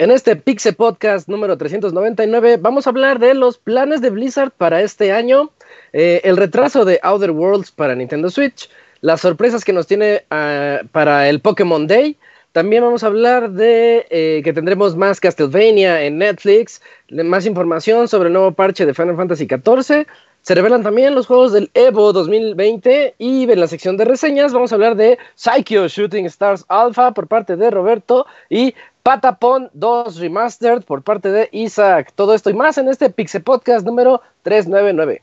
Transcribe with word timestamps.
En 0.00 0.12
este 0.12 0.36
Pixe 0.36 0.72
Podcast 0.72 1.28
número 1.28 1.58
399 1.58 2.58
vamos 2.58 2.86
a 2.86 2.90
hablar 2.90 3.18
de 3.18 3.34
los 3.34 3.58
planes 3.58 4.00
de 4.00 4.10
Blizzard 4.10 4.52
para 4.52 4.80
este 4.80 5.10
año, 5.10 5.50
eh, 5.92 6.20
el 6.22 6.36
retraso 6.36 6.84
de 6.84 7.00
Outer 7.02 7.32
Worlds 7.32 7.72
para 7.72 7.96
Nintendo 7.96 8.30
Switch, 8.30 8.70
las 9.00 9.20
sorpresas 9.20 9.64
que 9.64 9.72
nos 9.72 9.88
tiene 9.88 10.24
ah, 10.30 10.82
para 10.92 11.28
el 11.28 11.40
Pokémon 11.40 11.88
Day. 11.88 12.16
También 12.52 12.84
vamos 12.84 13.02
a 13.02 13.08
hablar 13.08 13.50
de 13.50 14.06
eh, 14.10 14.40
que 14.44 14.52
tendremos 14.52 14.96
más 14.96 15.18
Castlevania 15.18 16.02
en 16.04 16.18
Netflix, 16.18 16.80
más 17.10 17.44
información 17.44 18.06
sobre 18.06 18.28
el 18.28 18.34
nuevo 18.34 18.52
parche 18.52 18.86
de 18.86 18.94
Final 18.94 19.16
Fantasy 19.16 19.48
XIV, 19.48 20.06
se 20.42 20.54
revelan 20.54 20.82
también 20.82 21.14
los 21.14 21.26
juegos 21.26 21.52
del 21.52 21.70
Evo 21.74 22.12
2020 22.12 23.16
y 23.18 23.50
en 23.50 23.60
la 23.60 23.66
sección 23.66 23.96
de 23.96 24.04
reseñas 24.04 24.52
vamos 24.52 24.72
a 24.72 24.76
hablar 24.76 24.96
de 24.96 25.18
Psycho 25.34 25.88
Shooting 25.88 26.26
Stars 26.26 26.64
Alpha 26.68 27.12
por 27.12 27.26
parte 27.26 27.56
de 27.56 27.70
Roberto 27.70 28.26
y 28.48 28.74
Patapon 29.02 29.70
2 29.74 30.18
Remastered 30.20 30.82
por 30.84 31.02
parte 31.02 31.30
de 31.30 31.48
Isaac. 31.52 32.12
Todo 32.14 32.34
esto 32.34 32.50
y 32.50 32.54
más 32.54 32.78
en 32.78 32.88
este 32.88 33.10
Pixel 33.10 33.42
Podcast 33.42 33.86
número 33.86 34.22
399. 34.42 35.22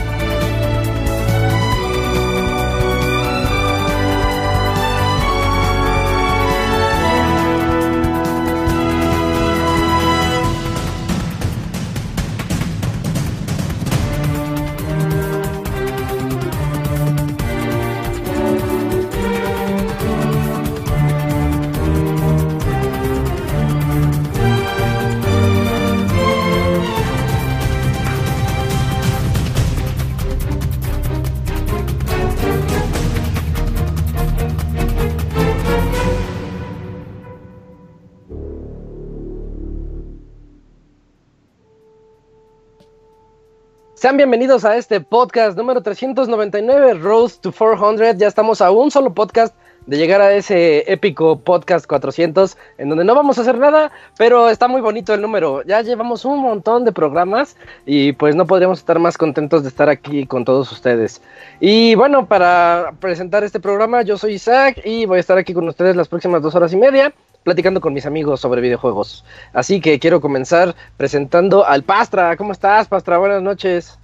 Sean 44.01 44.17
bienvenidos 44.17 44.65
a 44.65 44.77
este 44.77 44.99
podcast 44.99 45.55
número 45.55 45.83
399, 45.83 46.95
Rose 46.95 47.37
to 47.39 47.51
400. 47.51 48.17
Ya 48.17 48.25
estamos 48.25 48.59
a 48.59 48.71
un 48.71 48.89
solo 48.89 49.13
podcast 49.13 49.55
de 49.85 49.95
llegar 49.95 50.21
a 50.21 50.33
ese 50.33 50.91
épico 50.91 51.39
podcast 51.39 51.85
400, 51.85 52.57
en 52.79 52.89
donde 52.89 53.05
no 53.05 53.13
vamos 53.13 53.37
a 53.37 53.41
hacer 53.41 53.59
nada, 53.59 53.91
pero 54.17 54.49
está 54.49 54.67
muy 54.67 54.81
bonito 54.81 55.13
el 55.13 55.21
número. 55.21 55.61
Ya 55.65 55.83
llevamos 55.83 56.25
un 56.25 56.39
montón 56.39 56.83
de 56.83 56.91
programas 56.91 57.55
y 57.85 58.13
pues 58.13 58.35
no 58.35 58.47
podríamos 58.47 58.79
estar 58.79 58.97
más 58.97 59.19
contentos 59.19 59.61
de 59.61 59.69
estar 59.69 59.87
aquí 59.87 60.25
con 60.25 60.45
todos 60.45 60.71
ustedes. 60.71 61.21
Y 61.59 61.93
bueno, 61.93 62.25
para 62.25 62.93
presentar 62.99 63.43
este 63.43 63.59
programa, 63.59 64.01
yo 64.01 64.17
soy 64.17 64.33
Isaac 64.33 64.81
y 64.83 65.05
voy 65.05 65.17
a 65.17 65.19
estar 65.19 65.37
aquí 65.37 65.53
con 65.53 65.67
ustedes 65.67 65.95
las 65.95 66.07
próximas 66.07 66.41
dos 66.41 66.55
horas 66.55 66.73
y 66.73 66.77
media 66.77 67.13
platicando 67.43 67.81
con 67.81 67.93
mis 67.93 68.05
amigos 68.05 68.41
sobre 68.41 68.61
videojuegos. 68.61 69.25
Así 69.53 69.81
que 69.81 69.99
quiero 69.99 70.21
comenzar 70.21 70.75
presentando 70.97 71.65
al 71.65 71.83
Pastra. 71.83 72.35
¿Cómo 72.37 72.51
estás, 72.51 72.87
Pastra? 72.87 73.17
Buenas 73.17 73.41
noches. 73.41 73.97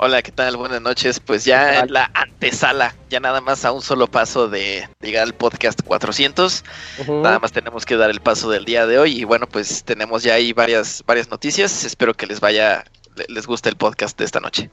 Hola, 0.00 0.22
¿qué 0.22 0.30
tal? 0.30 0.56
Buenas 0.56 0.80
noches. 0.80 1.18
Pues 1.18 1.44
ya 1.44 1.80
en 1.80 1.92
la 1.92 2.08
antesala, 2.14 2.94
ya 3.10 3.18
nada 3.18 3.40
más 3.40 3.64
a 3.64 3.72
un 3.72 3.82
solo 3.82 4.06
paso 4.06 4.48
de 4.48 4.88
llegar 5.00 5.24
al 5.24 5.34
podcast 5.34 5.82
400. 5.82 6.64
Nada 7.08 7.40
más 7.40 7.50
tenemos 7.50 7.84
que 7.84 7.96
dar 7.96 8.08
el 8.08 8.20
paso 8.20 8.48
del 8.48 8.64
día 8.64 8.86
de 8.86 8.98
hoy 8.98 9.20
y 9.20 9.24
bueno, 9.24 9.48
pues 9.48 9.82
tenemos 9.82 10.22
ya 10.22 10.34
ahí 10.34 10.52
varias 10.52 11.02
varias 11.04 11.30
noticias. 11.30 11.84
Espero 11.84 12.14
que 12.14 12.26
les 12.26 12.38
vaya 12.38 12.84
les 13.28 13.46
guste 13.48 13.68
el 13.68 13.76
podcast 13.76 14.16
de 14.16 14.24
esta 14.24 14.38
noche. 14.38 14.70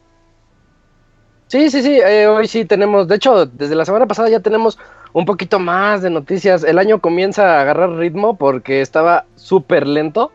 Sí, 1.47 1.69
sí, 1.69 1.83
sí, 1.83 1.99
eh, 1.99 2.27
hoy 2.27 2.47
sí 2.47 2.65
tenemos, 2.65 3.07
de 3.07 3.15
hecho, 3.15 3.45
desde 3.45 3.75
la 3.75 3.85
semana 3.85 4.07
pasada 4.07 4.29
ya 4.29 4.39
tenemos 4.39 4.79
un 5.13 5.25
poquito 5.25 5.59
más 5.59 6.01
de 6.01 6.09
noticias. 6.09 6.63
El 6.63 6.79
año 6.79 6.99
comienza 6.99 7.57
a 7.57 7.61
agarrar 7.61 7.91
ritmo 7.91 8.35
porque 8.35 8.81
estaba 8.81 9.25
súper 9.35 9.87
lento. 9.87 10.31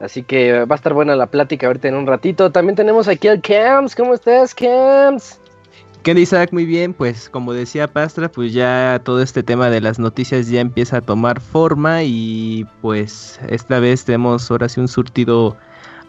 Así 0.00 0.22
que 0.22 0.64
va 0.64 0.74
a 0.74 0.76
estar 0.76 0.92
buena 0.92 1.14
la 1.14 1.26
plática 1.26 1.66
ahorita 1.66 1.88
en 1.88 1.94
un 1.94 2.06
ratito. 2.06 2.50
También 2.50 2.76
tenemos 2.76 3.06
aquí 3.08 3.28
al 3.28 3.40
Camps. 3.40 3.94
¿Cómo 3.94 4.14
estás, 4.14 4.54
Camps? 4.54 5.38
¿Qué 6.02 6.12
Isaac? 6.12 6.50
Muy 6.52 6.66
bien, 6.66 6.92
pues 6.92 7.30
como 7.30 7.54
decía 7.54 7.88
Pastra, 7.88 8.30
pues 8.30 8.52
ya 8.52 9.00
todo 9.04 9.22
este 9.22 9.42
tema 9.42 9.70
de 9.70 9.80
las 9.80 9.98
noticias 9.98 10.48
ya 10.48 10.60
empieza 10.60 10.98
a 10.98 11.00
tomar 11.00 11.40
forma 11.40 12.02
y 12.02 12.66
pues 12.82 13.40
esta 13.48 13.78
vez 13.78 14.04
tenemos 14.04 14.50
ahora 14.50 14.68
sí 14.68 14.80
un 14.80 14.88
surtido 14.88 15.56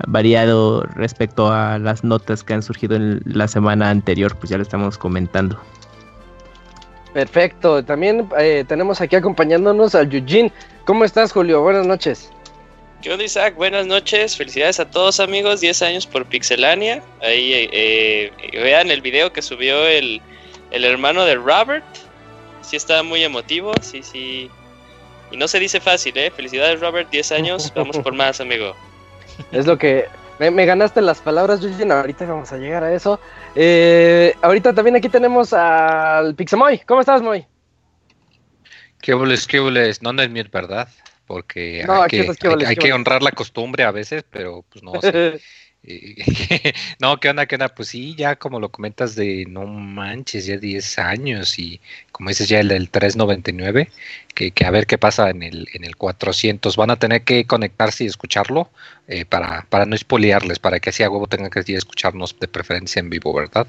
variado 0.07 0.81
respecto 0.95 1.51
a 1.51 1.79
las 1.79 2.03
notas 2.03 2.43
que 2.43 2.53
han 2.53 2.63
surgido 2.63 2.95
en 2.95 3.21
la 3.25 3.47
semana 3.47 3.89
anterior, 3.89 4.35
pues 4.37 4.49
ya 4.49 4.57
lo 4.57 4.63
estamos 4.63 4.97
comentando. 4.97 5.59
Perfecto, 7.13 7.83
también 7.83 8.29
eh, 8.37 8.65
tenemos 8.67 8.99
aquí 8.99 9.15
acompañándonos 9.15 9.95
al 9.95 10.13
Eugene. 10.13 10.51
¿Cómo 10.85 11.05
estás, 11.05 11.31
Julio? 11.31 11.61
Buenas 11.61 11.87
noches. 11.87 12.29
¿Qué 13.01 13.11
onda, 13.11 13.23
Isaac? 13.23 13.55
Buenas 13.55 13.85
noches. 13.85 14.35
Felicidades 14.35 14.79
a 14.79 14.89
todos, 14.89 15.19
amigos. 15.19 15.61
10 15.61 15.81
años 15.83 16.07
por 16.07 16.25
Pixelania. 16.25 17.03
Ahí 17.21 17.69
eh, 17.71 18.31
vean 18.51 18.89
el 18.89 19.01
video 19.01 19.31
que 19.31 19.41
subió 19.41 19.87
el, 19.87 20.21
hermano 20.71 21.23
de 21.23 21.35
Robert. 21.35 21.85
Sí 22.61 22.75
está 22.75 23.03
muy 23.03 23.23
emotivo. 23.23 23.73
Sí, 23.81 24.01
sí. 24.01 24.49
Y 25.31 25.37
no 25.37 25.47
se 25.47 25.59
dice 25.59 25.79
fácil, 25.79 26.17
¿eh? 26.17 26.31
Felicidades, 26.31 26.79
Robert. 26.79 27.09
10 27.11 27.31
años. 27.31 27.71
Vamos 27.75 27.97
por 27.99 28.13
más, 28.13 28.41
amigo. 28.41 28.75
Es 29.51 29.65
lo 29.65 29.77
que... 29.77 30.05
Me, 30.37 30.65
ganaste 30.65 31.01
las 31.01 31.21
palabras, 31.21 31.63
Eugene. 31.63 31.93
Ahorita 31.93 32.25
vamos 32.25 32.51
a 32.51 32.57
llegar 32.57 32.83
a 32.83 32.93
eso. 32.93 33.21
Eh, 33.55 34.35
ahorita 34.41 34.73
también 34.73 34.97
aquí 34.97 35.07
tenemos 35.07 35.53
al 35.53 36.35
Pixemoy. 36.35 36.79
¿Cómo 36.79 36.99
estás, 36.99 37.21
Moy? 37.21 37.45
¿Qué 39.01 39.13
boles, 39.13 39.47
qué 39.47 39.59
boles? 39.59 40.01
No, 40.01 40.11
no 40.11 40.21
es 40.23 40.29
mi 40.29 40.43
verdad, 40.43 40.89
porque 41.25 41.85
hay, 41.87 42.07
que, 42.09 42.65
hay, 42.65 42.75
que, 42.75 42.91
honrar 42.91 43.23
la 43.23 43.31
costumbre 43.31 43.83
a 43.83 43.91
veces, 43.91 44.25
pero 44.29 44.65
pues 44.69 44.83
no. 44.83 44.99
sé. 45.01 45.39
no, 46.99 47.19
¿qué 47.19 47.29
onda? 47.29 47.45
¿Qué 47.45 47.55
onda? 47.55 47.69
Pues 47.69 47.89
sí, 47.89 48.15
ya 48.15 48.35
como 48.35 48.59
lo 48.59 48.69
comentas 48.69 49.15
de 49.15 49.45
no 49.47 49.65
manches, 49.65 50.45
ya 50.45 50.57
10 50.57 50.99
años 50.99 51.59
y 51.59 51.79
como 52.11 52.29
dices 52.29 52.49
ya 52.49 52.59
el 52.59 52.69
del 52.69 52.89
399, 52.89 53.89
que, 54.33 54.51
que 54.51 54.65
a 54.65 54.71
ver 54.71 54.87
qué 54.87 54.97
pasa 54.97 55.29
en 55.29 55.43
el, 55.43 55.67
en 55.73 55.83
el 55.83 55.95
400. 55.95 56.75
Van 56.75 56.91
a 56.91 56.97
tener 56.97 57.23
que 57.23 57.45
conectarse 57.45 58.03
y 58.03 58.07
escucharlo 58.07 58.69
eh, 59.07 59.25
para, 59.25 59.65
para 59.69 59.85
no 59.85 59.95
espoliarles, 59.95 60.59
para 60.59 60.79
que 60.79 60.89
así 60.89 61.03
a 61.03 61.09
huevo 61.09 61.27
tengan 61.27 61.51
que 61.51 61.59
escucharnos 61.59 62.37
de 62.39 62.47
preferencia 62.47 62.99
en 62.99 63.09
vivo, 63.09 63.33
¿verdad? 63.33 63.67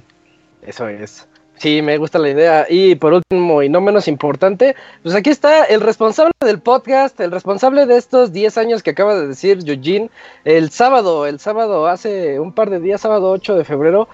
Eso 0.63 0.89
es. 0.89 1.29
Sí, 1.59 1.81
me 1.81 1.97
gusta 1.97 2.19
la 2.19 2.29
idea. 2.29 2.67
Y 2.69 2.97
por 2.97 3.15
último, 3.15 3.63
y 3.63 3.69
no 3.69 3.81
menos 3.81 4.09
importante, 4.09 4.77
pues 5.03 5.15
aquí 5.15 5.31
está 5.31 5.65
el 5.65 5.81
responsable 5.81 6.33
del 6.41 6.61
podcast, 6.61 7.19
el 7.21 7.31
responsable 7.31 7.87
de 7.87 7.97
estos 7.97 8.33
10 8.33 8.59
años 8.59 8.83
que 8.83 8.91
acaba 8.91 9.15
de 9.15 9.29
decir 9.29 9.59
Eugene. 9.67 10.11
El 10.45 10.71
sábado, 10.71 11.27
el 11.27 11.41
sábado, 11.41 11.87
hace 11.87 12.39
un 12.39 12.53
par 12.53 12.69
de 12.69 12.81
días, 12.81 13.01
sábado 13.01 13.31
8 13.31 13.55
de 13.55 13.65
febrero, 13.65 14.07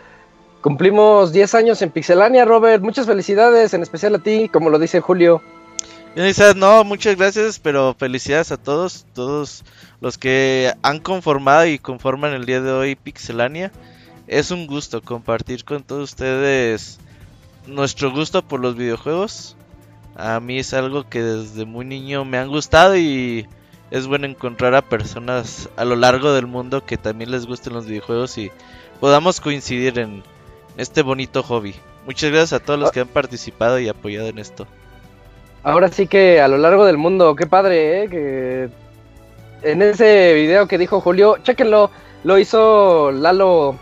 cumplimos 0.61 1.33
10 1.33 1.55
años 1.57 1.83
en 1.83 1.91
Pixelania, 1.91 2.45
Robert. 2.45 2.83
Muchas 2.83 3.07
felicidades, 3.07 3.75
en 3.75 3.83
especial 3.83 4.15
a 4.15 4.19
ti, 4.21 4.49
como 4.49 4.71
lo 4.71 4.79
dice 4.79 5.01
Julio. 5.01 5.43
no, 6.57 6.85
muchas 6.85 7.17
gracias, 7.17 7.59
pero 7.59 7.97
felicidades 7.99 8.53
a 8.53 8.57
todos, 8.57 9.05
todos 9.15 9.65
los 10.01 10.17
que 10.17 10.73
han 10.83 11.01
conformado 11.01 11.67
y 11.67 11.81
conforman 11.81 12.35
el 12.35 12.47
día 12.47 12.61
de 12.61 12.71
hoy 12.71 12.95
Pixelania. 12.95 13.73
Es 14.29 14.53
un 14.53 14.69
gusto 14.69 15.03
compartir 15.03 15.65
con 15.65 15.83
todos 15.83 16.11
ustedes 16.11 17.01
nuestro 17.67 18.11
gusto 18.11 18.43
por 18.43 18.61
los 18.61 18.77
videojuegos. 18.77 19.57
A 20.17 20.41
mí 20.41 20.59
es 20.59 20.75
algo 20.75 21.09
que 21.09 21.23
desde 21.23 21.65
muy 21.65 21.85
niño 21.85 22.25
me 22.25 22.39
han 22.39 22.49
gustado 22.49 22.97
y 22.97 23.47
es 23.91 24.07
bueno 24.07 24.27
encontrar 24.27 24.75
a 24.75 24.83
personas 24.83 25.69
a 25.77 25.85
lo 25.85 25.97
largo 25.97 26.33
del 26.33 26.47
mundo 26.47 26.85
que 26.85 26.97
también 26.97 27.31
les 27.31 27.47
gusten 27.47 27.73
los 27.73 27.87
videojuegos 27.87 28.37
y 28.39 28.51
podamos 29.01 29.41
coincidir 29.41 29.99
en 29.99 30.23
este 30.77 31.03
bonito 31.03 31.43
hobby. 31.43 31.75
Muchas 32.07 32.31
gracias 32.31 32.61
a 32.61 32.65
todos 32.65 32.81
los 32.81 32.91
que 32.91 33.01
han 33.01 33.09
participado 33.09 33.79
y 33.79 33.89
apoyado 33.89 34.29
en 34.29 34.39
esto. 34.39 34.67
Ahora 35.63 35.89
sí 35.89 36.07
que 36.07 36.41
a 36.41 36.49
lo 36.49 36.59
largo 36.59 36.85
del 36.85 36.99
mundo, 36.99 37.37
qué 37.37 37.47
padre, 37.47 38.05
¿eh? 38.05 38.09
Que 38.09 38.69
en 39.63 39.83
ese 39.83 40.35
video 40.35 40.67
que 40.67 40.79
dijo 40.79 41.01
Julio, 41.01 41.37
chequenlo, 41.43 41.91
lo 42.25 42.39
hizo 42.39 43.13
Lalo, 43.13 43.77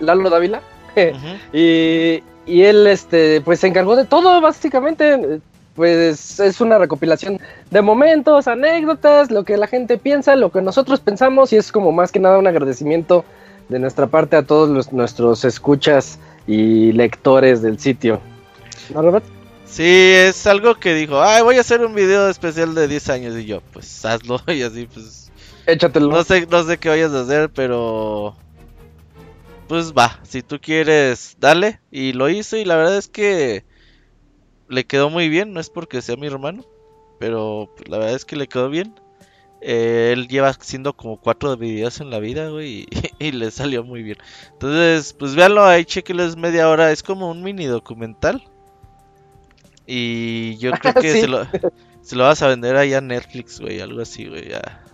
Lalo 0.00 0.28
Dávila. 0.28 0.60
y, 1.52 2.22
y 2.46 2.62
él, 2.62 2.86
este, 2.86 3.40
pues 3.40 3.60
se 3.60 3.68
encargó 3.68 3.96
de 3.96 4.04
todo, 4.04 4.40
básicamente. 4.40 5.40
Pues 5.74 6.38
es 6.38 6.60
una 6.60 6.76
recopilación 6.76 7.40
de 7.70 7.80
momentos, 7.80 8.46
anécdotas, 8.46 9.30
lo 9.30 9.44
que 9.44 9.56
la 9.56 9.66
gente 9.66 9.96
piensa, 9.96 10.36
lo 10.36 10.52
que 10.52 10.60
nosotros 10.60 11.00
pensamos, 11.00 11.50
y 11.54 11.56
es 11.56 11.72
como 11.72 11.92
más 11.92 12.12
que 12.12 12.20
nada 12.20 12.38
un 12.38 12.46
agradecimiento 12.46 13.24
de 13.70 13.78
nuestra 13.78 14.06
parte 14.06 14.36
a 14.36 14.42
todos 14.42 14.68
los, 14.68 14.92
nuestros 14.92 15.46
escuchas 15.46 16.18
y 16.46 16.92
lectores 16.92 17.62
del 17.62 17.78
sitio. 17.78 18.20
¿No, 18.94 19.00
Robert? 19.00 19.24
Sí, 19.64 19.84
es 19.86 20.46
algo 20.46 20.74
que 20.74 20.94
dijo, 20.94 21.22
ay, 21.22 21.42
voy 21.42 21.56
a 21.56 21.62
hacer 21.62 21.80
un 21.82 21.94
video 21.94 22.28
especial 22.28 22.74
de 22.74 22.88
10 22.88 23.08
años 23.08 23.36
y 23.36 23.46
yo, 23.46 23.62
pues 23.72 24.04
hazlo 24.04 24.38
y 24.48 24.62
así, 24.62 24.86
pues... 24.92 25.30
Échatelo. 25.66 26.08
No 26.08 26.22
sé, 26.24 26.46
no 26.50 26.62
sé 26.64 26.76
qué 26.76 26.90
vayas 26.90 27.12
a 27.12 27.22
hacer, 27.22 27.48
pero... 27.48 28.36
Pues 29.72 29.94
va, 29.94 30.20
si 30.22 30.42
tú 30.42 30.58
quieres, 30.60 31.38
dale. 31.40 31.80
Y 31.90 32.12
lo 32.12 32.28
hizo 32.28 32.58
y 32.58 32.66
la 32.66 32.76
verdad 32.76 32.98
es 32.98 33.08
que 33.08 33.64
le 34.68 34.84
quedó 34.84 35.08
muy 35.08 35.30
bien, 35.30 35.54
no 35.54 35.60
es 35.60 35.70
porque 35.70 36.02
sea 36.02 36.16
mi 36.16 36.26
hermano, 36.26 36.66
pero 37.18 37.70
pues, 37.74 37.88
la 37.88 37.96
verdad 37.96 38.14
es 38.14 38.26
que 38.26 38.36
le 38.36 38.48
quedó 38.48 38.68
bien. 38.68 39.00
Eh, 39.62 40.10
él 40.12 40.28
lleva 40.28 40.48
haciendo 40.48 40.92
como 40.92 41.18
cuatro 41.18 41.56
videos 41.56 42.02
en 42.02 42.10
la 42.10 42.18
vida, 42.18 42.50
güey, 42.50 42.86
y, 43.18 43.30
le 43.32 43.50
salió 43.50 43.82
muy 43.82 44.02
bien. 44.02 44.18
Entonces, 44.52 45.14
pues 45.14 45.34
véanlo 45.34 45.64
ahí, 45.64 45.86
chequenles 45.86 46.36
media 46.36 46.68
hora, 46.68 46.92
es 46.92 47.02
como 47.02 47.30
un 47.30 47.42
mini 47.42 47.64
documental. 47.64 48.44
Y 49.86 50.58
yo 50.58 50.72
creo 50.82 50.92
que 50.92 51.12
se, 51.12 51.28
lo, 51.28 51.46
se, 52.02 52.14
lo, 52.16 52.24
vas 52.24 52.42
a 52.42 52.48
vender 52.48 52.76
ahí 52.76 52.92
a 52.92 53.00
Netflix, 53.00 53.58
güey, 53.58 53.80
algo 53.80 54.02
así, 54.02 54.28
güey. 54.28 54.50
Ya. 54.50 54.84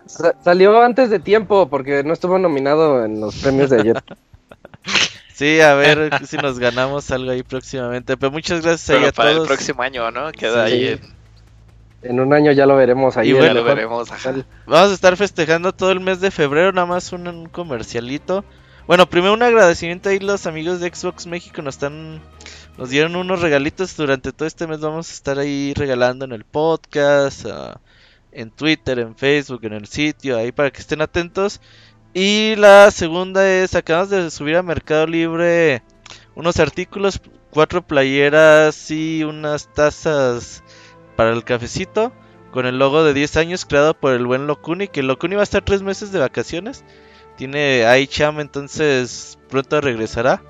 salió 0.44 0.80
antes 0.80 1.10
de 1.10 1.18
tiempo 1.18 1.68
porque 1.68 2.04
no 2.04 2.12
estuvo 2.12 2.38
nominado 2.38 3.04
en 3.04 3.20
los 3.20 3.38
premios 3.38 3.70
de 3.70 3.80
ayer. 3.80 4.04
sí, 5.34 5.60
a 5.60 5.74
ver 5.74 6.10
si 6.26 6.36
nos 6.36 6.58
ganamos 6.58 7.10
algo 7.10 7.30
ahí 7.30 7.42
próximamente. 7.42 8.16
Pero 8.16 8.32
muchas 8.32 8.62
gracias 8.62 8.90
ahí 8.90 9.06
a 9.06 9.12
para 9.12 9.32
el 9.32 9.42
próximo 9.42 9.82
año, 9.82 10.10
¿no? 10.10 10.32
Queda 10.32 10.64
ahí 10.64 10.88
en... 10.88 11.18
En 12.00 12.20
un 12.20 12.32
año 12.32 12.52
ya 12.52 12.64
lo 12.64 12.76
veremos 12.76 13.16
ahí. 13.16 13.30
Y 13.30 13.32
bueno, 13.32 13.54
lo 13.54 13.64
veremos. 13.64 14.08
Vamos 14.66 14.90
a 14.90 14.94
estar 14.94 15.16
festejando 15.16 15.72
todo 15.72 15.90
el 15.90 15.98
mes 15.98 16.20
de 16.20 16.30
febrero, 16.30 16.72
nada 16.72 16.86
más 16.86 17.12
un, 17.12 17.26
un 17.26 17.48
comercialito. 17.48 18.44
Bueno, 18.86 19.10
primero 19.10 19.34
un 19.34 19.42
agradecimiento 19.42 20.08
ahí 20.08 20.20
los 20.20 20.46
amigos 20.46 20.78
de 20.78 20.94
Xbox 20.94 21.26
México 21.26 21.60
nos 21.60 21.74
están 21.74 22.22
nos 22.78 22.90
dieron 22.90 23.16
unos 23.16 23.42
regalitos 23.42 23.96
durante 23.96 24.32
todo 24.32 24.46
este 24.46 24.68
mes. 24.68 24.78
Vamos 24.80 25.10
a 25.10 25.12
estar 25.12 25.38
ahí 25.40 25.74
regalando 25.74 26.24
en 26.24 26.32
el 26.32 26.44
podcast, 26.44 27.44
ah, 27.46 27.80
en 28.30 28.50
Twitter, 28.50 29.00
en 29.00 29.16
Facebook, 29.16 29.64
en 29.64 29.72
el 29.72 29.88
sitio, 29.88 30.38
ahí 30.38 30.52
para 30.52 30.70
que 30.70 30.80
estén 30.80 31.02
atentos. 31.02 31.60
Y 32.20 32.56
la 32.56 32.90
segunda 32.90 33.48
es, 33.48 33.76
acabamos 33.76 34.10
de 34.10 34.28
subir 34.32 34.56
a 34.56 34.62
Mercado 34.64 35.06
Libre 35.06 35.84
unos 36.34 36.58
artículos, 36.58 37.20
cuatro 37.50 37.86
playeras 37.86 38.90
y 38.90 39.22
unas 39.22 39.72
tazas 39.72 40.64
para 41.14 41.30
el 41.30 41.44
cafecito 41.44 42.12
con 42.50 42.66
el 42.66 42.76
logo 42.76 43.04
de 43.04 43.14
10 43.14 43.36
años 43.36 43.64
creado 43.64 43.94
por 43.94 44.14
el 44.14 44.26
buen 44.26 44.48
Locuni, 44.48 44.88
que 44.88 45.04
Locuni 45.04 45.36
va 45.36 45.42
a 45.42 45.44
estar 45.44 45.64
tres 45.64 45.82
meses 45.82 46.10
de 46.10 46.18
vacaciones. 46.18 46.82
Tiene 47.36 47.86
ahí 47.86 48.08
cham, 48.08 48.40
entonces 48.40 49.38
pronto 49.48 49.80
regresará. 49.80 50.42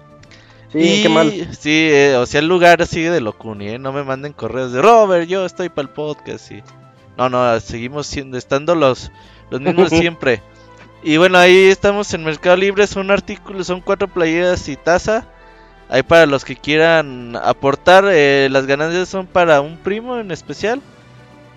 Sí, 0.73 1.01
qué 1.03 1.11
mal. 1.11 1.55
Sí, 1.55 1.91
eh, 1.93 2.17
o 2.17 2.25
sea, 2.25 2.41
el 2.41 2.49
lugar 2.49 2.87
sigue 2.87 3.11
de 3.11 3.21
Locuni, 3.21 3.69
¿eh? 3.69 3.79
No 3.79 3.93
me 3.93 4.05
manden 4.05 4.33
correos 4.33 4.73
de 4.73 4.81
Robert, 4.81 5.29
yo 5.29 5.45
estoy 5.45 5.69
para 5.69 5.87
el 5.87 5.93
podcast. 5.93 6.51
Y... 6.51 6.63
No, 7.19 7.29
no, 7.29 7.61
seguimos 7.61 8.07
siendo, 8.07 8.39
estando 8.39 8.75
los, 8.75 9.13
los 9.51 9.61
mismos 9.61 9.91
siempre. 9.91 10.41
Y 11.03 11.17
bueno, 11.17 11.39
ahí 11.39 11.69
estamos 11.69 12.13
en 12.13 12.25
Mercado 12.25 12.57
Libre, 12.57 12.87
son 12.87 13.11
artículos, 13.11 13.67
son 13.67 13.81
cuatro 13.81 14.09
playeras 14.09 14.69
y 14.69 14.77
taza. 14.77 15.27
Ahí 15.89 16.03
para 16.03 16.27
los 16.27 16.45
que 16.45 16.57
quieran 16.57 17.37
aportar, 17.37 18.05
eh, 18.11 18.49
las 18.51 18.67
ganancias 18.67 19.09
son 19.09 19.27
para 19.27 19.61
un 19.61 19.79
primo 19.79 20.19
en 20.19 20.31
especial. 20.31 20.83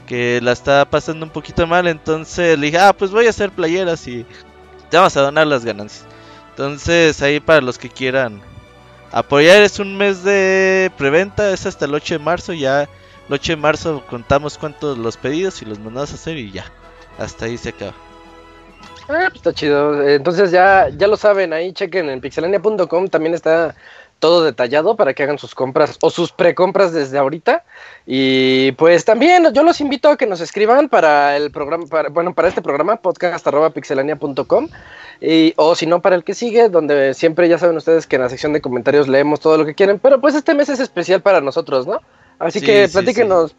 Que 0.08 0.40
la 0.42 0.52
está 0.52 0.86
pasando 0.86 1.26
un 1.26 1.32
poquito 1.32 1.66
mal, 1.68 1.88
entonces 1.88 2.58
le 2.60 2.68
dije, 2.68 2.80
ah, 2.80 2.94
pues 2.94 3.12
voy 3.12 3.28
a 3.28 3.30
hacer 3.30 3.52
playeras 3.52 4.08
y 4.08 4.26
te 4.90 4.98
vamos 4.98 5.16
a 5.18 5.22
donar 5.22 5.48
las 5.48 5.64
ganancias. 5.66 6.06
Entonces 6.50 7.22
ahí 7.22 7.40
para 7.40 7.62
los 7.62 7.78
que 7.78 7.90
quieran 7.90 8.42
Apoyar 9.14 9.62
es 9.62 9.80
un 9.80 9.98
mes 9.98 10.24
de 10.24 10.90
preventa, 10.98 11.52
es 11.52 11.66
hasta 11.66 11.84
el 11.86 11.94
8 11.94 12.16
de 12.16 12.20
marzo. 12.20 12.54
Ya 12.54 12.84
el 12.84 12.88
8 13.30 13.54
de 13.54 13.58
marzo 13.58 14.04
contamos 14.10 14.58
cuántos 14.58 14.98
los 14.98 15.18
pedidos 15.18 15.62
y 15.62 15.66
los 15.66 15.80
mandamos 15.80 16.12
a 16.12 16.16
hacer 16.16 16.38
y 16.38 16.52
ya. 16.52 16.66
Hasta 17.18 17.46
ahí 17.46 17.58
se 17.58 17.70
acaba. 17.70 17.94
Ah, 19.10 19.28
pues 19.28 19.36
está 19.36 19.54
chido. 19.54 20.08
Entonces 20.08 20.52
ya, 20.52 20.90
ya 20.90 21.08
lo 21.08 21.18
saben, 21.18 21.54
ahí 21.54 21.74
chequen 21.74 22.10
en 22.10 22.22
pixelania.com 22.22 23.08
también 23.08 23.34
está 23.34 23.76
todo 24.22 24.44
detallado 24.44 24.96
para 24.96 25.14
que 25.14 25.24
hagan 25.24 25.40
sus 25.40 25.56
compras 25.56 25.98
o 26.02 26.12
sus 26.12 26.32
precompras 26.32 26.94
desde 26.94 27.18
ahorita. 27.18 27.66
Y 28.06 28.72
pues 28.74 29.04
también 29.04 29.52
yo 29.52 29.64
los 29.64 29.82
invito 29.82 30.10
a 30.10 30.16
que 30.16 30.28
nos 30.28 30.40
escriban 30.42 30.90
para 30.90 31.36
el 31.36 31.52
programa, 31.52 31.86
bueno, 32.12 32.34
para 32.34 32.48
este 32.48 32.62
programa, 32.62 32.98
podcast.pixelania.com. 32.98 34.70
Y, 35.20 35.54
o 35.58 35.76
si 35.76 35.88
no, 35.88 36.02
para 36.02 36.16
el 36.16 36.24
que 36.24 36.36
sigue, 36.36 36.70
donde 36.70 37.14
siempre 37.16 37.50
ya 37.50 37.58
saben 37.58 37.76
ustedes 37.78 38.08
que 38.08 38.16
en 38.16 38.22
la 38.22 38.30
sección 38.30 38.54
de 38.54 38.62
comentarios 38.62 39.08
leemos 39.08 39.40
todo 39.40 39.58
lo 39.58 39.66
que 39.66 39.76
quieren. 39.76 40.00
Pero 40.00 40.22
pues 40.22 40.36
este 40.36 40.54
mes 40.54 40.70
es 40.70 40.80
especial 40.80 41.22
para 41.22 41.42
nosotros, 41.42 41.88
¿no? 41.88 42.00
Así 42.38 42.62
que 42.62 42.88
platíquenos. 42.88 43.52
Sí, 43.52 43.58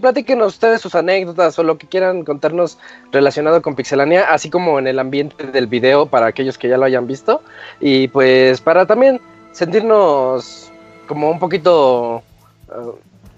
platíquenos 0.00 0.54
ustedes 0.54 0.80
sus 0.80 0.94
anécdotas 0.94 1.58
o 1.58 1.62
lo 1.62 1.78
que 1.78 1.86
quieran 1.86 2.24
contarnos 2.24 2.78
relacionado 3.10 3.62
con 3.62 3.74
Pixelania, 3.74 4.32
así 4.32 4.50
como 4.50 4.78
en 4.78 4.86
el 4.86 4.98
ambiente 4.98 5.46
del 5.46 5.66
video 5.66 6.06
para 6.06 6.26
aquellos 6.26 6.58
que 6.58 6.68
ya 6.68 6.76
lo 6.76 6.84
hayan 6.84 7.06
visto. 7.06 7.42
Y 7.80 8.08
pues 8.08 8.60
para 8.60 8.86
también 8.86 9.20
sentirnos 9.52 10.70
como 11.06 11.30
un 11.30 11.38
poquito 11.38 12.22
uh, 12.68 12.92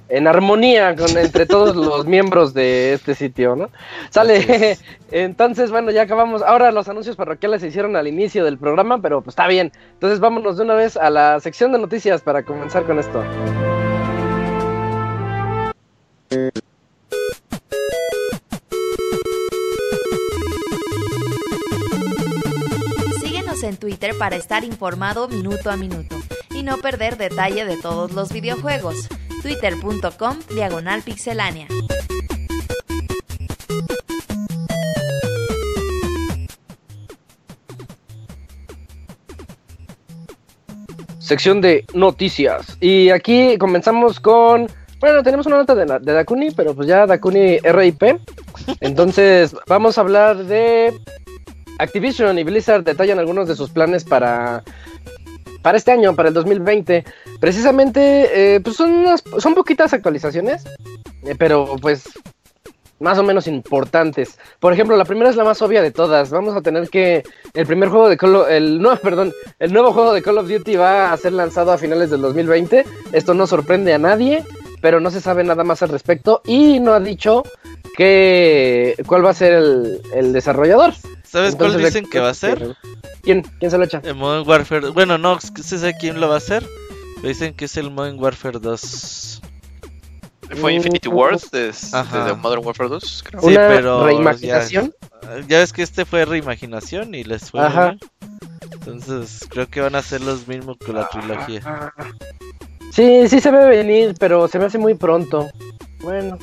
en 0.09 0.29
armonía 0.29 0.95
con 0.97 1.17
entre 1.17 1.47
todos 1.47 1.75
los 1.77 2.07
miembros 2.07 2.55
de 2.55 2.93
este 2.93 3.15
sitio, 3.15 3.57
¿no? 3.57 3.71
Sale. 4.11 4.79
Entonces, 5.11 5.71
bueno, 5.71 5.91
ya 5.91 6.03
acabamos. 6.03 6.43
Ahora 6.43 6.73
los 6.73 6.89
anuncios 6.89 7.17
parroquiales 7.17 7.61
se 7.61 7.69
hicieron 7.69 7.97
al 7.97 8.07
inicio 8.07 8.45
del 8.45 8.59
programa, 8.59 9.01
pero 9.01 9.23
pues 9.23 9.33
está 9.33 9.47
bien. 9.47 9.73
Entonces, 9.95 10.21
vámonos 10.21 10.57
de 10.57 10.65
una 10.65 10.75
vez 10.75 10.97
a 10.97 11.11
la 11.11 11.41
sección 11.41 11.73
de 11.73 11.79
noticias 11.79 12.21
para 12.21 12.43
comenzar 12.43 12.85
con 12.85 12.99
esto. 12.99 13.23
En 23.65 23.77
Twitter 23.77 24.17
para 24.19 24.37
estar 24.37 24.65
informado 24.65 25.29
minuto 25.29 25.71
a 25.71 25.77
minuto 25.77 26.17
y 26.51 26.63
no 26.63 26.79
perder 26.79 27.17
detalle 27.17 27.65
de 27.65 27.77
todos 27.77 28.13
los 28.13 28.33
videojuegos. 28.33 29.09
Twitter.com 29.43 30.39
Diagonal 30.55 31.03
Pixelánea. 31.03 31.69
Sección 41.19 41.61
de 41.63 41.87
noticias. 41.95 42.77
Y 42.81 43.11
aquí 43.11 43.57
comenzamos 43.59 44.21
con. 44.21 44.69
Bueno, 45.05 45.23
tenemos 45.23 45.45
una 45.45 45.59
nota 45.59 45.75
de, 45.75 45.85
de 46.01 46.13
Dakuni, 46.15 46.51
pero 46.53 46.75
pues 46.75 46.89
ya 46.89 47.07
Dakuni 47.07 47.59
RIP. 47.59 48.19
Entonces, 48.81 49.55
vamos 49.67 49.99
a 49.99 50.01
hablar 50.01 50.47
de 50.47 50.95
Activision 51.79 52.39
y 52.39 52.43
Blizzard 52.43 52.85
detallan 52.85 53.19
algunos 53.19 53.47
de 53.47 53.55
sus 53.55 53.69
planes 53.69 54.03
para, 54.03 54.65
para 55.61 55.77
este 55.77 55.93
año, 55.93 56.17
para 56.17 56.29
el 56.31 56.35
2020. 56.35 57.05
Precisamente, 57.39 58.55
eh, 58.55 58.61
pues 58.61 58.77
son, 58.77 59.05
son 59.37 59.55
poquitas 59.55 59.93
actualizaciones, 59.93 60.65
eh, 61.25 61.35
pero 61.39 61.77
pues 61.83 62.05
más 62.99 63.19
o 63.19 63.25
menos 63.25 63.47
importantes. 63.47 64.39
Por 64.59 64.73
ejemplo, 64.73 64.97
la 64.97 65.05
primera 65.05 65.29
es 65.29 65.37
la 65.37 65.45
más 65.45 65.61
obvia 65.61 65.83
de 65.83 65.91
todas. 65.91 66.31
Vamos 66.31 66.57
a 66.57 66.63
tener 66.63 66.89
que 66.89 67.25
el 67.53 67.67
primer 67.67 67.91
juego 67.91 68.09
de 68.09 68.17
Call 68.17 68.37
of, 68.37 68.49
el 68.49 68.81
no, 68.81 68.97
perdón, 69.03 69.35
el 69.59 69.71
nuevo 69.71 69.93
juego 69.93 70.15
de 70.15 70.23
Call 70.23 70.39
of 70.39 70.49
Duty 70.49 70.77
va 70.77 71.13
a 71.13 71.17
ser 71.19 71.35
lanzado 71.35 71.73
a 71.73 71.77
finales 71.77 72.09
del 72.09 72.23
2020. 72.23 72.87
Esto 73.13 73.35
no 73.35 73.47
sorprende 73.47 73.93
a 73.93 73.99
nadie. 73.99 74.43
Pero 74.85 75.01
no 75.01 75.11
se 75.11 75.23
sabe 75.23 75.45
nada 75.45 75.65
más 75.65 75.83
al 75.83 75.89
respecto 75.89 76.43
y 76.45 76.79
no 76.79 76.93
ha 76.93 77.01
dicho 77.01 77.43
que, 77.97 78.95
cuál 79.07 79.25
va 79.25 79.31
a 79.31 79.35
ser 79.35 79.55
el, 79.55 80.33
desarrollador. 80.35 80.93
¿Sabes 81.23 81.57
cuál 81.57 81.79
dicen 81.79 82.05
que 82.05 82.21
va 82.21 82.29
a 82.29 82.35
ser? 82.35 82.77
¿Quién? 83.23 83.41
¿Quién 83.61 83.71
se 83.71 83.79
lo 83.79 83.85
echa? 83.85 84.03
El 84.05 84.15
Modern 84.15 84.47
Warfare. 84.47 84.91
Bueno, 84.91 85.17
no 85.17 85.41
se 85.41 85.79
sabe 85.79 85.95
quién 85.99 86.21
lo 86.21 86.29
va 86.29 86.35
a 86.35 86.37
hacer. 86.37 86.69
Dicen 87.23 87.55
que 87.55 87.65
es 87.65 87.79
el 87.79 87.91
Modern 87.91 88.21
Warfare 88.21 88.59
2. 88.59 89.43
Fue 90.61 90.75
Infinity 90.75 91.09
Wars 91.09 91.51
desde 91.51 92.35
Modern 92.35 92.63
Warfare 92.63 92.91
2, 92.91 93.25
creo. 93.27 93.41
Sí, 93.41 93.55
pero 93.55 94.05
reimaginación. 94.05 94.95
Ya, 95.49 95.61
ves 95.61 95.73
que 95.73 95.83
este 95.83 96.05
fue 96.05 96.27
reimaginación 96.27 97.15
y 97.15 97.25
les 97.25 97.51
fue 97.51 97.63
Ajá. 97.63 97.97
Entonces, 98.71 99.47
creo 99.49 99.67
que 99.67 99.81
van 99.81 99.95
a 99.95 100.03
ser 100.03 100.21
los 100.21 100.47
mismos 100.47 100.77
que 100.77 100.93
la 100.93 101.09
trilogía. 101.09 101.63
Sí, 102.93 103.29
sí 103.29 103.41
se 103.41 103.51
ve 103.51 103.67
venir, 103.67 104.15
pero 104.19 104.49
se 104.49 104.59
me 104.59 104.67
hace 104.67 104.79
muy 104.79 104.95
pronto. 104.95 105.49
Bueno. 106.01 106.39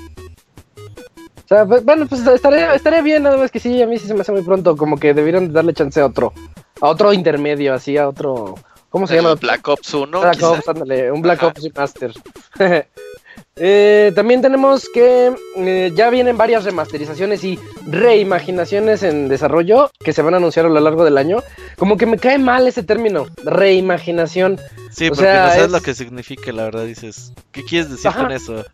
O 1.45 1.48
sea, 1.48 1.65
pues, 1.65 1.83
bueno, 1.83 2.07
pues 2.07 2.25
estaría, 2.25 2.74
estaría 2.74 3.01
bien, 3.01 3.24
nada 3.24 3.38
más 3.38 3.51
que 3.51 3.60
sí, 3.60 3.81
a 3.81 3.88
mí 3.88 3.98
sí 3.98 4.07
se 4.07 4.13
me 4.13 4.21
hace 4.21 4.31
muy 4.31 4.41
pronto, 4.41 4.77
como 4.77 4.98
que 4.98 5.13
debieron 5.13 5.51
darle 5.51 5.74
chance 5.74 6.00
a 6.00 6.05
otro, 6.05 6.33
a 6.79 6.88
otro 6.88 7.13
intermedio, 7.13 7.74
así, 7.74 7.98
a 7.98 8.07
otro... 8.07 8.55
¿Cómo 8.89 9.07
se 9.07 9.15
llama? 9.15 9.36
Black 9.36 9.65
Ops 9.69 9.93
1. 9.93 10.19
Black 10.19 10.43
Ops, 10.43 10.67
ándale, 10.67 11.12
un 11.12 11.21
Black 11.21 11.43
Ops 11.43 11.69
Master. 11.74 12.13
Eh, 13.63 14.12
también 14.15 14.41
tenemos 14.41 14.89
que 14.89 15.36
eh, 15.58 15.91
ya 15.94 16.10
vienen 16.10 16.36
varias 16.36 16.63
remasterizaciones 16.63 17.44
y 17.44 17.60
reimaginaciones 17.86 19.03
en 19.03 19.30
desarrollo 19.30 19.91
que 20.03 20.13
se 20.13 20.24
van 20.24 20.34
a 20.34 20.38
anunciar 20.38 20.65
a 20.65 20.70
lo 20.70 20.80
largo 20.80 21.06
del 21.06 21.20
año. 21.20 21.44
Como 21.77 21.96
que 21.96 22.08
me 22.08 22.18
cae 22.18 22.39
mal 22.39 22.68
ese 22.68 22.82
término, 22.82 23.27
reimaginación. 23.44 24.60
Sí, 24.89 25.10
porque 25.10 25.25
no 25.25 25.50
sabes 25.50 25.70
lo 25.70 25.80
que 25.80 25.94
significa, 25.94 26.51
la 26.51 26.63
verdad 26.63 26.86
dices. 26.86 27.34
¿Qué 27.51 27.63
quieres 27.63 27.91
decir 27.91 28.12
con 28.12 28.32
eso? 28.32 28.65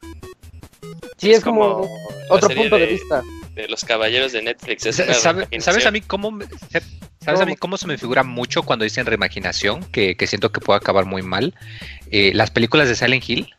Sí, 1.17 1.31
es, 1.31 1.43
como, 1.43 1.85
otro 2.29 2.47
punto 2.55 2.77
de, 2.77 2.85
vista. 2.85 3.23
De 3.55 3.67
los 3.67 3.83
caballeros 3.83 4.31
de 4.31 4.41
Netflix. 4.43 4.83
¿Sabes 4.95 5.85
a 5.85 5.91
mí 5.91 5.99
cómo 5.99 6.39
¿Sabes 7.19 7.41
a 7.41 7.45
mí 7.45 7.57
cómo 7.57 7.77
se 7.77 7.87
me 7.87 7.97
figura 7.97 8.23
mucho 8.23 8.63
cuando 8.63 8.83
dicen 8.83 9.05
reimaginación? 9.05 9.83
Que, 9.91 10.15
siento 10.27 10.53
que 10.53 10.61
puede 10.61 10.77
acabar 10.77 11.03
muy 11.03 11.23
mal. 11.23 11.53
Eh, 12.09 12.31
las 12.33 12.51
películas 12.51 12.87
de 12.87 12.95
Silent 12.95 13.29
Hill 13.29 13.53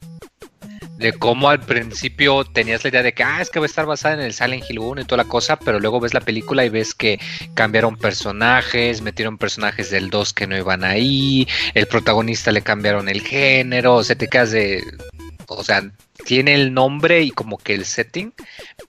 de 0.98 1.12
cómo 1.12 1.48
al 1.48 1.60
principio 1.60 2.44
tenías 2.44 2.82
la 2.82 2.90
idea 2.90 3.02
de 3.02 3.12
que, 3.12 3.22
ah, 3.22 3.40
es 3.40 3.50
que 3.50 3.60
va 3.60 3.64
a 3.64 3.68
estar 3.68 3.86
basada 3.86 4.14
en 4.14 4.20
el 4.20 4.34
Silent 4.34 4.64
Hill 4.68 4.80
1 4.80 5.00
y 5.00 5.04
toda 5.04 5.22
la 5.22 5.28
cosa, 5.28 5.56
pero 5.56 5.78
luego 5.78 6.00
ves 6.00 6.12
la 6.12 6.20
película 6.20 6.64
y 6.64 6.68
ves 6.68 6.92
que 6.92 7.20
cambiaron 7.54 7.96
personajes, 7.96 9.00
metieron 9.00 9.38
personajes 9.38 9.90
del 9.90 10.10
2 10.10 10.32
que 10.32 10.46
no 10.48 10.56
iban 10.56 10.84
ahí, 10.84 11.46
el 11.74 11.86
protagonista 11.86 12.50
le 12.50 12.62
cambiaron 12.62 13.08
el 13.08 13.22
género, 13.22 13.94
o 13.94 14.04
sea, 14.04 14.16
te 14.16 14.28
quedas 14.28 14.50
de, 14.50 14.82
o 15.48 15.64
sea, 15.64 15.82
tiene 16.24 16.54
el 16.54 16.74
nombre 16.74 17.22
y 17.22 17.30
como 17.30 17.58
que 17.58 17.74
el 17.74 17.84
setting, 17.84 18.32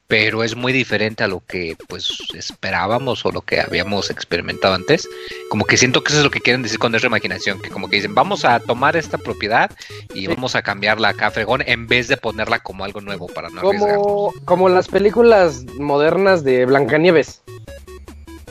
pero 0.07 0.43
es 0.43 0.55
muy 0.55 0.73
diferente 0.73 1.23
a 1.23 1.27
lo 1.27 1.41
que 1.45 1.77
pues 1.87 2.17
esperábamos 2.33 3.25
o 3.25 3.31
lo 3.31 3.41
que 3.41 3.61
habíamos 3.61 4.09
experimentado 4.09 4.73
antes. 4.73 5.07
Como 5.49 5.65
que 5.65 5.77
siento 5.77 6.03
que 6.03 6.09
eso 6.09 6.19
es 6.19 6.23
lo 6.23 6.31
que 6.31 6.41
quieren 6.41 6.63
decir 6.63 6.79
con 6.79 6.93
esa 6.95 7.03
reimaginación, 7.03 7.61
que 7.61 7.69
como 7.69 7.89
que 7.89 7.97
dicen, 7.97 8.15
vamos 8.15 8.45
a 8.45 8.59
tomar 8.59 8.97
esta 8.97 9.17
propiedad 9.17 9.71
y 10.13 10.27
vamos 10.27 10.55
a 10.55 10.61
cambiarla 10.61 11.09
acá 11.09 11.31
fregón 11.31 11.63
en 11.65 11.87
vez 11.87 12.07
de 12.07 12.17
ponerla 12.17 12.59
como 12.59 12.83
algo 12.83 13.01
nuevo 13.01 13.27
para 13.27 13.49
no 13.49 13.61
como, 13.61 14.33
Como 14.45 14.69
las 14.69 14.87
películas 14.87 15.65
modernas 15.77 16.43
de 16.43 16.65
Blancanieves, 16.65 17.41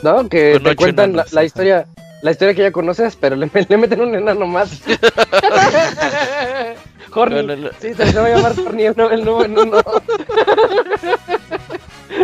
¿no? 0.01 0.27
Que 0.29 0.59
te 0.63 0.75
cuentan 0.75 1.15
la, 1.15 1.43
historia 1.43 1.87
la 2.21 2.31
historia 2.31 2.53
que 2.53 2.63
ya 2.63 2.71
conoces, 2.71 3.15
pero 3.15 3.35
le, 3.35 3.49
le 3.69 3.77
meten 3.77 4.01
un 4.01 4.15
enano 4.15 4.47
más. 4.47 4.81
Horny. 7.13 7.69
Sí, 7.79 7.93
se, 7.93 8.13
va 8.13 8.25
a 8.25 8.29
llamar 8.29 8.53
Horny 8.59 8.83
el, 8.83 8.99
el 8.99 9.25
número 9.25 9.61
uno. 9.63 9.77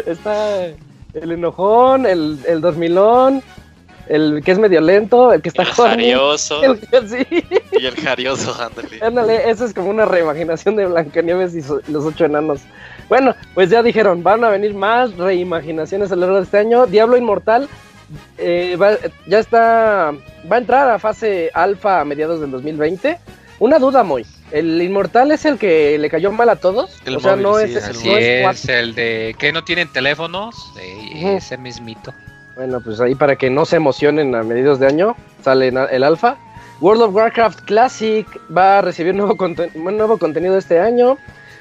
está 0.05 0.65
el 1.13 1.31
enojón, 1.31 2.05
el, 2.05 2.39
el 2.47 2.61
dormilón, 2.61 3.41
el 4.07 4.41
que 4.43 4.51
es 4.51 4.59
medio 4.59 4.81
lento, 4.81 5.33
el 5.33 5.41
que 5.41 5.49
está 5.49 5.63
el 5.63 5.69
jarioso. 5.69 6.61
El, 6.63 6.79
sí. 7.07 7.25
Y 7.79 7.85
el 7.85 7.95
jarioso, 7.95 8.55
ándale. 8.61 8.99
Ándale, 9.01 9.49
eso 9.49 9.65
es 9.65 9.73
como 9.73 9.89
una 9.89 10.05
reimaginación 10.05 10.75
de 10.75 10.85
Blancanieves 10.85 11.55
y 11.55 11.91
los 11.91 12.05
ocho 12.05 12.25
enanos. 12.25 12.61
Bueno, 13.09 13.35
pues 13.53 13.69
ya 13.69 13.83
dijeron, 13.83 14.23
van 14.23 14.43
a 14.43 14.49
venir 14.49 14.73
más 14.73 15.15
reimaginaciones 15.15 16.11
a 16.11 16.15
lo 16.15 16.21
largo 16.21 16.37
de 16.37 16.43
este 16.43 16.57
año. 16.57 16.85
Diablo 16.87 17.17
Inmortal 17.17 17.69
eh, 18.37 18.77
ya 19.27 19.39
está, 19.39 20.13
va 20.51 20.55
a 20.55 20.59
entrar 20.59 20.89
a 20.89 20.99
fase 20.99 21.51
alfa 21.53 22.01
a 22.01 22.05
mediados 22.05 22.41
del 22.41 22.51
2020. 22.51 23.17
Una 23.59 23.79
duda, 23.79 24.03
muy. 24.03 24.25
¿El 24.51 24.81
inmortal 24.81 25.31
es 25.31 25.45
el 25.45 25.57
que 25.57 25.97
le 25.97 26.09
cayó 26.09 26.31
mal 26.31 26.49
a 26.49 26.55
todos? 26.55 27.01
o 27.07 27.19
sea, 27.19 27.35
no, 27.35 27.59
es, 27.59 27.75
es, 27.75 28.69
el 28.69 28.93
de 28.93 29.35
que 29.39 29.51
no 29.51 29.63
tienen 29.63 29.91
teléfonos, 29.91 30.55
ese 30.77 31.57
mismito. 31.57 32.13
Bueno, 32.55 32.79
pues 32.79 33.01
ahí 33.01 33.15
para 33.15 33.35
que 33.35 33.49
no 33.49 33.65
se 33.65 33.75
emocionen 33.75 34.33
a 34.35 34.43
mediados 34.43 34.79
de 34.79 34.87
año, 34.87 35.15
sale 35.43 35.69
el 35.69 36.03
alfa. 36.03 36.37
World 36.79 37.03
of 37.03 37.15
Warcraft 37.15 37.61
Classic 37.61 38.27
va 38.55 38.79
a 38.79 38.81
recibir 38.81 39.15
nuevo, 39.15 39.35
nuevo 39.75 40.17
contenido 40.17 40.57
este 40.57 40.79
año. 40.79 41.17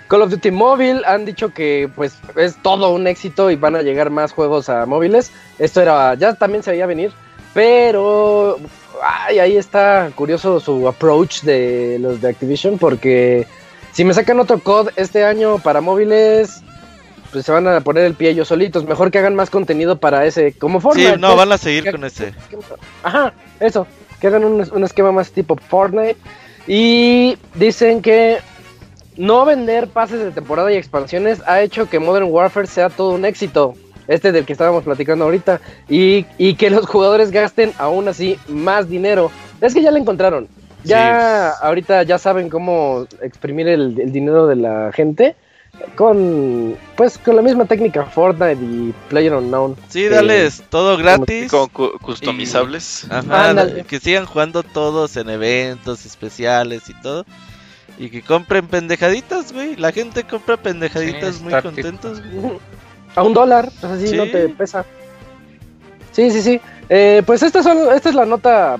Call 0.08 0.22
of 0.22 0.30
Duty 0.30 0.50
Mobile 0.50 1.02
han 1.06 1.24
dicho 1.24 1.52
que 1.52 1.88
pues 1.94 2.18
es 2.36 2.60
todo 2.62 2.92
un 2.92 3.06
éxito 3.06 3.50
y 3.50 3.56
van 3.56 3.74
a 3.74 3.82
llegar 3.82 4.10
más 4.10 4.32
juegos 4.32 4.68
a 4.68 4.84
móviles. 4.86 5.32
Esto 5.58 5.80
era 5.80 6.14
ya 6.14 6.34
también 6.34 6.62
se 6.62 6.72
veía 6.72 6.86
venir, 6.86 7.12
pero 7.54 8.58
ay, 9.02 9.38
ahí 9.38 9.56
está 9.56 10.10
curioso 10.14 10.60
su 10.60 10.88
approach 10.88 11.42
de 11.42 11.98
los 12.00 12.20
de 12.20 12.28
Activision 12.28 12.78
porque 12.78 13.46
si 13.92 14.04
me 14.04 14.14
sacan 14.14 14.40
otro 14.40 14.58
COD 14.58 14.90
este 14.96 15.24
año 15.24 15.58
para 15.58 15.80
móviles, 15.80 16.62
pues 17.30 17.46
se 17.46 17.52
van 17.52 17.66
a 17.68 17.80
poner 17.80 18.04
el 18.04 18.14
pie 18.14 18.30
ellos 18.30 18.48
solitos. 18.48 18.84
Mejor 18.84 19.10
que 19.10 19.18
hagan 19.18 19.34
más 19.34 19.50
contenido 19.50 19.98
para 19.98 20.24
ese, 20.26 20.52
como 20.52 20.80
Fortnite. 20.80 21.14
Sí, 21.14 21.20
no, 21.20 21.36
van 21.36 21.52
a 21.52 21.58
seguir 21.58 21.90
con 21.90 22.04
ese. 22.04 22.34
Ajá, 23.02 23.32
eso, 23.60 23.86
que 24.20 24.26
hagan 24.26 24.44
un, 24.44 24.68
un 24.72 24.84
esquema 24.84 25.12
más 25.12 25.30
tipo 25.30 25.56
Fortnite. 25.56 26.16
Y 26.66 27.36
dicen 27.54 28.02
que 28.02 28.38
no 29.16 29.44
vender 29.44 29.88
pases 29.88 30.20
de 30.20 30.30
temporada 30.30 30.72
y 30.72 30.76
expansiones 30.76 31.40
ha 31.46 31.60
hecho 31.60 31.88
que 31.88 31.98
Modern 31.98 32.26
Warfare 32.30 32.66
sea 32.66 32.88
todo 32.88 33.10
un 33.10 33.24
éxito 33.24 33.74
este 34.08 34.32
del 34.32 34.44
que 34.44 34.52
estábamos 34.52 34.84
platicando 34.84 35.24
ahorita, 35.24 35.60
y, 35.88 36.26
y, 36.38 36.54
que 36.54 36.70
los 36.70 36.86
jugadores 36.86 37.30
gasten 37.30 37.72
aún 37.78 38.08
así 38.08 38.38
más 38.48 38.88
dinero. 38.88 39.30
Es 39.60 39.74
que 39.74 39.82
ya 39.82 39.90
le 39.90 40.00
encontraron. 40.00 40.48
Ya 40.84 41.50
ahorita 41.50 42.02
ya 42.02 42.18
saben 42.18 42.50
cómo 42.50 43.06
exprimir 43.22 43.68
el, 43.68 44.12
dinero 44.12 44.46
de 44.46 44.56
la 44.56 44.92
gente 44.92 45.34
con 45.96 46.76
pues 46.94 47.18
con 47.18 47.34
la 47.34 47.42
misma 47.42 47.64
técnica 47.64 48.04
Fortnite 48.04 48.62
y 48.62 48.94
Player 49.08 49.34
Unknown. 49.34 49.76
Sí, 49.88 50.08
dales 50.08 50.62
todo 50.68 50.96
gratis. 50.96 51.50
Con 51.50 51.68
customizables. 51.68 53.06
que 53.88 53.98
sigan 53.98 54.26
jugando 54.26 54.62
todos 54.62 55.16
en 55.16 55.30
eventos 55.30 56.06
especiales 56.06 56.88
y 56.88 56.94
todo. 57.00 57.24
Y 57.96 58.10
que 58.10 58.22
compren 58.22 58.66
pendejaditas, 58.66 59.52
güey. 59.52 59.76
La 59.76 59.92
gente 59.92 60.24
compra 60.24 60.56
pendejaditas 60.56 61.40
muy 61.40 61.54
contentos. 61.60 62.20
A 63.14 63.22
un 63.22 63.32
dólar, 63.32 63.70
así 63.82 64.16
no 64.16 64.24
te 64.24 64.48
pesa. 64.48 64.84
Sí, 66.12 66.30
sí, 66.30 66.42
sí. 66.42 66.60
Eh, 66.88 67.22
pues 67.24 67.42
esta, 67.42 67.62
son, 67.62 67.92
esta 67.94 68.08
es 68.08 68.14
la 68.14 68.24
nota 68.24 68.78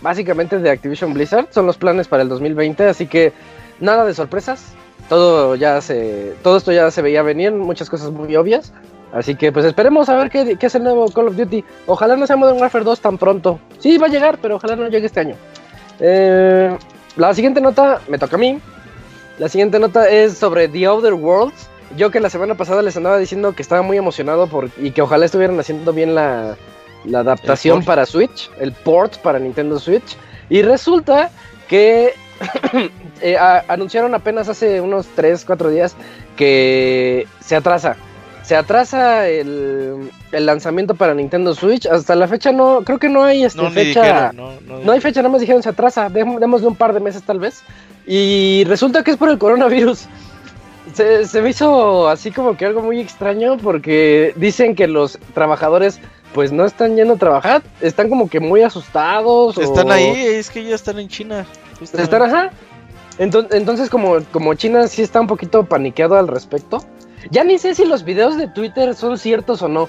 básicamente 0.00 0.58
de 0.58 0.70
Activision 0.70 1.12
Blizzard. 1.12 1.46
Son 1.50 1.66
los 1.66 1.76
planes 1.76 2.08
para 2.08 2.22
el 2.22 2.28
2020, 2.28 2.88
así 2.88 3.06
que 3.06 3.32
nada 3.80 4.04
de 4.04 4.14
sorpresas. 4.14 4.72
Todo 5.08 5.54
ya 5.56 5.80
se, 5.80 6.34
todo 6.42 6.56
esto 6.56 6.72
ya 6.72 6.90
se 6.90 7.02
veía 7.02 7.22
venir, 7.22 7.52
muchas 7.52 7.90
cosas 7.90 8.10
muy 8.10 8.34
obvias. 8.36 8.72
Así 9.12 9.34
que 9.34 9.52
pues 9.52 9.66
esperemos 9.66 10.08
a 10.08 10.16
ver 10.16 10.30
qué, 10.30 10.56
qué 10.56 10.66
es 10.66 10.74
el 10.74 10.84
nuevo 10.84 11.06
Call 11.10 11.28
of 11.28 11.36
Duty. 11.36 11.62
Ojalá 11.86 12.16
no 12.16 12.26
sea 12.26 12.36
Modern 12.36 12.58
Warfare 12.58 12.84
2 12.84 13.00
tan 13.00 13.18
pronto. 13.18 13.60
Sí, 13.78 13.98
va 13.98 14.06
a 14.06 14.10
llegar, 14.10 14.38
pero 14.40 14.56
ojalá 14.56 14.74
no 14.74 14.88
llegue 14.88 15.06
este 15.06 15.20
año. 15.20 15.34
Eh, 16.00 16.76
la 17.16 17.34
siguiente 17.34 17.60
nota 17.60 18.00
me 18.08 18.18
toca 18.18 18.36
a 18.36 18.38
mí. 18.38 18.58
La 19.38 19.48
siguiente 19.48 19.78
nota 19.78 20.08
es 20.08 20.38
sobre 20.38 20.66
The 20.68 20.88
Other 20.88 21.14
Worlds. 21.14 21.68
Yo 21.96 22.10
que 22.10 22.20
la 22.20 22.30
semana 22.30 22.54
pasada 22.54 22.82
les 22.82 22.96
andaba 22.96 23.18
diciendo 23.18 23.52
que 23.52 23.62
estaba 23.62 23.82
muy 23.82 23.96
emocionado 23.96 24.46
por, 24.46 24.70
y 24.80 24.92
que 24.92 25.02
ojalá 25.02 25.26
estuvieran 25.26 25.58
haciendo 25.60 25.92
bien 25.92 26.14
la, 26.14 26.56
adaptación 27.12 27.84
para 27.84 28.06
Switch, 28.06 28.50
el 28.60 28.72
port 28.72 29.16
para 29.18 29.38
Nintendo 29.38 29.78
Switch. 29.78 30.16
Y 30.48 30.62
resulta 30.62 31.30
que 31.68 32.14
eh, 33.20 33.36
anunciaron 33.68 34.14
apenas 34.14 34.48
hace 34.48 34.80
unos 34.80 35.06
3, 35.14 35.44
4 35.44 35.70
días 35.70 35.96
que 36.36 37.26
se 37.40 37.56
atrasa. 37.56 37.96
Se 38.42 38.56
atrasa 38.56 39.28
el, 39.28 40.10
lanzamiento 40.32 40.94
para 40.94 41.14
Nintendo 41.14 41.54
Switch. 41.54 41.86
Hasta 41.86 42.14
la 42.16 42.26
fecha 42.26 42.50
no, 42.52 42.82
creo 42.84 42.98
que 42.98 43.08
no 43.08 43.22
hay 43.22 43.44
este, 43.44 43.70
fecha. 43.70 44.32
no, 44.32 44.92
hay 44.92 45.00
fecha, 45.00 45.20
nada 45.20 45.30
más 45.30 45.40
dijeron 45.40 45.62
se 45.62 45.68
atrasa. 45.68 46.08
Demos 46.08 46.60
de 46.60 46.66
un 46.66 46.74
par 46.74 46.92
de 46.92 47.00
meses 47.00 47.22
tal 47.22 47.38
vez. 47.38 47.62
Y 48.06 48.64
resulta 48.66 49.04
que 49.04 49.12
es 49.12 49.16
por 49.16 49.28
el 49.28 49.38
coronavirus 49.38 50.08
se, 50.92 51.42
me 51.42 51.50
hizo 51.50 52.08
así 52.08 52.30
como 52.30 52.56
que 52.56 52.66
algo 52.66 52.82
muy 52.82 53.00
extraño 53.00 53.56
porque 53.56 54.32
dicen 54.36 54.74
que 54.74 54.86
los 54.86 55.18
trabajadores 55.34 56.00
pues 56.32 56.52
no 56.52 56.64
están 56.64 56.96
yendo 56.96 57.14
a 57.14 57.16
trabajar, 57.16 57.62
están 57.80 58.08
como 58.08 58.28
que 58.28 58.40
muy 58.40 58.62
asustados. 58.62 59.58
Están 59.58 59.90
ahí, 59.90 60.10
es 60.10 60.50
que 60.50 60.64
ya 60.64 60.74
están 60.74 60.98
en 60.98 61.08
China. 61.08 61.46
Están 61.80 62.22
ajá. 62.22 62.50
Entonces, 63.18 63.90
como, 63.90 64.18
como 64.32 64.54
China 64.54 64.88
sí 64.88 65.02
está 65.02 65.20
un 65.20 65.26
poquito 65.26 65.64
paniqueado 65.64 66.16
al 66.16 66.28
respecto, 66.28 66.84
ya 67.30 67.44
ni 67.44 67.58
sé 67.58 67.74
si 67.74 67.84
los 67.84 68.04
videos 68.04 68.36
de 68.38 68.48
Twitter 68.48 68.94
son 68.94 69.18
ciertos 69.18 69.62
o 69.62 69.68
no. 69.68 69.88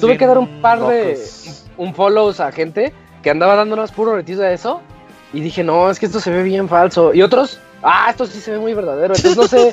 Tuve 0.00 0.18
que 0.18 0.26
dar 0.26 0.38
un 0.38 0.60
par 0.60 0.80
de 0.86 1.18
un 1.76 1.94
follows 1.94 2.40
a 2.40 2.52
gente 2.52 2.92
que 3.22 3.30
andaba 3.30 3.54
dándonos 3.54 3.92
puro 3.92 4.14
retiro 4.14 4.40
de 4.40 4.54
eso. 4.54 4.80
Y 5.32 5.40
dije, 5.40 5.64
no, 5.64 5.90
es 5.90 5.98
que 5.98 6.06
esto 6.06 6.20
se 6.20 6.30
ve 6.30 6.42
bien 6.42 6.68
falso. 6.68 7.12
Y 7.12 7.22
otros, 7.22 7.58
ah, 7.84 8.08
esto 8.10 8.26
sí 8.26 8.40
se 8.40 8.52
ve 8.52 8.58
muy 8.58 8.74
verdadero. 8.74 9.14
Entonces 9.24 9.36
no 9.36 9.46
sé, 9.46 9.72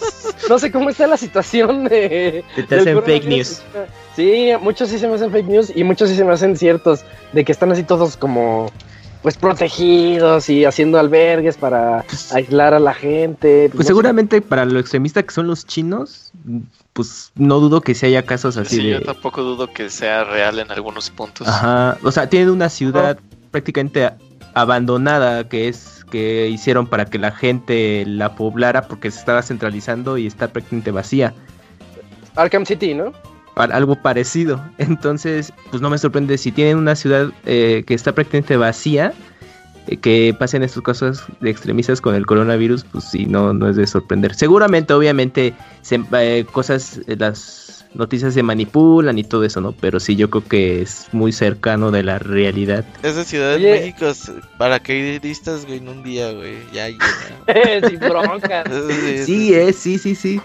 no 0.49 0.59
sé 0.59 0.71
cómo 0.71 0.89
está 0.89 1.07
la 1.07 1.17
situación 1.17 1.85
de. 1.85 2.43
Te 2.67 2.75
hacen 2.75 3.01
fake 3.03 3.25
news. 3.25 3.61
Sí, 4.15 4.51
muchos 4.61 4.89
sí 4.89 4.99
se 4.99 5.07
me 5.07 5.15
hacen 5.15 5.31
fake 5.31 5.47
news 5.47 5.71
y 5.73 5.83
muchos 5.83 6.09
sí 6.09 6.15
se 6.15 6.23
me 6.23 6.33
hacen 6.33 6.57
ciertos. 6.57 7.03
De 7.33 7.45
que 7.45 7.51
están 7.51 7.71
así 7.71 7.83
todos 7.83 8.17
como 8.17 8.71
pues 9.21 9.37
protegidos 9.37 10.49
y 10.49 10.65
haciendo 10.65 10.99
albergues 10.99 11.55
para 11.55 12.03
aislar 12.31 12.73
a 12.73 12.79
la 12.79 12.93
gente. 12.93 13.69
Pues, 13.73 13.87
seguramente 13.87 14.41
para 14.41 14.65
lo 14.65 14.79
extremista 14.79 15.21
que 15.21 15.31
son 15.31 15.47
los 15.47 15.65
chinos, 15.65 16.31
pues 16.93 17.31
no 17.35 17.59
dudo 17.59 17.81
que 17.81 17.93
se 17.93 18.07
haya 18.07 18.23
casos 18.25 18.57
así 18.57 18.77
sí, 18.77 18.89
yo 18.89 19.01
tampoco 19.01 19.43
dudo 19.43 19.71
que 19.71 19.89
sea 19.89 20.23
real 20.23 20.59
en 20.59 20.71
algunos 20.71 21.09
puntos. 21.11 21.47
Ajá, 21.47 21.97
o 22.03 22.11
sea, 22.11 22.29
tienen 22.29 22.49
una 22.49 22.69
ciudad 22.69 23.19
prácticamente 23.51 24.09
abandonada 24.53 25.47
que 25.47 25.67
es 25.67 26.00
que 26.11 26.47
hicieron 26.47 26.85
para 26.85 27.05
que 27.05 27.17
la 27.17 27.31
gente 27.31 28.03
la 28.05 28.35
poblara 28.35 28.83
porque 28.83 29.09
se 29.09 29.17
estaba 29.17 29.41
centralizando 29.41 30.17
y 30.19 30.27
está 30.27 30.49
prácticamente 30.49 30.91
vacía. 30.91 31.33
Arkham 32.35 32.65
City, 32.65 32.93
¿no? 32.93 33.11
algo 33.55 33.95
parecido. 33.95 34.63
Entonces, 34.77 35.53
pues 35.69 35.81
no 35.81 35.89
me 35.89 35.97
sorprende 35.97 36.37
si 36.37 36.51
tienen 36.51 36.77
una 36.77 36.95
ciudad 36.95 37.31
eh, 37.45 37.83
que 37.85 37.93
está 37.93 38.13
prácticamente 38.13 38.57
vacía, 38.57 39.13
eh, 39.87 39.97
que 39.97 40.35
pasen 40.37 40.63
estos 40.63 40.83
casos 40.83 41.23
de 41.39 41.49
extremistas 41.49 42.01
con 42.01 42.15
el 42.15 42.25
coronavirus, 42.25 42.83
pues 42.85 43.05
sí, 43.05 43.25
no, 43.25 43.53
no 43.53 43.69
es 43.69 43.75
de 43.75 43.87
sorprender. 43.87 44.35
Seguramente, 44.35 44.93
obviamente, 44.93 45.53
eh, 45.91 46.45
cosas, 46.51 47.01
las 47.07 47.60
noticias 47.93 48.33
se 48.33 48.43
manipulan 48.43 49.17
y 49.17 49.23
todo 49.23 49.43
eso, 49.43 49.61
¿no? 49.61 49.73
Pero 49.73 49.99
sí, 49.99 50.15
yo 50.15 50.29
creo 50.29 50.43
que 50.43 50.81
es 50.81 51.07
muy 51.11 51.31
cercano 51.31 51.91
de 51.91 52.03
la 52.03 52.19
realidad. 52.19 52.85
Esa 53.03 53.23
Ciudad 53.23 53.57
de 53.57 53.59
México 53.59 54.07
es 54.07 54.31
paracaidistas, 54.57 55.65
güey, 55.65 55.79
en 55.79 55.89
un 55.89 56.03
día, 56.03 56.31
güey, 56.31 56.57
ya 56.71 56.87
Sin 57.89 57.99
bronca. 57.99 58.63
sí, 59.25 59.53
es, 59.53 59.75
sí, 59.75 59.97
sí, 59.97 60.15
sí. 60.15 60.41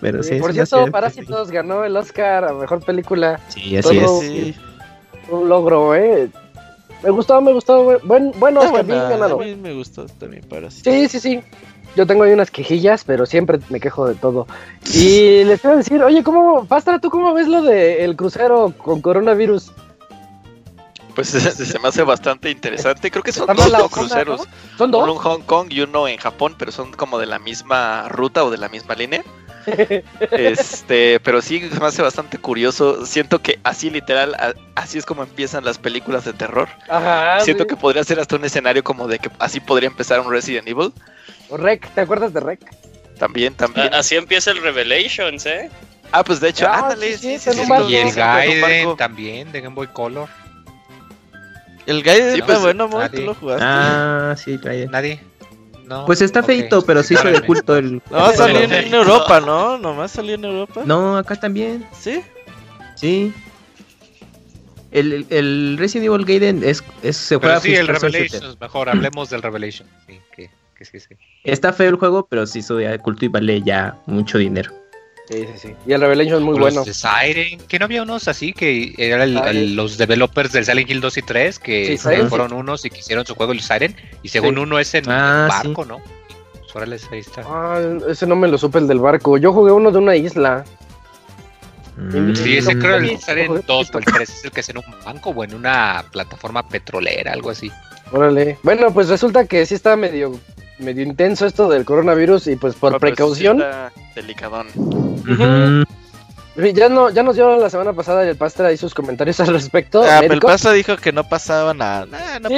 Pero 0.00 0.20
por 0.40 0.52
cierto, 0.52 0.90
Parásitos 0.90 1.52
ganó 1.52 1.84
el 1.84 1.96
Oscar 1.96 2.44
a 2.44 2.52
mejor 2.52 2.84
película. 2.84 3.40
Sí, 3.48 3.76
así 3.76 3.98
es. 3.98 4.56
Un 5.30 5.48
logro, 5.48 5.94
eh. 5.94 6.28
Me 7.04 7.10
gustó, 7.10 7.40
me 7.40 7.52
gustó. 7.52 8.00
Buen, 8.04 8.32
bueno, 8.38 8.60
Oscar, 8.60 8.84
bien 8.84 8.98
ganado. 8.98 9.40
A 9.40 9.44
mí 9.44 9.54
me 9.54 9.72
gustó 9.72 10.06
también 10.06 10.44
Parásitos. 10.48 10.92
Sí, 10.92 11.08
sí, 11.08 11.20
sí. 11.20 11.40
Yo 11.96 12.06
tengo 12.06 12.22
ahí 12.22 12.32
unas 12.32 12.50
quejillas, 12.50 13.04
pero 13.04 13.26
siempre 13.26 13.58
me 13.68 13.80
quejo 13.80 14.08
de 14.08 14.14
todo. 14.14 14.46
Y 14.94 15.44
les 15.44 15.60
quiero 15.60 15.76
decir, 15.76 16.02
oye, 16.02 16.22
¿cómo, 16.22 16.66
Pastra, 16.66 16.98
tú 16.98 17.08
cómo 17.08 17.32
ves 17.32 17.48
lo 17.48 17.62
del 17.62 18.16
crucero 18.16 18.74
con 18.76 19.00
coronavirus? 19.00 19.72
Pues 21.14 21.28
se, 21.28 21.78
me 21.78 21.88
hace 21.88 22.02
bastante 22.02 22.50
interesante. 22.50 23.10
Creo 23.10 23.22
que 23.22 23.32
son 23.32 23.46
dos 23.46 23.90
cruceros. 23.90 24.48
¿Son 24.76 24.90
dos? 24.90 25.02
Uno 25.02 25.12
en 25.12 25.18
Hong 25.18 25.42
Kong 25.42 25.68
y 25.70 25.80
uno 25.80 26.08
en 26.08 26.18
Japón, 26.18 26.54
pero 26.58 26.72
son 26.72 26.92
como 26.92 27.18
de 27.18 27.26
la 27.26 27.38
misma 27.38 28.08
ruta 28.08 28.44
o 28.44 28.50
de 28.50 28.58
la 28.58 28.68
misma 28.68 28.94
línea. 28.94 29.22
este, 30.32 31.20
pero 31.20 31.40
sí 31.40 31.60
se 31.68 31.80
me 31.80 31.86
hace 31.86 32.02
bastante 32.02 32.38
curioso. 32.38 33.06
Siento 33.06 33.40
que 33.40 33.60
así 33.62 33.90
literal, 33.90 34.36
así 34.74 34.98
es 34.98 35.06
como 35.06 35.22
empiezan 35.22 35.64
las 35.64 35.78
películas 35.78 36.24
de 36.24 36.32
terror. 36.32 36.68
Siento 37.40 37.66
que 37.66 37.76
podría 37.76 38.04
ser 38.04 38.18
hasta 38.20 38.36
un 38.36 38.44
escenario 38.44 38.82
como 38.82 39.06
de 39.06 39.18
que 39.18 39.30
así 39.38 39.60
podría 39.60 39.88
empezar 39.88 40.20
un 40.20 40.30
Resident 40.30 40.66
Evil. 40.68 40.92
O 41.52 41.58
Rec, 41.58 41.86
¿te 41.94 42.00
acuerdas 42.00 42.32
de 42.32 42.40
Rec? 42.40 42.60
También, 43.18 43.52
también. 43.52 43.92
así 43.92 44.16
empieza 44.16 44.52
el 44.52 44.62
Revelations, 44.62 45.44
¿eh? 45.44 45.70
Ah, 46.10 46.24
pues 46.24 46.40
de 46.40 46.48
hecho, 46.48 46.66
ah, 46.66 46.94
y 46.98 47.94
el 47.94 48.12
Gaiden 48.12 48.96
también 48.96 49.52
de 49.52 49.60
Game 49.60 49.74
Boy 49.74 49.86
Color. 49.88 50.30
El 51.84 52.02
Gaiden 52.02 52.36
sí, 52.36 52.42
pues, 52.42 52.58
bueno, 52.60 52.88
¿tú 53.10 53.20
lo 53.20 53.34
jugaste? 53.34 53.64
Ah, 53.66 54.34
sí, 54.36 54.56
Gaiden. 54.56 54.90
Nadie. 54.90 55.20
Pues 56.06 56.22
está 56.22 56.42
feito, 56.42 56.82
pero 56.86 57.02
sí 57.02 57.14
hizo 57.14 57.28
de 57.28 57.42
culto 57.42 57.76
el. 57.76 58.00
No, 58.10 58.32
salió 58.32 58.60
en, 58.60 58.94
Europa, 58.94 59.40
¿no? 59.40 59.76
Nomás 59.76 60.12
salió 60.12 60.36
en 60.36 60.44
Europa. 60.46 60.82
No, 60.86 61.18
acá 61.18 61.36
también. 61.36 61.86
¿Sí? 61.92 62.22
Sí. 62.94 63.34
El, 64.90 65.26
el 65.28 65.76
Resident 65.78 66.06
Evil 66.06 66.24
Gaiden 66.24 66.64
es, 66.64 66.82
es 67.02 67.18
se 67.18 67.36
juega 67.36 67.60
pero 67.60 67.60
sí, 67.60 67.74
el 67.74 67.88
Revelation 67.88 68.56
mejor, 68.58 68.88
hablemos 68.88 69.28
del 69.28 69.42
Revelation. 69.42 69.86
Sí, 70.06 70.20
que, 70.34 70.50
que 70.90 71.00
sí, 71.00 71.06
sí. 71.08 71.16
Está 71.44 71.72
feo 71.72 71.88
el 71.88 71.96
juego, 71.96 72.26
pero 72.26 72.46
sí 72.46 72.60
hizo 72.60 72.76
de 72.76 72.98
culto 72.98 73.24
y 73.24 73.28
vale 73.28 73.62
ya 73.62 73.96
mucho 74.06 74.38
dinero. 74.38 74.72
Sí, 75.28 75.46
sí, 75.46 75.68
sí. 75.68 75.74
Y 75.86 75.92
el 75.92 76.00
Revelation 76.00 76.38
es 76.38 76.42
muy 76.42 76.58
bueno. 76.58 76.84
Los 76.84 76.86
de 76.86 76.94
Siren, 76.94 77.60
que 77.68 77.78
no 77.78 77.84
había 77.84 78.02
unos 78.02 78.26
así 78.28 78.52
que 78.52 78.94
eran 78.98 79.76
los 79.76 79.96
developers 79.96 80.52
del 80.52 80.64
Silent 80.64 80.90
Hill 80.90 81.00
2 81.00 81.16
y 81.16 81.22
3 81.22 81.58
que 81.58 82.26
fueron 82.28 82.52
unos 82.52 82.84
y 82.84 82.90
que 82.90 82.98
hicieron 82.98 83.24
su 83.24 83.34
juego 83.34 83.52
el 83.52 83.60
Siren 83.60 83.94
y 84.22 84.28
según 84.28 84.58
uno 84.58 84.78
es 84.78 84.94
en 84.94 85.08
ah, 85.08 85.46
barco, 85.48 85.84
¿no? 85.84 86.00
Pues, 86.72 87.08
ahí 87.12 87.18
está. 87.18 87.42
Ah, 87.46 87.80
ese 88.08 88.26
no 88.26 88.34
me 88.34 88.48
lo 88.48 88.56
supe 88.56 88.78
el 88.78 88.88
del 88.88 88.98
barco. 88.98 89.36
Yo 89.36 89.52
jugué 89.52 89.72
uno 89.72 89.90
de 89.90 89.98
una 89.98 90.16
isla. 90.16 90.64
Mm. 91.96 92.34
Sí, 92.34 92.56
ese 92.56 92.78
creo 92.78 92.96
el 92.96 93.18
Siren 93.18 93.62
2 93.66 93.90
o 93.94 93.98
el 93.98 94.04
3 94.04 94.28
es 94.28 94.44
el 94.44 94.50
que 94.50 94.60
es 94.60 94.68
en 94.70 94.78
un 94.78 94.84
banco 95.04 95.30
o 95.30 95.44
en 95.44 95.54
una 95.54 96.04
plataforma 96.10 96.66
petrolera, 96.66 97.32
algo 97.32 97.50
así. 97.50 97.70
Órale. 98.10 98.58
Bueno, 98.62 98.92
pues 98.92 99.08
resulta 99.08 99.46
que 99.46 99.64
sí 99.66 99.74
está 99.74 99.96
medio 99.96 100.38
medio 100.82 101.02
intenso 101.02 101.46
esto 101.46 101.68
del 101.68 101.84
coronavirus 101.84 102.48
y 102.48 102.56
pues 102.56 102.74
por 102.74 102.98
precaución. 102.98 103.62
delicadón. 104.14 104.68
Ya, 106.54 106.90
no, 106.90 107.08
ya 107.08 107.22
nos 107.22 107.34
dio 107.34 107.56
la 107.56 107.70
semana 107.70 107.94
pasada 107.94 108.28
el 108.28 108.36
Pastra 108.36 108.68
ahí 108.68 108.76
sus 108.76 108.92
comentarios 108.92 109.40
al 109.40 109.46
respecto. 109.48 110.02
Ah, 110.02 110.18
el 110.18 110.38
Pastra 110.38 110.72
dijo 110.72 110.96
que 110.98 111.10
no 111.10 111.26
pasaba 111.26 111.72
nada. 111.72 112.06
no 112.40 112.48
¿Sí? 112.48 112.56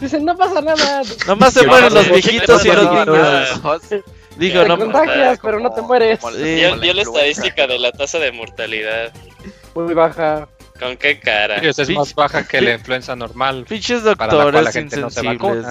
Dicen, 0.00 0.26
no 0.26 0.36
pasa 0.36 0.60
nada. 0.60 1.02
Nomás 1.26 1.54
se 1.54 1.66
mueren 1.66 1.94
los 1.94 2.06
viejitos 2.10 2.64
y 2.66 2.68
los 2.68 2.90
niños. 2.90 4.04
Digo, 4.36 4.64
no 4.64 4.78
contagias, 4.78 5.38
pero 5.42 5.58
no 5.58 5.70
te 5.70 5.80
mueres. 5.82 6.20
Dio, 6.20 6.76
la 6.76 7.02
estadística 7.02 7.66
de 7.66 7.78
la 7.78 7.92
tasa 7.92 8.18
de 8.18 8.30
mortalidad. 8.30 9.12
Muy 9.74 9.94
baja. 9.94 10.48
¿Con 10.78 10.96
qué 10.96 11.18
cara? 11.18 11.56
es 11.56 11.90
más 11.90 12.14
baja 12.14 12.46
que 12.46 12.60
la 12.60 12.74
influenza 12.74 13.16
normal. 13.16 13.64
Pinches 13.68 14.04
doctores 14.04 14.76
insensibles, 14.76 15.66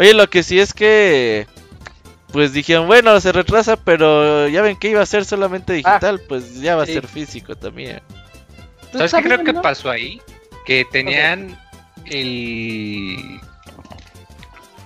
Oye, 0.00 0.14
lo 0.14 0.30
que 0.30 0.42
sí 0.42 0.58
es 0.58 0.72
que 0.72 1.46
pues 2.32 2.54
dijeron, 2.54 2.86
bueno, 2.86 3.20
se 3.20 3.32
retrasa, 3.32 3.76
pero 3.76 4.48
ya 4.48 4.62
ven 4.62 4.76
que 4.76 4.88
iba 4.88 5.02
a 5.02 5.06
ser 5.06 5.26
solamente 5.26 5.74
digital, 5.74 6.20
ah, 6.22 6.24
pues 6.26 6.58
ya 6.58 6.74
va 6.74 6.84
a 6.84 6.86
ser 6.86 7.06
físico 7.06 7.54
también. 7.54 8.00
¿Sabes 8.92 9.12
qué 9.12 9.22
creo 9.22 9.44
que 9.44 9.52
pasó 9.52 9.90
ahí? 9.90 10.18
Que 10.64 10.86
tenían 10.90 11.58
el... 12.06 13.40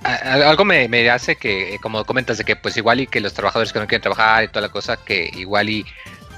Algo 0.02 0.64
me, 0.64 0.88
me, 0.88 1.08
hace 1.08 1.36
que, 1.36 1.78
como 1.80 2.04
comentas, 2.04 2.38
de 2.38 2.44
que 2.44 2.56
pues 2.56 2.76
igual 2.76 2.98
y 2.98 3.06
que 3.06 3.20
los 3.20 3.34
trabajadores 3.34 3.72
que 3.72 3.78
no 3.78 3.86
quieren 3.86 4.02
trabajar 4.02 4.42
y 4.42 4.48
toda 4.48 4.62
la 4.62 4.68
cosa, 4.68 4.96
que 4.96 5.30
igual 5.36 5.70
y 5.70 5.86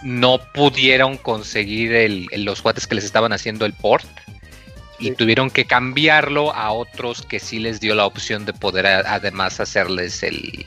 no 0.02 0.38
pudieron 0.52 1.16
conseguir 1.16 1.94
el, 1.94 2.26
los 2.44 2.60
cuates 2.60 2.86
que 2.86 2.96
les 2.96 3.04
estaban 3.04 3.32
haciendo 3.32 3.64
el 3.64 3.72
port 3.72 4.04
y 4.98 5.10
tuvieron 5.12 5.50
que 5.50 5.66
cambiarlo 5.66 6.52
a 6.54 6.72
otros 6.72 7.22
que 7.22 7.38
sí 7.38 7.58
les 7.58 7.80
dio 7.80 7.94
la 7.94 8.06
opción 8.06 8.44
de 8.44 8.52
poder 8.52 8.86
además 8.86 9.60
hacerles 9.60 10.22
el, 10.22 10.66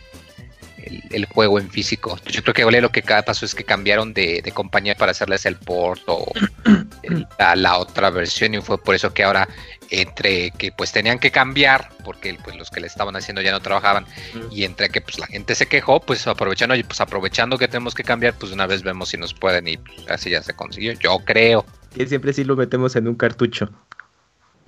el, 1.12 1.26
juego 1.26 1.60
en 1.60 1.70
físico. 1.70 2.18
Yo 2.26 2.42
creo 2.44 2.54
que 2.54 2.82
lo 2.82 2.92
que 2.92 3.02
cada 3.02 3.24
pasó 3.24 3.46
es 3.46 3.56
que 3.56 3.63
cambiaron 3.63 4.13
de, 4.13 4.44
compañía 4.54 4.96
para 4.96 5.12
hacerles 5.12 5.46
el 5.46 5.56
port 5.56 6.02
o 6.08 6.32
la, 7.56 7.78
otra 7.78 8.10
versión 8.10 8.54
y 8.54 8.62
fue 8.62 8.82
por 8.82 8.96
eso 8.96 9.13
que 9.13 9.24
ahora 9.24 9.48
entre 9.92 10.52
que 10.52 10.72
pues 10.72 10.92
tenían 10.92 11.18
que 11.18 11.32
cambiar 11.32 11.89
porque 12.04 12.38
pues 12.44 12.56
los 12.56 12.70
que 12.70 12.80
le 12.80 12.88
estaban 12.88 13.15
haciendo 13.15 13.42
ya 13.42 13.52
no 13.52 13.60
trabajaban 13.60 14.06
y 14.52 14.63
entre 14.63 14.89
que 14.89 15.02
pues 15.02 15.18
la 15.18 15.26
gente 15.26 15.56
se 15.56 15.68
quejó 15.68 16.00
pues 16.00 16.28
aprovechando 16.28 16.76
pues 16.86 17.02
aprovechando 17.02 17.58
que 17.58 17.68
tenemos 17.68 17.96
que 17.96 18.04
cambiar 18.04 18.36
pues 18.36 18.52
una 18.52 18.68
vez 18.68 18.84
vemos 18.84 19.10
si 19.10 19.18
nos 19.18 19.34
pueden 19.34 19.68
y 19.68 19.78
pues, 19.78 20.08
así 20.10 20.30
ya 20.30 20.44
se 20.44 20.54
consiguió 20.54 20.94
yo 20.94 21.18
creo. 21.20 21.65
Que 21.96 22.06
siempre 22.06 22.34
sí 22.34 22.44
lo 22.44 22.56
metemos 22.56 22.96
en 22.96 23.08
un 23.08 23.15
cartucho 23.15 23.70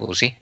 pues 0.05 0.19
sí. 0.19 0.35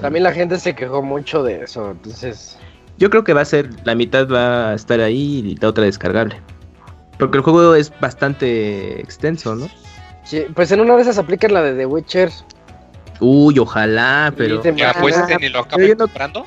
También 0.00 0.24
la 0.24 0.32
gente 0.32 0.58
se 0.58 0.74
quejó 0.74 1.02
mucho 1.02 1.42
de 1.42 1.64
eso, 1.64 1.90
entonces... 1.90 2.58
Yo 2.98 3.10
creo 3.10 3.24
que 3.24 3.32
va 3.32 3.40
a 3.40 3.46
ser, 3.46 3.70
la 3.84 3.94
mitad 3.94 4.28
va 4.28 4.70
a 4.70 4.74
estar 4.74 5.00
ahí 5.00 5.42
y 5.44 5.56
la 5.56 5.68
otra 5.68 5.84
descargable. 5.84 6.40
Porque 7.18 7.38
el 7.38 7.44
juego 7.44 7.74
es 7.74 7.92
bastante 8.00 9.00
extenso, 9.00 9.54
¿no? 9.54 9.68
Sí, 10.24 10.46
pues 10.54 10.70
en 10.72 10.80
una 10.80 10.96
de 10.96 11.02
esas 11.02 11.18
aplican 11.18 11.54
la 11.54 11.62
de 11.62 11.74
The 11.74 11.86
Witcher. 11.86 12.30
Uy, 13.20 13.58
ojalá, 13.58 14.32
pero... 14.36 14.62
¿Ya 14.62 14.90
apuesten 14.90 15.42
y 15.42 15.48
lo 15.48 15.60
acaben 15.60 15.96
comprando? 15.96 16.46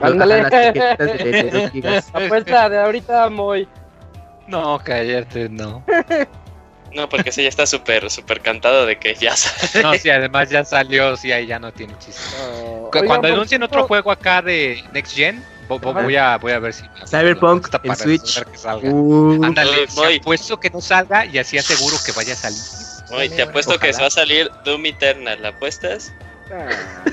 Ándale. 0.00 0.42
Apuesta 2.12 2.68
de 2.68 2.78
ahorita 2.78 3.28
muy... 3.30 3.68
No, 4.46 4.78
cállate, 4.82 5.48
no. 5.48 5.84
No, 6.96 7.10
porque 7.10 7.28
ese 7.28 7.42
ya 7.42 7.50
está 7.50 7.66
súper, 7.66 8.10
súper 8.10 8.40
cantado 8.40 8.86
de 8.86 8.98
que 8.98 9.14
ya 9.14 9.36
salió. 9.36 9.86
No, 9.86 9.98
sí, 9.98 10.08
además 10.08 10.48
ya 10.48 10.64
salió, 10.64 11.14
sí, 11.18 11.30
ahí 11.30 11.46
ya 11.46 11.58
no 11.58 11.70
tiene 11.70 11.94
chiste. 11.98 12.22
Cuando 12.90 13.28
anuncien 13.28 13.62
otro 13.62 13.86
juego 13.86 14.10
acá 14.10 14.40
de 14.40 14.82
Next 14.94 15.14
Gen, 15.14 15.44
voy, 15.68 16.16
a, 16.16 16.38
voy 16.38 16.52
a 16.52 16.58
ver 16.58 16.72
si. 16.72 16.84
Cyberpunk 17.06 17.68
en 17.82 17.96
Switch. 17.96 18.42
Uh, 18.82 19.44
Ándale, 19.44 19.86
te 19.86 20.16
apuesto 20.16 20.58
que 20.58 20.70
no 20.70 20.80
salga 20.80 21.26
y 21.26 21.36
así 21.36 21.58
aseguro 21.58 21.98
que 22.06 22.12
vaya 22.12 22.32
a 22.32 22.36
salir. 22.36 23.30
Te 23.36 23.42
apuesto 23.42 23.78
que 23.78 23.92
se 23.92 24.00
va 24.00 24.06
a 24.06 24.10
salir 24.10 24.50
Doom 24.64 24.86
Eternal. 24.86 25.42
¿La 25.42 25.50
apuestas? 25.50 26.14
Ah. 26.50 27.04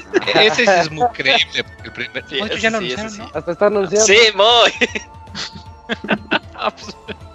Ese 0.41 0.65
sí 0.65 0.71
es 0.71 0.91
muy 0.91 1.07
creíble. 1.09 1.65
El 1.83 1.91
primer... 1.91 2.23
Sí, 2.29 2.39
ya 2.61 2.69
lo 2.69 2.79
sí, 2.79 2.95
sí. 3.09 3.21
Hasta 3.33 3.51
está 3.51 3.65
anunciando. 3.65 4.05
Sí, 4.05 4.17
muy. 4.33 4.71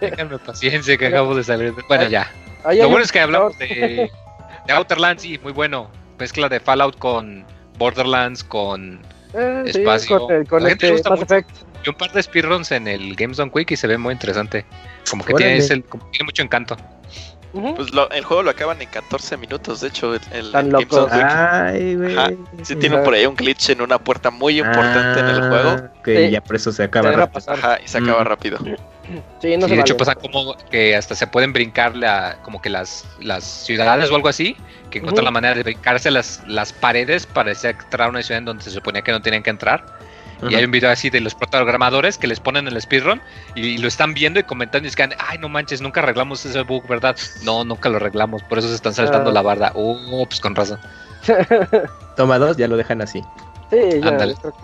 Déjame 0.00 0.38
paciencia 0.38 0.96
que 0.96 1.06
acabo 1.06 1.34
de 1.34 1.44
salir. 1.44 1.74
Bueno, 1.88 2.08
ya. 2.08 2.30
Lo 2.64 2.88
bueno 2.88 3.04
es 3.04 3.12
que 3.12 3.20
hablamos 3.20 3.58
de, 3.58 4.10
de 4.66 4.72
Outerlands, 4.72 5.22
sí, 5.22 5.38
muy 5.42 5.52
bueno. 5.52 5.90
Mezcla 6.18 6.48
de 6.48 6.60
Fallout 6.60 6.98
con 6.98 7.44
Borderlands, 7.78 8.44
con 8.44 9.00
eh, 9.34 9.64
espacio. 9.66 10.26
con, 10.26 10.44
con 10.46 10.66
este 10.66 10.92
Mass 10.92 11.22
Effect. 11.22 11.50
Y 11.84 11.88
un 11.88 11.96
par 11.96 12.12
de 12.12 12.22
speedruns 12.22 12.70
en 12.70 12.86
el 12.86 13.16
Games 13.16 13.38
on 13.40 13.50
Quick 13.50 13.72
y 13.72 13.76
se 13.76 13.88
ve 13.88 13.98
muy 13.98 14.12
interesante. 14.12 14.64
Como 15.10 15.24
que 15.24 15.34
tiene, 15.34 15.56
el, 15.56 15.84
como 15.84 16.08
tiene 16.10 16.26
mucho 16.26 16.42
encanto. 16.42 16.76
Pues 17.52 17.92
lo, 17.92 18.08
el 18.10 18.24
juego 18.24 18.44
lo 18.44 18.50
acaban 18.50 18.80
en 18.80 18.88
14 18.88 19.36
minutos, 19.36 19.82
de 19.82 19.88
hecho, 19.88 20.14
el, 20.14 20.52
Tan 20.52 20.70
loco. 20.70 21.06
Ay, 21.10 21.96
güey. 21.96 22.16
Sí, 22.62 22.76
tiene 22.76 22.98
por 22.98 23.12
ahí 23.12 23.26
un 23.26 23.36
glitch 23.36 23.70
en 23.70 23.82
una 23.82 23.98
puerta 23.98 24.30
muy 24.30 24.58
importante 24.58 25.20
en 25.20 25.26
el 25.26 25.42
ah, 25.42 25.48
juego. 25.48 26.02
Que 26.02 26.30
ya 26.30 26.42
por 26.42 26.56
eso 26.56 26.72
se 26.72 26.84
acaba 26.84 27.10
rápido. 27.10 27.52
Ajá, 27.52 27.78
y 27.84 27.88
se 27.88 27.98
acaba 27.98 28.22
mm. 28.22 28.26
rápido. 28.26 28.58
Sí, 29.40 29.56
no 29.56 29.62
se 29.62 29.74
de 29.74 29.76
vale. 29.76 29.80
hecho 29.80 29.96
pasa 29.96 30.14
como 30.14 30.56
que 30.70 30.94
hasta 30.96 31.14
se 31.14 31.26
pueden 31.26 31.52
brincar 31.52 31.96
la, 31.96 32.38
como 32.42 32.60
que 32.60 32.70
las, 32.70 33.04
las 33.20 33.44
ciudades 33.44 34.10
o 34.10 34.16
algo 34.16 34.28
así, 34.28 34.56
que 34.90 34.98
encuentran 34.98 35.24
uh 35.24 35.28
-huh. 35.28 35.30
la 35.30 35.30
manera 35.30 35.54
de 35.54 35.62
brincarse 35.62 36.10
las, 36.10 36.42
las 36.46 36.72
paredes 36.72 37.26
para 37.26 37.52
entrar 37.52 38.08
a 38.08 38.10
una 38.10 38.22
ciudad 38.22 38.38
en 38.38 38.44
donde 38.44 38.62
se 38.64 38.70
suponía 38.70 39.02
que 39.02 39.12
no 39.12 39.20
tenían 39.20 39.42
que 39.42 39.50
entrar. 39.50 39.84
Uh 40.40 40.46
-huh. 40.46 40.52
Y 40.52 40.54
hay 40.56 40.64
un 40.64 40.70
video 40.70 40.90
así 40.90 41.10
de 41.10 41.20
los 41.20 41.34
programadores 41.34 42.18
que 42.18 42.26
les 42.26 42.40
ponen 42.40 42.66
el 42.66 42.80
speedrun 42.80 43.20
y, 43.54 43.60
y, 43.60 43.78
lo 43.78 43.88
están 43.88 44.14
viendo 44.14 44.40
y 44.40 44.42
comentando 44.42 44.86
y 44.86 44.90
dicen, 44.90 45.14
ay, 45.18 45.38
no 45.38 45.48
manches, 45.48 45.80
nunca 45.80 46.00
arreglamos 46.00 46.44
ese 46.44 46.62
bug, 46.62 46.86
¿verdad? 46.88 47.16
No, 47.44 47.64
nunca 47.64 47.88
lo 47.88 47.96
arreglamos, 47.96 48.42
por 48.44 48.58
eso 48.58 48.68
se 48.68 48.74
están 48.74 48.94
saltando 48.94 49.30
uh 49.30 49.32
-huh. 49.32 49.34
la 49.34 49.42
barda. 49.42 49.72
Oh, 49.74 50.24
pues 50.26 50.40
con 50.40 50.54
razón. 50.54 50.78
Toma 52.16 52.38
dos, 52.38 52.56
ya 52.56 52.68
lo 52.68 52.76
dejan 52.76 53.00
así. 53.02 53.22
Sí, 53.70 53.78
ya, 54.02 54.18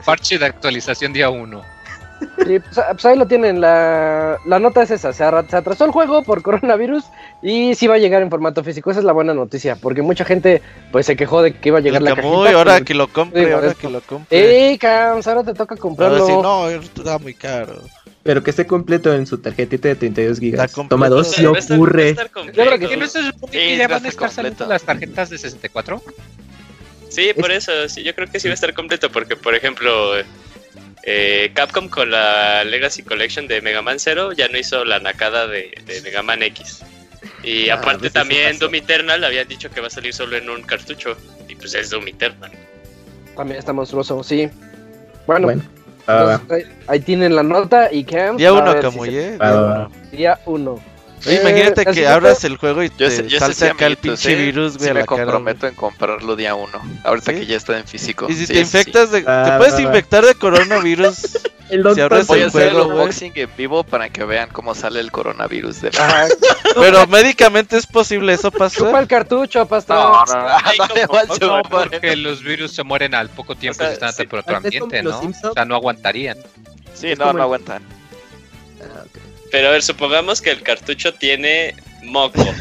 Parche 0.05 0.35
sí. 0.35 0.39
de 0.39 0.47
actualización 0.47 1.15
día 1.15 1.31
1. 1.31 1.78
Y 2.21 2.59
pues, 2.59 2.81
pues, 2.91 3.05
ahí 3.05 3.17
lo 3.17 3.27
tienen, 3.27 3.61
la, 3.61 4.39
la 4.47 4.59
nota 4.59 4.83
es 4.83 4.91
esa, 4.91 5.13
se, 5.13 5.25
atrasó 5.25 5.85
el 5.85 5.91
juego 5.91 6.23
por 6.23 6.43
coronavirus 6.49 7.05
y 7.43 7.75
sí 7.75 7.87
va 7.87 7.97
a 7.97 7.99
llegar 7.99 8.23
en 8.23 8.31
formato 8.31 8.65
físico, 8.65 8.91
esa 8.91 9.01
es 9.01 9.07
la 9.07 9.13
buena 9.13 9.35
noticia, 9.35 9.77
porque 9.77 10.03
mucha 10.03 10.25
gente 10.25 10.63
pues 10.91 11.07
se 11.07 11.17
quejó 11.17 11.43
de 11.43 11.55
que 11.55 11.69
iba 11.69 11.79
a 11.79 11.81
llegar 11.81 12.03
la 12.03 12.15
cajita. 12.15 12.29
Muy, 12.29 12.49
ahora 12.49 12.81
que 12.81 12.95
lo 12.95 13.09
compre, 13.09 13.53
ahora 13.53 13.69
esto. 13.69 13.81
que 13.81 13.91
lo 13.91 14.01
compre. 14.01 14.69
Ey, 14.71 14.79
Cams, 14.79 15.27
ahora 15.27 15.45
te 15.45 15.55
toca 15.55 15.77
comprarlo. 15.77 16.27
Sí, 16.27 16.33
no, 16.33 16.69
está 16.69 17.19
muy 17.19 17.35
caro. 17.35 17.83
Pero 18.23 18.43
que 18.43 18.51
esté 18.51 18.67
completo 18.67 19.15
en 19.15 19.27
su 19.27 19.39
tarjetita 19.39 19.89
de 19.89 19.95
32 19.97 20.39
gigas. 20.39 20.73
Toma 20.89 21.09
dos, 21.09 21.29
si 21.31 21.47
ocurre. 21.47 22.15
Yo 22.15 22.65
creo 22.65 22.79
que, 22.79 22.97
no 22.97 23.07
sí, 23.07 23.21
ya 23.77 23.89
van 23.89 24.05
a 24.05 24.09
estar 24.09 24.31
saliendo 24.31 24.67
las 24.67 24.83
tarjetas 24.83 25.31
de 25.31 25.39
64. 25.39 26.03
Sí, 27.09 27.31
por 27.39 27.51
eso, 27.51 27.89
sí, 27.89 28.03
yo 28.03 28.15
creo 28.15 28.31
que 28.31 28.39
sí 28.39 28.49
va 28.49 28.53
a 28.53 28.55
estar 28.55 28.75
completo, 28.75 29.11
porque 29.11 29.35
por 29.35 29.55
ejemplo, 29.55 30.13
eh, 31.03 31.51
Capcom 31.55 31.89
con 31.89 32.11
la 32.11 32.65
Legacy 32.65 33.03
Collection 33.03 33.47
de 33.47 33.61
Mega 33.61 33.83
Man 33.83 33.99
Zero 33.99 34.33
ya 34.33 34.49
no 34.49 34.59
hizo 34.59 34.85
la 34.85 35.01
nakada 35.01 35.47
de, 35.47 35.73
Mega 36.03 36.23
Man 36.23 36.43
X. 36.43 36.83
Y 37.43 37.71
ah, 37.71 37.75
aparte 37.75 38.01
pues 38.01 38.13
también 38.13 38.59
Doom 38.59 38.75
Eternal 38.75 39.23
habían 39.25 39.47
dicho 39.49 39.71
que 39.71 39.81
va 39.81 39.87
a 39.87 39.91
salir 39.91 40.13
solo 40.13 40.37
en 40.37 40.51
un 40.51 40.63
cartucho. 40.63 41.17
Y 41.49 41.55
pues 41.55 41.75
es 41.75 41.91
Doom 41.91 42.09
Eternal. 42.09 42.51
También 43.37 43.59
está 43.59 43.73
monstruoso, 43.73 44.23
sí. 44.25 44.51
Bueno, 45.27 45.49
ahí, 46.87 47.01
tienen 47.01 47.37
la 47.37 47.43
nota 47.43 47.93
y 47.93 48.05
que... 48.05 48.33
Día 48.37 48.53
uno, 48.53 48.81
como 48.83 49.05
Día 49.05 50.41
Eh, 51.27 51.41
imagínate 51.41 51.85
que 51.87 52.07
abras 52.07 52.45
el 52.45 52.57
juego 52.57 52.83
y 52.83 52.91
te 52.91 53.31
salta 53.39 53.73
acá 53.73 53.87
el 53.87 53.97
pinche 53.97 54.35
virus, 54.35 54.79
güey. 54.79 54.95
me 54.95 55.07
comprometo 55.07 55.67
en 55.67 55.75
comprarlo 55.75 56.37
día 56.37 56.55
uno. 56.55 56.81
Ahorita 57.05 57.33
que 57.35 57.47
ya 57.47 57.57
está 57.57 57.79
en 57.79 57.87
físico. 57.87 58.27
Y 58.29 58.35
si 58.35 58.47
te 58.47 58.61
infectas 58.61 59.11
de. 59.11 59.23
te 59.23 59.59
puedes 59.59 59.79
infectar 59.79 60.25
de 60.25 60.35
coronavirus. 60.35 61.39
el 61.71 61.95
si 61.95 62.01
abres 62.01 62.27
Voy 62.27 62.43
a 62.43 62.47
hacer 62.47 62.69
el 62.69 62.77
unboxing 62.77 63.33
en 63.35 63.51
vivo 63.57 63.85
para 63.85 64.09
que 64.09 64.25
vean 64.25 64.49
cómo 64.51 64.75
sale 64.75 65.01
el 65.01 65.11
coronavirus 65.11 65.83
de 65.83 65.91
Pero 66.75 67.07
médicamente 67.07 67.77
es 67.77 67.87
posible 67.87 68.33
eso 68.33 68.51
pasar. 68.51 68.87
Chupa 68.87 69.01
el 69.01 69.09
cartucho, 69.09 69.67
pastor. 69.67 69.97
No, 69.97 70.25
no, 70.25 71.39
no, 71.41 71.63
porque 71.71 72.17
los 72.17 72.43
virus 72.43 72.73
se 72.73 72.83
mueren 72.85 73.15
al 73.15 73.29
poco 73.29 73.55
tiempo 73.55 73.85
si 73.85 73.93
están 73.93 74.11
a 74.11 74.13
temperatura 74.13 74.59
ambiente, 74.59 75.03
¿no? 75.03 75.19
O 75.19 75.53
sea, 75.53 75.65
no 75.65 75.75
aguantarían. 75.75 76.39
Sí, 76.95 77.15
no, 77.17 77.33
no 77.33 77.43
aguantan. 77.43 77.98
Pero 79.51 79.69
a 79.69 79.71
ver, 79.71 79.83
supongamos 79.83 80.41
que 80.43 80.51
el 80.51 80.63
cartucho 80.63 81.15
tiene 81.15 81.75
moco. 82.03 82.45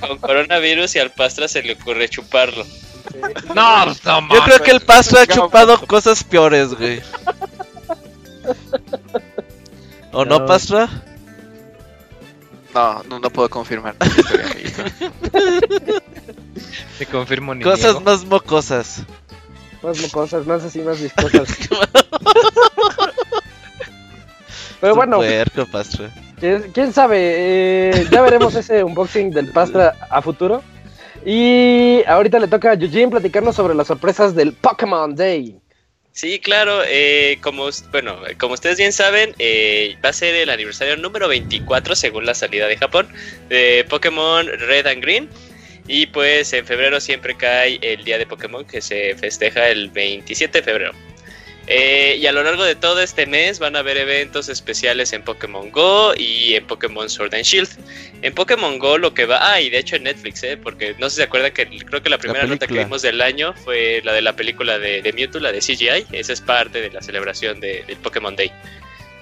con 0.00 0.18
coronavirus 0.18 0.96
y 0.96 0.98
al 0.98 1.10
Pastra 1.10 1.46
se 1.48 1.62
le 1.62 1.74
ocurre 1.74 2.08
chuparlo. 2.08 2.64
No, 3.54 3.86
no 3.86 3.94
Yo 4.34 4.42
creo 4.44 4.62
que 4.62 4.70
el 4.70 4.80
Pastra 4.80 5.22
ha 5.22 5.26
chupado 5.26 5.78
cosas 5.86 6.24
peores, 6.24 6.74
güey. 6.74 7.02
¿O 10.12 10.24
no, 10.24 10.46
Pastra? 10.46 10.88
No, 12.72 13.02
no, 13.04 13.30
puedo 13.30 13.48
confirmar. 13.48 13.94
Te 16.98 17.06
confirmo 17.06 17.54
ni 17.54 17.62
Cosas 17.62 18.02
más 18.02 18.24
mocosas. 18.24 19.02
Más 19.84 20.00
mocosas, 20.00 20.46
más 20.46 20.64
así, 20.64 20.80
más 20.80 21.00
viscosas. 21.02 21.48
Pero 24.80 24.94
bueno, 24.94 25.20
¿quién, 26.72 26.92
sabe? 26.92 27.18
Eh, 27.18 28.06
ya 28.10 28.22
veremos 28.22 28.54
ese 28.54 28.82
unboxing 28.82 29.30
del 29.30 29.50
Pastra 29.52 29.94
a 30.10 30.22
futuro. 30.22 30.62
Y 31.24 32.02
ahorita 32.06 32.38
le 32.38 32.48
toca 32.48 32.70
a 32.70 32.74
Eugene 32.74 33.08
platicarnos 33.08 33.56
sobre 33.56 33.74
las 33.74 33.86
sorpresas 33.86 34.34
del 34.34 34.52
Pokémon 34.52 35.14
Day. 35.14 35.56
Sí, 36.12 36.38
claro, 36.38 36.82
eh, 36.86 37.38
como, 37.42 37.68
bueno, 37.90 38.16
como 38.38 38.54
ustedes 38.54 38.78
bien 38.78 38.92
saben, 38.92 39.34
eh, 39.38 39.96
va 40.04 40.10
a 40.10 40.12
ser 40.12 40.34
el 40.34 40.48
aniversario 40.50 40.96
número 40.96 41.28
24 41.28 41.96
según 41.96 42.24
la 42.24 42.34
salida 42.34 42.68
de 42.68 42.76
Japón 42.76 43.08
de 43.48 43.84
Pokémon 43.88 44.46
Red 44.46 44.86
and 44.86 45.02
Green. 45.02 45.28
Y 45.86 46.06
pues 46.06 46.52
en 46.52 46.66
febrero 46.66 47.00
siempre 47.00 47.36
cae 47.36 47.78
el 47.82 48.04
día 48.04 48.18
de 48.18 48.26
Pokémon 48.26 48.64
que 48.64 48.80
se 48.80 49.14
festeja 49.16 49.68
el 49.68 49.90
27 49.90 50.58
de 50.58 50.64
febrero. 50.64 50.92
Eh, 51.66 52.18
y 52.20 52.26
a 52.26 52.32
lo 52.32 52.42
largo 52.42 52.62
de 52.62 52.74
todo 52.74 53.00
este 53.00 53.26
mes 53.26 53.58
van 53.58 53.74
a 53.74 53.78
haber 53.78 53.96
eventos 53.96 54.50
especiales 54.50 55.14
en 55.14 55.22
Pokémon 55.22 55.70
Go 55.70 56.12
y 56.14 56.54
en 56.54 56.66
Pokémon 56.66 57.08
Sword 57.08 57.34
and 57.34 57.44
Shield. 57.44 57.70
En 58.22 58.34
Pokémon 58.34 58.78
Go 58.78 58.98
lo 58.98 59.14
que 59.14 59.24
va... 59.24 59.52
Ah, 59.52 59.60
y 59.60 59.70
de 59.70 59.78
hecho 59.78 59.96
en 59.96 60.04
Netflix, 60.04 60.42
¿eh? 60.42 60.58
Porque 60.58 60.94
no 60.98 61.08
sé 61.08 61.16
si 61.16 61.20
se 61.20 61.22
acuerda 61.24 61.50
que 61.50 61.66
creo 61.66 62.02
que 62.02 62.10
la 62.10 62.18
primera 62.18 62.46
nota 62.46 62.66
que 62.66 62.74
vimos 62.74 63.02
del 63.02 63.20
año 63.20 63.54
fue 63.54 64.02
la 64.04 64.12
de 64.12 64.20
la 64.20 64.34
película 64.34 64.78
de, 64.78 65.00
de 65.00 65.12
Mewtwo, 65.12 65.40
la 65.40 65.52
de 65.52 65.60
CGI. 65.60 66.06
Esa 66.12 66.32
es 66.34 66.40
parte 66.40 66.82
de 66.82 66.90
la 66.90 67.00
celebración 67.00 67.60
del 67.60 67.96
Pokémon 68.02 68.36
Day. 68.36 68.50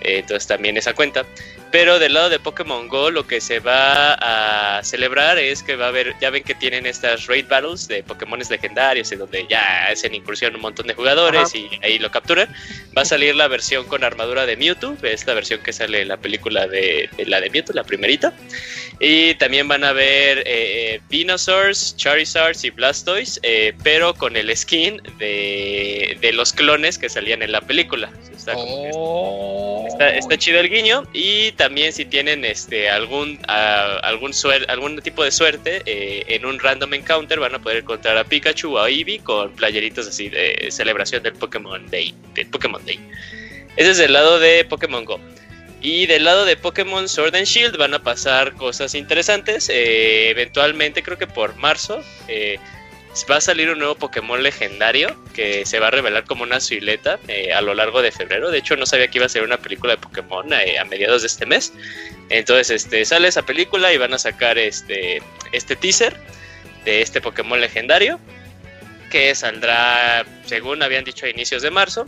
Eh, 0.00 0.18
entonces 0.18 0.46
también 0.46 0.76
esa 0.76 0.94
cuenta. 0.94 1.24
Pero 1.72 1.98
del 1.98 2.12
lado 2.12 2.28
de 2.28 2.38
Pokémon 2.38 2.86
Go 2.86 3.10
lo 3.10 3.26
que 3.26 3.40
se 3.40 3.58
va 3.58 4.12
a 4.12 4.84
celebrar 4.84 5.38
es 5.38 5.62
que 5.62 5.74
va 5.74 5.86
a 5.86 5.88
haber, 5.88 6.14
ya 6.20 6.28
ven 6.28 6.44
que 6.44 6.54
tienen 6.54 6.84
estas 6.84 7.26
raid 7.26 7.46
battles 7.48 7.88
de 7.88 8.02
Pokémones 8.02 8.50
legendarios 8.50 9.10
en 9.10 9.20
donde 9.20 9.46
ya 9.48 9.86
hacen 9.86 10.14
incursión 10.14 10.54
un 10.54 10.60
montón 10.60 10.86
de 10.86 10.92
jugadores 10.92 11.54
y 11.54 11.70
ahí 11.82 11.98
lo 11.98 12.10
capturan. 12.10 12.54
Va 12.96 13.02
a 13.02 13.04
salir 13.06 13.34
la 13.34 13.48
versión 13.48 13.86
con 13.86 14.04
armadura 14.04 14.44
de 14.44 14.56
Mewtwo, 14.58 14.96
es 15.02 15.26
la 15.26 15.32
versión 15.32 15.60
que 15.62 15.72
sale 15.72 16.02
en 16.02 16.08
la 16.08 16.18
película 16.18 16.66
de, 16.66 17.08
la 17.24 17.40
de 17.40 17.48
Mewtwo, 17.48 17.74
la 17.74 17.84
primerita. 17.84 18.34
Y 19.00 19.34
también 19.34 19.66
van 19.66 19.82
a 19.82 19.92
ver 19.92 20.42
eh, 20.46 21.00
Venusaurs, 21.10 21.96
Charizards 21.96 22.64
y 22.64 22.70
Blastoise, 22.70 23.40
eh, 23.42 23.72
pero 23.82 24.14
con 24.14 24.36
el 24.36 24.54
skin 24.56 25.02
de, 25.18 26.18
de, 26.20 26.32
los 26.32 26.52
clones 26.52 26.98
que 26.98 27.08
salían 27.08 27.42
en 27.42 27.50
la 27.50 27.62
película. 27.62 28.12
Está, 28.36 28.54
oh. 28.56 29.88
está, 29.98 30.36
chido 30.36 30.60
el 30.60 30.68
guiño 30.68 31.04
y 31.12 31.52
también 31.62 31.92
si 31.92 32.04
tienen 32.04 32.44
este 32.44 32.90
algún 32.90 33.38
algún 33.46 34.32
algún 34.66 35.00
tipo 35.00 35.22
de 35.22 35.30
suerte 35.30 35.80
eh, 35.86 36.24
en 36.26 36.44
un 36.44 36.58
random 36.58 36.92
encounter 36.94 37.38
van 37.38 37.54
a 37.54 37.60
poder 37.60 37.78
encontrar 37.78 38.18
a 38.18 38.24
Pikachu 38.24 38.74
o 38.74 38.78
a 38.80 38.90
Eevee 38.90 39.20
con 39.20 39.52
playeritos 39.52 40.08
así 40.08 40.28
de 40.28 40.66
celebración 40.72 41.22
del 41.22 41.34
Pokémon 41.34 41.88
Day, 41.88 42.12
del 42.34 42.48
Pokémon 42.48 42.84
Day. 42.84 42.98
Ese 43.76 43.92
es 43.92 44.00
el 44.00 44.12
lado 44.12 44.40
de 44.40 44.64
Pokémon 44.64 45.04
Go. 45.04 45.20
Y 45.80 46.06
del 46.06 46.24
lado 46.24 46.44
de 46.44 46.56
Pokémon 46.56 47.08
Sword 47.08 47.36
and 47.36 47.46
Shield 47.46 47.76
van 47.76 47.94
a 47.94 48.02
pasar 48.02 48.54
cosas 48.54 48.96
interesantes. 48.96 49.68
Eh, 49.68 50.30
eventualmente, 50.30 51.04
creo 51.04 51.16
que 51.16 51.28
por 51.28 51.54
marzo, 51.56 52.02
eh, 52.26 52.58
va 53.30 53.36
a 53.36 53.40
salir 53.40 53.70
un 53.70 53.78
nuevo 53.78 53.94
Pokémon 53.94 54.42
legendario 54.42 55.14
que 55.34 55.66
se 55.66 55.78
va 55.78 55.88
a 55.88 55.90
revelar 55.90 56.24
como 56.24 56.44
una 56.44 56.60
silueta 56.60 57.18
eh, 57.28 57.52
a 57.52 57.60
lo 57.60 57.74
largo 57.74 58.00
de 58.00 58.10
febrero. 58.10 58.50
De 58.50 58.58
hecho, 58.58 58.76
no 58.76 58.86
sabía 58.86 59.08
que 59.08 59.18
iba 59.18 59.26
a 59.26 59.28
ser 59.28 59.42
una 59.42 59.58
película 59.58 59.94
de 59.94 59.98
Pokémon 59.98 60.50
eh, 60.52 60.78
a 60.78 60.84
mediados 60.84 61.22
de 61.22 61.28
este 61.28 61.44
mes. 61.44 61.72
Entonces, 62.30 62.70
este, 62.70 63.04
sale 63.04 63.28
esa 63.28 63.42
película 63.42 63.92
y 63.92 63.98
van 63.98 64.14
a 64.14 64.18
sacar 64.18 64.56
este, 64.58 65.22
este 65.52 65.76
teaser 65.76 66.16
de 66.84 67.02
este 67.02 67.20
Pokémon 67.20 67.60
legendario 67.60 68.18
que 69.10 69.34
saldrá, 69.34 70.24
según 70.46 70.82
habían 70.82 71.04
dicho, 71.04 71.26
a 71.26 71.28
inicios 71.28 71.60
de 71.60 71.70
marzo. 71.70 72.06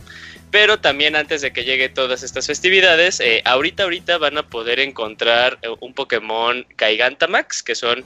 Pero 0.51 0.79
también 0.79 1.17
antes 1.17 1.43
de 1.43 1.53
que 1.53 1.65
llegue 1.65 1.89
todas 1.91 2.23
estas 2.23 2.47
festividades, 2.47 3.21
eh, 3.21 3.43
ahorita, 3.45 3.83
ahorita 3.83 4.17
van 4.19 4.39
a 4.39 4.45
poder 4.45 4.81
encontrar 4.81 5.59
un 5.81 5.93
Pokémon 5.93 6.65
Gigantamax, 6.79 7.63
que 7.63 7.75
son 7.75 8.05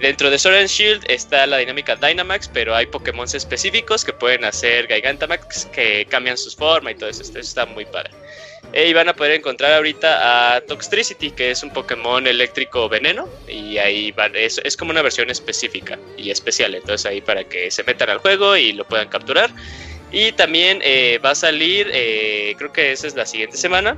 Dentro 0.00 0.30
de 0.30 0.38
Sword 0.38 0.56
and 0.56 0.68
Shield 0.68 1.04
está 1.08 1.46
la 1.46 1.56
dinámica 1.56 1.96
Dynamax, 1.96 2.48
pero 2.48 2.74
hay 2.74 2.86
Pokémon 2.86 3.26
específicos 3.32 4.04
que 4.04 4.12
pueden 4.12 4.44
hacer 4.44 4.86
Gigantamax 4.88 5.66
que 5.66 6.06
cambian 6.10 6.36
sus 6.36 6.54
formas 6.54 6.92
y 6.92 6.96
todo 6.96 7.08
eso. 7.08 7.22
Esto 7.22 7.38
está 7.38 7.64
muy 7.64 7.86
padre. 7.86 8.10
Y 8.74 8.92
van 8.92 9.08
a 9.08 9.14
poder 9.14 9.32
encontrar 9.32 9.72
ahorita 9.72 10.56
a 10.56 10.60
Toxtricity, 10.60 11.30
que 11.30 11.50
es 11.50 11.62
un 11.62 11.70
Pokémon 11.70 12.26
eléctrico 12.26 12.88
veneno. 12.90 13.26
Y 13.48 13.78
ahí 13.78 14.12
van, 14.12 14.36
es, 14.36 14.60
es 14.64 14.76
como 14.76 14.90
una 14.90 15.00
versión 15.00 15.30
específica 15.30 15.98
y 16.18 16.30
especial. 16.30 16.74
Entonces 16.74 17.06
ahí 17.06 17.22
para 17.22 17.44
que 17.44 17.70
se 17.70 17.82
metan 17.84 18.10
al 18.10 18.18
juego 18.18 18.54
y 18.54 18.72
lo 18.72 18.84
puedan 18.86 19.08
capturar. 19.08 19.50
Y 20.12 20.32
también 20.32 20.80
eh, 20.84 21.18
va 21.24 21.30
a 21.30 21.34
salir, 21.34 21.90
eh, 21.92 22.54
creo 22.58 22.72
que 22.72 22.92
esa 22.92 23.06
es 23.06 23.16
la 23.16 23.26
siguiente 23.26 23.56
semana, 23.56 23.96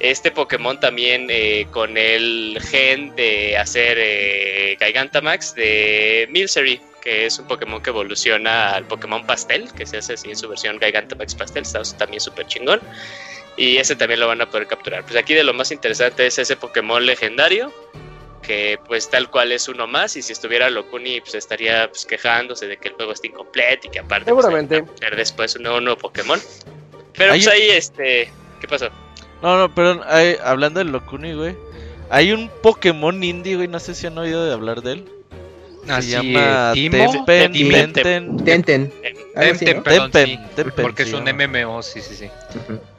este 0.00 0.30
Pokémon 0.30 0.78
también 0.80 1.28
eh, 1.30 1.66
con 1.70 1.96
el 1.96 2.58
gen 2.60 3.14
de 3.14 3.56
hacer 3.56 3.98
Gigantamax 4.78 5.54
de 5.54 6.26
Milcery, 6.30 6.80
que 7.00 7.26
es 7.26 7.38
un 7.38 7.46
Pokémon 7.46 7.82
que 7.82 7.90
evoluciona 7.90 8.74
al 8.74 8.84
Pokémon 8.86 9.24
Pastel, 9.26 9.72
que 9.72 9.86
se 9.86 9.98
hace 9.98 10.14
así 10.14 10.30
en 10.30 10.36
su 10.36 10.48
versión 10.48 10.80
Gigantamax 10.80 11.34
Pastel, 11.34 11.62
está 11.62 11.82
también 11.96 12.20
súper 12.20 12.46
chingón. 12.46 12.80
Y 13.56 13.76
ese 13.76 13.94
también 13.96 14.18
lo 14.20 14.28
van 14.28 14.40
a 14.40 14.48
poder 14.48 14.66
capturar. 14.66 15.04
Pues 15.04 15.16
aquí 15.16 15.34
de 15.34 15.44
lo 15.44 15.52
más 15.52 15.70
interesante 15.72 16.26
es 16.26 16.38
ese 16.38 16.56
Pokémon 16.56 17.04
legendario, 17.04 17.70
que 18.42 18.78
pues 18.86 19.08
tal 19.08 19.30
cual 19.30 19.52
es 19.52 19.68
uno 19.68 19.86
más 19.86 20.16
y 20.16 20.22
si 20.22 20.32
estuviera 20.32 20.68
Locuni 20.68 21.20
pues 21.20 21.34
estaría 21.34 21.88
pues, 21.88 22.04
quejándose 22.04 22.66
de 22.66 22.76
que 22.76 22.88
el 22.88 22.94
juego 22.94 23.12
está 23.12 23.28
incompleto 23.28 23.86
y 23.86 23.90
que 23.90 24.00
aparte 24.00 24.30
pues, 24.32 24.44
seguramente 24.44 24.82
pues, 24.82 25.16
después 25.16 25.56
un 25.56 25.62
nuevo, 25.62 25.96
Pokémon 25.96 26.40
pero 27.16 27.32
pues 27.32 27.46
ahí 27.46 27.70
este 27.70 28.30
¿qué 28.60 28.68
pasó? 28.68 28.90
No 29.42 29.58
no 29.58 29.74
perdón 29.74 30.00
hablando 30.44 30.78
del 30.78 30.92
Locuni 30.92 31.34
güey 31.34 31.56
hay 32.10 32.32
un 32.32 32.50
Pokémon 32.62 33.22
indie 33.22 33.56
güey 33.56 33.68
no 33.68 33.80
sé 33.80 33.94
si 33.94 34.06
han 34.06 34.18
oído 34.18 34.44
de 34.44 34.52
hablar 34.52 34.82
de 34.82 34.92
él 34.92 35.08
se 35.86 36.02
llama 36.02 36.72
Tempen, 36.74 37.52
Tenten, 37.52 38.36
Tenten, 38.44 38.92
Tempen, 40.54 40.72
porque 40.80 41.02
es 41.02 41.12
un 41.12 41.24
MMO, 41.24 41.82
sí, 41.82 42.00
sí, 42.00 42.14
sí. 42.14 42.30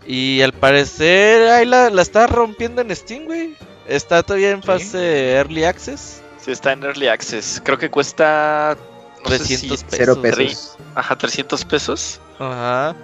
Y 0.05 0.41
al 0.41 0.53
parecer 0.53 1.49
ahí 1.49 1.65
la, 1.65 1.89
la 1.89 2.01
está 2.01 2.27
rompiendo 2.27 2.81
en 2.81 2.93
Steam, 2.95 3.25
güey. 3.25 3.55
¿Está 3.87 4.23
todavía 4.23 4.51
en 4.51 4.63
fase 4.63 5.33
Early 5.33 5.63
Access? 5.63 6.21
Sí, 6.43 6.51
está 6.51 6.73
en 6.73 6.83
Early 6.83 7.07
Access. 7.07 7.61
Creo 7.63 7.77
que 7.77 7.89
cuesta... 7.89 8.77
300 9.23 9.83
pesos. 9.85 10.17
pesos. 10.17 10.77
Ajá, 10.95 11.17
300 11.17 11.63
pesos. 11.63 12.19
Ajá. 12.39 12.95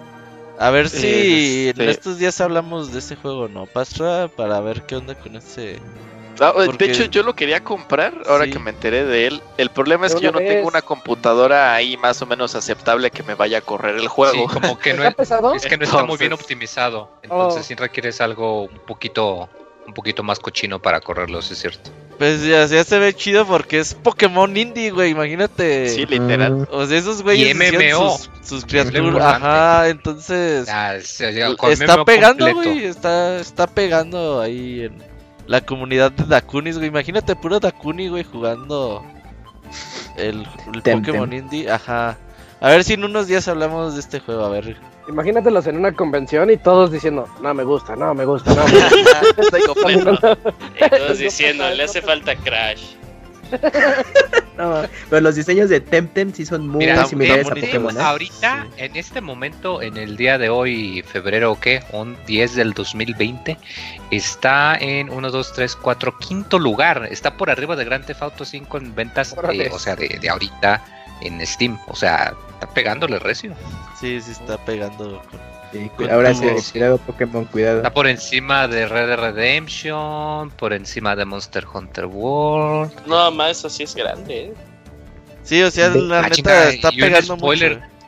A 0.59 0.71
ver 0.71 0.89
si 0.89 1.69
en 1.69 1.89
estos 1.89 2.19
días 2.19 2.39
hablamos 2.41 2.91
de 2.91 2.99
ese 2.99 3.15
juego, 3.15 3.47
¿no? 3.47 3.65
Pastra, 3.65 4.27
para 4.27 4.59
ver 4.59 4.83
qué 4.83 4.97
onda 4.97 5.15
con 5.15 5.37
ese... 5.37 5.79
Ah, 6.41 6.53
de 6.53 6.85
hecho, 6.85 7.05
yo 7.05 7.23
lo 7.23 7.35
quería 7.35 7.63
comprar 7.63 8.13
ahora 8.27 8.47
que 8.47 8.59
me 8.59 8.69
enteré 8.69 9.03
de 9.05 9.27
él. 9.27 9.41
El 9.57 9.69
problema 9.71 10.05
es 10.05 10.15
que 10.15 10.21
yo 10.21 10.31
no 10.31 10.39
tengo 10.39 10.67
una 10.67 10.81
computadora 10.81 11.73
ahí 11.73 11.97
más 11.97 12.21
o 12.21 12.25
menos 12.25 12.55
aceptable 12.55 13.11
que 13.11 13.23
me 13.23 13.35
vaya 13.35 13.57
a 13.57 13.61
correr 13.61 13.95
el 13.95 14.07
juego. 14.07 14.49
Sí, 14.49 14.53
como 14.53 14.79
que 14.79 14.93
no 14.93 15.03
es, 15.03 15.15
es, 15.17 15.65
que 15.65 15.77
no 15.77 15.83
está 15.83 16.03
muy 16.05 16.17
bien 16.17 16.31
optimizado. 16.31 17.09
Entonces, 17.23 17.61
oh. 17.61 17.63
sí 17.63 17.75
requieres 17.75 18.21
algo 18.21 18.63
un 18.63 18.79
poquito 18.85 19.49
un 19.85 19.93
poquito 19.93 20.23
más 20.23 20.39
cochino 20.39 20.79
para 20.81 21.01
correrlos, 21.01 21.51
es 21.51 21.57
cierto. 21.57 21.89
Pues 22.19 22.43
ya, 22.43 22.67
se 22.67 22.99
ve 22.99 23.13
chido 23.13 23.47
porque 23.47 23.79
es 23.79 23.93
Pokémon 23.93 24.55
indie, 24.55 24.91
güey, 24.91 25.11
imagínate. 25.11 25.87
Sí, 25.87 26.05
literal. 26.05 26.67
O 26.69 26.85
sea, 26.85 26.97
esos 26.97 27.23
güeyes 27.23 27.57
sus, 27.95 28.29
sus, 28.43 28.65
criaturas. 28.65 29.23
Ajá, 29.23 29.87
entonces. 29.87 30.67
está 30.67 32.03
pegando, 32.03 32.53
güey. 32.53 32.83
Está, 32.83 33.39
está 33.39 33.67
pegando 33.67 34.41
ahí 34.41 34.81
en 34.81 35.01
la 35.47 35.61
comunidad 35.61 36.11
de 36.11 36.25
Dakunis, 36.25 36.75
güey. 36.75 36.89
Imagínate 36.89 37.37
puro 37.37 37.61
Dakuni, 37.61 38.09
güey, 38.09 38.25
jugando 38.25 39.01
el, 40.17 40.45
el 40.73 40.81
Pokémon 40.81 41.31
indie. 41.31 41.71
Ajá. 41.71 42.17
A 42.59 42.69
ver 42.69 42.83
si 42.83 42.95
en 42.95 43.05
unos 43.05 43.27
días 43.27 43.47
hablamos 43.47 43.93
de 43.93 44.01
este 44.01 44.19
juego, 44.19 44.43
a 44.43 44.49
ver 44.49 44.75
Imagínatelos 45.09 45.65
en 45.65 45.75
una 45.75 45.91
convención 45.91 46.51
y 46.51 46.57
todos 46.57 46.91
diciendo, 46.91 47.27
no 47.41 47.53
me 47.55 47.63
gusta, 47.63 47.95
no 47.95 48.13
me 48.13 48.25
gusta, 48.25 48.53
no 48.53 48.63
me 48.67 48.79
gusta. 48.79 49.57
y 50.85 50.89
todos 50.97 51.17
diciendo, 51.17 51.67
le 51.67 51.83
hace 51.83 51.99
falta 51.99 52.35
Crash. 52.35 52.93
no, 54.57 54.83
pero 55.09 55.21
los 55.21 55.33
diseños 55.33 55.69
de 55.69 55.79
Temtem 55.79 56.31
sí 56.31 56.45
son 56.45 56.67
muy 56.67 56.87
similares 57.07 57.47
a 57.47 57.55
Pokémon. 57.55 57.97
¿eh? 57.97 58.01
Ahorita, 58.01 58.67
en 58.77 58.95
este 58.95 59.19
momento, 59.19 59.81
en 59.81 59.97
el 59.97 60.15
día 60.15 60.37
de 60.37 60.49
hoy, 60.49 61.01
febrero, 61.01 61.57
¿qué? 61.59 61.81
Un 61.91 62.15
10 62.27 62.55
del 62.55 62.73
2020, 62.73 63.57
está 64.11 64.77
en 64.79 65.09
1, 65.09 65.31
2, 65.31 65.53
3, 65.53 65.75
4, 65.75 66.17
quinto 66.19 66.59
lugar. 66.59 67.07
Está 67.09 67.35
por 67.35 67.49
arriba 67.49 67.75
de 67.75 67.85
Grand 67.85 68.05
Theft 68.05 68.21
Auto 68.21 68.45
5 68.45 68.77
en 68.77 68.93
ventas, 68.93 69.35
eh, 69.51 69.69
o 69.71 69.79
sea, 69.79 69.95
de, 69.95 70.19
de 70.21 70.29
ahorita 70.29 70.83
en 71.21 71.43
Steam. 71.47 71.79
O 71.87 71.95
sea, 71.95 72.35
está 72.59 72.73
pegándole 72.73 73.19
recio. 73.19 73.53
Sí, 73.99 74.19
sí 74.21 74.31
está 74.31 74.57
pegando. 74.57 75.21
ahora 76.11 76.33
sí, 76.33 76.45
cuidado 76.71 76.97
Pokémon, 76.97 77.45
cuidado. 77.45 77.77
Está 77.77 77.93
por 77.93 78.07
encima 78.07 78.67
de 78.67 78.87
Red 78.87 79.07
Dead 79.07 79.17
Redemption, 79.17 80.49
por 80.51 80.73
encima 80.73 81.15
de 81.15 81.25
Monster 81.25 81.65
Hunter 81.73 82.05
World. 82.05 82.91
No, 83.05 83.31
más 83.31 83.51
eso 83.51 83.69
sí 83.69 83.83
es 83.83 83.95
grande, 83.95 84.45
¿eh? 84.45 84.53
Sí, 85.43 85.63
o 85.63 85.71
sea, 85.71 85.89
la 85.89 86.19
ah, 86.19 86.29
neta 86.29 86.69
está 86.69 86.91
pegando 86.91 87.37
spoiler. 87.37 87.79
mucho. 87.79 87.99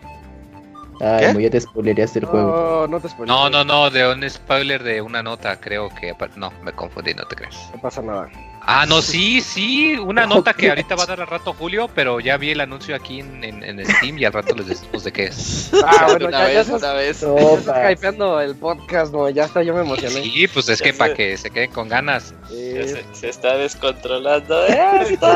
Ay, 1.00 1.34
¿Qué? 1.34 1.44
ya 1.44 1.50
te 1.50 1.62
spoilerías 1.62 2.16
el 2.16 2.26
juego. 2.26 2.88
No, 2.88 3.00
no 3.00 3.00
te 3.00 3.10
No, 3.26 3.50
no, 3.50 3.64
no, 3.64 3.90
de 3.90 4.12
un 4.12 4.30
spoiler 4.30 4.84
de 4.84 5.02
una 5.02 5.24
nota, 5.24 5.60
creo 5.60 5.90
que. 5.90 6.14
No, 6.36 6.52
me 6.62 6.74
confundí, 6.74 7.14
no 7.14 7.24
te 7.26 7.36
crees. 7.36 7.58
No 7.74 7.82
pasa 7.82 8.02
nada. 8.02 8.30
Ah, 8.64 8.86
no, 8.88 9.02
sí, 9.02 9.42
sí, 9.42 9.96
una 9.96 10.28
nota 10.28 10.54
que 10.54 10.70
ahorita 10.70 10.96
va 10.96 11.04
a 11.04 11.08
dar 11.08 11.22
al 11.22 11.28
rato 11.28 11.52
Julio, 11.54 11.90
pero 11.96 12.20
ya 12.20 12.38
vi 12.38 12.52
el 12.52 12.62
anuncio 12.62 12.96
aquí 12.96 13.20
en, 13.20 13.44
en, 13.44 13.86
Steam 13.86 14.20
y 14.20 14.26
al 14.26 14.34
rato 14.34 14.54
les 14.56 14.68
decimos 14.68 15.04
de 15.04 15.12
qué 15.12 15.26
es. 15.26 15.72
Ah, 15.84 16.06
bueno, 16.10 16.28
una 16.28 16.40
ya, 16.40 16.46
vez, 16.46 16.68
ya 16.68 16.76
una 16.76 16.94
vez. 16.94 17.24
No, 17.24 17.58
estás 17.58 17.92
hypeando 17.92 18.40
el 18.40 18.56
podcast, 18.56 19.12
no, 19.12 19.28
ya 19.30 19.46
está, 19.46 19.64
yo 19.64 19.74
me 19.74 19.82
emocioné. 19.82 20.22
Sí, 20.22 20.48
pues 20.48 20.70
es 20.70 20.80
que 20.80 20.94
para 20.94 21.16
que 21.16 21.38
se 21.38 21.50
queden 21.50 21.72
con 21.72 21.90
ganas. 21.90 22.36
Se, 22.50 23.04
se, 23.14 23.30
está 23.30 23.58
descontrolando 23.58 24.64
esto. 24.68 25.28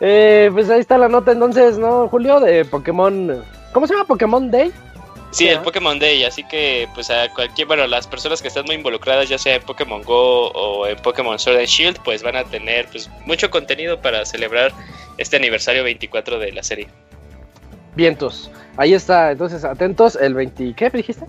eh, 0.00 0.50
pues 0.52 0.70
ahí 0.70 0.80
está 0.80 0.96
la 0.96 1.08
nota 1.08 1.32
entonces, 1.32 1.76
¿no, 1.76 2.08
Julio? 2.08 2.40
De 2.40 2.64
Pokémon. 2.64 3.44
¿Cómo 3.72 3.86
se 3.86 3.92
llama? 3.92 4.06
Pokémon 4.06 4.50
Day. 4.50 4.72
Sí, 5.32 5.48
el 5.48 5.60
Pokémon 5.60 5.98
Day, 5.98 6.24
así 6.24 6.44
que 6.44 6.86
pues 6.94 7.10
a 7.10 7.28
cualquier, 7.32 7.66
bueno, 7.66 7.86
las 7.86 8.06
personas 8.06 8.42
que 8.42 8.48
están 8.48 8.66
muy 8.66 8.74
involucradas, 8.74 9.30
ya 9.30 9.38
sea 9.38 9.56
en 9.56 9.62
Pokémon 9.62 10.02
Go 10.02 10.48
o 10.48 10.86
en 10.86 10.96
Pokémon 10.98 11.38
Sword 11.38 11.56
and 11.56 11.66
Shield, 11.66 11.98
pues 12.04 12.22
van 12.22 12.36
a 12.36 12.44
tener 12.44 12.86
pues 12.88 13.10
mucho 13.24 13.50
contenido 13.50 13.98
para 13.98 14.26
celebrar 14.26 14.72
este 15.16 15.36
aniversario 15.36 15.84
24 15.84 16.38
de 16.38 16.52
la 16.52 16.62
serie. 16.62 16.88
Vientos. 17.96 18.50
Ahí 18.76 18.92
está, 18.92 19.32
entonces 19.32 19.64
atentos, 19.64 20.16
el 20.16 20.34
20, 20.34 20.74
¿qué 20.74 20.90
dijiste? 20.90 21.24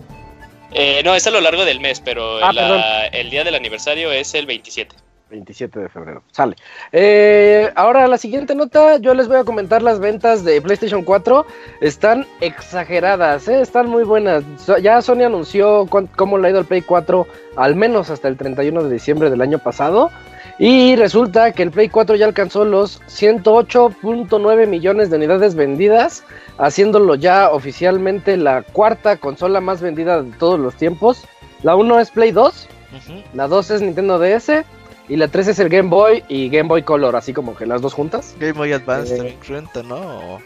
Eh, 0.72 1.00
no, 1.02 1.14
es 1.14 1.26
a 1.26 1.30
lo 1.30 1.40
largo 1.40 1.64
del 1.64 1.80
mes, 1.80 2.00
pero 2.00 2.44
ah, 2.44 3.06
el 3.10 3.30
día 3.30 3.42
del 3.42 3.54
aniversario 3.54 4.12
es 4.12 4.34
el 4.34 4.44
27. 4.44 4.94
27 5.34 5.80
de 5.80 5.88
febrero. 5.88 6.22
Sale. 6.30 6.56
Eh, 6.92 7.70
ahora 7.74 8.06
la 8.06 8.18
siguiente 8.18 8.54
nota, 8.54 8.98
yo 8.98 9.14
les 9.14 9.26
voy 9.26 9.38
a 9.38 9.44
comentar 9.44 9.82
las 9.82 9.98
ventas 9.98 10.44
de 10.44 10.60
PlayStation 10.62 11.02
4. 11.02 11.44
Están 11.80 12.26
exageradas, 12.40 13.48
¿eh? 13.48 13.60
están 13.60 13.88
muy 13.88 14.04
buenas. 14.04 14.44
Ya 14.80 15.02
Sony 15.02 15.24
anunció 15.24 15.88
cómo 16.16 16.38
le 16.38 16.48
ha 16.48 16.50
ido 16.50 16.60
el 16.60 16.66
Play 16.66 16.82
4, 16.82 17.26
al 17.56 17.74
menos 17.74 18.10
hasta 18.10 18.28
el 18.28 18.36
31 18.36 18.84
de 18.84 18.92
diciembre 18.92 19.30
del 19.30 19.40
año 19.40 19.58
pasado. 19.58 20.10
Y 20.56 20.94
resulta 20.94 21.50
que 21.50 21.64
el 21.64 21.72
Play 21.72 21.88
4 21.88 22.14
ya 22.14 22.26
alcanzó 22.26 22.64
los 22.64 23.02
108.9 23.02 24.68
millones 24.68 25.10
de 25.10 25.16
unidades 25.16 25.56
vendidas, 25.56 26.22
haciéndolo 26.58 27.16
ya 27.16 27.50
oficialmente 27.50 28.36
la 28.36 28.62
cuarta 28.62 29.16
consola 29.16 29.60
más 29.60 29.80
vendida 29.80 30.22
de 30.22 30.30
todos 30.38 30.60
los 30.60 30.76
tiempos. 30.76 31.24
La 31.64 31.74
1 31.74 31.98
es 31.98 32.12
Play 32.12 32.30
2, 32.30 32.68
la 33.32 33.48
2 33.48 33.70
es 33.72 33.82
Nintendo 33.82 34.20
DS 34.20 34.64
y 35.08 35.16
la 35.16 35.28
3 35.28 35.48
es 35.48 35.58
el 35.58 35.68
Game 35.68 35.88
Boy 35.88 36.24
y 36.28 36.48
Game 36.48 36.68
Boy 36.68 36.82
Color, 36.82 37.16
así 37.16 37.32
como 37.32 37.56
que 37.56 37.66
las 37.66 37.82
dos 37.82 37.94
juntas. 37.94 38.34
Game 38.38 38.52
Boy 38.52 38.72
Advance 38.72 39.14
eh, 39.14 39.16
también 39.18 39.38
cuenta, 39.46 39.82
¿no? 39.82 40.40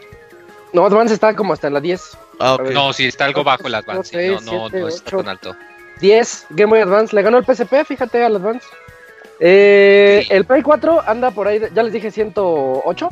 No, 0.73 0.85
Advance 0.85 1.13
está 1.13 1.35
como 1.35 1.53
hasta 1.53 1.67
en 1.67 1.73
la 1.73 1.81
10. 1.81 2.17
Ah, 2.39 2.57
No, 2.73 2.93
sí, 2.93 3.05
está 3.05 3.25
algo 3.25 3.43
bajo 3.43 3.67
el 3.67 3.75
Advance. 3.75 4.29
no, 4.41 4.41
no, 4.41 4.69
no 4.69 4.87
está 4.87 5.17
tan 5.17 5.29
alto. 5.29 5.55
10, 5.99 6.47
Game 6.51 6.69
Boy 6.69 6.81
Advance. 6.81 7.15
Le 7.15 7.21
ganó 7.21 7.37
el 7.37 7.45
PSP, 7.45 7.85
fíjate, 7.85 8.23
al 8.23 8.35
Advance. 8.35 8.65
Eh, 9.39 10.25
El 10.29 10.45
Play 10.45 10.61
4 10.61 11.03
anda 11.07 11.31
por 11.31 11.47
ahí, 11.47 11.61
ya 11.73 11.83
les 11.83 11.93
dije 11.93 12.11
108. 12.11 13.09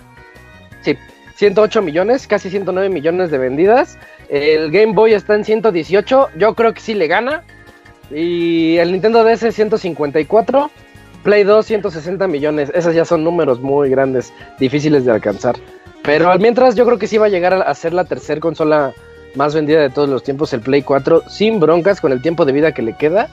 Sí, 0.82 0.98
108 1.36 1.82
millones, 1.82 2.28
casi 2.28 2.50
109 2.50 2.90
millones 2.90 3.32
de 3.32 3.38
vendidas. 3.38 3.98
El 4.30 4.72
Game 4.72 4.94
Boy 4.94 5.14
está 5.14 5.36
en 5.36 5.46
118. 5.46 6.30
Yo 6.36 6.54
creo 6.54 6.74
que 6.74 6.82
sí 6.82 6.94
le 6.94 7.08
gana. 7.08 7.44
Y 8.12 8.78
el 8.78 8.92
Nintendo 8.92 9.24
DS 9.24 9.54
154. 9.54 10.70
Play 11.24 11.44
2, 11.44 11.66
160 11.66 12.28
millones. 12.28 12.72
Esos 12.74 12.96
ya 12.96 13.06
son 13.06 13.24
números 13.24 13.60
muy 13.60 13.90
grandes, 13.90 14.34
difíciles 14.60 15.06
de 15.06 15.12
alcanzar. 15.12 15.56
Pero 16.04 16.34
mientras 16.40 16.76
yo 16.76 16.86
creo 16.86 16.98
que 16.98 17.08
sí 17.08 17.18
va 17.18 17.26
a 17.26 17.30
llegar 17.30 17.54
a 17.54 17.74
ser 17.74 17.94
la 17.94 18.06
tercera 18.06 18.40
consola 18.40 18.94
más 19.36 19.54
vendida 19.54 19.82
de 19.82 19.90
todos 19.90 20.10
los 20.10 20.24
tiempos, 20.24 20.54
el 20.54 20.62
Play 20.62 20.82
4, 20.82 21.24
sin 21.28 21.60
broncas 21.60 22.00
con 22.00 22.12
el 22.12 22.22
tiempo 22.22 22.46
de 22.46 22.54
vida 22.54 22.72
que 22.72 22.82
le 22.82 22.94
queda. 22.94 23.30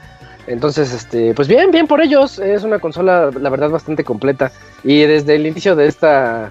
Entonces, 0.46 0.92
este, 0.92 1.34
pues 1.34 1.48
bien, 1.48 1.70
bien 1.70 1.86
por 1.86 2.02
ellos. 2.02 2.38
Es 2.38 2.64
una 2.64 2.78
consola, 2.78 3.30
la 3.30 3.50
verdad, 3.50 3.70
bastante 3.70 4.04
completa. 4.04 4.52
Y 4.82 5.02
desde 5.02 5.36
el 5.36 5.46
inicio 5.46 5.76
de 5.76 5.86
esta 5.86 6.50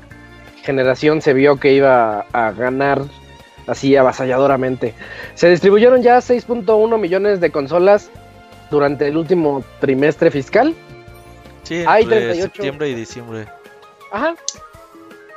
generación 0.63 1.21
se 1.21 1.33
vio 1.33 1.57
que 1.57 1.73
iba 1.73 2.25
a 2.31 2.51
ganar 2.51 3.01
así 3.67 3.95
avasalladoramente. 3.95 4.93
Se 5.35 5.49
distribuyeron 5.49 6.01
ya 6.01 6.17
6.1 6.17 6.99
millones 6.99 7.39
de 7.39 7.51
consolas 7.51 8.09
durante 8.71 9.07
el 9.07 9.17
último 9.17 9.63
trimestre 9.79 10.31
fiscal. 10.31 10.73
Sí, 11.63 11.75
entre 11.75 11.91
Hay 11.91 12.05
38... 12.05 12.41
septiembre 12.43 12.89
y 12.89 12.93
diciembre. 12.95 13.47
Ajá. 14.11 14.35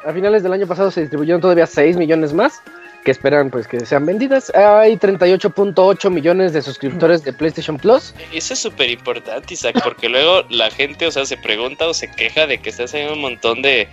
A 0.04 0.12
finales 0.12 0.42
del 0.42 0.52
año 0.52 0.66
pasado 0.66 0.90
se 0.90 1.00
distribuyeron 1.00 1.40
todavía 1.40 1.66
6 1.66 1.96
millones 1.96 2.32
más 2.32 2.60
que 3.06 3.12
esperan 3.12 3.50
pues 3.50 3.68
que 3.68 3.86
sean 3.86 4.04
vendidas. 4.04 4.50
Hay 4.54 4.96
38.8 4.96 6.10
millones 6.10 6.52
de 6.52 6.60
suscriptores 6.60 7.22
de 7.22 7.32
PlayStation 7.32 7.78
Plus. 7.78 8.12
Eso 8.32 8.54
es 8.54 8.58
súper 8.58 8.90
importante, 8.90 9.54
Isaac, 9.54 9.80
porque 9.84 10.08
luego 10.08 10.42
la 10.50 10.72
gente, 10.72 11.06
o 11.06 11.12
sea, 11.12 11.24
se 11.24 11.36
pregunta 11.36 11.86
o 11.86 11.94
se 11.94 12.10
queja 12.10 12.48
de 12.48 12.58
que 12.58 12.70
está 12.70 12.82
haciendo 12.82 13.12
un 13.12 13.20
montón 13.20 13.62
de 13.62 13.88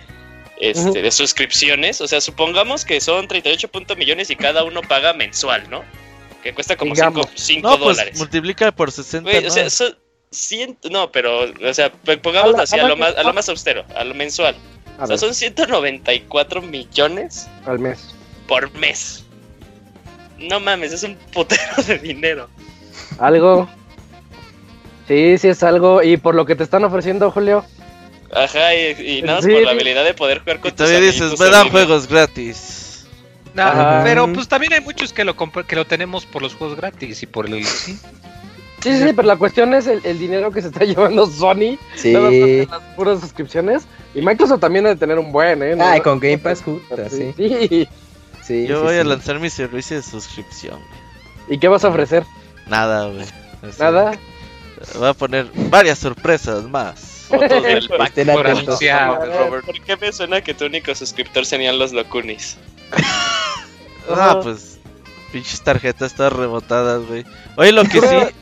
este, 0.60 1.00
de 1.00 1.10
suscripciones. 1.12 2.00
O 2.00 2.08
sea, 2.08 2.20
supongamos 2.20 2.84
que 2.84 3.00
son 3.00 3.28
38 3.28 3.70
millones 3.96 4.30
y 4.30 4.36
cada 4.36 4.64
uno 4.64 4.82
paga 4.82 5.12
mensual, 5.12 5.70
¿no? 5.70 5.84
Que 6.42 6.52
cuesta 6.52 6.76
como 6.76 6.96
5 6.96 7.12
no, 7.12 7.78
pues, 7.78 7.96
dólares. 7.96 8.18
multiplica 8.18 8.72
por 8.72 8.90
60. 8.90 9.30
o 9.46 9.70
sea, 9.70 9.86
eso, 10.34 10.76
no, 10.90 11.10
pero, 11.10 11.44
o 11.44 11.74
sea, 11.74 11.92
pongamos 12.22 12.58
así, 12.58 12.78
a, 12.78 12.86
lo 12.86 12.96
más, 12.96 13.16
a 13.16 13.22
lo 13.22 13.32
más 13.32 13.48
austero, 13.48 13.84
a 13.96 14.04
lo 14.04 14.14
mensual. 14.14 14.56
o 14.98 15.06
sea, 15.06 15.16
son 15.16 15.34
194 15.34 16.62
millones. 16.62 17.48
Al 17.66 17.78
mes. 17.78 18.14
Por 18.46 18.72
mes. 18.74 19.24
No 20.38 20.60
mames, 20.60 20.92
es 20.92 21.02
un 21.02 21.16
putero 21.32 21.82
de 21.86 21.98
dinero. 21.98 22.48
Algo. 23.18 23.68
Sí, 25.08 25.38
sí 25.38 25.48
es 25.48 25.62
algo. 25.62 26.02
Y 26.02 26.16
por 26.16 26.34
lo 26.34 26.46
que 26.46 26.56
te 26.56 26.64
están 26.64 26.84
ofreciendo, 26.84 27.30
Julio. 27.30 27.64
Ajá, 28.34 28.74
y, 28.74 29.22
nada 29.22 29.38
más 29.38 29.46
por 29.46 29.62
la 29.62 29.70
habilidad 29.70 30.04
de 30.04 30.14
poder 30.14 30.40
jugar 30.40 30.60
con 30.60 30.70
y 30.70 30.74
todavía 30.74 31.00
dices, 31.00 31.38
me 31.38 31.50
dan 31.50 31.70
juegos 31.70 32.08
gratis. 32.08 33.06
pero 34.02 34.32
pues 34.32 34.48
también 34.48 34.72
hay 34.72 34.80
muchos 34.80 35.12
que 35.12 35.24
lo 35.24 35.36
que 35.36 35.76
lo 35.76 35.84
tenemos 35.84 36.26
por 36.26 36.42
los 36.42 36.54
juegos 36.54 36.76
gratis 36.76 37.22
y 37.22 37.26
por 37.26 37.46
el 37.46 37.64
sí. 37.64 37.96
Sí, 38.84 38.98
sí, 38.98 39.12
pero 39.16 39.26
la 39.26 39.36
cuestión 39.36 39.72
es 39.72 39.86
el, 39.86 40.18
dinero 40.18 40.50
que 40.50 40.60
se 40.60 40.68
está 40.68 40.84
llevando 40.84 41.26
Sony. 41.26 41.78
Sí. 41.94 42.12
las 42.12 42.82
puras 42.96 43.20
suscripciones. 43.20 43.86
Y 44.14 44.20
Microsoft 44.20 44.60
también 44.60 44.84
debe 44.84 44.96
tener 44.96 45.18
un 45.18 45.32
buen, 45.32 45.62
¿eh? 45.62 45.74
Ah, 45.80 45.98
con 46.04 46.20
Game 46.20 46.36
Pass, 46.36 46.62
sí. 47.10 47.32
sí. 47.34 47.88
sí. 48.42 48.66
Yo 48.66 48.82
voy 48.82 48.96
a 48.96 49.04
lanzar 49.04 49.40
mi 49.40 49.48
servicio 49.48 49.96
de 49.96 50.02
suscripción. 50.02 50.78
¿Y 51.48 51.56
qué 51.56 51.68
vas 51.68 51.82
a 51.86 51.88
ofrecer? 51.88 52.24
Nada, 52.66 53.08
güey. 53.08 53.24
¿Nada? 53.78 54.12
Voy 54.98 55.08
a 55.08 55.14
poner 55.14 55.50
varias 55.70 55.98
sorpresas 55.98 56.64
más. 56.64 57.24
Fotos 57.28 57.62
del 57.62 57.88
pack 57.88 58.12
por, 58.26 59.80
qué 59.82 59.96
me 59.96 60.12
suena 60.12 60.42
que 60.42 60.52
tu 60.52 60.66
único 60.66 60.94
suscriptor 60.94 61.46
serían 61.46 61.78
los 61.78 61.94
Locunis? 61.94 62.58
ah, 64.10 64.40
pues. 64.42 64.78
Pinches 65.32 65.62
tarjetas 65.62 66.14
todas 66.14 66.34
rebotadas, 66.34 67.06
güey. 67.06 67.24
Oye, 67.56 67.72
lo 67.72 67.82
que 67.84 68.00
sí. 68.00 68.34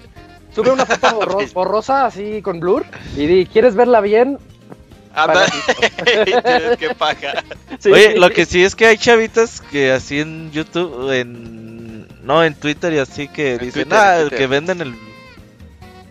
Sube 0.54 0.70
una 0.70 0.86
foto 0.86 1.20
borrosa 1.54 2.06
así 2.06 2.42
con 2.42 2.60
blur 2.60 2.84
y 3.16 3.26
di, 3.26 3.46
¿quieres 3.46 3.74
verla 3.74 4.00
bien? 4.00 4.38
Anda, 5.14 5.46
qué 6.78 6.94
paja. 6.96 7.44
Oye, 7.84 8.18
lo 8.18 8.30
que 8.30 8.46
sí 8.46 8.64
es 8.64 8.74
que 8.74 8.86
hay 8.86 8.96
chavitas 8.96 9.60
que 9.60 9.92
así 9.92 10.20
en 10.20 10.50
YouTube, 10.52 11.12
en 11.12 12.08
no 12.24 12.42
en 12.44 12.54
Twitter 12.54 12.92
y 12.94 12.98
así 12.98 13.28
que 13.28 13.58
dicen, 13.58 13.88
ah, 13.92 14.24
que 14.30 14.46
venden 14.46 14.80
el 14.80 14.94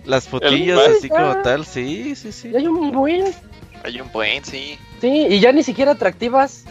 las 0.06 0.28
fotillas 0.28 0.80
así 0.80 1.10
como 1.10 1.42
tal, 1.42 1.66
sí, 1.66 2.16
sí, 2.16 2.32
sí. 2.32 2.50
Y 2.50 2.56
hay 2.56 2.68
un 2.68 2.92
buen. 2.92 3.34
Hay 3.84 4.00
un 4.02 4.12
buen, 4.12 4.44
sí. 4.44 4.78
Sí, 5.00 5.28
y 5.30 5.40
ya 5.40 5.52
ni 5.52 5.64
siquiera 5.64 5.92
atractivas. 5.92 6.66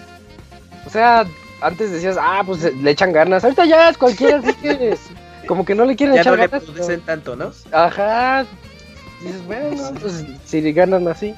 O 0.86 0.90
sea, 0.90 1.26
antes 1.60 1.90
decías, 1.90 2.16
ah, 2.20 2.42
pues 2.44 2.62
le 2.74 2.90
echan 2.90 3.12
ganas. 3.12 3.44
Ahorita 3.44 3.64
ya 3.66 3.88
es 3.88 3.98
cualquiera, 3.98 4.38
así 4.38 4.52
que 4.54 4.96
como 5.50 5.64
que 5.64 5.74
no 5.74 5.84
le 5.84 5.96
quieren 5.96 6.16
echar 6.16 6.36
ganas. 6.36 6.64
Ya 6.64 6.72
no 6.72 6.88
le 6.88 6.98
tanto, 6.98 7.34
¿no? 7.34 7.50
Ajá. 7.72 8.46
Dices, 9.20 9.44
bueno, 9.46 9.76
pues 10.00 10.24
si 10.44 10.72
ganan 10.72 11.08
así. 11.08 11.34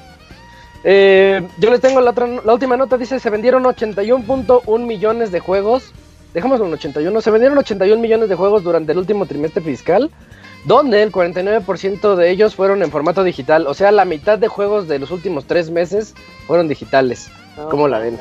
Eh, 0.83 1.41
yo 1.57 1.71
les 1.71 1.81
tengo 1.81 1.99
la, 1.99 2.11
otra, 2.11 2.27
la 2.27 2.53
última 2.53 2.77
nota, 2.77 2.95
dice, 2.95 3.19
se 3.19 3.31
vendieron 3.31 3.63
81.1 3.63 4.85
millones 4.85 5.31
de 5.31 5.39
juegos. 5.39 5.93
Dejamos 6.31 6.61
en 6.61 6.71
81, 6.71 7.21
se 7.21 7.31
vendieron 7.31 7.57
81 7.57 7.99
millones 7.99 8.29
de 8.29 8.35
juegos 8.35 8.63
durante 8.63 8.91
el 8.91 8.99
último 8.99 9.25
trimestre 9.25 9.63
fiscal 9.63 10.11
donde 10.65 11.01
el 11.01 11.11
49% 11.11 12.15
de 12.15 12.29
ellos 12.29 12.53
fueron 12.53 12.83
en 12.83 12.91
formato 12.91 13.23
digital. 13.23 13.65
O 13.65 13.73
sea, 13.73 13.91
la 13.91 14.05
mitad 14.05 14.37
de 14.37 14.47
juegos 14.47 14.87
de 14.87 14.99
los 14.99 15.09
últimos 15.09 15.45
tres 15.45 15.71
meses 15.71 16.13
fueron 16.45 16.67
digitales. 16.67 17.31
Ah, 17.57 17.67
¿Cómo 17.69 17.87
la 17.87 17.97
ven? 17.97 18.19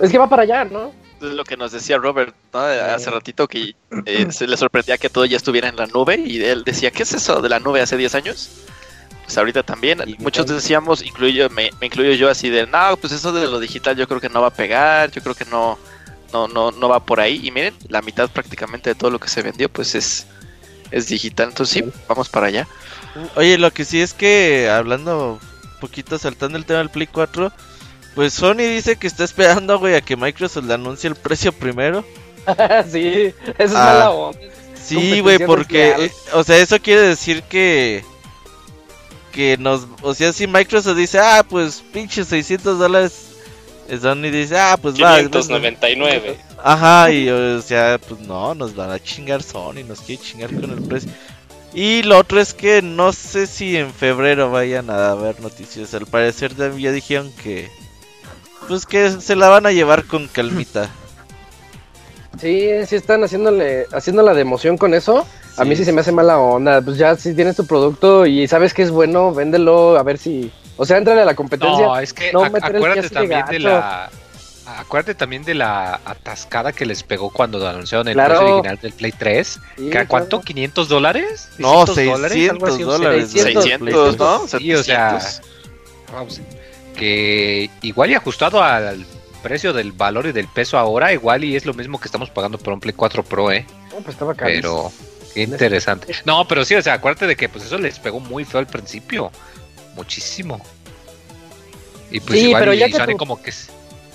Es 0.00 0.10
que 0.10 0.18
va 0.18 0.28
para 0.28 0.42
allá, 0.42 0.64
¿no? 0.64 0.92
Lo 1.20 1.44
que 1.44 1.56
nos 1.56 1.72
decía 1.72 1.98
Robert 1.98 2.34
hace 2.52 3.10
ratito, 3.10 3.48
que 3.48 3.74
eh, 4.06 4.26
se 4.30 4.46
le 4.46 4.56
sorprendía 4.56 4.98
que 4.98 5.10
todo 5.10 5.24
ya 5.24 5.36
estuviera 5.36 5.68
en 5.68 5.76
la 5.76 5.86
nube 5.86 6.16
y 6.16 6.42
él 6.42 6.64
decía, 6.64 6.90
¿qué 6.90 7.02
es 7.02 7.12
eso 7.12 7.40
de 7.42 7.48
la 7.48 7.58
nube 7.58 7.80
hace 7.80 7.96
10 7.96 8.14
años? 8.14 8.50
Pues 9.24 9.36
ahorita 9.36 9.62
también, 9.62 10.02
muchos 10.20 10.46
decíamos, 10.46 11.02
incluyo, 11.04 11.50
me, 11.50 11.70
me, 11.80 11.86
incluyo 11.86 12.12
yo 12.12 12.30
así 12.30 12.48
de, 12.48 12.66
no, 12.66 12.96
pues 12.96 13.12
eso 13.12 13.32
de 13.32 13.46
lo 13.46 13.60
digital 13.60 13.96
yo 13.96 14.08
creo 14.08 14.20
que 14.20 14.30
no 14.30 14.40
va 14.40 14.46
a 14.46 14.54
pegar, 14.54 15.10
yo 15.10 15.20
creo 15.22 15.34
que 15.34 15.44
no, 15.44 15.78
no, 16.32 16.48
no, 16.48 16.70
no 16.70 16.88
va 16.88 17.04
por 17.04 17.20
ahí. 17.20 17.40
Y 17.46 17.50
miren, 17.50 17.74
la 17.88 18.02
mitad 18.02 18.30
prácticamente 18.30 18.90
de 18.90 18.94
todo 18.94 19.10
lo 19.10 19.18
que 19.18 19.28
se 19.28 19.42
vendió, 19.42 19.68
pues 19.68 19.94
es, 19.94 20.26
es 20.90 21.08
digital, 21.08 21.48
entonces 21.48 21.84
sí, 21.84 21.92
vamos 22.08 22.28
para 22.28 22.46
allá. 22.46 22.66
Oye, 23.36 23.58
lo 23.58 23.70
que 23.70 23.84
sí 23.84 24.00
es 24.00 24.14
que 24.14 24.68
hablando 24.70 25.38
un 25.62 25.80
poquito 25.80 26.18
saltando 26.18 26.56
el 26.58 26.64
tema 26.64 26.78
del 26.78 26.90
Play 26.90 27.06
4, 27.06 27.52
pues 28.18 28.34
Sony 28.34 28.56
dice 28.56 28.96
que 28.96 29.06
está 29.06 29.22
esperando, 29.22 29.78
güey, 29.78 29.94
a 29.94 30.00
que 30.00 30.16
Microsoft 30.16 30.64
le 30.64 30.74
anuncie 30.74 31.06
el 31.06 31.14
precio 31.14 31.52
primero. 31.52 32.04
sí, 32.90 33.32
eso 33.36 33.54
es 33.56 33.72
mala 33.72 34.06
ah, 34.08 34.30
Sí, 34.74 35.20
güey, 35.20 35.38
porque, 35.38 35.90
eh, 35.90 36.12
o 36.32 36.42
sea, 36.42 36.56
eso 36.56 36.82
quiere 36.82 37.02
decir 37.02 37.44
que 37.44 38.02
que 39.30 39.56
nos, 39.56 39.86
o 40.02 40.14
sea, 40.14 40.32
si 40.32 40.48
Microsoft 40.48 40.96
dice, 40.96 41.20
ah, 41.20 41.46
pues 41.48 41.80
pinche 41.92 42.24
600 42.24 42.76
dólares 42.76 43.26
Sony 44.02 44.32
dice, 44.32 44.58
ah, 44.58 44.76
pues 44.82 44.96
599. 44.96 46.38
va. 46.58 46.72
Ajá, 46.72 47.12
y 47.12 47.30
o 47.30 47.62
sea, 47.62 48.00
pues 48.00 48.18
no, 48.22 48.52
nos 48.52 48.74
van 48.74 48.90
a 48.90 48.98
chingar 48.98 49.44
Sony, 49.44 49.84
nos 49.86 50.00
quiere 50.00 50.20
chingar 50.20 50.52
con 50.60 50.72
el 50.72 50.82
precio. 50.82 51.08
Y 51.72 52.02
lo 52.02 52.18
otro 52.18 52.40
es 52.40 52.52
que 52.52 52.82
no 52.82 53.12
sé 53.12 53.46
si 53.46 53.76
en 53.76 53.94
febrero 53.94 54.50
vayan 54.50 54.90
a 54.90 55.12
haber 55.12 55.40
noticias. 55.40 55.94
Al 55.94 56.06
parecer 56.06 56.52
también 56.54 56.80
ya 56.80 56.90
dijeron 56.90 57.32
que, 57.44 57.70
pues 58.68 58.86
que 58.86 59.10
se 59.20 59.34
la 59.34 59.48
van 59.48 59.66
a 59.66 59.72
llevar 59.72 60.04
con 60.04 60.28
calmita. 60.28 60.88
Sí, 62.38 62.68
sí 62.86 62.94
están 62.94 63.24
haciéndole, 63.24 63.86
haciéndola 63.90 64.32
de 64.32 64.42
emoción 64.42 64.78
con 64.78 64.94
eso. 64.94 65.26
A 65.56 65.64
mí 65.64 65.74
sí 65.74 65.84
se 65.84 65.90
me 65.92 66.02
hace 66.02 66.12
mala 66.12 66.38
onda. 66.38 66.80
Pues 66.80 66.96
ya 66.96 67.16
si 67.16 67.34
tienes 67.34 67.56
tu 67.56 67.66
producto 67.66 68.26
y 68.26 68.46
sabes 68.46 68.72
que 68.74 68.82
es 68.82 68.92
bueno, 68.92 69.34
véndelo 69.34 69.98
a 69.98 70.04
ver 70.04 70.18
si 70.18 70.52
o 70.78 70.86
sea, 70.86 70.96
entra 70.96 71.20
a 71.20 71.24
la 71.24 71.34
competencia. 71.34 71.86
No, 71.86 71.98
es 71.98 72.12
que 72.12 72.30
acuérdate 72.30 73.10
también 73.10 73.44
de 73.50 73.58
la. 73.58 74.10
Acuérdate 74.78 75.14
también 75.14 75.44
de 75.44 75.54
la 75.54 75.98
atascada 76.04 76.72
que 76.72 76.84
les 76.84 77.02
pegó 77.02 77.30
cuando 77.30 77.66
anunciaron 77.66 78.06
el 78.06 78.14
precio 78.14 78.54
original 78.54 78.78
del 78.80 78.92
Play 78.92 79.12
3. 79.12 79.60
¿Cuánto? 80.06 80.40
¿500 80.40 80.86
dólares? 80.86 81.48
No, 81.58 81.86
600 81.86 82.78
dólares. 82.78 83.30
600, 83.32 84.18
¿no? 84.18 84.46
Sí, 84.46 84.74
o 84.74 84.82
sea, 84.84 85.18
que 86.98 87.70
igual 87.82 88.10
y 88.10 88.14
ajustado 88.14 88.62
al 88.62 89.06
precio 89.42 89.72
del 89.72 89.92
valor 89.92 90.26
y 90.26 90.32
del 90.32 90.48
peso 90.48 90.76
ahora, 90.76 91.12
igual 91.12 91.44
y 91.44 91.56
es 91.56 91.64
lo 91.64 91.72
mismo 91.72 91.98
que 92.00 92.06
estamos 92.06 92.28
pagando 92.30 92.58
por 92.58 92.72
un 92.72 92.80
Play 92.80 92.92
4 92.92 93.22
Pro, 93.22 93.52
¿eh? 93.52 93.64
No, 93.90 93.96
pues 93.98 94.08
estaba 94.08 94.34
Pero, 94.34 94.92
qué 95.32 95.42
interesante. 95.42 96.14
No, 96.24 96.46
pero 96.46 96.64
sí, 96.64 96.74
o 96.74 96.82
sea, 96.82 96.94
acuérdate 96.94 97.26
de 97.26 97.36
que 97.36 97.48
pues 97.48 97.64
eso 97.64 97.78
les 97.78 97.98
pegó 97.98 98.20
muy 98.20 98.44
feo 98.44 98.60
al 98.60 98.66
principio 98.66 99.30
muchísimo. 99.94 100.60
Y 102.10 102.20
pues 102.20 102.40
igual 102.40 102.62
pero 102.62 102.74
ya 102.74 102.88
que 102.88 103.16
como 103.16 103.40
que 103.40 103.52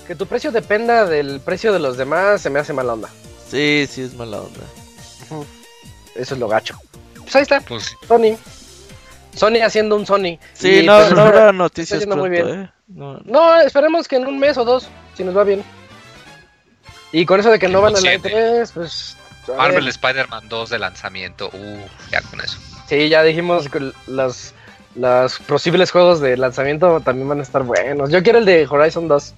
Que 0.06 0.14
tu 0.14 0.26
precio 0.26 0.50
dependa 0.50 1.06
del 1.06 1.40
precio 1.40 1.72
de 1.72 1.78
los 1.78 1.96
demás 1.96 2.40
se 2.40 2.50
me 2.50 2.58
hace 2.58 2.72
mala 2.72 2.92
onda. 2.92 3.10
Sí, 3.48 3.86
sí 3.90 4.02
es 4.02 4.14
mala 4.14 4.40
onda. 4.40 4.60
Eso 6.14 6.34
es 6.34 6.40
lo 6.40 6.48
gacho. 6.48 6.78
Pues 7.22 7.36
ahí 7.36 7.42
está. 7.42 7.60
Pues 7.60 7.96
Sony. 8.06 8.36
Sony 9.34 9.62
haciendo 9.64 9.96
un 9.96 10.06
Sony. 10.06 10.38
Sí, 10.52 10.82
no, 10.84 10.98
pues, 10.98 11.12
no 11.12 11.22
habrá 11.22 11.52
noticias 11.52 12.06
muy 12.06 12.30
bien. 12.30 12.48
¿eh? 12.48 12.70
No. 12.88 13.60
esperemos 13.60 14.08
que 14.08 14.16
en 14.16 14.26
un 14.26 14.38
mes 14.38 14.56
o 14.56 14.64
dos, 14.64 14.88
si 15.16 15.24
nos 15.24 15.36
va 15.36 15.44
bien. 15.44 15.62
Y 17.12 17.26
con 17.26 17.40
eso 17.40 17.50
de 17.50 17.58
que 17.58 17.68
no 17.68 17.80
van 17.80 17.96
a 17.96 18.00
la 18.00 18.14
E3, 18.14 18.70
pues... 18.74 19.16
Marvel 19.56 19.86
Spider-Man 19.88 20.48
2 20.48 20.70
de 20.70 20.78
lanzamiento. 20.78 21.50
Uh, 21.52 21.86
ya 22.10 22.22
con 22.22 22.40
eso. 22.40 22.58
Sí, 22.88 23.08
ya 23.08 23.22
dijimos 23.22 23.68
que 23.68 23.92
las 24.06 24.54
los 24.94 25.38
posibles 25.40 25.90
juegos 25.90 26.20
de 26.20 26.36
lanzamiento 26.36 27.00
también 27.00 27.28
van 27.28 27.40
a 27.40 27.42
estar 27.42 27.62
buenos. 27.62 28.10
Yo 28.10 28.22
quiero 28.22 28.38
el 28.38 28.44
de 28.44 28.66
Horizon 28.68 29.08
2. 29.08 29.34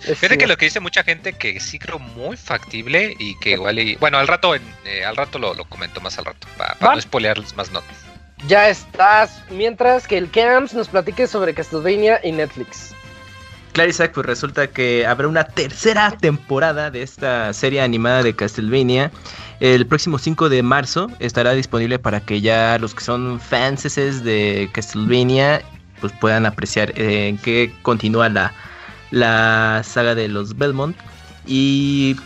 Fíjate 0.00 0.38
que 0.38 0.46
lo 0.46 0.56
que 0.56 0.66
dice 0.66 0.78
mucha 0.78 1.02
gente 1.02 1.32
que 1.32 1.58
sí 1.58 1.78
creo 1.78 1.98
muy 1.98 2.36
factible 2.36 3.16
y 3.18 3.36
que 3.40 3.50
igual 3.50 3.80
y, 3.80 3.96
bueno 3.96 4.18
al 4.18 4.28
rato 4.28 4.54
eh, 4.54 5.04
al 5.04 5.16
rato 5.16 5.40
lo, 5.40 5.56
comento 5.64 6.00
más 6.00 6.16
al 6.18 6.26
rato 6.26 6.46
para 6.56 6.94
no 6.94 7.00
spoilearles 7.00 7.56
más 7.56 7.72
notas. 7.72 7.96
Ya 8.46 8.68
estás. 8.68 9.42
Mientras 9.50 10.06
que 10.06 10.18
el 10.18 10.30
Camps 10.30 10.74
nos 10.74 10.88
platique 10.88 11.26
sobre 11.26 11.54
Castlevania 11.54 12.20
y 12.22 12.32
Netflix. 12.32 12.94
Claro, 13.72 13.90
Isaac, 13.90 14.12
pues 14.14 14.26
resulta 14.26 14.66
que 14.68 15.06
habrá 15.06 15.28
una 15.28 15.44
tercera 15.44 16.10
temporada 16.10 16.90
de 16.90 17.02
esta 17.02 17.52
serie 17.52 17.80
animada 17.80 18.22
de 18.22 18.34
Castlevania. 18.34 19.10
El 19.60 19.86
próximo 19.86 20.18
5 20.18 20.48
de 20.48 20.62
marzo 20.62 21.08
estará 21.18 21.52
disponible 21.52 21.98
para 21.98 22.20
que 22.20 22.40
ya 22.40 22.78
los 22.78 22.94
que 22.94 23.04
son 23.04 23.40
fans 23.40 23.82
de 23.94 24.68
Castlevania 24.72 25.62
pues 26.00 26.12
puedan 26.20 26.46
apreciar 26.46 26.90
eh, 26.98 27.28
en 27.28 27.38
qué 27.38 27.72
continúa 27.82 28.28
la, 28.28 28.52
la 29.10 29.82
saga 29.84 30.14
de 30.14 30.28
los 30.28 30.56
Belmont. 30.56 30.96
Y 31.46 32.16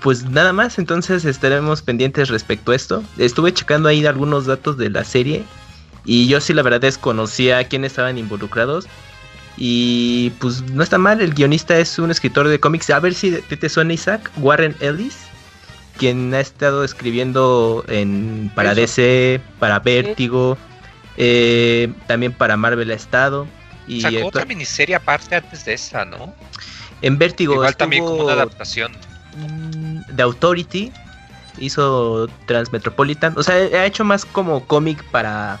pues 0.00 0.24
nada 0.24 0.52
más, 0.52 0.78
entonces 0.78 1.24
estaremos 1.24 1.82
pendientes 1.82 2.28
respecto 2.28 2.72
a 2.72 2.76
esto. 2.76 3.02
Estuve 3.18 3.52
checando 3.52 3.88
ahí 3.88 4.04
algunos 4.04 4.46
datos 4.46 4.76
de 4.76 4.90
la 4.90 5.04
serie 5.04 5.44
y 6.04 6.28
yo 6.28 6.40
sí 6.40 6.52
la 6.52 6.62
verdad 6.62 6.80
desconocía 6.80 7.64
quiénes 7.64 7.92
estaban 7.92 8.18
involucrados. 8.18 8.86
Y 9.56 10.30
pues 10.38 10.62
no 10.70 10.82
está 10.82 10.98
mal, 10.98 11.20
el 11.20 11.32
guionista 11.32 11.78
es 11.78 11.98
un 11.98 12.10
escritor 12.10 12.46
de 12.48 12.60
cómics. 12.60 12.90
A 12.90 13.00
ver 13.00 13.14
si 13.14 13.32
te, 13.32 13.68
suena 13.68 13.94
Isaac, 13.94 14.30
Warren 14.36 14.76
Ellis, 14.80 15.16
quien 15.98 16.32
ha 16.34 16.40
estado 16.40 16.84
escribiendo 16.84 17.82
en 17.88 18.52
para 18.54 18.74
DC, 18.74 19.40
para 19.58 19.78
Vértigo, 19.78 20.58
eh, 21.16 21.90
también 22.06 22.32
para 22.32 22.56
Marvel 22.58 22.90
ha 22.90 22.94
estado. 22.94 23.48
Y 23.88 24.02
Sacó 24.02 24.26
otra 24.26 24.44
miniserie 24.44 24.94
aparte 24.94 25.36
antes 25.36 25.64
de 25.64 25.72
esa, 25.72 26.04
¿no? 26.04 26.34
En 27.00 27.16
Vértigo. 27.16 27.54
Igual 27.54 27.76
también 27.76 28.04
como 28.04 28.24
una 28.24 28.34
adaptación. 28.34 28.92
De 30.08 30.22
Authority. 30.22 30.92
Hizo 31.58 32.28
Transmetropolitan. 32.46 33.34
O 33.36 33.42
sea, 33.42 33.54
ha 33.54 33.86
hecho 33.86 34.04
más 34.04 34.24
como 34.24 34.66
cómic 34.66 35.02
para 35.04 35.58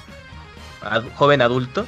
joven 1.14 1.42
adulto 1.42 1.86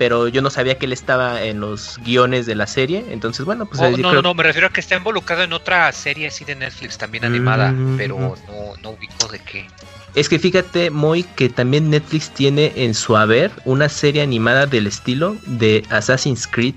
pero 0.00 0.28
yo 0.28 0.40
no 0.40 0.48
sabía 0.48 0.78
que 0.78 0.86
él 0.86 0.94
estaba 0.94 1.42
en 1.42 1.60
los 1.60 1.98
guiones 2.02 2.46
de 2.46 2.54
la 2.54 2.66
serie, 2.66 3.04
entonces 3.10 3.44
bueno, 3.44 3.66
pues... 3.66 3.82
Oh, 3.82 3.90
no, 3.90 4.22
no, 4.22 4.32
me 4.32 4.42
refiero 4.42 4.68
a 4.68 4.70
que 4.70 4.80
está 4.80 4.96
involucrado 4.96 5.42
en 5.42 5.52
otra 5.52 5.92
serie 5.92 6.28
así 6.28 6.42
de 6.46 6.56
Netflix 6.56 6.96
también 6.96 7.22
animada, 7.22 7.72
mm. 7.72 7.98
pero 7.98 8.18
no, 8.18 8.72
no 8.82 8.90
ubico 8.92 9.28
de 9.28 9.40
qué. 9.40 9.66
Es 10.14 10.30
que 10.30 10.38
fíjate, 10.38 10.88
muy 10.88 11.22
que 11.22 11.50
también 11.50 11.90
Netflix 11.90 12.30
tiene 12.30 12.72
en 12.76 12.94
su 12.94 13.14
haber 13.14 13.50
una 13.66 13.90
serie 13.90 14.22
animada 14.22 14.64
del 14.64 14.86
estilo 14.86 15.36
de 15.44 15.84
Assassin's 15.90 16.46
Creed, 16.46 16.76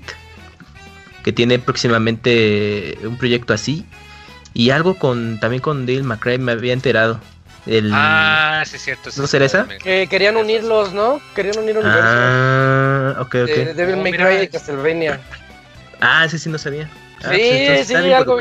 que 1.22 1.32
tiene 1.32 1.58
próximamente 1.58 2.98
un 3.04 3.16
proyecto 3.16 3.54
así, 3.54 3.86
y 4.54 4.70
algo 4.70 4.98
con 4.98 5.38
también 5.40 5.60
con 5.60 5.84
Dale 5.84 6.02
McRae 6.04 6.38
me 6.38 6.52
había 6.52 6.72
enterado. 6.72 7.20
Ah, 7.92 8.62
sí, 8.66 8.76
es 8.76 8.82
cierto. 8.82 9.10
¿No 9.16 9.26
será 9.26 9.46
esa? 9.46 9.66
Que 9.82 10.06
querían 10.06 10.36
unirlos, 10.36 10.92
¿no? 10.92 11.20
Querían 11.34 11.58
unir 11.58 11.78
universos. 11.78 12.04
Ah, 12.04 13.16
ok, 13.20 13.26
ok. 13.26 13.32
De 13.32 13.74
Devil 13.74 13.96
May 13.96 14.12
Cry 14.12 14.42
y 14.42 14.48
Castlevania. 14.48 15.20
Ah, 16.00 16.26
sí, 16.28 16.38
sí, 16.38 16.48
no 16.50 16.58
sabía. 16.58 16.90
Ah, 17.22 17.32
sí, 17.34 17.64
pues 17.66 17.86
sí, 17.86 17.94
algo 17.94 18.38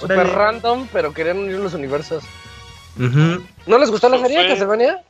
super 0.00 0.26
random, 0.26 0.88
pero 0.92 1.12
querían 1.12 1.38
unir 1.38 1.58
los 1.58 1.74
universos. 1.74 2.24
¿No 2.96 3.78
les 3.78 3.90
gustó 3.90 4.08
la 4.08 4.18
serie 4.18 4.48
Castlevania? 4.48 5.02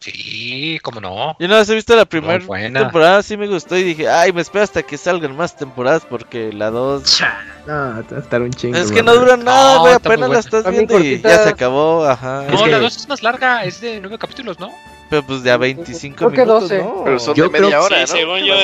Sí, 0.00 0.78
cómo 0.82 1.00
no. 1.00 1.36
Yo 1.40 1.48
no 1.48 1.58
he 1.58 1.74
visto 1.74 1.96
la 1.96 2.04
primera 2.04 2.38
temporada, 2.38 3.22
sí 3.22 3.36
me 3.36 3.48
gustó 3.48 3.76
y 3.76 3.82
dije, 3.82 4.08
ay, 4.08 4.32
me 4.32 4.42
espero 4.42 4.62
hasta 4.62 4.82
que 4.84 4.96
salgan 4.96 5.36
más 5.36 5.56
temporadas 5.56 6.04
porque 6.08 6.52
la 6.52 6.70
2... 6.70 7.20
No, 7.66 7.74
va 7.74 7.96
a 7.98 8.18
estar 8.20 8.40
un 8.40 8.52
chingo. 8.52 8.78
Es 8.78 8.92
que 8.92 9.02
no 9.02 9.14
dura 9.14 9.36
nada, 9.36 9.78
güey, 9.78 9.94
apenas 9.94 10.30
la 10.30 10.38
estás 10.38 10.70
viendo 10.70 11.00
y 11.00 11.20
ya 11.20 11.42
se 11.42 11.48
acabó, 11.48 12.06
ajá. 12.06 12.44
No, 12.48 12.66
la 12.66 12.78
2 12.78 12.96
es 12.96 13.08
más 13.08 13.22
larga, 13.22 13.64
es 13.64 13.80
de 13.80 14.00
9 14.00 14.18
capítulos, 14.18 14.60
¿no? 14.60 14.70
Pero 15.10 15.24
pues 15.24 15.42
de 15.42 15.50
a 15.50 15.56
25 15.56 16.16
creo 16.16 16.30
minutos, 16.30 16.68
que 16.68 16.76
12. 16.76 16.84
¿no? 16.84 17.02
Pero 17.04 17.18
son 17.18 17.34
de 17.34 17.48
media 17.48 17.82
hora, 17.82 18.06
sí, 18.06 18.12
según 18.18 18.40
yo, 18.40 18.54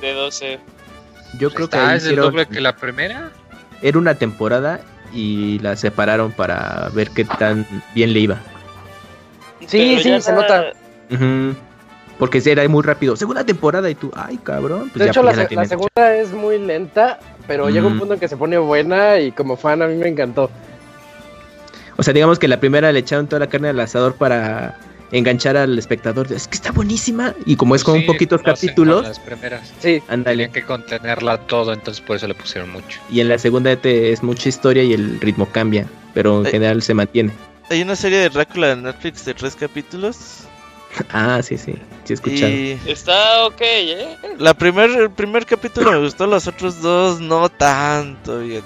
de 0.00 0.12
12. 0.14 0.60
Yo 1.38 1.50
creo 1.52 1.68
que 1.68 1.76
ahí 1.76 1.98
es 1.98 2.06
el 2.06 2.16
doble 2.16 2.46
que 2.46 2.60
la 2.60 2.74
primera. 2.74 3.30
Era 3.82 3.98
una 3.98 4.14
temporada 4.14 4.80
y 5.12 5.58
la 5.58 5.76
separaron 5.76 6.32
para 6.32 6.88
ver 6.94 7.10
qué 7.10 7.24
tan 7.24 7.66
bien 7.94 8.12
le 8.12 8.20
iba. 8.20 8.38
Sí, 9.66 9.98
sí, 10.02 10.20
se 10.20 10.32
nota. 10.32 10.72
Porque 12.18 12.42
era 12.44 12.68
muy 12.68 12.82
rápido. 12.82 13.14
Segunda 13.16 13.44
temporada 13.44 13.88
y 13.88 13.94
tú, 13.94 14.10
ay, 14.14 14.38
cabrón. 14.38 14.90
Pues 14.90 15.04
de 15.04 15.10
hecho, 15.10 15.22
la, 15.22 15.34
segunda 15.66 16.16
es 16.16 16.32
muy 16.32 16.58
lenta, 16.58 17.20
pero 17.46 17.70
llega 17.70 17.86
un 17.86 17.98
punto 17.98 18.14
en 18.14 18.20
que 18.20 18.28
se 18.28 18.36
pone 18.36 18.58
buena 18.58 19.20
y 19.20 19.30
como 19.30 19.56
fan 19.56 19.82
a 19.82 19.86
mí 19.86 19.94
me 19.94 20.08
encantó. 20.08 20.50
O 21.96 22.02
sea, 22.02 22.12
digamos 22.12 22.38
que 22.38 22.48
la 22.48 22.60
primera 22.60 22.92
le 22.92 23.00
echaron 23.00 23.26
toda 23.26 23.40
la 23.40 23.48
carne 23.48 23.68
al 23.68 23.80
asador 23.80 24.14
para 24.14 24.78
enganchar 25.12 25.56
al 25.56 25.78
espectador. 25.78 26.32
Es 26.32 26.48
que 26.48 26.56
está 26.56 26.72
buenísima. 26.72 27.34
Y 27.46 27.56
como 27.56 27.74
es 27.74 27.84
con 27.84 27.96
un 27.96 28.06
poquitos 28.06 28.42
capítulos. 28.42 29.02
Las 29.02 29.18
primeras. 29.18 29.72
Sí. 29.80 30.02
Tenían 30.24 30.52
que 30.52 30.62
contenerla 30.62 31.38
todo, 31.38 31.72
entonces 31.72 32.00
por 32.00 32.16
eso 32.16 32.26
le 32.26 32.34
pusieron 32.34 32.70
mucho. 32.70 33.00
Y 33.10 33.20
en 33.20 33.28
la 33.28 33.38
segunda 33.38 33.72
es 33.72 34.22
mucha 34.22 34.48
historia 34.48 34.82
y 34.82 34.92
el 34.92 35.20
ritmo 35.20 35.46
cambia. 35.46 35.86
Pero 36.14 36.40
en 36.40 36.46
eh, 36.46 36.50
general 36.50 36.82
se 36.82 36.94
mantiene. 36.94 37.32
Hay 37.70 37.82
una 37.82 37.96
serie 37.96 38.18
de 38.18 38.30
Drácula 38.30 38.68
de 38.68 38.76
Netflix 38.76 39.24
de 39.24 39.34
tres 39.34 39.54
capítulos. 39.54 40.44
Ah, 41.12 41.40
sí, 41.42 41.58
sí, 41.58 41.74
sí 42.04 42.12
he 42.12 42.14
escuchado. 42.14 42.52
Está 42.90 43.46
ok, 43.46 43.60
¿eh? 43.60 44.16
La 44.38 44.54
primer, 44.54 44.90
el 44.90 45.10
primer 45.10 45.44
capítulo 45.44 45.92
me 45.92 45.98
gustó, 45.98 46.26
los 46.26 46.46
otros 46.46 46.80
dos 46.80 47.20
no 47.20 47.48
tanto, 47.48 48.40
bien. 48.40 48.62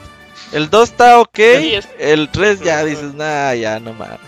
El 0.52 0.68
2 0.68 0.90
está 0.90 1.18
ok, 1.18 1.38
el 1.98 2.28
3 2.28 2.60
ya 2.60 2.84
dices, 2.84 3.14
nah, 3.14 3.54
ya 3.54 3.80
no 3.80 3.94
más. 3.94 4.18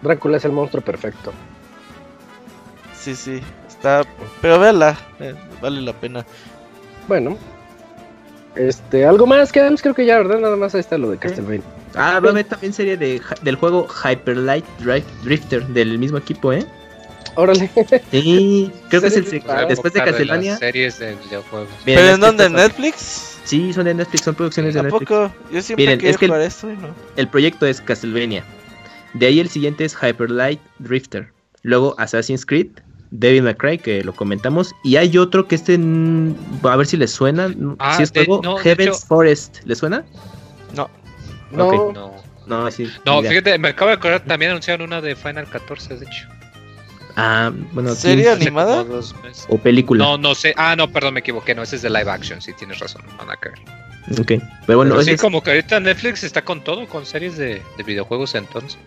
Drácula 0.00 0.38
es 0.38 0.44
el 0.46 0.52
monstruo 0.52 0.82
perfecto. 0.82 1.32
Sí, 2.98 3.14
sí, 3.14 3.42
está... 3.68 4.04
Pero 4.40 4.58
véala, 4.58 4.96
eh, 5.20 5.34
vale 5.60 5.82
la 5.82 5.92
pena. 5.92 6.24
Bueno. 7.06 7.36
Este, 8.54 9.04
algo 9.04 9.26
más 9.26 9.52
que 9.52 9.60
creo 9.82 9.94
que 9.94 10.06
ya, 10.06 10.16
¿verdad? 10.16 10.38
Nada 10.38 10.56
más 10.56 10.74
ahí 10.74 10.80
está 10.80 10.96
lo 10.96 11.10
de 11.10 11.18
Castlevania. 11.18 11.62
Ah, 11.96 12.20
también 12.48 12.72
serie 12.72 12.96
de, 12.96 13.20
del 13.42 13.56
juego 13.56 13.88
Hyper 13.88 14.36
Light 14.36 14.64
Drifter 15.24 15.66
del 15.68 15.98
mismo 15.98 16.18
equipo, 16.18 16.52
¿eh? 16.52 16.66
Órale. 17.36 17.70
Sí, 18.10 18.70
creo 18.88 19.00
que 19.00 19.06
es 19.08 19.16
el 19.16 19.42
después 19.68 19.92
de 19.92 20.02
Castlevania. 20.02 20.56
series 20.56 20.98
de 20.98 21.14
videojuegos. 21.16 21.68
¿Pero 21.84 22.00
en 22.14 22.20
dónde? 22.20 22.44
¿En 22.46 22.54
Netflix? 22.54 23.38
Sí, 23.44 23.72
son 23.72 23.84
de 23.84 23.94
Netflix, 23.94 24.24
son 24.24 24.34
producciones 24.34 24.74
de 24.74 24.82
Netflix. 24.82 25.08
Poco? 25.08 25.32
Yo 25.52 25.62
siempre 25.62 25.86
Miren, 25.86 26.06
es 26.06 26.18
que 26.18 26.26
el, 26.26 26.32
esto 26.32 26.70
y 26.70 26.76
no. 26.76 26.88
el 27.16 27.28
proyecto 27.28 27.66
es 27.66 27.80
Castlevania. 27.80 28.44
De 29.14 29.26
ahí 29.26 29.38
el 29.38 29.48
siguiente 29.48 29.84
es 29.84 29.94
Hyper 29.94 30.30
Light 30.30 30.60
Drifter. 30.78 31.32
Luego 31.62 31.94
Assassin's 31.98 32.44
Creed, 32.44 32.68
Devil 33.10 33.42
May 33.42 33.54
Cry, 33.54 33.78
que 33.78 34.02
lo 34.02 34.14
comentamos. 34.14 34.74
Y 34.82 34.96
hay 34.96 35.16
otro 35.16 35.46
que 35.46 35.54
este, 35.54 35.78
a 36.62 36.76
ver 36.76 36.86
si 36.86 36.96
les 36.96 37.12
suena. 37.12 37.54
Ah, 37.78 37.96
si 37.96 38.02
es 38.02 38.12
juego, 38.12 38.56
Heaven's 38.58 39.04
Forest. 39.04 39.58
¿Le 39.64 39.74
suena? 39.74 40.04
No. 40.74 40.90
No. 41.50 41.92
No. 41.92 42.26
No, 42.46 42.70
sí, 42.70 42.88
no 43.04 43.22
fíjate, 43.22 43.58
me 43.58 43.70
acabo 43.70 43.88
de 43.88 43.96
acordar, 43.96 44.20
también 44.20 44.52
anunciaron 44.52 44.86
una 44.86 45.00
de 45.00 45.16
Final 45.16 45.48
14, 45.48 45.96
de 45.96 46.06
hecho. 46.06 46.28
Ah, 47.16 47.50
bueno, 47.72 47.94
¿Serie 47.94 48.30
animada? 48.30 48.84
¿O 49.48 49.58
película? 49.58 50.04
No, 50.04 50.18
no 50.18 50.34
sé. 50.34 50.54
Ah, 50.56 50.76
no, 50.76 50.92
perdón, 50.92 51.14
me 51.14 51.20
equivoqué. 51.20 51.54
No, 51.54 51.62
ese 51.62 51.76
es 51.76 51.82
de 51.82 51.90
live 51.90 52.10
action, 52.10 52.42
sí, 52.42 52.52
tienes 52.52 52.78
razón. 52.78 53.02
Van 53.18 53.30
a 53.30 53.36
caer. 53.36 53.56
Ok, 54.20 54.32
pero 54.66 54.78
bueno. 54.78 55.02
sí, 55.02 55.16
como 55.16 55.42
que 55.42 55.50
ahorita 55.50 55.80
Netflix 55.80 56.22
está 56.22 56.42
con 56.42 56.62
todo, 56.62 56.86
con 56.86 57.04
series 57.06 57.36
de, 57.36 57.62
de, 57.76 57.82
videojuegos 57.82 58.34
entonces. 58.34 58.78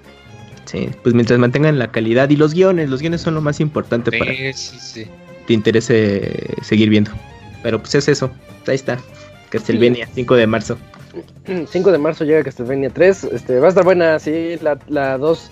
Sí, 0.65 0.89
pues 1.03 1.15
mientras 1.15 1.39
mantengan 1.39 1.79
la 1.79 1.91
calidad 1.91 2.29
y 2.29 2.37
los 2.37 2.53
guiones, 2.53 2.89
los 2.89 3.01
guiones 3.01 3.21
son 3.21 3.33
lo 3.33 3.41
más 3.41 3.59
importante 3.59 4.17
para 4.17 4.31
sí, 4.31 4.53
sí. 4.53 5.07
te 5.47 5.53
interese 5.53 6.55
seguir 6.61 6.89
viendo. 6.89 7.11
Pero 7.63 7.79
pues 7.79 7.95
es 7.95 8.07
eso, 8.07 8.31
ahí 8.67 8.75
está. 8.75 8.99
Castlevania, 9.49 10.07
5 10.13 10.35
de 10.35 10.47
marzo. 10.47 10.77
5 11.69 11.91
de 11.91 11.97
marzo 11.97 12.23
llega 12.23 12.43
Castlevania 12.43 12.89
3. 12.89 13.23
Este, 13.25 13.59
va 13.59 13.67
a 13.67 13.69
estar 13.69 13.83
buena, 13.83 14.19
sí. 14.19 14.57
La 14.87 15.17
2 15.17 15.51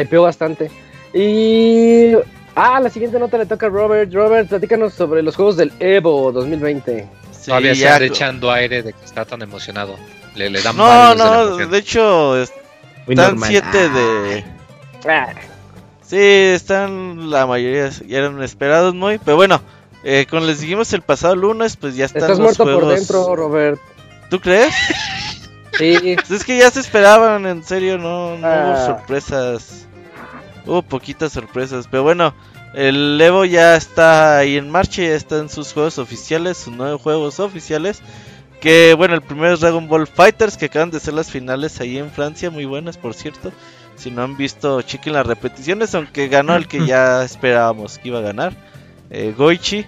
hypeó 0.00 0.22
bastante. 0.22 0.70
Y. 1.14 2.12
Ah, 2.54 2.80
la 2.80 2.90
siguiente 2.90 3.18
nota 3.18 3.38
le 3.38 3.46
toca 3.46 3.66
a 3.66 3.68
Robert. 3.68 4.12
Robert, 4.12 4.48
platícanos 4.48 4.94
sobre 4.94 5.22
los 5.22 5.36
juegos 5.36 5.56
del 5.56 5.72
Evo 5.78 6.32
2020. 6.32 7.08
Todavía 7.46 7.74
se 7.74 7.84
está 7.84 8.04
echando 8.04 8.50
aire 8.50 8.82
de 8.82 8.92
que 8.92 9.04
está 9.04 9.24
tan 9.24 9.42
emocionado. 9.42 9.96
Le, 10.34 10.50
le 10.50 10.60
dan 10.60 10.76
No, 10.76 11.14
no, 11.14 11.56
de, 11.56 11.78
hecho, 11.78 12.36
están 12.36 13.38
7 13.40 13.88
de. 13.88 14.44
Ah. 15.08 15.32
Sí, 16.06 16.18
están 16.18 17.30
la 17.30 17.46
mayoría 17.46 17.88
ya 17.88 18.18
eran 18.18 18.42
esperados 18.42 18.94
muy, 18.94 19.18
pero 19.18 19.36
bueno, 19.36 19.62
eh, 20.02 20.26
como 20.28 20.44
les 20.44 20.60
dijimos 20.60 20.92
el 20.92 21.02
pasado 21.02 21.36
lunes, 21.36 21.76
pues 21.76 21.94
ya 21.94 22.06
están 22.06 22.22
Estás 22.22 22.40
muerto 22.40 22.64
por 22.64 22.88
dentro, 22.88 23.36
Robert. 23.36 23.80
¿Tú 24.30 24.40
crees? 24.40 24.74
Sí. 24.74 26.16
Pues 26.16 26.30
es 26.30 26.44
que 26.44 26.58
ya 26.58 26.70
se 26.70 26.80
esperaban, 26.80 27.46
en 27.46 27.64
serio, 27.64 27.96
no, 27.96 28.36
no 28.36 28.46
hubo 28.46 28.72
ah. 28.72 28.84
sorpresas. 28.86 29.86
Hubo 30.66 30.82
poquitas 30.82 31.32
sorpresas, 31.32 31.88
pero 31.90 32.02
bueno, 32.02 32.34
el 32.74 33.20
Evo 33.20 33.44
ya 33.44 33.76
está 33.76 34.38
ahí 34.38 34.56
en 34.56 34.70
marcha, 34.70 35.02
ya 35.02 35.14
están 35.14 35.48
sus 35.48 35.72
juegos 35.72 35.98
oficiales, 35.98 36.58
sus 36.58 36.74
nueve 36.74 36.98
juegos 37.02 37.40
oficiales. 37.40 38.02
Que 38.60 38.94
bueno, 38.94 39.14
el 39.14 39.22
primero 39.22 39.54
es 39.54 39.60
Dragon 39.60 39.88
Ball 39.88 40.06
Fighters, 40.06 40.58
que 40.58 40.66
acaban 40.66 40.90
de 40.90 41.00
ser 41.00 41.14
las 41.14 41.30
finales 41.30 41.80
ahí 41.80 41.96
en 41.96 42.10
Francia, 42.10 42.50
muy 42.50 42.66
buenas 42.66 42.98
por 42.98 43.14
cierto. 43.14 43.50
Si 43.96 44.10
no 44.10 44.22
han 44.22 44.36
visto, 44.36 44.82
chequen 44.82 45.14
las 45.14 45.26
repeticiones, 45.26 45.94
aunque 45.94 46.28
ganó 46.28 46.54
el 46.56 46.68
que 46.68 46.84
ya 46.86 47.24
esperábamos 47.24 47.98
que 47.98 48.08
iba 48.08 48.18
a 48.18 48.22
ganar, 48.22 48.54
eh, 49.08 49.34
Goichi. 49.36 49.86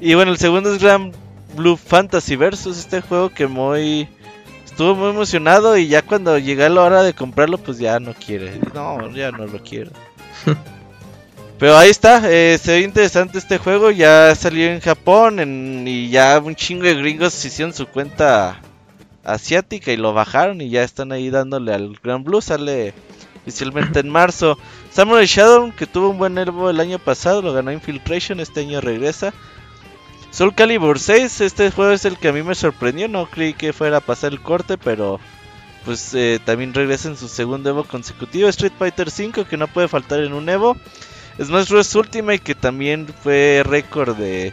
Y 0.00 0.14
bueno, 0.14 0.30
el 0.30 0.38
segundo 0.38 0.72
es 0.72 0.80
Grand 0.80 1.23
Blue 1.54 1.76
Fantasy 1.76 2.36
Versus, 2.36 2.78
este 2.78 3.00
juego 3.00 3.30
que 3.30 3.46
muy 3.46 4.08
estuvo 4.64 4.94
muy 4.94 5.10
emocionado 5.10 5.76
y 5.76 5.86
ya 5.86 6.02
cuando 6.02 6.36
llega 6.38 6.68
la 6.68 6.82
hora 6.82 7.02
de 7.02 7.14
comprarlo, 7.14 7.58
pues 7.58 7.78
ya 7.78 8.00
no 8.00 8.12
quiere. 8.14 8.60
No, 8.74 9.10
ya 9.12 9.30
no 9.30 9.46
lo 9.46 9.62
quiero. 9.62 9.92
Pero 11.58 11.76
ahí 11.76 11.90
está, 11.90 12.20
eh, 12.28 12.58
se 12.60 12.72
ve 12.72 12.80
interesante 12.80 13.38
este 13.38 13.58
juego, 13.58 13.92
ya 13.92 14.34
salió 14.34 14.66
en 14.66 14.80
Japón 14.80 15.86
y 15.86 16.10
ya 16.10 16.40
un 16.40 16.56
chingo 16.56 16.84
de 16.84 16.94
gringos 16.94 17.44
hicieron 17.44 17.72
su 17.72 17.86
cuenta 17.86 18.60
asiática 19.22 19.92
y 19.92 19.96
lo 19.96 20.12
bajaron 20.12 20.60
y 20.60 20.68
ya 20.68 20.82
están 20.82 21.12
ahí 21.12 21.30
dándole 21.30 21.72
al 21.72 21.96
Grand 22.02 22.24
Blue, 22.24 22.42
sale 22.42 22.92
oficialmente 23.42 24.00
en 24.00 24.08
marzo. 24.08 24.58
Samurai 24.90 25.26
Shadow, 25.26 25.72
que 25.76 25.86
tuvo 25.86 26.10
un 26.10 26.18
buen 26.18 26.36
Evo 26.36 26.68
el 26.70 26.80
año 26.80 26.98
pasado, 26.98 27.40
lo 27.42 27.52
ganó 27.52 27.70
Infiltration, 27.72 28.40
este 28.40 28.60
año 28.60 28.80
regresa. 28.80 29.32
Soul 30.34 30.52
Calibur 30.52 30.98
6, 30.98 31.42
este 31.42 31.70
juego 31.70 31.92
es 31.92 32.04
el 32.04 32.18
que 32.18 32.26
a 32.26 32.32
mí 32.32 32.42
me 32.42 32.56
sorprendió, 32.56 33.06
no 33.06 33.30
creí 33.30 33.54
que 33.54 33.72
fuera 33.72 33.98
a 33.98 34.00
pasar 34.00 34.32
el 34.32 34.40
corte, 34.40 34.76
pero 34.76 35.20
pues 35.84 36.12
eh, 36.12 36.40
también 36.44 36.74
regresa 36.74 37.06
en 37.06 37.16
su 37.16 37.28
segundo 37.28 37.70
Evo 37.70 37.84
consecutivo. 37.84 38.48
Street 38.48 38.72
Fighter 38.76 39.12
5, 39.12 39.44
que 39.44 39.56
no 39.56 39.68
puede 39.68 39.86
faltar 39.86 40.18
en 40.24 40.32
un 40.32 40.48
Evo. 40.48 40.76
Smash 41.40 41.68
Bros. 41.68 41.94
Ultimate, 41.94 42.40
que 42.40 42.56
también 42.56 43.06
fue 43.06 43.62
récord 43.64 44.16
de... 44.16 44.52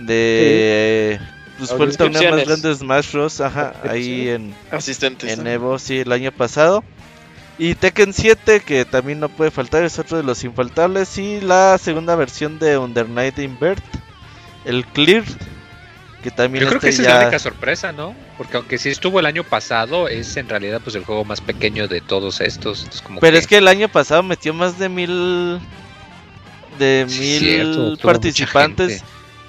de 0.00 1.20
Pues 1.58 1.70
fue 1.70 1.86
el 1.86 1.96
torneo 1.96 2.32
más 2.32 2.44
grande 2.44 2.68
de 2.68 2.74
Smash 2.74 3.12
Bros. 3.12 3.40
Ajá, 3.40 3.74
ahí 3.88 4.30
en... 4.30 4.52
Asistentes. 4.72 5.38
En 5.38 5.46
Evo, 5.46 5.78
sí, 5.78 5.98
el 5.98 6.10
año 6.10 6.32
pasado. 6.32 6.82
Y 7.56 7.76
Tekken 7.76 8.12
7, 8.12 8.62
que 8.66 8.84
también 8.84 9.20
no 9.20 9.28
puede 9.28 9.52
faltar, 9.52 9.84
es 9.84 9.96
otro 10.00 10.16
de 10.16 10.24
los 10.24 10.42
infaltables. 10.42 11.16
Y 11.18 11.40
la 11.40 11.78
segunda 11.78 12.16
versión 12.16 12.58
de 12.58 12.78
Under 12.78 13.08
Night 13.08 13.38
Invert 13.38 13.84
el 14.68 14.84
Clear. 14.86 15.24
Que 16.22 16.32
también 16.32 16.64
Yo 16.64 16.68
creo 16.68 16.80
que 16.80 16.88
esa 16.88 17.02
es 17.02 17.08
la 17.08 17.20
única 17.22 17.38
sorpresa, 17.38 17.92
¿no? 17.92 18.14
Porque 18.36 18.56
aunque 18.56 18.76
sí 18.78 18.88
estuvo 18.88 19.20
el 19.20 19.26
año 19.26 19.44
pasado, 19.44 20.08
es 20.08 20.36
en 20.36 20.48
realidad 20.48 20.80
pues 20.82 20.96
el 20.96 21.04
juego 21.04 21.24
más 21.24 21.40
pequeño 21.40 21.86
de 21.86 22.00
todos 22.00 22.40
estos. 22.40 22.86
Pero 23.20 23.36
es 23.36 23.46
que 23.46 23.58
el 23.58 23.68
año 23.68 23.88
pasado 23.88 24.24
metió 24.24 24.52
más 24.52 24.78
de 24.80 24.88
mil 24.88 25.60
de 26.78 27.06
mil 27.08 27.98
participantes. 28.02 29.04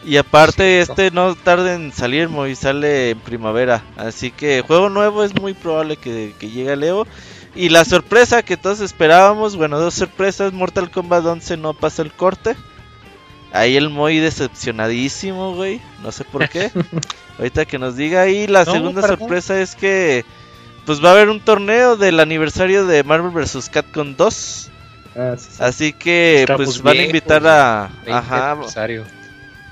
Y 0.05 0.17
aparte 0.17 0.80
este 0.80 1.11
no 1.11 1.36
tarda 1.36 1.74
en 1.74 1.91
salir, 1.91 2.30
muy 2.30 2.55
sale 2.55 3.11
en 3.11 3.20
primavera. 3.20 3.84
Así 3.97 4.30
que 4.30 4.61
juego 4.61 4.89
nuevo 4.89 5.24
es 5.24 5.34
muy 5.36 5.55
probable 5.55 5.97
que, 5.97 6.36
que 6.39 6.49
llegue 6.49 6.72
a 6.72 6.76
Leo. 6.76 7.07
Y 7.55 7.70
la 7.70 7.84
sorpresa 7.84 8.43
que 8.43 8.57
todos 8.57 8.80
esperábamos, 8.80 9.55
bueno, 9.55 9.80
dos 9.80 9.95
sorpresas, 9.95 10.53
Mortal 10.53 10.91
Kombat 10.91 11.26
11 11.26 11.57
no 11.57 11.74
pasa 11.74 12.03
el 12.03 12.11
corte. 12.11 12.55
Ahí 13.52 13.78
el 13.78 13.89
muy 13.89 14.20
decepcionadísimo, 14.20 15.56
güey. 15.56 15.82
No 16.04 16.12
sé 16.12 16.24
por 16.24 16.47
qué. 16.50 16.72
Ahorita 17.38 17.66
que 17.66 17.80
nos 17.80 17.95
diga. 17.95 18.28
Y 18.28 18.47
la 18.47 18.66
segunda 18.66 19.02
sorpresa 19.02 19.60
es 19.60 19.76
que 19.76 20.26
pues 20.86 21.04
va 21.04 21.10
a 21.10 21.12
haber 21.14 21.30
un 21.30 21.39
torneo 21.39 21.97
del 21.97 22.20
aniversario 22.20 22.86
de 22.86 23.04
Marvel 23.04 23.32
vs. 23.32 23.70
Capcom 23.70 24.16
2. 24.16 24.72
Ah, 25.16 25.36
Así 25.60 25.93
que 25.93 26.45
pues 26.56 26.82
van 26.82 26.97
a 26.97 27.04
invitar 27.04 27.45
a... 27.45 27.91
Ajá. 28.10 28.58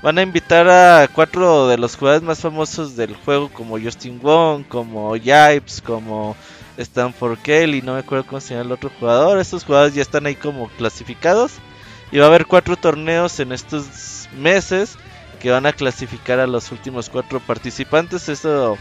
Van 0.02 0.18
a 0.18 0.22
invitar 0.22 0.68
a 0.68 1.08
cuatro 1.08 1.66
de 1.66 1.76
los 1.76 1.96
jugadores 1.96 2.22
más 2.22 2.38
famosos 2.38 2.94
del 2.94 3.16
juego 3.16 3.48
como 3.48 3.80
Justin 3.80 4.20
Wong, 4.20 4.64
como 4.68 5.16
Yipes, 5.16 5.82
como 5.84 6.36
Stanford 6.76 7.38
Kelly, 7.38 7.82
no 7.82 7.94
me 7.94 8.00
acuerdo 8.00 8.24
cómo 8.24 8.40
se 8.40 8.54
llama 8.54 8.66
el 8.66 8.72
otro 8.72 8.90
jugador. 8.98 9.40
Estos 9.40 9.64
jugadores 9.64 9.94
ya 9.94 10.02
están 10.02 10.26
ahí 10.26 10.36
como 10.36 10.68
clasificados. 10.68 11.54
Y 12.10 12.18
va 12.18 12.24
a 12.24 12.28
haber 12.28 12.46
cuatro 12.46 12.76
torneos 12.76 13.38
en 13.40 13.52
estos 13.52 14.28
meses 14.36 14.96
que 15.40 15.50
van 15.50 15.66
a 15.66 15.72
clasificar 15.72 16.40
a 16.40 16.46
los 16.46 16.72
últimos 16.72 17.10
cuatro 17.10 17.40
participantes. 17.40 18.28
Esto 18.28 18.78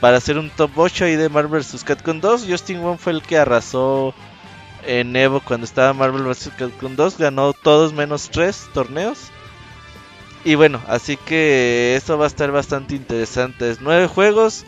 para 0.00 0.16
hacer 0.16 0.38
un 0.38 0.50
top 0.50 0.70
8 0.76 1.04
ahí 1.04 1.16
de 1.16 1.28
Marvel 1.28 1.60
vs. 1.60 1.84
Capcom 1.84 2.20
2. 2.20 2.46
Justin 2.48 2.82
Wong 2.82 2.98
fue 2.98 3.12
el 3.12 3.22
que 3.22 3.38
arrasó 3.38 4.14
en 4.86 5.14
Evo 5.14 5.40
cuando 5.40 5.64
estaba 5.64 5.92
Marvel 5.92 6.22
vs. 6.22 6.52
Capcom 6.56 6.96
2. 6.96 7.18
Ganó 7.18 7.52
todos 7.52 7.92
menos 7.92 8.30
tres 8.30 8.68
torneos. 8.72 9.30
Y 10.44 10.54
bueno, 10.54 10.80
así 10.88 11.16
que 11.18 11.94
esto 11.96 12.16
va 12.16 12.24
a 12.24 12.28
estar 12.28 12.50
bastante 12.50 12.94
interesante. 12.94 13.76
Nueve 13.80 14.06
juegos. 14.06 14.64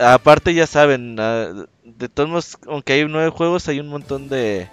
Aparte 0.00 0.54
ya 0.54 0.66
saben, 0.66 1.16
ah, 1.18 1.66
de 1.82 2.08
todos 2.08 2.28
modos, 2.28 2.58
aunque 2.68 2.92
hay 2.92 3.04
nueve 3.08 3.30
juegos, 3.30 3.66
hay 3.68 3.80
un 3.80 3.88
montón 3.88 4.28
de, 4.28 4.68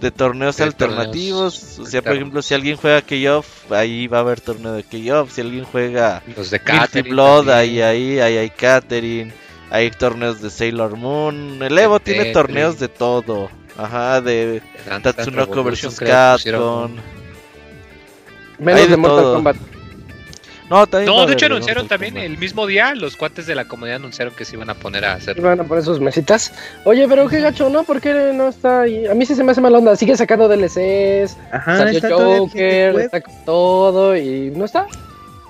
de 0.00 0.10
torneos 0.10 0.60
alternativos. 0.60 1.78
o 1.78 1.86
sea, 1.86 2.02
por 2.02 2.14
ejemplo, 2.14 2.42
si 2.42 2.54
alguien 2.54 2.76
juega 2.76 3.02
K-Off, 3.02 3.72
ahí 3.72 4.06
va 4.06 4.18
a 4.18 4.20
haber 4.20 4.40
torneo 4.40 4.72
de 4.72 4.84
K-Off. 4.84 5.32
Si 5.32 5.40
alguien 5.40 5.64
juega 5.64 6.22
los 6.36 6.50
de 6.50 7.02
Blood, 7.02 7.50
ahí, 7.50 7.80
ahí, 7.80 8.18
ahí 8.20 8.36
hay 8.36 8.50
Catherine. 8.50 9.32
Hay 9.70 9.90
torneos 9.90 10.40
de 10.40 10.50
Sailor 10.50 10.96
Moon. 10.96 11.62
El 11.62 11.76
Evo 11.78 11.98
tiene 11.98 12.26
torneos 12.32 12.78
de 12.78 12.88
todo. 12.88 13.50
Ajá, 13.76 14.20
de 14.20 14.62
Tatsunoko 15.02 15.64
vs 15.64 15.98
Capcom. 15.98 16.96
Menos 18.58 18.88
de 18.88 18.96
Mortal 18.96 19.24
Kombat. 19.34 19.56
No, 20.68 20.86
de 20.86 21.32
hecho 21.32 21.46
anunciaron 21.46 21.86
también 21.86 22.16
el 22.16 22.38
mismo 22.38 22.66
día, 22.66 22.94
los 22.94 23.16
cuates 23.16 23.46
de 23.46 23.54
la 23.54 23.66
comunidad 23.66 23.96
anunciaron 23.96 24.34
que 24.34 24.44
se 24.44 24.56
iban 24.56 24.68
a 24.68 24.74
poner 24.74 25.04
a 25.04 25.14
hacer. 25.14 25.38
Iban 25.38 25.60
a 25.60 25.64
poner 25.64 25.84
sus 25.84 26.00
mesitas. 26.00 26.52
Oye, 26.84 27.06
pero 27.08 27.28
qué 27.28 27.40
gacho, 27.40 27.70
¿no? 27.70 27.84
¿Por 27.84 28.00
qué 28.00 28.32
no 28.34 28.48
está 28.48 28.82
ahí? 28.82 29.06
A 29.06 29.14
mí 29.14 29.24
sí 29.26 29.34
se 29.34 29.44
me 29.44 29.52
hace 29.52 29.60
mala 29.60 29.78
onda. 29.78 29.94
Sigue 29.94 30.16
sacando 30.16 30.48
DLCs, 30.48 31.36
Ajá, 31.52 31.78
salió 31.78 32.18
Joker, 32.18 32.98
está 32.98 33.20
todo 33.44 34.16
y 34.16 34.50
no 34.50 34.64
está. 34.64 34.86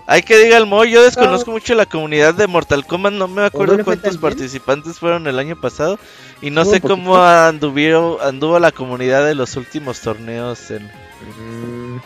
Hay 0.08 0.22
que 0.22 0.38
diga 0.38 0.56
el 0.56 0.66
Mo, 0.66 0.84
yo 0.84 1.02
desconozco 1.02 1.50
mucho 1.50 1.74
la 1.74 1.84
comunidad 1.84 2.32
de 2.34 2.46
Mortal 2.46 2.86
Kombat, 2.86 3.14
no 3.14 3.26
me 3.26 3.44
acuerdo 3.44 3.82
cuántos 3.84 4.18
participantes 4.18 5.00
fueron 5.00 5.26
el 5.26 5.36
año 5.36 5.60
pasado 5.60 5.98
y 6.40 6.50
no 6.50 6.64
sé 6.64 6.80
cómo 6.80 7.16
anduvieron, 7.16 8.18
anduvo 8.22 8.60
la 8.60 8.70
comunidad 8.70 9.26
de 9.26 9.34
los 9.34 9.56
últimos 9.56 10.00
torneos 10.00 10.70
en, 10.70 10.88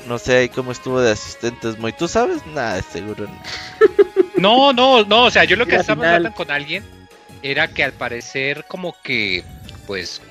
no 0.07 0.18
sé 0.18 0.36
ahí 0.36 0.49
cómo 0.49 0.72
estuvo 0.72 1.01
de 1.01 1.12
asistentes, 1.12 1.78
muy. 1.78 1.93
¿Tú 1.93 2.09
sabes? 2.09 2.45
Nada, 2.47 2.82
seguro. 2.82 3.28
No, 4.36 4.72
no, 4.72 5.05
no. 5.05 5.24
O 5.24 5.30
sea, 5.30 5.45
yo 5.45 5.55
lo 5.55 5.66
que 5.66 5.76
estaba 5.76 6.07
hablando 6.07 6.32
con 6.32 6.51
alguien 6.51 6.82
era 7.43 7.68
que 7.68 7.84
al 7.84 7.93
parecer, 7.93 8.64
como 8.66 8.97
que, 9.03 9.45
pues, 9.86 10.22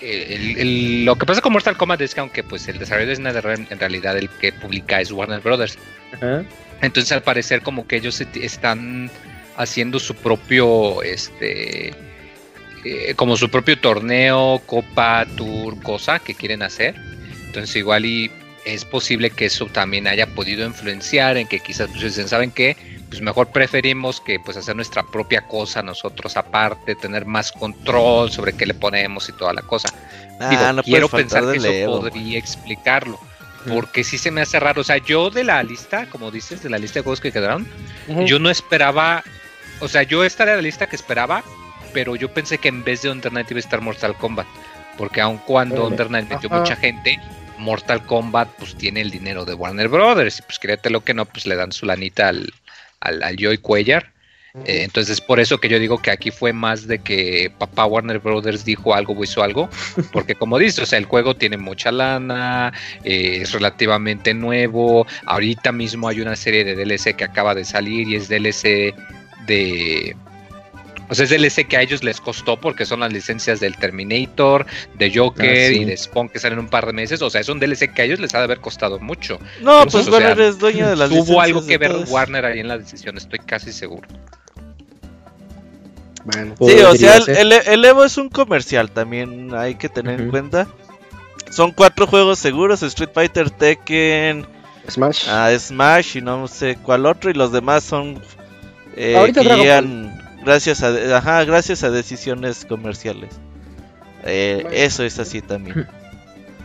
lo 0.00 1.16
que 1.16 1.26
pasa 1.26 1.40
con 1.40 1.52
Mortal 1.52 1.76
Kombat 1.76 2.00
es 2.02 2.14
que, 2.14 2.20
aunque 2.20 2.44
pues 2.44 2.68
el 2.68 2.78
desarrollo 2.78 3.10
es 3.10 3.18
en 3.18 3.78
realidad 3.80 4.16
el 4.16 4.28
que 4.28 4.52
publica 4.52 5.00
es 5.00 5.10
Warner 5.10 5.40
Brothers. 5.40 5.76
Entonces, 6.80 7.10
al 7.10 7.22
parecer, 7.22 7.62
como 7.62 7.86
que 7.86 7.96
ellos 7.96 8.20
están 8.20 9.10
haciendo 9.56 9.98
su 9.98 10.14
propio, 10.14 11.02
este, 11.02 11.88
eh, 12.84 13.14
como 13.16 13.36
su 13.36 13.50
propio 13.50 13.78
torneo, 13.78 14.62
copa, 14.66 15.26
tour, 15.36 15.82
cosa 15.82 16.20
que 16.20 16.34
quieren 16.34 16.62
hacer. 16.62 16.94
Entonces, 17.46 17.74
igual 17.74 18.06
y 18.06 18.30
es 18.74 18.84
posible 18.84 19.30
que 19.30 19.46
eso 19.46 19.66
también 19.66 20.06
haya 20.06 20.26
podido 20.34 20.66
influenciar 20.66 21.38
en 21.38 21.48
que 21.48 21.60
quizás 21.60 21.88
pues 21.88 22.02
dicen, 22.02 22.28
¿saben 22.28 22.50
qué? 22.50 22.76
Pues 23.08 23.22
mejor 23.22 23.48
preferimos 23.48 24.20
que 24.20 24.38
pues 24.38 24.58
hacer 24.58 24.76
nuestra 24.76 25.02
propia 25.04 25.40
cosa 25.42 25.82
nosotros 25.82 26.36
aparte, 26.36 26.94
tener 26.94 27.24
más 27.24 27.50
control 27.50 28.30
sobre 28.30 28.52
qué 28.52 28.66
le 28.66 28.74
ponemos 28.74 29.28
y 29.30 29.32
toda 29.32 29.54
la 29.54 29.62
cosa. 29.62 29.88
Ah, 30.38 30.72
no 30.74 30.82
quiero 30.82 31.08
pensar 31.08 31.50
que 31.50 31.56
eso 31.56 31.90
podría 31.90 32.38
explicarlo. 32.38 33.18
Porque 33.66 34.04
sí 34.04 34.18
se 34.18 34.30
me 34.30 34.40
hace 34.40 34.60
raro. 34.60 34.80
O 34.80 34.84
sea, 34.84 34.98
yo 34.98 35.30
de 35.30 35.44
la 35.44 35.62
lista, 35.62 36.08
como 36.08 36.30
dices, 36.30 36.62
de 36.62 36.70
la 36.70 36.78
lista 36.78 37.00
de 37.00 37.02
juegos 37.02 37.20
que 37.20 37.32
quedaron, 37.32 37.66
yo 38.26 38.38
no 38.38 38.50
esperaba. 38.50 39.24
O 39.80 39.88
sea, 39.88 40.02
yo 40.02 40.24
esta 40.24 40.44
era 40.44 40.56
la 40.56 40.62
lista 40.62 40.86
que 40.86 40.96
esperaba, 40.96 41.42
pero 41.92 42.16
yo 42.16 42.32
pensé 42.32 42.58
que 42.58 42.68
en 42.68 42.84
vez 42.84 43.02
de 43.02 43.10
Under 43.10 43.32
Night 43.32 43.50
iba 43.50 43.58
a 43.58 43.60
estar 43.60 43.80
Mortal 43.80 44.14
Kombat. 44.14 44.46
Porque 44.96 45.20
aun 45.20 45.38
cuando 45.38 45.86
Under 45.86 46.10
Night 46.10 46.28
metió 46.28 46.48
mucha 46.50 46.76
gente, 46.76 47.18
Mortal 47.58 48.04
Kombat 48.06 48.48
pues 48.58 48.74
tiene 48.76 49.00
el 49.00 49.10
dinero 49.10 49.44
de 49.44 49.54
Warner 49.54 49.88
Brothers 49.88 50.38
y 50.38 50.42
pues 50.42 50.58
créete 50.58 50.90
lo 50.90 51.02
que 51.02 51.14
no, 51.14 51.24
pues 51.24 51.46
le 51.46 51.56
dan 51.56 51.72
su 51.72 51.86
lanita 51.86 52.28
al, 52.28 52.52
al, 53.00 53.36
Joy 53.36 53.58
Cuellar. 53.58 54.12
Eh, 54.64 54.82
entonces 54.82 55.12
es 55.12 55.20
por 55.20 55.38
eso 55.38 55.58
que 55.58 55.68
yo 55.68 55.78
digo 55.78 55.98
que 55.98 56.10
aquí 56.10 56.30
fue 56.30 56.52
más 56.52 56.86
de 56.86 56.98
que 56.98 57.52
papá 57.58 57.84
Warner 57.84 58.18
Brothers 58.18 58.64
dijo 58.64 58.94
algo 58.94 59.12
o 59.12 59.22
hizo 59.22 59.42
algo, 59.42 59.68
porque 60.12 60.34
como 60.34 60.58
dices, 60.58 60.80
o 60.80 60.86
sea, 60.86 60.98
el 60.98 61.04
juego 61.04 61.36
tiene 61.36 61.58
mucha 61.58 61.92
lana, 61.92 62.72
eh, 63.04 63.40
es 63.42 63.52
relativamente 63.52 64.34
nuevo, 64.34 65.06
ahorita 65.26 65.70
mismo 65.70 66.08
hay 66.08 66.20
una 66.20 66.34
serie 66.34 66.64
de 66.64 66.74
DLC 66.74 67.14
que 67.14 67.24
acaba 67.24 67.54
de 67.54 67.64
salir 67.64 68.08
y 68.08 68.16
es 68.16 68.28
DLC 68.28 68.94
de 69.46 70.16
o 71.10 71.14
sea, 71.14 71.24
es 71.24 71.30
DLC 71.30 71.66
que 71.66 71.76
a 71.76 71.82
ellos 71.82 72.04
les 72.04 72.20
costó 72.20 72.60
porque 72.60 72.84
son 72.84 73.00
las 73.00 73.12
licencias 73.12 73.60
del 73.60 73.76
Terminator, 73.76 74.66
de 74.94 75.12
Joker 75.14 75.70
ah, 75.70 75.74
y 75.74 75.84
de 75.84 75.96
Spawn 75.96 76.28
que 76.28 76.38
salen 76.38 76.58
un 76.58 76.68
par 76.68 76.86
de 76.86 76.92
meses. 76.92 77.22
O 77.22 77.30
sea, 77.30 77.40
es 77.40 77.48
un 77.48 77.58
DLC 77.58 77.92
que 77.94 78.02
a 78.02 78.04
ellos 78.04 78.20
les 78.20 78.34
ha 78.34 78.38
de 78.38 78.44
haber 78.44 78.60
costado 78.60 78.98
mucho. 78.98 79.38
No, 79.62 79.86
pues 79.86 80.08
Warner 80.08 80.40
es 80.40 80.58
dueño 80.58 80.88
de 80.88 80.96
las 80.96 81.08
Tuvo 81.08 81.40
algo 81.40 81.64
que 81.66 81.78
ver 81.78 81.96
Warner 82.08 82.44
ahí 82.44 82.60
en 82.60 82.68
la 82.68 82.76
decisión, 82.76 83.16
estoy 83.16 83.38
casi 83.38 83.72
seguro. 83.72 84.06
sí, 86.60 86.74
o 86.80 86.94
sea, 86.94 87.16
el, 87.16 87.84
Evo 87.84 88.04
es 88.04 88.18
un 88.18 88.28
comercial, 88.28 88.90
también 88.90 89.54
hay 89.54 89.76
que 89.76 89.88
tener 89.88 90.20
en 90.20 90.30
cuenta. 90.30 90.68
Son 91.50 91.72
cuatro 91.72 92.06
juegos 92.06 92.38
seguros, 92.38 92.82
Street 92.82 93.10
Fighter, 93.14 93.50
Tekken, 93.50 94.46
Smash. 94.90 95.26
Ah, 95.30 95.50
Smash 95.58 96.18
y 96.18 96.20
no 96.20 96.46
sé 96.48 96.76
cuál 96.82 97.06
otro, 97.06 97.30
y 97.30 97.34
los 97.34 97.52
demás 97.52 97.84
son 97.84 98.20
eh, 98.94 99.32
que 99.32 100.17
gracias 100.44 100.82
a, 100.82 101.16
ajá, 101.16 101.44
gracias 101.44 101.84
a 101.84 101.90
decisiones 101.90 102.64
comerciales. 102.64 103.38
Eh, 104.24 104.66
eso 104.72 105.04
es 105.04 105.18
así 105.18 105.40
también. 105.40 105.86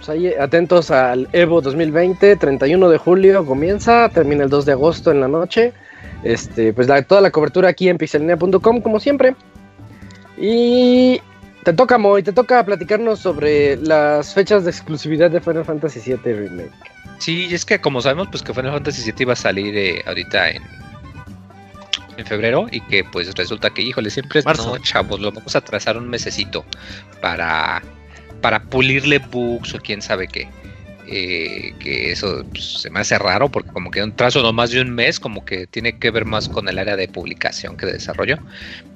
Pues 0.06 0.18
ahí 0.18 0.34
atentos 0.34 0.92
al 0.92 1.30
Evo 1.32 1.62
2020, 1.62 2.36
31 2.36 2.90
de 2.90 2.98
julio 2.98 3.46
comienza, 3.46 4.10
termina 4.10 4.44
el 4.44 4.50
2 4.50 4.66
de 4.66 4.74
agosto 4.74 5.12
en 5.12 5.22
la 5.22 5.30
noche. 5.30 5.72
Este, 6.24 6.74
pues 6.74 6.90
toda 7.08 7.22
la 7.22 7.32
cobertura 7.32 7.70
aquí 7.70 7.88
en 7.88 7.98
pixelinea.com 7.98 8.82
como 8.82 9.00
siempre. 9.00 9.34
Y 10.38 11.22
te 11.64 11.72
toca 11.72 11.98
Moy, 11.98 12.22
te 12.22 12.34
toca 12.34 12.66
platicarnos 12.66 13.20
sobre 13.20 13.78
las 13.78 14.34
fechas 14.34 14.66
de 14.66 14.72
exclusividad 14.72 15.32
de 15.32 15.40
Final 15.40 15.64
Fantasy 15.64 16.02
VII 16.06 16.34
Remake. 16.34 16.72
Sí, 17.20 17.48
es 17.54 17.64
que 17.64 17.80
como 17.80 18.02
sabemos 18.02 18.28
pues 18.30 18.44
que 18.44 18.54
Final 18.54 18.74
Fantasy 18.74 19.10
VII 19.10 19.16
iba 19.20 19.34
a 19.34 19.38
salir 19.38 19.78
eh, 19.78 20.04
ahorita 20.06 20.50
en 20.50 20.64
en 22.18 22.26
febrero 22.26 22.68
y 22.72 22.82
que 22.82 23.04
pues 23.04 23.34
resulta 23.36 23.70
que, 23.70 23.82
híjole, 23.82 24.10
siempre 24.10 24.40
es, 24.40 24.46
no, 24.46 24.78
chavos, 24.80 25.20
lo 25.20 25.32
vamos 25.32 25.56
a 25.56 25.62
trazar 25.62 25.98
un 25.98 26.10
mesecito 26.10 26.66
para, 27.22 27.82
para 28.42 28.64
pulirle 28.64 29.20
bugs 29.20 29.74
o 29.74 29.80
quién 29.80 30.02
sabe 30.02 30.28
qué. 30.28 30.50
Eh, 31.06 31.74
que 31.80 32.12
eso 32.12 32.46
pues, 32.50 32.82
se 32.82 32.90
me 32.90 33.02
hace 33.02 33.20
raro 33.20 33.50
porque 33.50 33.70
como 33.72 33.92
que 33.92 34.02
un 34.02 34.16
trazo 34.16 34.42
no 34.42 34.54
más 34.54 34.72
de 34.72 34.80
un 34.80 34.90
mes 34.90 35.20
como 35.20 35.44
que 35.44 35.68
tiene 35.68 36.00
que 36.00 36.12
ver 36.12 36.24
más 36.24 36.48
con 36.48 36.70
el 36.70 36.80
área 36.80 36.96
de 36.96 37.10
publicación 37.10 37.76
que 37.76 37.86
de 37.86 37.94
desarrollo. 37.94 38.38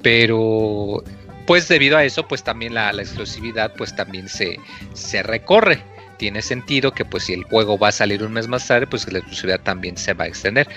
Pero 0.02 1.04
pues 1.46 1.68
debido 1.68 1.98
a 1.98 2.06
eso 2.06 2.28
pues 2.28 2.44
también 2.44 2.74
la, 2.74 2.94
la 2.94 3.02
exclusividad 3.02 3.74
pues 3.78 3.96
también 3.96 4.30
se, 4.30 4.58
se 4.94 5.22
recorre 5.22 5.84
tiene 6.18 6.42
sentido 6.42 6.92
que 6.92 7.06
pues 7.06 7.24
si 7.24 7.34
el 7.34 7.44
juego 7.44 7.78
va 7.78 7.90
a 7.90 7.92
salir 7.92 8.24
un 8.24 8.34
mes 8.34 8.48
más 8.48 8.68
tarde, 8.68 8.88
pues 8.88 9.12
la 9.12 9.20
exclusividad 9.20 9.60
también 9.62 9.98
se 9.98 10.14
va 10.14 10.26
a 10.26 10.28
extender. 10.28 10.68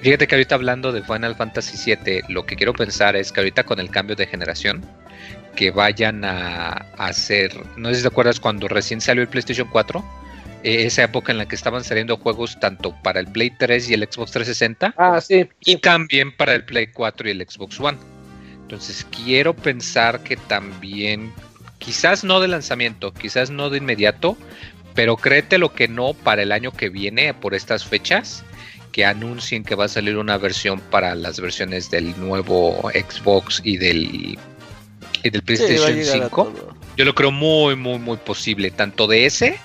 Fíjate 0.00 0.26
que 0.26 0.34
ahorita 0.34 0.54
hablando 0.54 0.92
de 0.92 1.02
Final 1.02 1.34
Fantasy 1.36 1.96
VII, 1.96 2.22
lo 2.28 2.46
que 2.46 2.56
quiero 2.56 2.72
pensar 2.72 3.16
es 3.16 3.32
que 3.32 3.40
ahorita 3.40 3.64
con 3.64 3.80
el 3.80 3.90
cambio 3.90 4.16
de 4.16 4.26
generación, 4.26 4.84
que 5.54 5.70
vayan 5.70 6.24
a, 6.24 6.86
hacer, 6.98 7.52
no 7.76 7.88
sé 7.88 7.96
si 7.96 8.02
te 8.02 8.08
acuerdas 8.08 8.40
cuando 8.40 8.68
recién 8.68 9.00
salió 9.00 9.22
el 9.22 9.28
PlayStation 9.28 9.68
4, 9.70 10.04
eh, 10.62 10.86
esa 10.86 11.04
época 11.04 11.32
en 11.32 11.38
la 11.38 11.46
que 11.46 11.54
estaban 11.54 11.84
saliendo 11.84 12.16
juegos 12.16 12.58
tanto 12.60 12.94
para 13.02 13.20
el 13.20 13.26
Play 13.28 13.50
3 13.56 13.90
y 13.90 13.94
el 13.94 14.02
Xbox 14.02 14.32
360, 14.32 14.94
ah, 14.96 15.20
sí, 15.20 15.48
y 15.60 15.76
también 15.76 16.36
para 16.36 16.54
el 16.54 16.64
Play 16.64 16.88
4 16.88 17.28
y 17.28 17.30
el 17.32 17.46
Xbox 17.48 17.80
One. 17.80 17.98
Entonces 18.62 19.06
quiero 19.24 19.54
pensar 19.54 20.22
que 20.22 20.36
también, 20.36 21.32
quizás 21.78 22.24
no 22.24 22.40
de 22.40 22.48
lanzamiento, 22.48 23.12
quizás 23.12 23.50
no 23.50 23.70
de 23.70 23.78
inmediato, 23.78 24.36
pero 24.94 25.16
créete 25.16 25.58
lo 25.58 25.72
que 25.72 25.88
no 25.88 26.14
para 26.14 26.42
el 26.42 26.52
año 26.52 26.72
que 26.72 26.88
viene, 26.88 27.34
por 27.34 27.54
estas 27.54 27.84
fechas, 27.84 28.44
que 28.92 29.04
anuncien 29.04 29.64
que 29.64 29.74
va 29.74 29.86
a 29.86 29.88
salir 29.88 30.16
una 30.16 30.38
versión 30.38 30.80
para 30.80 31.14
las 31.14 31.40
versiones 31.40 31.90
del 31.90 32.18
nuevo 32.18 32.90
Xbox 32.92 33.60
y 33.64 33.76
del, 33.76 34.38
y 35.22 35.30
del 35.30 35.42
PlayStation 35.42 36.22
5. 36.22 36.74
Yo 36.96 37.04
lo 37.04 37.14
creo 37.14 37.32
muy, 37.32 37.74
muy, 37.74 37.98
muy 37.98 38.16
posible, 38.18 38.70
tanto 38.70 39.08
de 39.08 39.26
ese 39.26 39.58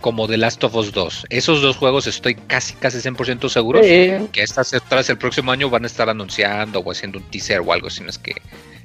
como 0.00 0.28
de 0.28 0.36
Last 0.36 0.62
of 0.62 0.76
Us 0.76 0.92
2. 0.92 1.26
Esos 1.28 1.60
dos 1.60 1.76
juegos 1.76 2.06
estoy 2.06 2.36
casi, 2.36 2.74
casi 2.74 2.98
100% 2.98 3.48
seguro 3.48 3.80
que 3.80 4.28
estas 4.34 4.72
tras 4.88 5.10
el 5.10 5.18
próximo 5.18 5.50
año 5.50 5.70
van 5.70 5.82
a 5.82 5.86
estar 5.88 6.08
anunciando 6.08 6.78
o 6.78 6.92
haciendo 6.92 7.18
un 7.18 7.24
teaser 7.24 7.60
o 7.60 7.72
algo, 7.72 7.90
si 7.90 8.02
no 8.02 8.10
es 8.10 8.18
que... 8.18 8.36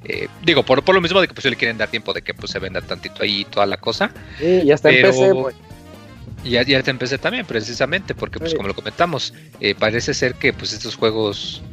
Eh, 0.05 0.27
digo, 0.43 0.63
por, 0.63 0.83
por, 0.83 0.95
lo 0.95 1.01
mismo 1.01 1.21
de 1.21 1.29
que 1.29 1.33
pues 1.33 1.45
le 1.45 1.55
quieren 1.55 1.77
dar 1.77 1.87
tiempo 1.87 2.11
de 2.11 2.21
que 2.21 2.33
pues 2.33 2.51
se 2.51 2.59
venda 2.59 2.81
tantito 2.81 3.23
ahí 3.23 3.45
toda 3.45 3.65
la 3.65 3.77
cosa. 3.77 4.11
Sí, 4.37 4.63
ya 4.65 4.73
está 4.73 4.89
en 4.89 5.01
PC, 5.01 5.33
pues. 5.33 5.55
Ya, 6.43 6.63
ya 6.63 6.83
te 6.83 6.91
empecé 6.91 7.17
también, 7.17 7.45
precisamente, 7.45 8.13
porque 8.13 8.39
pues 8.39 8.53
como 8.53 8.67
lo 8.67 8.75
comentamos, 8.75 9.33
eh, 9.61 9.75
parece 9.75 10.13
ser 10.13 10.35
que 10.35 10.51
pues 10.51 10.73
estos 10.73 10.95
juegos 10.95 11.63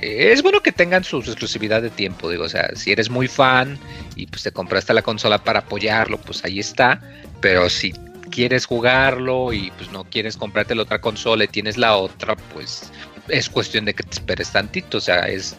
eh, 0.00 0.32
es 0.32 0.42
bueno 0.42 0.60
que 0.60 0.72
tengan 0.72 1.04
su, 1.04 1.18
exclusividad 1.18 1.82
de 1.82 1.90
tiempo, 1.90 2.30
digo, 2.30 2.44
o 2.44 2.48
sea, 2.48 2.70
si 2.74 2.92
eres 2.92 3.10
muy 3.10 3.28
fan 3.28 3.78
y 4.16 4.26
pues 4.26 4.42
te 4.42 4.52
compraste 4.52 4.94
la 4.94 5.02
consola 5.02 5.42
para 5.42 5.60
apoyarlo, 5.60 6.18
pues 6.18 6.44
ahí 6.44 6.60
está, 6.60 7.00
pero 7.40 7.68
si 7.68 7.92
quieres 8.30 8.66
jugarlo 8.66 9.52
y 9.52 9.72
pues 9.72 9.90
no 9.90 10.04
quieres 10.04 10.36
comprarte 10.36 10.74
la 10.74 10.82
otra 10.82 11.00
consola 11.00 11.44
y 11.44 11.48
tienes 11.48 11.76
la 11.76 11.96
otra, 11.96 12.36
pues 12.36 12.90
es 13.28 13.50
cuestión 13.50 13.84
de 13.84 13.94
que 13.94 14.04
te 14.04 14.12
esperes 14.12 14.52
tantito, 14.52 14.98
o 14.98 15.00
sea, 15.00 15.28
es, 15.28 15.56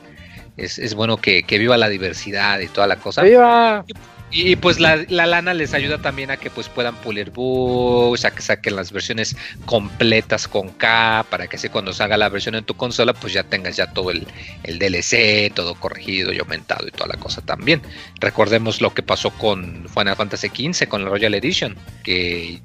es, 0.58 0.80
es 0.80 0.96
bueno 0.96 1.18
que, 1.18 1.44
que, 1.44 1.58
viva 1.58 1.78
la 1.78 1.90
diversidad 1.90 2.60
y 2.60 2.68
toda 2.68 2.88
la 2.88 2.96
cosa. 2.96 3.22
¡Viva! 3.22 3.86
Y 4.32 4.56
pues 4.56 4.80
la, 4.80 4.96
lana 5.10 5.54
les 5.54 5.74
ayuda 5.74 5.98
también 5.98 6.32
a 6.32 6.38
que 6.38 6.50
pues 6.50 6.70
puedan 6.70 6.96
pulir 6.96 7.32
bugs, 7.32 8.24
a 8.24 8.32
que 8.32 8.42
saquen 8.42 8.78
las 8.78 8.94
versiones 8.94 9.36
completas 9.66 10.48
con 10.48 10.70
K, 10.70 11.26
para 11.30 11.48
que 11.48 11.58
así 11.58 11.68
cuando 11.68 11.92
salga 11.92 12.16
la 12.16 12.30
versión 12.30 12.56
en 12.56 12.64
tu 12.64 12.76
consola, 12.76 13.14
pues 13.14 13.34
ya 13.34 13.44
tengas 13.44 13.76
ya 13.76 13.92
todo 13.92 14.10
el, 14.12 14.26
el 14.64 14.80
DLC, 14.80 15.54
todo 15.54 15.76
corregido 15.76 16.32
y 16.32 16.40
aumentado 16.40 16.88
y 16.88 16.92
toda 16.92 17.08
la 17.08 17.18
cosa 17.18 17.42
también. 17.42 17.82
Recordemos 18.22 18.80
lo 18.80 18.94
que 18.94 19.04
pasó 19.04 19.32
con 19.32 19.86
Final 19.90 20.16
Fantasy 20.16 20.48
XV, 20.48 20.88
con 20.88 21.04
la 21.04 21.10
Royal 21.10 21.34
Edition, 21.34 21.76
que 22.04 22.62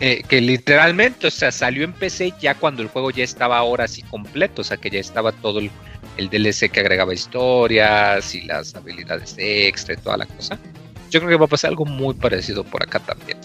eh, 0.00 0.22
que 0.28 0.40
literalmente, 0.40 1.26
o 1.26 1.30
sea, 1.30 1.50
salió 1.50 1.82
en 1.82 1.92
PC 1.92 2.32
ya 2.40 2.54
cuando 2.54 2.82
el 2.82 2.88
juego 2.88 3.10
ya 3.10 3.24
estaba 3.24 3.58
ahora 3.58 3.84
así 3.84 4.02
completo, 4.02 4.62
o 4.62 4.64
sea, 4.64 4.76
que 4.76 4.90
ya 4.90 5.00
estaba 5.00 5.32
todo 5.32 5.58
el, 5.58 5.72
el 6.16 6.30
DLC 6.30 6.70
que 6.70 6.80
agregaba 6.80 7.12
historias 7.12 8.32
y 8.32 8.42
las 8.42 8.76
habilidades 8.76 9.34
extra 9.38 9.94
y 9.94 9.96
toda 9.96 10.18
la 10.18 10.26
cosa. 10.26 10.56
Yo 11.10 11.20
creo 11.20 11.30
que 11.30 11.36
va 11.36 11.46
a 11.46 11.48
pasar 11.48 11.70
algo 11.70 11.84
muy 11.84 12.14
parecido 12.14 12.64
por 12.64 12.82
acá 12.82 13.00
también. 13.00 13.38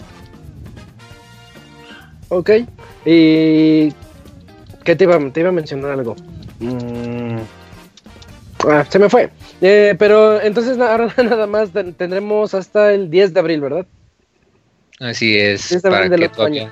Ok. 2.28 2.50
Y. 3.04 3.92
¿Qué 4.84 4.96
te 4.96 5.04
iba, 5.04 5.18
te 5.30 5.40
iba 5.40 5.48
a 5.48 5.52
mencionar 5.52 5.92
algo? 5.92 6.14
Mm. 6.60 7.38
Ah, 8.68 8.84
se 8.88 8.98
me 8.98 9.08
fue. 9.08 9.30
Eh, 9.60 9.94
pero 9.98 10.40
entonces 10.40 10.78
ahora 10.78 11.12
nada 11.22 11.46
más 11.46 11.70
tendremos 11.72 12.54
hasta 12.54 12.92
el 12.92 13.10
10 13.10 13.34
de 13.34 13.40
abril, 13.40 13.60
¿verdad? 13.60 13.86
Así 15.00 15.36
es. 15.36 15.78
para 15.82 16.08
que 16.08 16.28
todavía, 16.28 16.70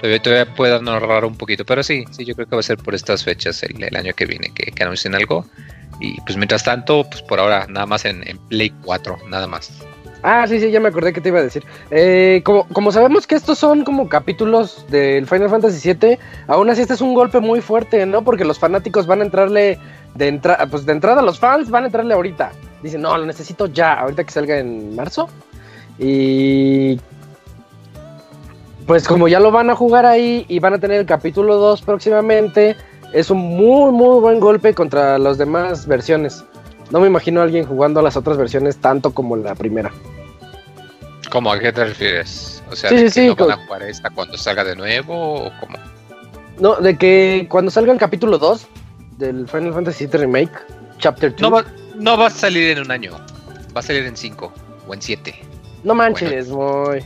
todavía, 0.00 0.54
puedan 0.54 0.88
ahorrar 0.88 1.24
un 1.24 1.36
poquito. 1.36 1.64
Pero 1.64 1.82
sí, 1.82 2.04
sí, 2.10 2.24
yo 2.24 2.34
creo 2.34 2.48
que 2.48 2.56
va 2.56 2.60
a 2.60 2.64
ser 2.64 2.78
por 2.78 2.94
estas 2.94 3.24
fechas 3.24 3.62
el, 3.62 3.96
año 3.96 4.12
que 4.14 4.26
viene 4.26 4.52
que, 4.54 4.72
que, 4.72 4.82
anuncien 4.82 5.14
algo. 5.14 5.46
Y 6.00 6.20
pues 6.22 6.36
mientras 6.36 6.64
tanto, 6.64 7.04
pues 7.08 7.22
por 7.22 7.38
ahora 7.38 7.66
nada 7.68 7.86
más 7.86 8.04
en, 8.04 8.26
en 8.28 8.38
Play 8.48 8.70
4, 8.82 9.18
nada 9.28 9.46
más. 9.46 9.70
Ah, 10.22 10.46
sí, 10.46 10.60
sí, 10.60 10.70
ya 10.70 10.78
me 10.78 10.88
acordé 10.88 11.12
que 11.12 11.20
te 11.20 11.30
iba 11.30 11.40
a 11.40 11.42
decir. 11.42 11.64
Eh, 11.90 12.42
como, 12.44 12.66
como 12.68 12.92
sabemos 12.92 13.26
que 13.26 13.34
estos 13.34 13.58
son 13.58 13.84
como 13.84 14.08
capítulos 14.08 14.86
del 14.88 15.26
Final 15.26 15.50
Fantasy 15.50 15.94
VII, 15.94 16.18
aún 16.46 16.70
así 16.70 16.82
este 16.82 16.94
es 16.94 17.00
un 17.00 17.14
golpe 17.14 17.40
muy 17.40 17.60
fuerte, 17.60 18.06
¿no? 18.06 18.22
Porque 18.22 18.44
los 18.44 18.58
fanáticos 18.58 19.06
van 19.06 19.20
a 19.20 19.24
entrarle 19.24 19.78
de 20.14 20.28
entrada, 20.28 20.66
pues 20.66 20.86
de 20.86 20.92
entrada 20.92 21.22
los 21.22 21.40
fans 21.40 21.70
van 21.70 21.84
a 21.84 21.86
entrarle 21.86 22.14
ahorita. 22.14 22.52
Dicen, 22.82 23.02
no, 23.02 23.16
lo 23.16 23.26
necesito 23.26 23.66
ya, 23.66 23.94
ahorita 23.94 24.22
que 24.22 24.30
salga 24.30 24.58
en 24.58 24.94
marzo. 24.94 25.28
Y 25.98 27.00
pues 28.86 29.06
como 29.06 29.28
ya 29.28 29.40
lo 29.40 29.50
van 29.50 29.70
a 29.70 29.74
jugar 29.74 30.06
ahí 30.06 30.44
y 30.48 30.58
van 30.58 30.74
a 30.74 30.78
tener 30.78 31.00
el 31.00 31.06
capítulo 31.06 31.56
2 31.56 31.82
próximamente, 31.82 32.76
es 33.12 33.30
un 33.30 33.38
muy, 33.38 33.92
muy 33.92 34.20
buen 34.20 34.40
golpe 34.40 34.74
contra 34.74 35.18
las 35.18 35.38
demás 35.38 35.86
versiones. 35.86 36.44
No 36.92 37.00
me 37.00 37.06
imagino 37.06 37.40
a 37.40 37.44
alguien 37.44 37.64
jugando 37.64 38.00
a 38.00 38.02
las 38.02 38.18
otras 38.18 38.36
versiones 38.36 38.76
tanto 38.76 39.12
como 39.14 39.34
la 39.34 39.54
primera. 39.54 39.90
¿Cómo 41.30 41.50
a 41.50 41.58
qué 41.58 41.72
te 41.72 41.86
refieres? 41.86 42.62
O 42.70 42.76
sea, 42.76 42.90
¿de 42.90 43.10
que 43.10 43.26
no 43.28 43.34
van 43.34 43.58
a 43.58 43.66
jugar 43.66 43.82
esta 43.84 44.10
cuando 44.10 44.36
salga 44.36 44.62
de 44.62 44.76
nuevo 44.76 45.46
o 45.46 45.52
cómo? 45.58 45.78
No, 46.60 46.76
de 46.76 46.98
que 46.98 47.46
cuando 47.48 47.70
salga 47.70 47.94
el 47.94 47.98
capítulo 47.98 48.36
2 48.36 48.66
del 49.16 49.48
Final 49.48 49.72
Fantasy 49.72 50.06
VII 50.06 50.20
Remake, 50.20 50.52
Chapter 50.98 51.32
2. 51.32 51.40
No 51.40 51.50
va, 51.50 51.64
no 51.96 52.18
va 52.18 52.26
a 52.26 52.30
salir 52.30 52.76
en 52.76 52.80
un 52.84 52.90
año, 52.90 53.12
va 53.74 53.80
a 53.80 53.82
salir 53.82 54.04
en 54.04 54.14
5 54.14 54.52
o 54.86 54.94
en 54.94 55.00
7. 55.00 55.34
No 55.84 55.94
manches, 55.94 56.50
muy. 56.50 57.02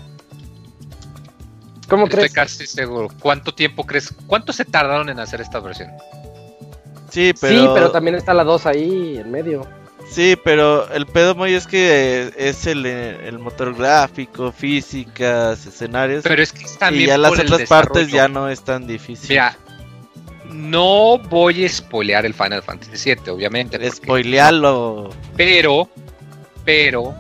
¿Cómo 1.89 2.09
crees? 2.09 2.27
Estoy 2.27 2.35
casi 2.35 2.67
seguro. 2.67 3.09
¿Cuánto 3.21 3.55
tiempo 3.55 3.87
crees? 3.87 4.13
¿Cuánto 4.27 4.53
se 4.53 4.65
tardaron 4.65 5.09
en 5.09 5.21
hacer 5.21 5.41
esta 5.41 5.61
versión? 5.61 5.93
Sí, 7.11 7.33
pero... 7.41 7.61
Sí, 7.61 7.69
pero 7.75 7.91
también 7.91 8.17
está 8.17 8.35
la 8.35 8.45
2 8.45 8.67
ahí 8.67 9.19
en 9.19 9.31
medio. 9.31 9.67
Sí, 10.09 10.37
pero 10.43 10.89
el 10.93 11.07
pedo 11.07 11.35
muy 11.35 11.55
es 11.55 11.67
que 11.67 12.33
es 12.37 12.67
el, 12.67 13.39
motor 13.39 13.75
gráfico, 13.75 14.53
físicas, 14.53 15.67
escenarios. 15.67 16.23
Pero 16.23 16.43
es 16.43 16.53
que 16.53 16.65
también 16.79 17.05
y 17.05 17.07
ya 17.09 17.19
las 17.19 17.33
otras 17.33 17.69
partes 17.69 18.11
ya 18.11 18.29
no 18.29 18.49
es 18.49 18.63
tan 18.63 18.87
difícil. 18.87 19.31
Mira, 19.31 19.57
no 20.49 21.19
voy 21.19 21.65
a 21.65 21.69
spoilear 21.69 22.25
el 22.25 22.35
Final 22.35 22.63
Fantasy 22.63 23.15
VII, 23.15 23.31
obviamente. 23.31 23.91
Spoilearlo. 23.91 25.11
Pero, 25.37 25.89
pero, 26.65 27.15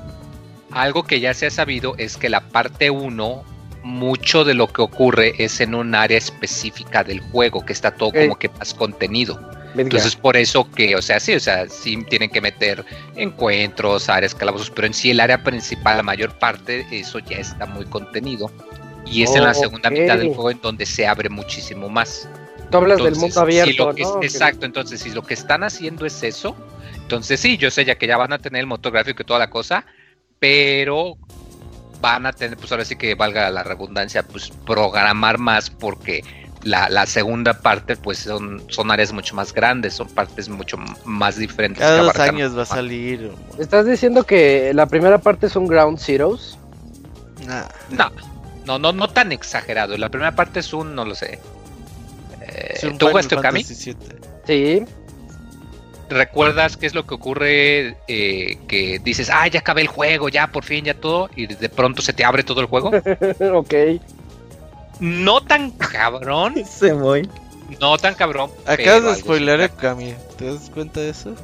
algo 0.70 1.04
que 1.04 1.18
ya 1.20 1.34
se 1.34 1.46
ha 1.46 1.50
sabido 1.50 1.94
es 1.98 2.16
que 2.16 2.28
la 2.28 2.40
parte 2.40 2.90
1 2.90 3.44
mucho 3.82 4.44
de 4.44 4.54
lo 4.54 4.66
que 4.68 4.82
ocurre 4.82 5.34
es 5.38 5.60
en 5.60 5.74
un 5.74 5.94
área 5.94 6.18
específica 6.18 7.04
del 7.04 7.20
juego, 7.20 7.64
que 7.64 7.72
está 7.72 7.92
todo 7.92 8.12
como 8.12 8.36
que 8.36 8.48
más 8.48 8.74
contenido. 8.74 9.40
Entonces, 9.76 10.16
por 10.16 10.36
eso 10.36 10.70
que, 10.70 10.96
o 10.96 11.02
sea, 11.02 11.20
sí, 11.20 11.34
o 11.34 11.40
sea, 11.40 11.68
sí 11.68 12.02
tienen 12.08 12.30
que 12.30 12.40
meter 12.40 12.84
encuentros, 13.16 14.08
áreas, 14.08 14.34
calabozos, 14.34 14.70
pero 14.70 14.86
en 14.86 14.94
sí 14.94 15.10
el 15.10 15.20
área 15.20 15.42
principal, 15.42 15.98
la 15.98 16.02
mayor 16.02 16.38
parte, 16.38 16.86
eso 16.90 17.18
ya 17.18 17.38
está 17.38 17.66
muy 17.66 17.84
contenido. 17.86 18.50
Y 19.06 19.22
es 19.22 19.34
en 19.34 19.44
la 19.44 19.54
segunda 19.54 19.90
mitad 19.90 20.18
del 20.18 20.28
juego 20.28 20.50
en 20.50 20.60
donde 20.60 20.84
se 20.84 21.06
abre 21.06 21.28
muchísimo 21.28 21.88
más. 21.88 22.28
Tú 22.70 22.78
hablas 22.78 23.02
del 23.02 23.14
mundo 23.14 23.40
abierto, 23.40 23.94
exacto, 24.22 24.66
entonces 24.66 25.00
si 25.00 25.10
lo 25.10 25.22
que 25.22 25.34
están 25.34 25.62
haciendo 25.62 26.04
es 26.04 26.22
eso, 26.22 26.56
entonces 26.94 27.38
sí, 27.38 27.56
yo 27.56 27.70
sé 27.70 27.84
ya 27.84 27.96
que 27.96 28.08
ya 28.08 28.16
van 28.16 28.32
a 28.32 28.38
tener 28.38 28.60
el 28.60 28.66
motor 28.66 28.92
gráfico 28.92 29.22
y 29.22 29.24
toda 29.24 29.38
la 29.38 29.50
cosa, 29.50 29.86
pero 30.40 31.16
van 32.00 32.26
a 32.26 32.32
tener, 32.32 32.56
pues 32.58 32.72
ahora 32.72 32.84
sí 32.84 32.96
que 32.96 33.14
valga 33.14 33.48
la 33.50 33.62
redundancia, 33.62 34.24
pues 34.24 34.50
programar 34.66 35.38
más 35.38 35.70
porque 35.70 36.24
la, 36.66 37.06
segunda 37.06 37.54
parte 37.54 37.96
pues 37.96 38.18
son, 38.18 38.62
son 38.68 38.90
áreas 38.90 39.12
mucho 39.12 39.34
más 39.34 39.52
grandes, 39.52 39.94
son 39.94 40.08
partes 40.08 40.48
mucho 40.48 40.76
más 41.04 41.36
diferentes. 41.36 41.80
Cada 41.80 42.02
dos 42.02 42.18
años 42.18 42.56
va 42.56 42.62
a 42.62 42.66
salir. 42.66 43.30
¿Estás 43.58 43.86
diciendo 43.86 44.24
que 44.24 44.72
la 44.74 44.86
primera 44.86 45.18
parte 45.18 45.46
es 45.46 45.56
un 45.56 45.66
Ground 45.66 45.98
Zeroes? 45.98 46.58
No, 47.90 48.10
no, 48.64 48.78
no, 48.78 48.92
no 48.92 49.08
tan 49.08 49.32
exagerado. 49.32 49.96
La 49.96 50.08
primera 50.08 50.34
parte 50.34 50.60
es 50.60 50.72
un, 50.72 50.94
no 50.94 51.04
lo 51.04 51.14
sé. 51.14 51.38
Eh, 52.42 52.92
¿Tú 52.98 53.08
jugaste 53.08 53.36
Okami? 53.36 53.62
Sí. 53.62 54.84
¿Recuerdas 56.08 56.76
qué 56.76 56.86
es 56.86 56.94
lo 56.94 57.06
que 57.06 57.14
ocurre? 57.14 57.96
Eh, 58.08 58.58
que 58.68 59.00
dices, 59.02 59.30
ah, 59.32 59.46
ya 59.48 59.60
acabé 59.60 59.82
el 59.82 59.88
juego, 59.88 60.28
ya 60.28 60.48
por 60.48 60.64
fin, 60.64 60.84
ya 60.84 60.94
todo, 60.94 61.30
y 61.34 61.46
de 61.46 61.68
pronto 61.68 62.02
se 62.02 62.12
te 62.12 62.24
abre 62.24 62.42
todo 62.42 62.60
el 62.60 62.66
juego. 62.66 62.90
ok. 63.54 63.74
No 65.00 65.40
tan 65.40 65.70
cabrón. 65.70 66.54
Se 66.68 66.92
voy. 66.92 67.28
No 67.80 67.98
tan 67.98 68.14
cabrón. 68.14 68.50
Acabas 68.64 69.04
de 69.04 69.14
spoiler 69.16 69.60
a 69.60 69.68
Kami. 69.68 70.14
¿Te 70.38 70.46
das 70.46 70.70
cuenta 70.70 71.00
de 71.00 71.10
eso? 71.10 71.34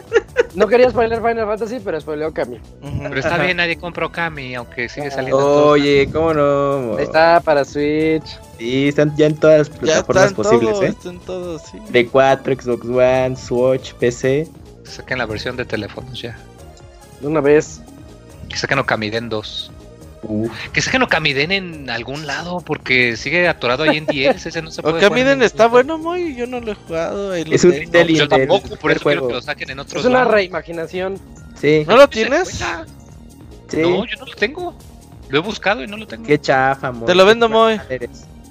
no 0.54 0.68
quería 0.68 0.90
spoiler 0.90 1.18
Final 1.18 1.46
Fantasy, 1.46 1.80
pero 1.80 2.00
spoileó 2.00 2.32
Kami. 2.32 2.60
Pero 2.80 3.18
está 3.18 3.38
bien, 3.38 3.56
nadie 3.56 3.76
compró 3.76 4.12
Kami, 4.12 4.54
aunque 4.54 4.88
sigue 4.88 5.10
saliendo. 5.10 5.68
Oye, 5.68 6.08
¿cómo 6.12 6.34
no? 6.34 6.98
Está 6.98 7.40
para 7.40 7.64
Switch. 7.64 8.38
Sí, 8.58 8.88
están 8.88 9.16
ya 9.16 9.26
en 9.26 9.36
todas 9.36 9.58
las 9.58 9.70
plataformas 9.70 10.34
posibles, 10.34 10.80
¿eh? 10.82 10.86
Están 10.88 11.18
todos, 11.20 11.62
sí. 11.62 11.78
De 11.88 12.06
4, 12.06 12.54
Xbox 12.54 12.86
One, 12.86 13.36
Switch, 13.36 13.94
PC. 13.94 14.48
Saquen 14.84 15.18
la 15.18 15.26
versión 15.26 15.56
de 15.56 15.64
teléfonos 15.64 16.20
ya. 16.20 16.38
De 17.20 17.26
una 17.26 17.40
vez. 17.40 17.80
Que 18.48 18.58
saquen 18.58 18.78
Okamiden 18.78 19.30
2. 19.30 19.72
Que 20.72 20.80
saquen 20.80 21.02
Okamiden 21.02 21.50
en 21.50 21.90
algún 21.90 22.26
lado 22.26 22.60
porque 22.60 23.16
sigue 23.16 23.48
atorado 23.48 23.82
ahí 23.82 23.96
en 23.96 24.06
10. 24.06 24.46
Ese 24.46 24.62
no 24.62 24.70
se 24.70 24.82
puede 24.82 24.98
Okamiden 24.98 25.42
está 25.42 25.66
bueno, 25.66 25.98
muy. 25.98 26.34
Yo 26.36 26.46
no 26.46 26.60
lo 26.60 26.72
he 26.72 26.74
jugado. 26.74 27.34
Es 27.34 27.64
un 27.64 27.70
no, 27.70 28.02
Yo 28.04 28.28
tampoco, 28.28 28.76
por 28.76 28.92
eso 28.92 29.04
quiero 29.04 29.26
que 29.28 29.34
lo 29.34 29.42
saquen 29.42 29.70
en 29.70 29.80
otro 29.80 29.98
Es 29.98 30.06
una 30.06 30.24
reimaginación. 30.24 31.18
Sí. 31.60 31.84
¿No 31.86 31.96
lo 31.96 32.08
tienes? 32.08 32.62
Sí. 33.68 33.78
No, 33.78 34.04
yo 34.04 34.16
no 34.18 34.26
lo 34.26 34.34
tengo. 34.34 34.74
Lo 35.28 35.38
he 35.38 35.40
buscado 35.40 35.82
y 35.82 35.86
no 35.86 35.96
lo 35.96 36.06
tengo. 36.06 36.26
Qué 36.26 36.40
chafa, 36.40 36.88
amor. 36.88 37.06
Te 37.06 37.14
lo 37.14 37.24
vendo, 37.24 37.48
Moy. 37.48 37.80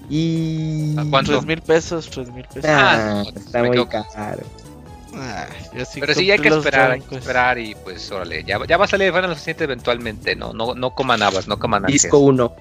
Y. 0.10 0.96
¿A 0.98 1.06
cuánto? 1.10 1.32
3 1.32 1.46
mil 1.46 1.62
pesos, 1.62 2.10
3 2.10 2.32
mil 2.32 2.46
pesos. 2.46 2.70
Ah, 2.70 3.24
está 3.36 3.64
muy 3.64 3.86
caro. 3.86 4.42
Pero 6.00 6.14
sí 6.14 6.32
hay 6.32 6.40
que 6.40 6.48
esperar, 6.48 6.92
hay 6.92 7.02
que 7.02 7.16
esperar 7.16 7.58
y 7.58 7.76
pues 7.76 8.12
órale, 8.12 8.44
ya, 8.44 8.60
ya 8.66 8.78
va 8.78 8.86
a 8.86 8.88
salir 8.88 9.12
Final 9.12 9.36
Fantasy 9.36 9.56
eventualmente, 9.60 10.36
no, 10.36 10.54
no, 10.54 10.74
no 10.74 10.92
coman 10.92 11.22
habas, 11.22 11.48
no 11.48 11.60
coman 11.60 11.84
Disco 11.84 12.20
1. 12.20 12.56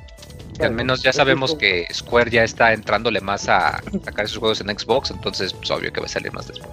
Al 0.61 0.72
menos 0.72 1.03
ya 1.03 1.12
sabemos 1.12 1.55
que 1.55 1.86
Square 1.92 2.30
ya 2.30 2.44
está 2.44 2.72
entrándole 2.72 3.20
más 3.20 3.48
a 3.48 3.80
sacar 4.05 4.26
esos 4.26 4.38
juegos 4.38 4.61
en 4.61 4.78
Xbox, 4.78 5.11
entonces 5.11 5.55
pues 5.55 5.70
obvio 5.70 5.92
que 5.92 6.01
va 6.01 6.07
a 6.07 6.11
salir 6.11 6.32
más 6.32 6.48
después. 6.48 6.70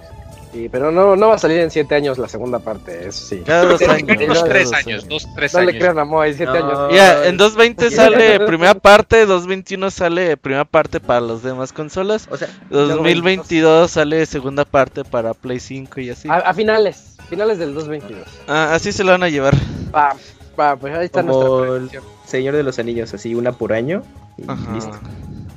Sí, 0.52 0.68
pero 0.70 0.90
no, 0.90 1.14
no 1.14 1.28
va 1.28 1.34
a 1.34 1.38
salir 1.38 1.60
en 1.60 1.70
7 1.70 1.94
años 1.94 2.16
la 2.16 2.28
segunda 2.28 2.58
parte, 2.58 3.06
eso 3.06 3.26
sí. 3.26 3.42
Cada 3.44 3.64
dos 3.64 3.82
años. 3.82 4.28
Dos, 4.28 4.44
tres 4.44 4.72
años, 4.72 5.06
dos, 5.06 5.28
tres 5.36 5.52
no 5.52 5.60
años. 5.60 5.72
le 5.72 5.78
crean 5.78 5.98
a 5.98 6.04
Moy, 6.04 6.32
7 6.32 6.50
años. 6.50 6.94
Ya, 6.94 7.26
en 7.26 7.36
220 7.36 7.90
sale 7.94 8.40
primera 8.40 8.74
parte, 8.74 9.26
221 9.26 9.90
sale 9.90 10.36
primera 10.38 10.64
parte 10.64 11.00
para 11.00 11.20
las 11.20 11.42
demás 11.42 11.72
consolas. 11.72 12.28
O 12.30 12.36
sea, 12.36 12.48
2022 12.70 13.90
sale 13.90 14.24
segunda 14.24 14.64
parte 14.64 15.04
para 15.04 15.34
Play 15.34 15.60
5 15.60 16.00
y 16.00 16.10
así. 16.10 16.28
A, 16.30 16.36
a, 16.36 16.54
finales, 16.54 17.16
finales 17.28 17.58
del 17.58 17.74
2022. 17.74 18.26
Ah, 18.46 18.70
así 18.72 18.92
se 18.92 19.04
lo 19.04 19.12
van 19.12 19.24
a 19.24 19.28
llevar. 19.28 19.54
Pa, 19.92 20.16
pa, 20.56 20.76
pues 20.76 20.96
ahí 20.96 21.06
está 21.06 21.22
Como 21.22 21.66
nuestra 21.66 21.98
el 21.98 22.02
Señor 22.24 22.56
de 22.56 22.62
los 22.62 22.78
Anillos, 22.78 23.12
así 23.12 23.34
una 23.34 23.52
por 23.52 23.74
año. 23.74 24.02
Y 24.38 24.44
Ajá. 24.50 24.72
listo. 24.72 24.98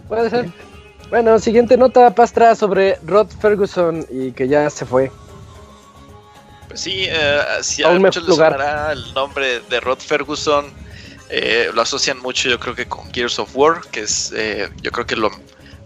Puede 0.10 0.30
ser. 0.30 0.50
Bueno, 1.12 1.38
siguiente 1.40 1.76
nota, 1.76 2.16
Pastra, 2.16 2.56
sobre 2.56 2.98
Rod 3.06 3.28
Ferguson 3.42 4.08
y 4.10 4.32
que 4.32 4.48
ya 4.48 4.70
se 4.70 4.86
fue. 4.86 5.12
Pues 6.70 6.80
sí, 6.80 7.06
eh, 7.10 7.42
si 7.62 7.84
A 7.84 7.90
muchos 7.90 8.26
les 8.26 8.38
sonará 8.38 8.94
el 8.94 9.14
nombre 9.14 9.60
de 9.70 9.82
Rod 9.82 10.00
Ferguson, 10.00 10.72
eh, 11.30 11.70
lo 11.74 11.82
asocian 11.82 12.18
mucho 12.20 12.48
yo 12.48 12.58
creo 12.58 12.76
que 12.76 12.88
con 12.88 13.14
Gears 13.14 13.40
of 13.40 13.50
War, 13.54 13.82
que 13.92 14.04
es 14.04 14.32
eh, 14.34 14.70
yo 14.82 14.90
creo 14.92 15.06
que 15.06 15.18
lo 15.18 15.30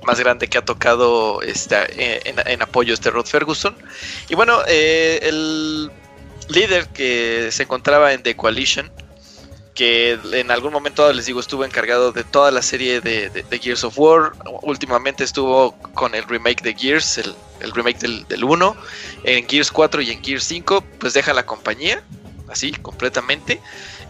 más 0.06 0.20
grande 0.20 0.48
que 0.48 0.60
ha 0.60 0.64
tocado 0.64 1.42
este, 1.42 1.76
eh, 1.98 2.22
en, 2.26 2.36
en 2.46 2.62
apoyo 2.62 2.94
este 2.94 3.10
Rod 3.10 3.26
Ferguson. 3.26 3.76
Y 4.30 4.36
bueno, 4.36 4.60
eh, 4.68 5.22
el 5.24 5.92
líder 6.50 6.88
que 6.90 7.50
se 7.52 7.64
encontraba 7.64 8.14
en 8.14 8.22
The 8.22 8.36
Coalition, 8.36 8.92
que 9.76 10.18
en 10.32 10.50
algún 10.52 10.72
momento 10.72 11.12
les 11.12 11.26
digo 11.26 11.42
estuvo 11.42 11.66
encargado 11.66 12.14
de 12.14 12.24
toda 12.24 12.50
la 12.50 12.62
serie 12.62 13.02
de, 13.02 13.60
Gears 13.62 13.84
of 13.84 14.00
War, 14.00 14.32
últimamente 14.62 15.24
estuvo 15.24 15.74
con 15.94 16.16
el 16.16 16.24
remake 16.24 16.64
de 16.64 16.74
Gears, 16.74 17.18
el, 17.18 17.36
el 17.60 17.72
remake 17.72 18.00
del, 18.00 18.26
del 18.28 18.44
1, 18.44 18.76
en 19.26 19.48
Gears 19.48 19.72
4 19.72 20.02
y 20.02 20.12
en 20.12 20.24
Gears 20.24 20.46
5, 20.46 20.84
pues 21.00 21.14
deja 21.14 21.34
la 21.34 21.46
compañía, 21.46 22.02
así, 22.50 22.72
completamente, 22.72 23.62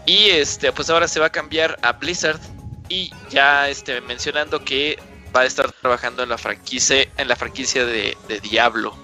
y 0.06 0.30
este, 0.30 0.72
pues 0.72 0.88
ahora 0.88 1.08
se 1.08 1.18
va 1.18 1.26
a 1.26 1.32
cambiar 1.32 1.76
a 1.82 1.92
Blizzard, 1.92 2.40
y 2.88 3.10
ya 3.30 3.68
este, 3.68 4.00
mencionando 4.00 4.64
que 4.64 4.98
va 5.34 5.40
a 5.40 5.46
estar 5.46 5.70
trabajando 5.72 6.22
en 6.22 6.28
la 6.28 6.38
franquicia, 6.38 7.08
en 7.16 7.28
la 7.28 7.34
franquicia 7.34 7.84
de, 7.84 8.16
de 8.28 8.40
Diablo. 8.40 8.96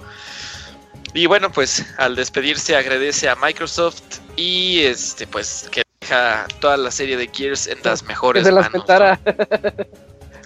Y 1.14 1.26
bueno, 1.26 1.50
pues 1.52 1.84
al 1.98 2.14
despedirse 2.14 2.76
agradece 2.76 3.28
a 3.28 3.34
Microsoft 3.36 4.20
y 4.36 4.80
este 4.80 5.26
pues 5.26 5.68
que 5.70 5.82
deja 6.02 6.46
toda 6.60 6.76
la 6.76 6.90
serie 6.90 7.16
de 7.16 7.30
Gears 7.32 7.66
en 7.68 7.78
las 7.82 8.02
Que 8.02 8.08
mejores 8.08 8.44
se 8.44 8.52
las 8.52 8.64
manos. 8.72 8.86
mentara, 8.88 9.20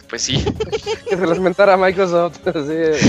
Pues 0.09 0.23
sí, 0.23 0.45
que 1.09 1.17
se 1.17 1.27
las 1.27 1.39
mentara 1.41 1.75
a 1.75 1.77
Microsoft. 1.77 2.39
sí. 2.45 3.09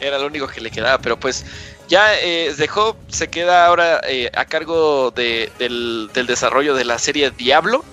era 0.00 0.18
lo 0.18 0.26
único 0.26 0.46
que 0.48 0.60
le 0.60 0.70
quedaba, 0.70 0.98
pero 0.98 1.18
pues 1.18 1.44
ya 1.88 2.18
eh, 2.20 2.52
dejó, 2.56 2.96
se 3.08 3.28
queda 3.28 3.66
ahora 3.66 4.00
eh, 4.08 4.30
a 4.34 4.44
cargo 4.44 5.10
de- 5.12 5.50
del, 5.58 6.10
del 6.12 6.26
desarrollo 6.26 6.74
de 6.74 6.84
la 6.84 6.98
serie 6.98 7.30
Diablo 7.30 7.84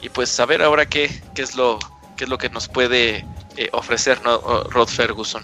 y 0.00 0.08
pues 0.08 0.38
a 0.40 0.46
ver 0.46 0.62
ahora 0.62 0.86
qué, 0.86 1.10
qué 1.34 1.42
es 1.42 1.54
lo 1.56 1.78
qué 2.16 2.24
es 2.24 2.30
lo 2.30 2.38
que 2.38 2.48
nos 2.50 2.68
puede 2.68 3.24
eh, 3.56 3.68
ofrecer 3.72 4.20
Rod 4.22 4.88
Ferguson. 4.88 5.42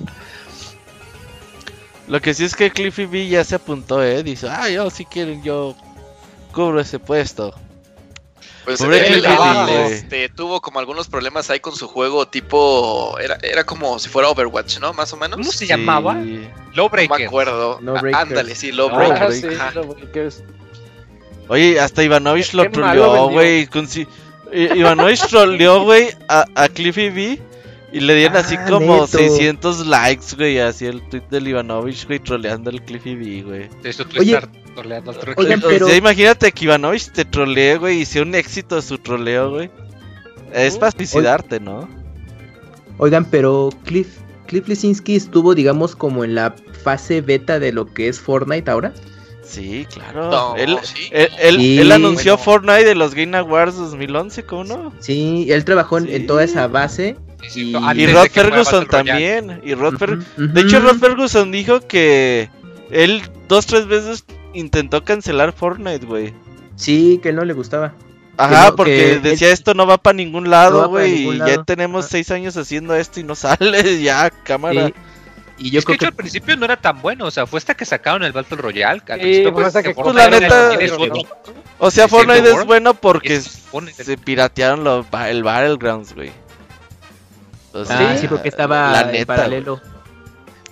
Lo 2.09 2.21
que 2.21 2.35
sí 2.35 2.45
es 2.45 2.55
que 2.55 2.71
Cliffy 2.71 3.07
B 3.07 3.29
ya 3.29 3.43
se 3.45 3.57
apuntó, 3.57 4.03
eh. 4.03 4.23
Dice, 4.23 4.49
ah, 4.49 4.69
yo 4.69 4.91
si 4.91 5.05
quieren, 5.05 5.43
yo 5.43 5.75
cubro 6.57 6.81
ese 6.81 6.99
puesto. 6.99 7.55
Pues 8.65 8.81
él, 8.81 8.89
Cliffy 8.91 9.13
él, 9.15 9.23
B, 9.23 9.73
güey. 9.73 9.93
este, 9.93 10.29
tuvo 10.31 10.61
como 10.61 10.81
algunos 10.81 11.07
problemas 11.07 11.51
ahí 11.51 11.61
con 11.61 11.77
su 11.77 11.87
juego 11.87 12.27
tipo 12.27 13.17
era, 13.21 13.39
era 13.43 13.63
como 13.65 13.99
si 14.01 14.09
fuera 14.09 14.29
Overwatch, 14.31 14.81
¿no? 14.81 14.93
Más 14.93 15.13
o 15.13 15.17
menos. 15.17 15.37
¿Cómo 15.37 15.53
se 15.53 15.59
Sí. 15.59 15.67
llamaba? 15.67 16.15
No 16.15 16.49
Lowbreaker. 16.75 17.19
me 17.19 17.25
acuerdo. 17.27 17.79
Ah, 18.13 18.21
Ándale, 18.23 18.55
sí, 18.57 18.71
Ah, 18.73 18.75
Lowbreaker. 18.75 19.23
Ah, 19.23 19.27
Break. 19.29 20.33
sí. 20.33 20.43
Oye, 21.49 21.79
hasta 21.79 22.03
Ivanovich 22.03 22.55
lo 22.55 22.69
troleó, 22.71 23.29
güey. 23.29 23.67
con 23.69 23.87
si- 23.87 24.09
I- 24.53 24.79
Ivanovich 24.79 25.27
troleó, 25.29 25.83
güey, 25.85 26.09
a, 26.29 26.45
a 26.57 26.69
Cliffy 26.69 27.11
B. 27.11 27.41
Y 27.93 28.01
le 28.01 28.15
dieron 28.17 28.37
así 28.37 28.57
Ah, 28.59 28.67
como 28.69 28.95
neto. 28.95 29.07
600 29.07 29.87
likes, 29.87 30.35
güey. 30.37 30.59
Así 30.59 30.87
el 30.87 31.09
tweet 31.09 31.23
del 31.31 31.47
Ivanovich, 31.49 32.05
güey, 32.07 32.19
troleando 32.19 32.71
al 32.71 32.83
Cliffy 32.85 33.15
B, 33.15 33.43
güey. 33.43 33.69
Eso 33.85 34.05
tú 34.05 34.19
Oye, 34.21 34.41
troleando 34.77 35.11
al 35.11 35.18
truco. 35.18 35.41
oigan, 35.43 35.59
O 35.64 35.66
pero- 35.68 35.87
sea, 35.89 35.97
imagínate 35.97 36.53
que 36.53 36.64
Ivanovich 36.66 37.11
te 37.11 37.24
trolee, 37.24 37.77
güey, 37.79 38.01
y 38.03 38.05
sea 38.05 38.22
un 38.22 38.35
éxito 38.35 38.81
su 38.83 38.99
troleo, 38.99 39.51
güey. 39.51 39.70
Es 40.53 40.79
para 40.79 40.93
suicidarte, 40.93 41.59
¿no? 41.59 41.89
Oigan, 42.99 43.24
pero 43.24 43.70
Cliff, 43.85 44.18
Cliff 44.47 44.68
Lesinski 44.68 45.16
estuvo, 45.16 45.55
digamos, 45.55 45.97
como 45.97 46.24
en 46.24 46.35
la 46.35 46.55
fase 46.85 47.20
beta 47.20 47.59
de 47.59 47.72
lo 47.72 47.87
que 47.93 48.09
es 48.09 48.20
Fortnite 48.20 48.70
ahora. 48.70 48.93
Sí, 49.43 49.87
claro. 49.93 50.31
No, 50.31 50.57
él, 50.57 50.77
sí. 50.83 51.09
él, 51.12 51.29
él- 51.41 51.57
Sí. 51.59 51.79
él 51.79 51.93
anunció 51.93 52.33
Bueno. 52.37 52.45
Fortnite 52.45 52.85
de 52.85 52.95
los 52.97 53.14
Game 53.14 53.37
Awards 53.37 53.77
2011, 53.77 54.43
¿cómo 54.45 54.64
no? 54.64 54.93
Sí, 54.99 55.47
él 55.51 55.64
trabajó 55.64 55.99
en, 55.99 56.07
Sí. 56.07 56.14
en 56.16 56.27
toda 56.27 56.43
esa 56.43 56.66
base. 56.68 57.16
Sí, 57.43 57.51
sí, 57.51 57.72
Y- 57.95 58.03
Y 58.03 58.07
Rod 58.09 58.29
Ferguson 58.31 58.87
también. 58.87 59.61
Y 59.62 59.74
Rod 59.74 59.95
Fer- 59.95 60.24
De 60.37 60.61
hecho. 60.62 60.81
Rod 60.81 60.97
Ferguson 60.99 61.53
dijo 61.53 61.81
que 61.81 62.51
él 62.91 63.22
dos, 63.49 63.66
tres 63.66 63.87
veces 63.87 64.24
intentó 64.59 65.05
cancelar 65.05 65.53
Fortnite, 65.53 66.05
güey. 66.07 66.35
Sí, 66.77 67.21
que 67.23 67.31
él 67.31 67.37
no 67.37 67.45
le 67.45 67.53
gustaba. 67.55 67.93
Ajá, 68.39 68.71
no, 68.71 68.77
porque 68.77 68.97
que 68.97 69.13
él- 69.13 69.23
decía 69.23 69.51
esto 69.51 69.73
no 69.73 69.87
va 69.87 69.97
para 69.99 70.15
ningún 70.15 70.51
lado, 70.51 70.89
güey. 70.89 71.29
y 71.29 71.39
ya 71.39 71.65
tenemos 71.65 72.05
Ajá. 72.05 72.13
seis 72.13 72.31
años 72.31 72.57
haciendo 72.57 72.95
esto 72.95 73.19
y 73.21 73.25
no 73.25 73.35
sale, 73.37 74.03
ya, 74.03 74.31
cámara. 74.31 74.89
Sí. 74.89 74.95
Y 75.59 75.71
yo 75.71 75.81
creo 75.81 75.97
que, 75.97 76.05
al 76.05 76.13
principio 76.13 76.55
no 76.59 76.67
era 76.67 76.77
tan 76.77 77.01
bueno, 77.01 77.25
o 77.25 77.31
sea, 77.31 77.47
fue 77.47 77.57
hasta 77.57 77.73
que 77.75 77.87
sacaron 77.87 78.23
el 78.25 78.33
Battle 78.33 78.59
Royale. 78.59 79.01
o 81.79 81.91
sea, 81.91 82.09
Fortnite 82.09 82.51
es 82.51 82.67
bueno 82.67 82.93
porque 82.93 83.41
se 83.41 84.19
piratearon 84.19 84.87
el 85.27 85.43
Battlegrounds, 85.43 86.15
güey. 86.15 86.31
ah, 87.89 88.17
sí, 88.21 88.29
porque 88.29 88.51
estaba 88.51 89.11
en 89.13 89.25
paralelo. 89.27 89.81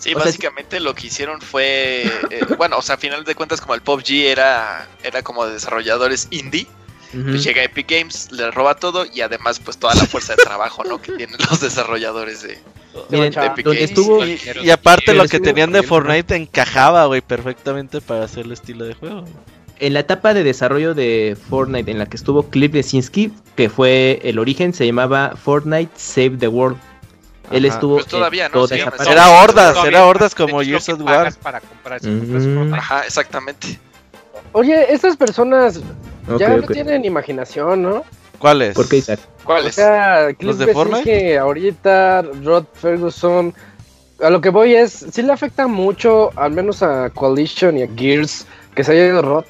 Sí, 0.05 0.13
básicamente 0.13 0.81
lo 0.81 0.95
que 0.95 1.07
hicieron 1.07 1.41
fue, 1.41 2.03
eh, 2.31 2.41
bueno, 2.59 2.77
o 2.77 2.83
sea, 2.83 2.97
a 2.97 2.99
final 2.99 3.25
de 3.25 3.35
cuentas 3.35 3.61
como 3.63 3.75
el 3.75 3.81
PUBG 3.81 4.27
era, 4.27 4.87
era 5.03 5.23
como 5.23 5.47
de 5.47 5.55
desarrolladores 5.55 6.29
indie, 6.31 6.67
pues 7.13 7.45
llega 7.45 7.63
Epic 7.63 7.89
Games, 7.89 8.33
le 8.33 8.51
roba 8.51 8.75
todo 8.75 9.07
y 9.07 9.21
además 9.21 9.61
pues 9.61 9.79
toda 9.79 9.95
la 9.95 10.05
fuerza 10.05 10.35
de 10.35 10.43
trabajo, 10.43 10.83
¿no? 10.83 11.01
Que 11.01 11.13
tienen 11.13 11.37
los 11.49 11.61
desarrolladores 11.61 12.43
de, 12.43 12.59
Epic 13.13 13.65
Games. 13.65 14.61
y, 14.63 14.71
aparte 14.71 15.15
lo 15.15 15.25
que 15.27 15.41
tenían 15.41 15.73
de 15.73 15.83
Fortnite 15.83 16.35
encajaba, 16.35 17.07
güey, 17.07 17.21
perfectamente 17.21 18.01
para 18.01 18.25
hacer 18.25 18.45
el 18.47 18.53
estilo 18.53 18.85
de 18.85 18.95
juego. 18.95 19.25
En 19.79 19.95
la 19.95 20.01
etapa 20.01 20.35
de 20.35 20.43
desarrollo 20.43 20.95
de 20.95 21.37
Fortnite 21.49 21.91
en 21.91 21.99
la 21.99 22.07
que 22.07 22.17
estuvo 22.17 22.51
Cliff 22.51 22.75
Lesinski, 22.75 23.33
que 23.57 23.71
fue 23.71 24.21
el 24.25 24.39
origen, 24.39 24.75
se 24.75 24.85
llamaba 24.85 25.35
Fortnite 25.37 25.93
Save 25.97 26.37
the 26.39 26.49
World. 26.49 26.79
Él 27.51 27.65
estuvo. 27.65 27.97
Pues 27.97 28.07
todavía, 28.07 28.49
¿no? 28.49 28.67
era 28.67 29.31
hordas, 29.43 29.77
era 29.85 30.07
hordas 30.07 30.35
como 30.35 30.61
Gears 30.61 30.89
of 30.89 31.01
War. 31.01 31.33
Para 31.43 31.61
comprar 31.61 32.01
mm. 32.03 32.75
Ajá, 32.75 33.05
exactamente. 33.05 33.79
Oye, 34.53 34.93
estas 34.93 35.17
personas 35.17 35.81
ya 36.39 36.49
no 36.49 36.63
tienen 36.63 37.05
imaginación, 37.05 37.83
¿no? 37.83 38.05
¿Cuáles? 38.39 38.75
¿Por 38.75 38.89
qué 38.89 38.97
Isaac? 38.97 39.21
¿Cuáles? 39.43 39.73
O 39.73 39.75
sea, 39.75 40.29
¿Los 40.39 40.59
de 40.59 40.73
Fortnite? 40.73 41.05
que 41.05 41.39
ahorita 41.39 42.23
Rod 42.43 42.65
Ferguson. 42.75 43.55
A 44.23 44.31
lo 44.31 44.41
que 44.41 44.51
voy 44.51 44.75
es, 44.75 45.07
sí 45.13 45.23
le 45.23 45.33
afecta 45.33 45.67
mucho, 45.67 46.31
al 46.37 46.53
menos 46.53 46.83
a 46.83 47.11
Coalition 47.11 47.77
y 47.77 47.83
a 47.83 47.89
Gears, 47.97 48.47
que 48.75 48.85
se 48.85 48.93
haya 48.93 49.07
ido 49.07 49.23
Rod. 49.23 49.45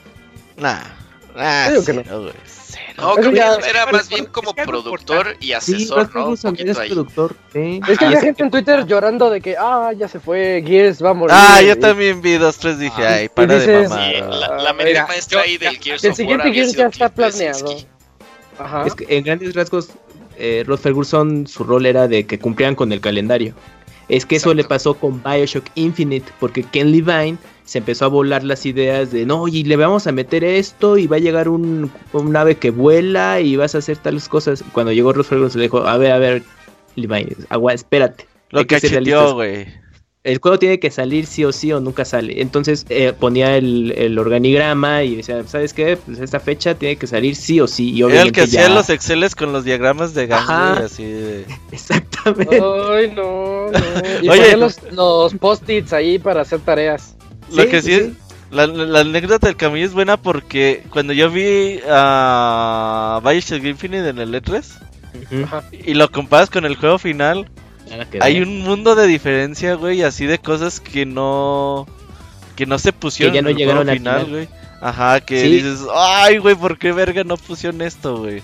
Nah, 0.57 0.81
nah, 1.37 1.69
que 1.85 1.93
no. 1.93 2.03
No, 2.03 2.31
creo 3.17 3.33
que 3.33 3.69
era 3.69 3.87
más 3.91 4.09
bien 4.09 4.27
como 4.27 4.55
productor 4.55 5.37
y 5.41 5.53
asesor, 5.53 6.15
¿no? 6.15 6.35
es 6.35 6.79
productor, 6.79 7.37
Es 7.53 7.99
que 7.99 8.05
hay 8.05 8.17
gente 8.17 8.43
en 8.43 8.51
Twitter 8.51 8.87
llorando 8.87 9.31
de 9.31 9.41
que, 9.41 9.57
ah, 9.59 9.93
ya 9.97 10.09
se 10.09 10.21
fue, 10.21 10.63
Gears 10.67 11.03
va 11.03 11.11
a 11.11 11.15
morir. 11.15 11.35
Ah, 11.37 11.61
yo 11.63 11.79
también 11.79 12.21
vi 12.21 12.35
dos, 12.35 12.59
tres, 12.59 12.79
dije, 12.79 13.07
ay, 13.07 13.29
para 13.29 13.59
de 13.59 13.89
mamar. 13.89 14.15
Sí, 14.15 14.21
la, 14.21 14.59
la 14.59 15.07
maestra 15.07 15.41
ahí 15.41 15.57
del 15.57 15.79
Gears 15.79 16.05
El 16.05 16.15
siguiente 16.15 16.53
Gears 16.53 16.75
ya 16.75 16.87
está 16.87 17.09
planeado. 17.09 17.77
Ajá. 18.59 18.87
Es 18.87 18.95
que 18.95 19.07
en 19.09 19.25
grandes 19.25 19.55
rasgos, 19.55 19.91
eh, 20.39 20.65
Rod 20.67 20.79
Ferguson, 20.79 21.47
su 21.47 21.65
rol 21.65 21.87
era 21.87 22.09
de 22.09 22.27
que 22.27 22.39
cumplían 22.39 22.75
con 22.75 22.93
el 22.93 23.01
calendario. 23.01 23.55
Es 24.09 24.27
que 24.27 24.37
eso 24.37 24.53
le 24.53 24.65
pasó 24.65 24.95
con 24.95 25.23
Bioshock 25.23 25.65
Infinite, 25.75 26.31
porque 26.39 26.63
Ken 26.63 26.93
Levine 26.93 27.39
se 27.65 27.79
empezó 27.79 28.05
a 28.05 28.09
volar 28.09 28.45
las 28.45 28.67
ideas 28.67 29.11
de 29.11 29.25
no, 29.25 29.49
y 29.49 29.65
le 29.65 29.77
vamos 29.77 30.07
a 30.07 30.13
meter 30.13 30.45
esto 30.45 30.99
y 30.99 31.07
va 31.07 31.17
a 31.17 31.21
llegar 31.21 31.49
un, 31.49 31.91
un 32.13 32.37
ave 32.37 32.57
que 32.57 32.71
vuela 32.71 33.41
y 33.41 33.57
vas 33.57 33.75
a 33.75 33.79
hacer 33.79 33.97
tales 33.97 34.29
cosas. 34.29 34.63
Cuando 34.73 34.93
llegó 34.93 35.13
Ross 35.13 35.29
se 35.29 35.59
le 35.59 35.63
dijo, 35.63 35.87
a 35.87 35.97
ver, 35.97 36.13
a 36.13 36.19
ver, 36.19 36.43
agua, 37.49 37.73
espérate. 37.73 38.27
Lo 38.51 38.61
que 38.61 38.81
cacheteó, 38.81 39.35
güey. 39.35 39.67
El 40.23 40.39
juego 40.39 40.59
tiene 40.59 40.81
que 40.81 40.91
salir 40.91 41.27
sí 41.27 41.45
o 41.45 41.53
sí 41.53 41.71
o 41.73 41.81
nunca 41.81 42.07
sale. 42.07 42.41
Entonces 42.41 42.87
eh, 42.89 43.13
ponía 43.13 43.59
el, 43.59 44.19
organigrama 44.19 45.03
y 45.03 45.17
decía, 45.17 45.47
¿sabes 45.47 45.75
qué? 45.75 45.99
Pues 45.99 46.19
esta 46.19 46.41
fecha 46.41 46.75
tiene 46.75 46.97
que 46.97 47.07
salir 47.07 47.37
sí 47.37 47.61
o 47.61 47.67
sí. 47.67 47.91
Y 47.91 48.03
Era 48.03 48.23
el 48.23 48.33
que 48.33 48.43
hacía 48.43 48.71
los 48.71 48.89
exceles 48.89 49.35
con 49.35 49.53
los 49.53 49.65
diagramas 49.65 50.15
de 50.15 50.27
gang, 50.27 50.83
así 50.83 51.05
de... 51.05 51.45
Exactamente. 51.73 52.57
Ay, 52.57 53.13
no, 53.15 53.71
no. 53.71 53.79
Y 54.23 54.29
Oye, 54.31 54.57
los, 54.57 54.81
los 54.93 55.35
post-its 55.35 55.93
ahí 55.93 56.19
para 56.19 56.41
hacer 56.41 56.61
tareas. 56.61 57.17
Lo 57.53 57.69
que 57.69 57.83
sí, 57.83 57.93
es. 57.93 58.13
La, 58.51 58.65
anécdota 59.01 59.49
del 59.49 59.57
camino 59.57 59.85
es 59.85 59.93
buena 59.93 60.17
porque 60.17 60.85
cuando 60.91 61.13
yo 61.13 61.29
vi 61.29 61.81
a 61.89 63.21
Bioshock 63.25 63.65
Infinite 63.65 64.09
en 64.09 64.19
el 64.19 64.33
E3 64.33 64.65
y 65.85 65.95
lo 65.95 66.09
comparas 66.11 66.51
con 66.51 66.65
el 66.65 66.77
juego 66.77 66.99
final, 66.99 67.51
hay 68.21 68.41
un 68.41 68.61
mundo 68.61 68.95
de 68.95 69.09
diferencia, 69.09 69.75
güey, 69.75 70.03
así 70.03 70.27
de 70.27 70.39
cosas 70.39 70.79
que 70.79 71.05
no 71.05 71.87
que 72.55 72.67
no 72.67 72.79
se 72.79 72.93
pusieron 72.93 73.35
en 73.37 73.47
el 73.49 73.55
juego 73.57 73.85
final, 73.85 74.27
güey. 74.31 74.49
Ajá, 74.81 75.21
que 75.21 75.43
dices, 75.43 75.81
ay, 75.93 76.39
güey, 76.39 76.55
¿por 76.55 76.79
qué 76.79 76.93
verga 76.93 77.25
no 77.25 77.37
pusieron 77.37 77.83
esto, 77.83 78.19
güey? 78.19 78.43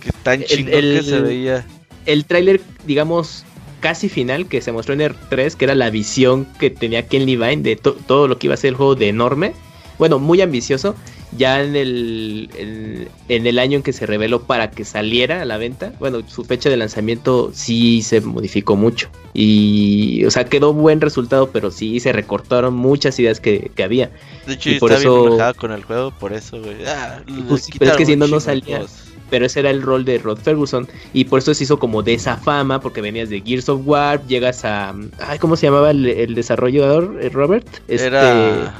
Que 0.00 0.12
tan 0.22 0.42
chingón 0.44 0.80
que 0.80 1.02
se 1.02 1.20
veía. 1.20 1.66
El 2.06 2.24
tráiler, 2.24 2.60
digamos, 2.86 3.44
casi 3.80 4.08
final 4.08 4.46
que 4.46 4.60
se 4.60 4.72
mostró 4.72 4.94
en 4.94 5.00
el 5.00 5.14
3, 5.28 5.56
que 5.56 5.64
era 5.64 5.74
la 5.74 5.90
visión 5.90 6.46
que 6.58 6.70
tenía 6.70 7.06
Ken 7.06 7.26
Levine 7.26 7.62
de 7.62 7.76
todo 7.76 8.28
lo 8.28 8.38
que 8.38 8.46
iba 8.46 8.54
a 8.54 8.56
ser 8.56 8.68
el 8.68 8.74
juego 8.76 8.94
de 8.94 9.08
enorme. 9.08 9.54
Bueno, 9.98 10.18
muy 10.18 10.40
ambicioso. 10.40 10.94
Ya 11.36 11.62
en 11.62 11.76
el, 11.76 13.08
en, 13.28 13.46
el 13.46 13.58
año 13.60 13.76
en 13.76 13.82
que 13.84 13.92
se 13.92 14.04
reveló 14.04 14.42
para 14.42 14.72
que 14.72 14.84
saliera 14.84 15.42
a 15.42 15.44
la 15.44 15.58
venta, 15.58 15.92
bueno, 16.00 16.22
su 16.26 16.44
fecha 16.44 16.68
de 16.68 16.76
lanzamiento 16.76 17.52
sí 17.54 18.02
se 18.02 18.20
modificó 18.20 18.74
mucho. 18.74 19.10
Y, 19.32 20.24
o 20.24 20.30
sea, 20.32 20.44
quedó 20.46 20.72
buen 20.72 21.00
resultado, 21.00 21.50
pero 21.52 21.70
sí 21.70 22.00
se 22.00 22.12
recortaron 22.12 22.74
muchas 22.74 23.16
ideas 23.20 23.38
que, 23.38 23.70
había. 23.82 24.10
De 24.46 24.54
hecho, 24.54 24.70
y 24.70 24.80
por 24.80 24.90
eso... 24.90 25.38
con 25.56 25.70
el 25.70 25.84
juego, 25.84 26.10
por 26.10 26.32
eso, 26.32 26.60
güey. 26.60 26.84
Ah, 26.86 27.22
pues 27.48 27.68
pero 27.78 27.92
es 27.92 27.96
que 27.96 28.06
si 28.06 28.16
no, 28.16 28.26
no 28.26 28.40
salía 28.40 28.84
pero 29.30 29.46
ese 29.46 29.60
era 29.60 29.70
el 29.70 29.82
rol 29.82 30.04
de 30.04 30.18
Rod 30.18 30.38
Ferguson 30.38 30.88
y 31.12 31.24
por 31.24 31.38
eso 31.38 31.54
se 31.54 31.64
hizo 31.64 31.78
como 31.78 32.02
de 32.02 32.14
esa 32.14 32.36
fama 32.36 32.80
porque 32.80 33.00
venías 33.00 33.30
de 33.30 33.40
Gears 33.40 33.68
of 33.68 33.82
War, 33.84 34.26
llegas 34.26 34.64
a 34.64 34.94
ay, 35.20 35.38
¿cómo 35.38 35.56
se 35.56 35.66
llamaba 35.66 35.90
el, 35.90 36.34
desarrollador 36.34 37.18
eh, 37.20 37.28
Robert? 37.30 37.66
Este 37.88 38.06
era 38.06 38.74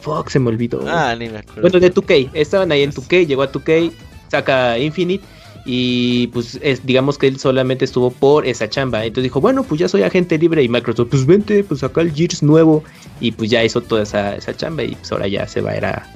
Fox 0.00 0.32
se 0.32 0.38
me 0.38 0.50
olvidó. 0.50 0.84
Ah, 0.86 1.16
ni 1.18 1.28
me 1.28 1.38
acuerdo. 1.38 1.62
Bueno, 1.62 1.80
de 1.80 1.92
2K, 1.92 2.30
estaban 2.32 2.70
ahí 2.70 2.82
en 2.82 2.92
2K, 2.92 3.26
llegó 3.26 3.42
a 3.42 3.50
2K, 3.50 3.90
saca 4.28 4.78
Infinite 4.78 5.24
y 5.64 6.28
pues 6.28 6.60
es, 6.62 6.86
digamos 6.86 7.18
que 7.18 7.26
él 7.26 7.40
solamente 7.40 7.84
estuvo 7.84 8.12
por 8.12 8.46
esa 8.46 8.70
chamba. 8.70 9.04
Entonces 9.04 9.24
dijo, 9.24 9.40
bueno, 9.40 9.64
pues 9.64 9.80
ya 9.80 9.88
soy 9.88 10.04
agente 10.04 10.38
libre 10.38 10.62
y 10.62 10.68
Microsoft, 10.68 11.08
pues 11.10 11.26
vente, 11.26 11.64
pues 11.64 11.82
acá 11.82 12.02
el 12.02 12.14
Gears 12.14 12.42
nuevo 12.44 12.84
y 13.20 13.32
pues 13.32 13.50
ya 13.50 13.64
hizo 13.64 13.80
toda 13.80 14.04
esa, 14.04 14.36
esa 14.36 14.56
chamba 14.56 14.84
y 14.84 14.94
pues 14.94 15.10
ahora 15.10 15.26
ya 15.26 15.48
se 15.48 15.60
va 15.60 15.72
a 15.72 15.76
ir 15.76 15.84
a 15.84 16.08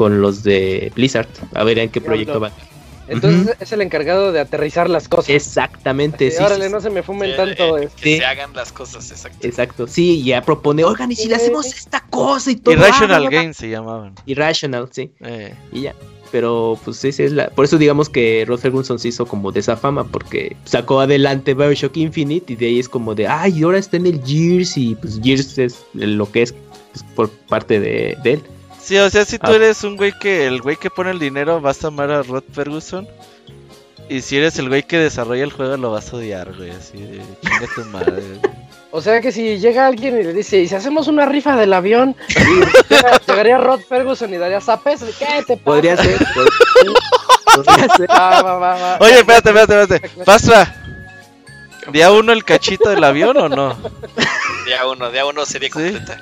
con 0.00 0.22
los 0.22 0.42
de 0.42 0.90
Blizzard. 0.94 1.28
A 1.52 1.62
ver 1.62 1.78
en 1.78 1.90
qué 1.90 2.00
proyecto 2.00 2.40
van. 2.40 2.52
Entonces 3.06 3.54
es 3.60 3.70
el 3.70 3.82
encargado 3.82 4.32
de 4.32 4.40
aterrizar 4.40 4.88
las 4.88 5.08
cosas. 5.08 5.28
Exactamente, 5.28 6.30
sí. 6.30 6.42
Órale, 6.42 6.70
no 6.70 6.80
se 6.80 6.88
me 6.88 7.02
fumen 7.02 7.36
tanto. 7.36 7.76
Eh, 7.76 7.90
que 8.00 8.16
se 8.16 8.24
hagan 8.24 8.54
las 8.54 8.72
cosas, 8.72 9.10
exacto. 9.10 9.46
Exacto, 9.46 9.86
sí, 9.86 10.24
ya 10.24 10.40
propone, 10.40 10.84
oigan, 10.84 11.12
y 11.12 11.16
si 11.16 11.28
le 11.28 11.34
hacemos 11.34 11.66
esta 11.66 12.00
cosa 12.08 12.50
y 12.50 12.56
todo. 12.56 12.76
Irrational 12.76 13.28
Games 13.28 13.58
se 13.58 13.68
llamaban. 13.68 14.14
Irrational, 14.24 14.88
sí. 14.90 15.12
Eh. 15.20 15.54
Y 15.70 15.82
ya. 15.82 15.94
Pero 16.32 16.78
pues 16.82 16.96
sí, 16.96 17.08
es 17.08 17.32
la... 17.32 17.50
Por 17.50 17.66
eso 17.66 17.76
digamos 17.76 18.08
que 18.08 18.46
Rod 18.48 18.60
Ferguson 18.60 18.98
se 18.98 19.08
hizo 19.08 19.26
como 19.26 19.52
de 19.52 19.60
esa 19.60 19.76
fama, 19.76 20.04
porque 20.04 20.56
sacó 20.64 21.00
adelante 21.00 21.52
Bioshock 21.52 21.94
Infinite 21.98 22.54
y 22.54 22.56
de 22.56 22.68
ahí 22.68 22.78
es 22.78 22.88
como 22.88 23.14
de, 23.14 23.28
ay, 23.28 23.62
ahora 23.64 23.76
está 23.76 23.98
en 23.98 24.06
el 24.06 24.22
Gears 24.24 24.78
y 24.78 24.94
pues 24.94 25.20
Gears 25.22 25.58
es 25.58 25.84
lo 25.92 26.30
que 26.32 26.40
es 26.40 26.54
pues, 26.92 27.04
por 27.14 27.28
parte 27.28 27.78
de 27.80 28.16
él. 28.24 28.42
Sí, 28.82 28.98
o 28.98 29.10
sea, 29.10 29.24
si 29.24 29.38
tú 29.38 29.50
ah. 29.50 29.56
eres 29.56 29.84
un 29.84 29.96
güey 29.96 30.12
que 30.12 30.46
el 30.46 30.60
güey 30.62 30.76
que 30.76 30.90
pone 30.90 31.10
el 31.10 31.18
dinero, 31.18 31.60
vas 31.60 31.84
a 31.84 31.88
amar 31.88 32.10
a 32.10 32.22
Rod 32.22 32.44
Ferguson. 32.52 33.06
Y 34.08 34.22
si 34.22 34.36
eres 34.36 34.58
el 34.58 34.68
güey 34.68 34.82
que 34.82 34.98
desarrolla 34.98 35.44
el 35.44 35.52
juego, 35.52 35.76
lo 35.76 35.92
vas 35.92 36.12
a 36.12 36.16
odiar, 36.16 36.52
güey. 36.56 36.70
Así 36.70 36.98
de 36.98 37.22
chinga 37.42 37.74
tu 37.74 37.84
madre. 37.86 38.22
O 38.92 39.00
sea 39.00 39.20
que 39.20 39.30
si 39.30 39.58
llega 39.58 39.86
alguien 39.86 40.18
y 40.18 40.24
le 40.24 40.32
dice, 40.32 40.58
¿y 40.58 40.66
si 40.66 40.74
hacemos 40.74 41.06
una 41.06 41.24
rifa 41.24 41.56
del 41.56 41.72
avión? 41.72 42.16
llegaría 43.28 43.56
Rod 43.56 43.82
Ferguson 43.88 44.34
y 44.34 44.36
daría 44.36 44.60
zapes. 44.60 45.04
¿Qué 45.16 45.44
te 45.46 45.56
pasa? 45.56 45.64
Podría 45.64 45.96
ser. 45.96 46.18
Podría 47.54 47.96
ser. 47.96 48.10
Oye, 48.98 49.18
espérate, 49.20 49.50
espérate, 49.50 49.82
espérate. 49.82 50.24
Pastra. 50.24 50.74
¿Día 51.92 52.10
uno 52.10 52.32
el 52.32 52.44
cachito 52.44 52.90
del 52.90 53.04
avión 53.04 53.36
o 53.36 53.48
no? 53.48 53.76
Día 54.66 54.84
uno, 54.86 55.08
día 55.12 55.24
uno 55.24 55.46
sería 55.46 55.70
completa. 55.70 56.20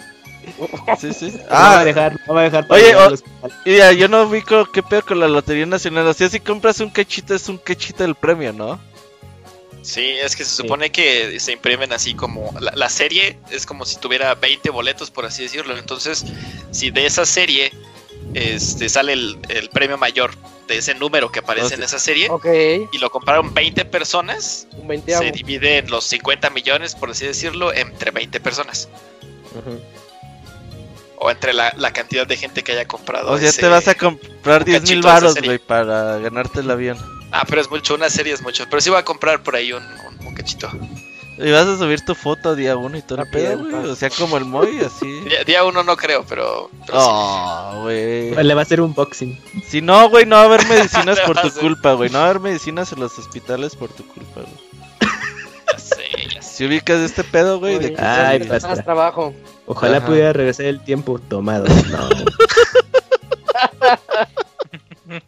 Sí, 1.01 1.13
sí. 1.13 1.33
Ah, 1.51 1.75
va 1.75 1.81
a 1.81 1.85
dejar, 1.85 2.19
va 2.31 2.41
a 2.41 2.45
dejar. 2.45 2.67
Oye, 2.71 3.77
ya, 3.77 3.93
yo 3.93 4.09
no 4.09 4.29
vi 4.29 4.43
qué 4.43 4.83
pedo 4.83 5.03
con 5.03 5.21
la 5.21 5.29
Lotería 5.29 5.67
Nacional. 5.67 6.07
O 6.07 6.15
sea, 6.15 6.29
si 6.29 6.41
compras 6.41 6.81
un 6.81 6.91
cachito, 6.91 7.35
es 7.35 7.49
un 7.49 7.59
cachito 7.59 8.03
del 8.03 8.15
premio, 8.15 8.53
¿no? 8.53 8.81
Sí, 9.83 10.11
es 10.23 10.37
que 10.37 10.45
se 10.45 10.55
supone 10.55 10.91
que 10.91 11.39
se 11.41 11.53
imprimen 11.53 11.93
así 11.93 12.15
como. 12.15 12.53
La, 12.61 12.89
serie 12.89 13.39
es 13.51 13.65
como 13.65 13.85
si 13.85 13.97
tuviera 13.97 14.35
20 14.35 14.71
boletos, 14.71 15.11
por 15.11 15.25
así 15.25 15.45
decirlo. 15.45 15.77
Entonces, 15.79 16.25
si 16.73 16.91
de 16.91 17.07
esa 17.07 17.25
serie 17.25 17.73
este, 18.35 18.89
sale 18.89 19.15
el, 19.15 19.71
premio 19.73 19.97
mayor 19.97 20.33
de 20.67 20.79
ese 20.79 20.95
número 20.95 21.33
que 21.33 21.39
aparece 21.39 21.77
en 21.77 21.83
esa 21.83 21.99
serie 21.99 22.29
y 22.93 22.99
lo 22.99 23.11
compraron 23.11 23.55
20 23.55 23.85
personas, 23.87 24.67
se 25.07 25.31
divide 25.33 25.79
en 25.79 25.91
los 25.91 26.05
50 26.05 26.51
millones, 26.51 26.95
por 26.95 27.11
así 27.11 27.27
decirlo, 27.27 27.73
entre 27.73 28.11
20 28.11 28.41
personas. 28.41 28.89
O 31.21 31.31
entre 31.31 31.53
la, 31.53 31.73
cantidad 31.93 32.27
de 32.27 32.37
gente 32.37 32.63
que 32.63 32.73
haya 32.73 32.87
comprado. 32.87 33.33
O 33.33 33.39
sea, 33.39 33.53
te 33.53 33.67
vas 33.67 33.89
a 33.89 33.95
comprar 33.97 34.65
10 34.65 34.83
mil 34.89 35.03
baros, 35.03 35.35
güey, 35.43 35.59
para 35.59 36.19
ganarte 36.19 36.61
el 36.61 36.71
avión. 36.71 36.97
Ah, 37.33 37.45
pero 37.47 37.61
es 37.61 37.71
mucho, 37.71 37.95
una 37.95 38.09
serie 38.09 38.33
es 38.33 38.41
mucho. 38.41 38.65
Pero 38.71 38.81
sí 38.81 38.91
voy 38.91 39.01
a 39.01 39.05
comprar 39.05 39.43
por 39.43 39.57
ahí 39.57 39.73
un, 39.73 39.83
cachito. 40.35 40.71
Y 41.37 41.51
vas 41.51 41.67
a 41.67 41.77
subir 41.79 42.05
tu 42.05 42.15
foto 42.15 42.57
día 42.57 42.77
uno 42.77 42.97
y 42.99 43.03
todo 43.03 43.23
el 43.23 43.31
pedo, 43.31 43.59
güey. 43.59 43.75
O 43.87 43.97
sea, 43.97 44.11
como 44.11 44.37
el 44.37 44.45
Moy, 44.45 44.81
así. 44.81 45.07
Día, 45.47 45.65
uno 45.65 45.85
no 45.85 45.97
creo, 45.97 46.25
pero. 46.29 46.69
oh, 46.93 47.81
güey. 47.83 48.35
Le 48.35 48.55
va 48.55 48.61
a 48.61 48.65
hacer 48.65 48.81
un 48.81 48.93
boxing. 48.93 49.39
Si 49.69 49.81
no, 49.81 50.09
güey, 50.11 50.27
no 50.27 50.37
va 50.37 50.43
a 50.43 50.45
haber 50.47 50.67
medicinas 50.67 51.21
por 51.27 51.41
tu 51.41 51.51
culpa, 51.53 51.93
güey. 51.93 52.11
No 52.11 52.19
va 52.19 52.27
a 52.27 52.31
haber 52.31 52.41
medicinas 52.41 52.93
en 52.93 53.01
los 53.01 53.17
hospitales 53.19 53.77
por 53.77 53.89
tu 53.91 54.07
culpa, 54.07 54.41
güey. 54.41 54.69
Ya 55.73 55.79
sé, 55.79 56.05
ya 56.35 56.43
sé. 56.43 56.57
Si 56.57 56.67
ubicas 56.67 56.99
este 57.01 57.23
pedo, 57.23 57.61
güey, 57.61 57.79
de 57.79 57.95
que. 57.95 58.01
Ay, 58.01 58.41
más 58.41 58.85
trabajo. 58.85 59.33
Ojalá 59.69 60.05
pudiera 60.05 60.33
regresar 60.33 60.67
el 60.67 60.81
tiempo 60.81 61.19
tomado. 61.19 61.67
No. 65.09 65.19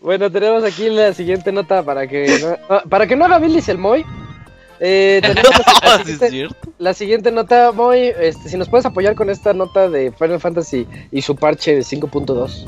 bueno, 0.00 0.30
tenemos 0.30 0.62
aquí 0.62 0.88
la 0.88 1.12
siguiente 1.12 1.50
nota 1.50 1.82
para 1.82 2.06
que 2.06 2.38
no, 2.40 2.88
para 2.88 3.06
que 3.06 3.16
no 3.16 3.24
haga 3.24 3.38
Billy 3.38 3.62
el 3.66 3.78
Moy. 3.78 4.04
Eh, 4.80 5.20
la, 6.78 6.94
siguiente, 6.94 7.32
nota, 7.32 7.72
muy, 7.72 8.12
este, 8.18 8.48
si 8.48 8.56
nos 8.56 8.68
puedes 8.68 8.86
apoyar 8.86 9.14
con 9.14 9.28
esta 9.30 9.52
nota 9.52 9.88
de 9.88 10.12
Final 10.12 10.40
Fantasy 10.40 10.86
y 11.10 11.20
su 11.20 11.34
parche 11.36 11.74
de 11.74 11.80
5.2. 11.80 12.66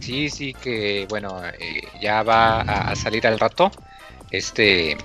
Sí, 0.00 0.28
sí, 0.28 0.54
que 0.54 1.06
bueno, 1.08 1.40
eh, 1.58 1.82
ya 2.00 2.22
va 2.22 2.60
a, 2.60 2.96
salir 2.96 3.26
al 3.26 3.38
rato. 3.38 3.70
Este 4.30 4.96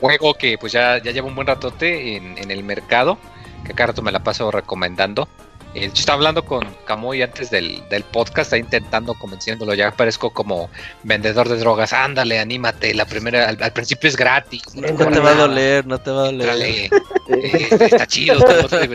juego 0.00 0.34
que 0.34 0.56
pues 0.58 0.72
ya, 0.72 1.02
ya 1.02 1.12
lleva 1.12 1.28
un 1.28 1.34
buen 1.34 1.46
ratote 1.46 2.16
en, 2.16 2.38
en 2.38 2.50
el 2.50 2.64
mercado, 2.64 3.18
que 3.66 3.74
cada 3.74 3.88
rato 3.88 4.02
me 4.02 4.12
la 4.12 4.22
paso 4.22 4.50
recomendando. 4.50 5.28
Eh, 5.76 5.90
estaba 5.92 6.16
hablando 6.16 6.42
con 6.42 6.66
Camuy 6.86 7.20
antes 7.20 7.50
del, 7.50 7.82
podcast, 8.10 8.46
está 8.46 8.56
intentando 8.56 9.12
convenciéndolo. 9.12 9.74
Ya 9.74 9.90
parezco 9.90 10.30
como 10.30 10.70
vendedor 11.02 11.50
de 11.50 11.58
drogas. 11.58 11.92
Ándale, 11.92 12.38
anímate. 12.38 12.94
La 12.94 13.04
primera, 13.04 13.46
al, 13.48 13.72
principio 13.72 14.08
es 14.08 14.16
gratis. 14.16 14.62
No, 14.74 14.86
te 14.86 15.20
va 15.20 15.30
a 15.30 15.34
doler, 15.34 15.86
no 15.86 15.98
te 15.98 16.10
va 16.10 16.28
a 16.28 16.32
doler. 16.32 16.54
Eh, 16.64 16.90
está 17.70 18.06
chido. 18.06 18.38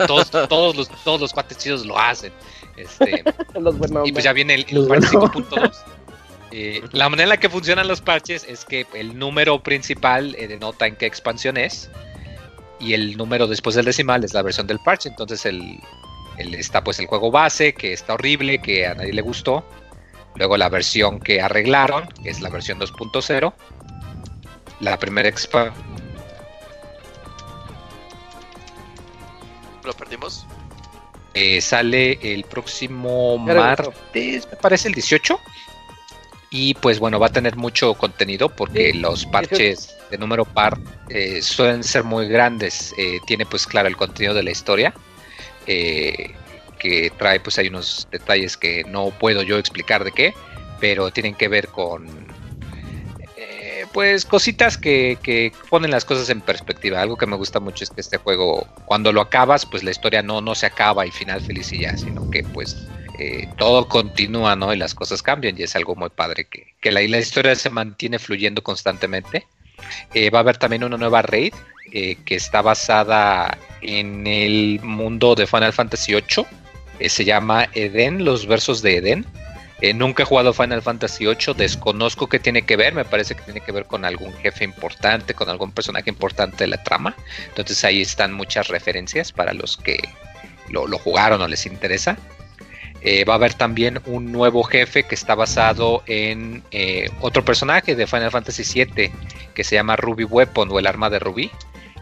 Todos, 0.08 0.32
todos, 0.32 0.76
los, 0.76 0.90
todos 1.04 1.22
los 1.22 1.32
cuates 1.32 1.60
chidos 1.60 1.86
lo 1.86 2.00
hacen. 2.00 2.34
Este, 2.76 3.24
y 4.06 4.12
pues 4.12 4.24
ya 4.24 4.34
viene 4.34 4.56
el, 4.56 4.62
el 4.62 4.88
5.2. 4.88 5.72
Eh, 6.54 6.82
la 6.94 7.10
manera 7.10 7.24
en 7.24 7.30
la 7.30 7.38
que 7.38 7.50
funcionan 7.50 7.88
los 7.88 8.02
parches 8.02 8.44
es 8.50 8.66
que 8.66 8.88
el 8.96 9.18
número 9.20 9.62
principal 9.62 10.32
denota 10.34 10.88
en 10.88 10.96
qué 10.96 11.06
expansión 11.06 11.58
es 11.58 11.90
y 12.82 12.94
el 12.94 13.16
número 13.16 13.48
después 13.48 13.76
del 13.76 13.86
decimal 13.86 14.24
es 14.24 14.34
la 14.34 14.42
versión 14.42 14.68
del 14.68 14.80
parche. 14.80 15.10
Entonces 15.10 15.46
el, 15.46 15.80
está 16.38 16.84
pues 16.84 17.00
el 17.00 17.06
juego 17.06 17.32
base, 17.32 17.74
que 17.74 17.94
está 17.94 18.16
horrible, 18.16 18.62
que 18.62 18.88
a 18.88 18.96
nadie 18.96 19.14
le 19.14 19.22
gustó. 19.22 19.66
Luego 20.36 20.58
la 20.58 20.70
versión 20.70 21.20
que 21.20 21.42
arreglaron, 21.42 22.08
que 22.24 22.30
es 22.30 22.42
la 22.42 22.50
versión 22.50 22.80
2.0. 22.80 23.54
La 24.80 24.98
primera 24.98 25.30
expa... 25.30 25.74
¿Lo 29.84 29.94
perdimos? 29.94 30.46
Eh, 31.34 31.62
sale 31.62 32.20
el 32.22 32.44
próximo 32.44 33.38
martes, 33.38 34.48
me 34.50 34.58
parece 34.58 34.90
el 34.90 34.94
18. 34.94 35.40
Y 36.54 36.74
pues 36.76 36.99
bueno, 36.99 37.18
va 37.18 37.28
a 37.28 37.32
tener 37.32 37.56
mucho 37.56 37.93
contenido 37.93 38.49
porque 38.49 38.93
los 38.93 39.26
parches 39.26 39.95
de 40.12 40.18
número 40.18 40.43
par 40.43 40.78
eh, 41.10 41.41
suelen 41.41 41.82
ser 41.82 42.04
muy 42.04 42.28
grandes. 42.28 42.93
Eh, 42.97 43.20
tiene 43.26 43.45
pues 43.45 43.66
claro 43.66 43.88
el 43.88 43.95
contenido 43.95 44.34
de 44.34 44.43
la 44.43 44.52
historia 44.52 44.93
eh, 45.66 46.34
que 46.78 47.12
trae 47.18 47.39
pues 47.39 47.58
hay 47.58 47.68
unos 47.68 48.08
detalles 48.12 48.58
que 48.58 48.84
no 48.86 49.12
puedo 49.12 49.43
yo 49.43 49.58
explicar 49.58 50.04
de 50.04 50.12
qué, 50.12 50.34
pero 50.80 51.12
tienen 51.12 51.36
que 51.36 51.47
ver 51.47 51.68
con 51.68 52.08
eh, 53.38 53.86
pues 53.93 54.26
cositas 54.26 54.78
que, 54.78 55.18
que, 55.22 55.54
ponen 55.70 55.91
las 55.91 56.06
cosas 56.06 56.30
en 56.30 56.41
perspectiva. 56.41 57.02
Algo 57.02 57.18
que 57.18 57.28
me 57.28 57.36
gusta 57.36 57.60
mucho 57.60 57.84
es 57.84 57.91
que 57.91 58.02
este 58.02 58.18
juego, 58.18 58.68
cuando 58.86 59.14
lo 59.14 59.22
acabas, 59.22 59.66
pues 59.66 59.84
la 59.84 59.91
historia 59.91 60.24
no, 60.24 60.41
no 60.41 60.56
se 60.56 60.66
acaba 60.66 61.06
y 61.06 61.12
final 61.12 61.39
feliz 61.41 61.72
y 61.72 61.80
ya, 61.80 61.95
sino 61.95 62.30
que 62.30 62.43
pues 62.43 62.88
eh, 63.22 63.50
todo 63.58 63.88
continúa, 63.88 64.56
¿no? 64.56 64.74
Y 64.74 64.78
las 64.78 64.96
cosas 64.96 65.22
cambian 65.22 65.58
y 65.58 65.64
es 65.64 65.76
algo 65.76 65.96
muy 65.96 66.10
padre 66.10 66.46
que, 66.46 66.74
que 66.82 66.92
la, 66.92 67.02
historia 67.02 67.56
se 67.56 67.70
mantiene 67.70 68.20
fluyendo 68.20 68.64
constantemente. 68.64 69.46
va 70.34 70.40
a 70.40 70.42
haber 70.42 70.58
también 70.58 70.84
una 70.84 70.98
nueva 70.98 71.22
raid 71.22 71.54
que 71.92 72.36
está 72.36 72.62
basada 72.62 73.58
en 73.82 74.26
el 74.28 74.80
mundo 74.82 75.36
de 75.36 75.48
Final 75.48 75.74
Fantasy 75.74 76.14
VIII. 76.14 76.46
Eh, 77.00 77.10
se 77.10 77.26
llama 77.26 77.68
Eden, 77.74 78.24
los 78.24 78.46
versos 78.46 78.82
de 78.82 78.98
Eden. 78.98 79.26
Eh, 79.82 79.94
nunca 79.94 80.22
he 80.22 80.26
jugado 80.26 80.54
Final 80.54 80.84
Fantasy 80.84 81.26
VIII, 81.26 81.56
desconozco 81.56 82.30
qué 82.30 82.38
tiene 82.38 82.62
que 82.62 82.78
ver, 82.78 82.94
me 82.94 83.04
parece 83.04 83.34
que 83.34 83.42
tiene 83.42 83.62
que 83.62 83.72
ver 83.72 83.86
con 83.86 84.06
algún 84.06 84.32
jefe 84.34 84.64
importante, 84.64 85.34
con 85.34 85.50
algún 85.50 85.72
personaje 85.72 86.12
importante 86.12 86.66
de 86.66 86.68
la 86.68 86.84
trama. 86.84 87.16
Entonces 87.48 87.84
ahí 87.84 88.02
están 88.02 88.32
muchas 88.34 88.68
referencias 88.68 89.32
para 89.32 89.54
los 89.54 89.78
que 89.78 89.98
lo, 90.70 90.86
jugaron 91.00 91.42
o 91.42 91.48
les 91.48 91.66
interesa. 91.66 92.16
Eh, 93.04 93.26
va 93.26 93.34
a 93.34 93.36
haber 93.38 93.56
también 93.56 93.99
un 94.06 94.32
nuevo 94.32 94.64
jefe 94.64 95.04
que 95.04 95.16
está 95.16 95.34
basado 95.34 96.04
en 96.06 96.64
otro 97.22 97.43
personaje 97.43 97.95
de 97.95 98.06
Final 98.06 98.30
Fantasy 98.32 98.86
VII 98.86 99.12
que 99.56 99.64
se 99.64 99.76
llama 99.76 99.95
Ruby 99.95 100.24
Weapon 100.24 100.70
o 100.72 100.80
el 100.80 100.88
arma 100.88 101.10
de 101.10 101.20
Ruby. 101.20 101.52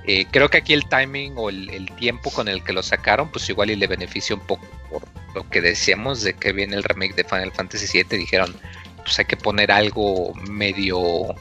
Eh, 0.06 0.26
creo 0.32 0.50
que 0.50 0.58
aquí 0.58 0.74
el 0.74 0.88
timing 0.88 1.34
o 1.38 1.50
el, 1.50 1.92
tiempo 2.00 2.32
con 2.32 2.48
el 2.48 2.64
que 2.64 2.74
lo 2.74 2.82
sacaron, 2.82 3.30
pues 3.30 3.48
igual 3.50 3.70
y 3.70 3.76
le 3.76 3.86
beneficia 3.86 4.36
un 4.36 4.42
poco 4.42 4.66
por 4.90 5.04
lo 5.36 5.48
que 5.50 5.62
decíamos 5.62 6.24
de 6.24 6.34
que 6.34 6.52
viene 6.52 6.76
el 6.76 6.84
remake 6.84 7.16
de 7.16 7.24
Final 7.24 7.52
Fantasy 7.52 7.86
VII. 8.02 8.18
Dijeron, 8.18 8.56
pues 9.04 9.20
hay 9.20 9.26
que 9.26 9.38
poner 9.38 9.72
algo 9.72 10.34
medio 10.50 11.36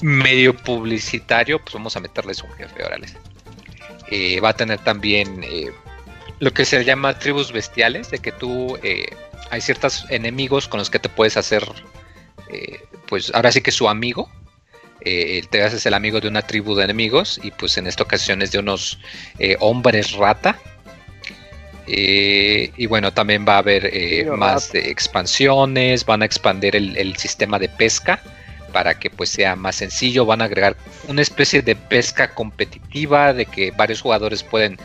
medio 0.00 0.56
publicitario, 0.56 1.60
pues 1.60 1.74
vamos 1.74 1.96
a 1.96 2.00
meterles 2.00 2.42
un 2.42 2.50
jefe, 2.52 2.84
órale. 2.84 3.06
Eh, 4.10 4.40
va 4.40 4.50
a 4.50 4.56
tener 4.56 4.78
también 4.80 5.44
eh, 5.44 5.70
lo 6.40 6.52
que 6.52 6.64
se 6.64 6.84
llama 6.84 7.18
tribus 7.18 7.52
bestiales, 7.52 8.10
de 8.10 8.18
que 8.18 8.32
tú 8.32 8.78
hay 9.50 9.60
ciertos 9.60 10.04
enemigos 10.10 10.68
con 10.68 10.78
los 10.78 10.90
que 10.90 10.98
te 10.98 11.08
puedes 11.08 11.36
hacer, 11.36 11.64
pues 13.06 13.32
ahora 13.34 13.52
sí 13.52 13.60
que 13.60 13.70
su 13.70 13.88
amigo, 13.88 14.30
eh, 15.00 15.42
te 15.48 15.62
haces 15.62 15.86
el 15.86 15.94
amigo 15.94 16.20
de 16.20 16.28
una 16.28 16.42
tribu 16.42 16.74
de 16.74 16.84
enemigos 16.84 17.40
y 17.42 17.52
pues 17.52 17.78
en 17.78 17.86
esta 17.86 18.02
ocasión 18.02 18.42
es 18.42 18.50
de 18.50 18.58
unos 18.58 18.98
eh, 19.38 19.56
hombres 19.60 20.12
rata. 20.12 20.58
Eh, 21.86 22.70
y 22.76 22.86
bueno, 22.86 23.12
también 23.12 23.46
va 23.48 23.54
a 23.54 23.58
haber 23.58 24.26
más 24.36 24.74
expansiones, 24.74 26.04
van 26.04 26.22
a 26.22 26.26
expandir 26.26 26.76
el, 26.76 27.16
sistema 27.16 27.58
de 27.58 27.68
pesca 27.68 28.20
para 28.72 28.98
que 28.98 29.08
pues 29.08 29.30
sea 29.30 29.56
más 29.56 29.76
sencillo, 29.76 30.26
van 30.26 30.42
a 30.42 30.44
agregar 30.44 30.76
una 31.06 31.22
especie 31.22 31.62
de 31.62 31.74
pesca 31.74 32.34
competitiva 32.34 33.32
de 33.32 33.46
que 33.46 33.70
varios 33.70 34.02
jugadores 34.02 34.42
pueden 34.42 34.76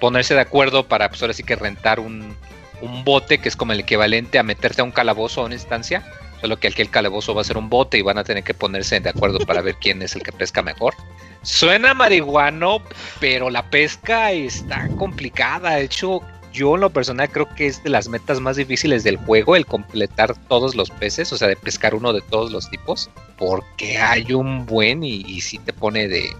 ponerse 0.00 0.34
de 0.34 0.40
acuerdo 0.40 0.86
para 0.86 1.08
pues 1.08 1.22
ahora 1.22 1.34
sí 1.34 1.42
que 1.42 1.56
rentar 1.56 2.00
un, 2.00 2.36
un 2.80 3.04
bote 3.04 3.38
que 3.38 3.48
es 3.48 3.56
como 3.56 3.72
el 3.72 3.80
equivalente 3.80 4.38
a 4.38 4.42
meterte 4.42 4.80
a 4.80 4.84
un 4.84 4.92
calabozo 4.92 5.42
o 5.42 5.46
una 5.46 5.54
instancia 5.54 6.04
Solo 6.40 6.58
que 6.58 6.68
aquí 6.68 6.82
el 6.82 6.90
calabozo 6.90 7.34
va 7.34 7.40
a 7.40 7.44
ser 7.44 7.56
un 7.56 7.70
bote 7.70 7.98
y 7.98 8.02
van 8.02 8.18
a 8.18 8.24
tener 8.24 8.44
que 8.44 8.54
ponerse 8.54 9.00
de 9.00 9.08
acuerdo 9.08 9.38
para 9.40 9.62
ver 9.62 9.76
quién 9.76 10.02
es 10.02 10.14
el 10.14 10.22
que 10.22 10.32
pesca 10.32 10.62
mejor. 10.62 10.94
Suena 11.42 11.94
marihuano, 11.94 12.82
pero 13.20 13.48
la 13.48 13.70
pesca 13.70 14.32
está 14.32 14.88
complicada. 14.98 15.76
De 15.76 15.84
hecho, 15.84 16.20
yo 16.56 16.74
en 16.74 16.80
lo 16.80 16.90
personal 16.90 17.28
creo 17.30 17.46
que 17.54 17.66
es 17.66 17.84
de 17.84 17.90
las 17.90 18.08
metas 18.08 18.40
más 18.40 18.56
difíciles 18.56 19.04
del 19.04 19.18
juego 19.18 19.56
el 19.56 19.66
completar 19.66 20.34
todos 20.48 20.74
los 20.74 20.90
peces, 20.90 21.30
o 21.32 21.36
sea, 21.36 21.48
de 21.48 21.56
pescar 21.56 21.94
uno 21.94 22.14
de 22.14 22.22
todos 22.22 22.50
los 22.50 22.70
tipos, 22.70 23.10
porque 23.36 23.98
hay 23.98 24.32
un 24.32 24.64
buen 24.64 25.04
y, 25.04 25.40
si 25.42 25.58
te 25.58 25.74
pone 25.74 26.08
de... 26.08 26.34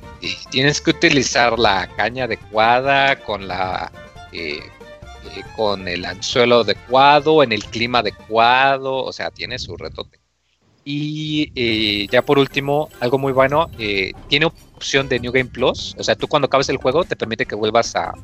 tienes 0.51 0.81
que 0.81 0.91
utilizar 0.91 1.59
la 1.59 1.87
caña 1.97 2.25
adecuada 2.25 3.17
con 3.23 3.47
la... 3.47 3.93
Eh, 4.33 4.61
eh, 5.37 5.43
con 5.55 5.87
el 5.87 6.05
anzuelo 6.05 6.61
adecuado, 6.61 7.43
en 7.43 7.53
el 7.53 7.65
clima 7.65 7.99
adecuado, 7.99 9.05
o 9.05 9.13
sea, 9.13 9.31
tiene 9.31 9.59
su 9.59 9.77
retote. 9.77 10.19
Y 10.85 11.53
eh, 11.57 12.07
ya 12.11 12.23
por 12.23 12.39
último, 12.39 12.89
algo 13.01 13.19
muy 13.19 13.33
bueno, 13.33 13.69
tiene 14.29 14.47
opción 14.47 15.09
de 15.09 15.21
New 15.21 15.33
Game 15.33 15.51
Plus, 15.51 15.95
o 15.99 16.05
sea, 16.05 16.15
tú 16.15 16.27
cuando 16.27 16.47
acabes 16.47 16.69
el 16.69 16.77
juego 16.79 17.05
te 17.05 17.17
permite 17.17 17.45
que 17.45 17.57
vuelvas 17.57 17.97
a, 17.97 18.15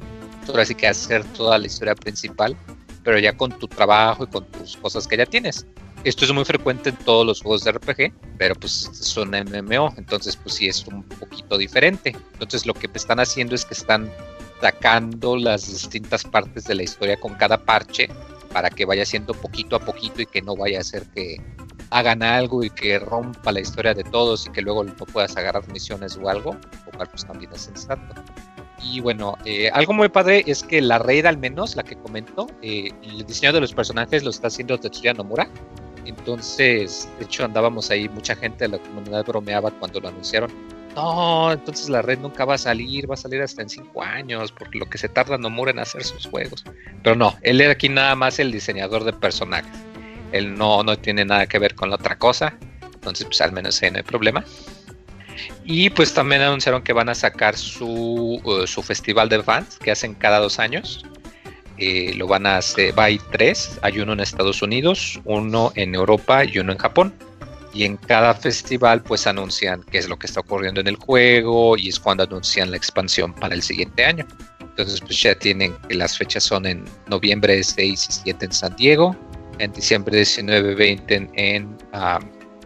ahora 0.49 0.65
sí 0.65 0.75
que 0.75 0.89
hacer 0.89 1.25
toda 1.33 1.59
la 1.59 1.67
historia 1.67 1.95
principal, 1.95 2.57
pero 3.05 3.19
ya 3.19 3.37
con 3.37 3.51
tu 3.59 3.69
trabajo 3.69 4.25
y 4.25 4.27
con 4.27 4.45
tus 4.47 4.77
cosas 4.77 5.07
que 5.07 5.17
ya 5.17 5.27
tienes. 5.27 5.67
Esto 6.05 6.25
es 6.25 6.33
muy 6.33 6.45
frecuente 6.45 6.91
en 6.91 6.97
todos 6.97 7.25
los 7.25 7.43
juegos 7.43 7.63
de 7.63 7.73
RPG, 7.73 8.13
pero 8.37 8.57
pues 8.57 8.73
son 8.93 9.31
MMO, 9.31 9.95
entonces 9.97 10.37
pues 10.37 10.57
sí 10.57 10.67
es 10.67 10.85
un 10.87 11.05
poquito 11.05 11.57
diferente. 11.57 12.17
Entonces 12.33 12.67
lo 12.67 12.75
que 12.75 12.91
están 12.93 13.21
haciendo 13.21 13.55
es 13.55 13.65
que 13.65 13.75
están 13.75 14.11
sacando 14.61 15.37
las 15.37 15.69
distintas 15.69 16.25
partes 16.25 16.65
de 16.65 16.75
la 16.75 16.83
historia 16.83 17.19
con 17.19 17.35
cada 17.35 17.57
parche 17.57 18.09
para 18.53 18.69
que 18.69 18.85
vaya 18.85 19.05
siendo 19.05 19.33
poquito 19.33 19.77
a 19.77 19.81
poquito 19.81 20.23
y 20.23 20.27
que 20.27 20.43
no 20.43 20.57
vaya 20.57 20.81
a 20.81 20.85
ser 20.85 21.07
que 21.15 21.41
hagan 21.91 22.23
algo 22.23 22.65
y 22.65 22.71
que 22.71 22.99
rompa 22.99 23.53
la 23.53 23.61
historia 23.61 23.95
de 23.95 24.03
todos 24.03 24.47
y 24.47 24.51
que 24.51 24.63
luego 24.63 24.83
no 24.83 24.95
puedas 24.95 25.37
agarrar 25.37 25.69
misiones 25.69 26.17
o 26.17 26.29
algo, 26.29 26.57
lo 26.87 26.93
cual 26.97 27.09
pues 27.11 27.25
también 27.25 27.53
es 27.53 27.63
sensato. 27.63 28.15
Y 28.83 29.01
bueno, 29.01 29.37
eh, 29.45 29.71
algo 29.73 29.93
muy 29.93 30.09
padre 30.09 30.43
es 30.47 30.63
que 30.63 30.81
la 30.81 30.99
raid 30.99 31.27
al 31.27 31.39
menos, 31.39 31.77
la 31.77 31.83
que 31.83 31.97
comento, 31.97 32.47
eh, 32.63 32.91
el 33.03 33.25
diseño 33.25 33.53
de 33.53 33.61
los 33.61 33.73
personajes 33.73 34.25
lo 34.25 34.31
está 34.31 34.49
haciendo 34.49 34.79
Tetsuya 34.79 35.15
Nomura. 35.15 35.49
Entonces, 36.05 37.09
de 37.19 37.25
hecho 37.25 37.45
andábamos 37.45 37.91
ahí, 37.91 38.09
mucha 38.09 38.35
gente 38.35 38.65
de 38.65 38.77
la 38.77 38.79
comunidad 38.79 39.25
bromeaba 39.25 39.71
cuando 39.71 40.01
lo 40.01 40.09
anunciaron 40.09 40.51
no, 40.95 41.53
entonces 41.53 41.89
la 41.89 42.03
red 42.03 42.19
nunca 42.19 42.45
va 42.45 42.55
a 42.55 42.59
salir, 42.59 43.11
va 43.11 43.15
a 43.15 43.17
salir 43.17 43.41
hasta 43.41 43.63
en 43.63 43.71
cinco 43.71 44.03
años, 44.03 44.53
por 44.53 44.75
lo 44.75 44.87
que 44.87 44.99
se 44.99 45.09
tarda 45.09 45.39
Nomura 45.39 45.71
en 45.71 45.79
hacer 45.79 46.05
sus 46.05 46.27
juegos. 46.27 46.65
Pero 47.03 47.17
no, 47.17 47.37
él 47.43 47.61
era 47.61 47.73
aquí 47.73 47.89
nada 47.89 48.15
más 48.15 48.39
el 48.39 48.53
diseñador 48.53 49.05
de 49.05 49.13
personajes. 49.13 49.73
Él 50.33 50.55
no, 50.55 50.83
no 50.83 50.97
tiene 50.99 51.25
nada 51.25 51.47
que 51.47 51.59
ver 51.59 51.75
con 51.75 51.89
la 51.91 51.97
otra 51.97 52.19
cosa. 52.19 52.55
Entonces, 52.95 53.27
pues 53.27 53.41
al 53.41 53.53
menos 53.53 53.83
ahí 53.83 53.91
no 53.91 53.99
hay 53.99 54.03
problema. 54.03 54.45
Y 55.65 55.91
pues 55.91 56.13
también 56.15 56.43
anunciaron 56.43 56.83
que 56.83 56.93
van 56.93 57.09
a 57.09 57.15
sacar 57.15 57.57
su, 57.57 58.41
uh, 58.45 58.67
su 58.67 58.83
festival 58.83 59.29
de 59.29 59.43
fans 59.43 59.79
que 59.79 59.91
hacen 59.91 60.15
cada 60.15 60.39
dos 60.39 60.59
años. 60.59 61.05
Eh, 61.79 62.15
lo 62.17 62.27
van 62.27 62.47
a 62.47 62.59
hacer, 62.59 62.97
va 62.97 63.05
a 63.05 63.11
ir 63.11 63.21
tres, 63.33 63.79
hay 63.83 63.99
uno 63.99 64.13
en 64.13 64.21
Estados 64.21 64.63
Unidos, 64.63 65.21
uno 65.25 65.73
en 65.75 65.95
Europa 65.95 66.45
y 66.45 66.59
uno 66.59 66.73
en 66.73 66.79
Japón. 66.79 67.15
Y 67.75 67.85
en 67.85 67.97
cada 67.97 68.35
festival 68.35 69.03
pues 69.03 69.27
anuncian 69.27 69.83
qué 69.91 69.99
es 69.99 70.09
lo 70.09 70.19
que 70.19 70.27
está 70.27 70.41
ocurriendo 70.41 70.81
en 70.83 70.89
el 70.89 70.97
juego 70.97 71.77
y 71.79 71.89
es 71.89 71.99
cuando 71.99 72.25
anuncian 72.25 72.71
la 72.71 72.77
expansión 72.77 73.33
para 73.35 73.55
el 73.55 73.63
siguiente 73.63 74.05
año. 74.05 74.27
Entonces 74.61 75.01
pues 75.01 75.21
ya 75.23 75.35
tienen 75.35 75.75
que 75.89 75.95
las 75.95 76.19
fechas 76.19 76.45
son 76.45 76.67
en 76.67 76.85
noviembre 77.09 77.63
6 77.63 78.07
y 78.09 78.13
7 78.25 78.45
en 78.45 78.53
San 78.53 78.77
Diego, 78.77 79.17
en 79.59 79.73
diciembre 79.73 80.17
19 80.17 80.75
20 80.75 81.15
en, 81.15 81.31
en, 81.35 81.79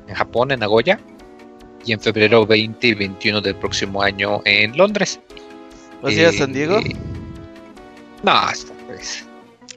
en 0.08 0.14
Japón, 0.14 0.50
en 0.50 0.60
Nagoya, 0.60 0.98
y 1.86 1.92
en 1.92 2.00
febrero 2.00 2.44
20 2.44 2.86
y 2.86 2.94
21 2.94 3.40
del 3.40 3.54
próximo 3.54 4.02
año 4.02 4.42
en 4.44 4.76
Londres. 4.76 5.20
¿Vas 6.02 6.12
a 6.12 6.14
ir 6.14 6.26
a 6.26 6.32
San 6.32 6.52
Diego? 6.52 6.78
Eh, 6.78 6.94
no, 8.22 8.50
esta 8.50 8.72
pues. 8.86 9.24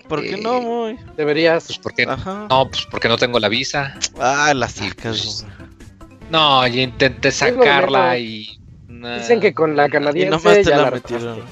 ¿Por 0.07 0.23
qué 0.23 0.37
no, 0.37 0.59
muy? 0.59 0.97
Deberías. 1.15 1.67
Pues 1.67 1.77
porque, 1.77 2.05
no, 2.05 2.67
pues 2.71 2.87
porque 2.89 3.07
no 3.07 3.17
tengo 3.17 3.39
la 3.39 3.47
visa. 3.47 3.95
Ah, 4.19 4.51
la 4.55 4.67
sacas. 4.67 5.45
Pues, 5.45 5.45
no, 6.31 6.65
yo 6.67 6.81
intenté 6.81 7.31
sacarla 7.31 8.17
y. 8.17 8.59
Dicen 8.87 9.39
que 9.39 9.53
con 9.53 9.77
la 9.77 9.87
canadiense. 9.87 10.27
Y 10.27 10.31
nomás 10.31 10.61
te 10.63 10.69
la, 10.71 10.91
metieron. 10.91 11.43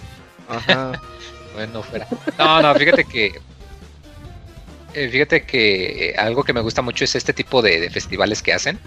Ajá. 0.50 1.00
bueno, 1.54 1.84
fuera. 1.84 2.08
No, 2.40 2.62
no, 2.64 2.74
fíjate 2.74 3.04
que. 3.04 3.40
Eh, 4.96 5.10
fíjate 5.10 5.46
que 5.46 6.16
algo 6.18 6.44
que 6.44 6.54
me 6.54 6.62
gusta 6.62 6.82
mucho 6.82 7.04
es 7.04 7.16
este 7.16 7.32
tipo 7.32 7.62
de 7.62 7.92
festivales 7.92 8.42
que 8.42 8.54
hacen 8.54 8.80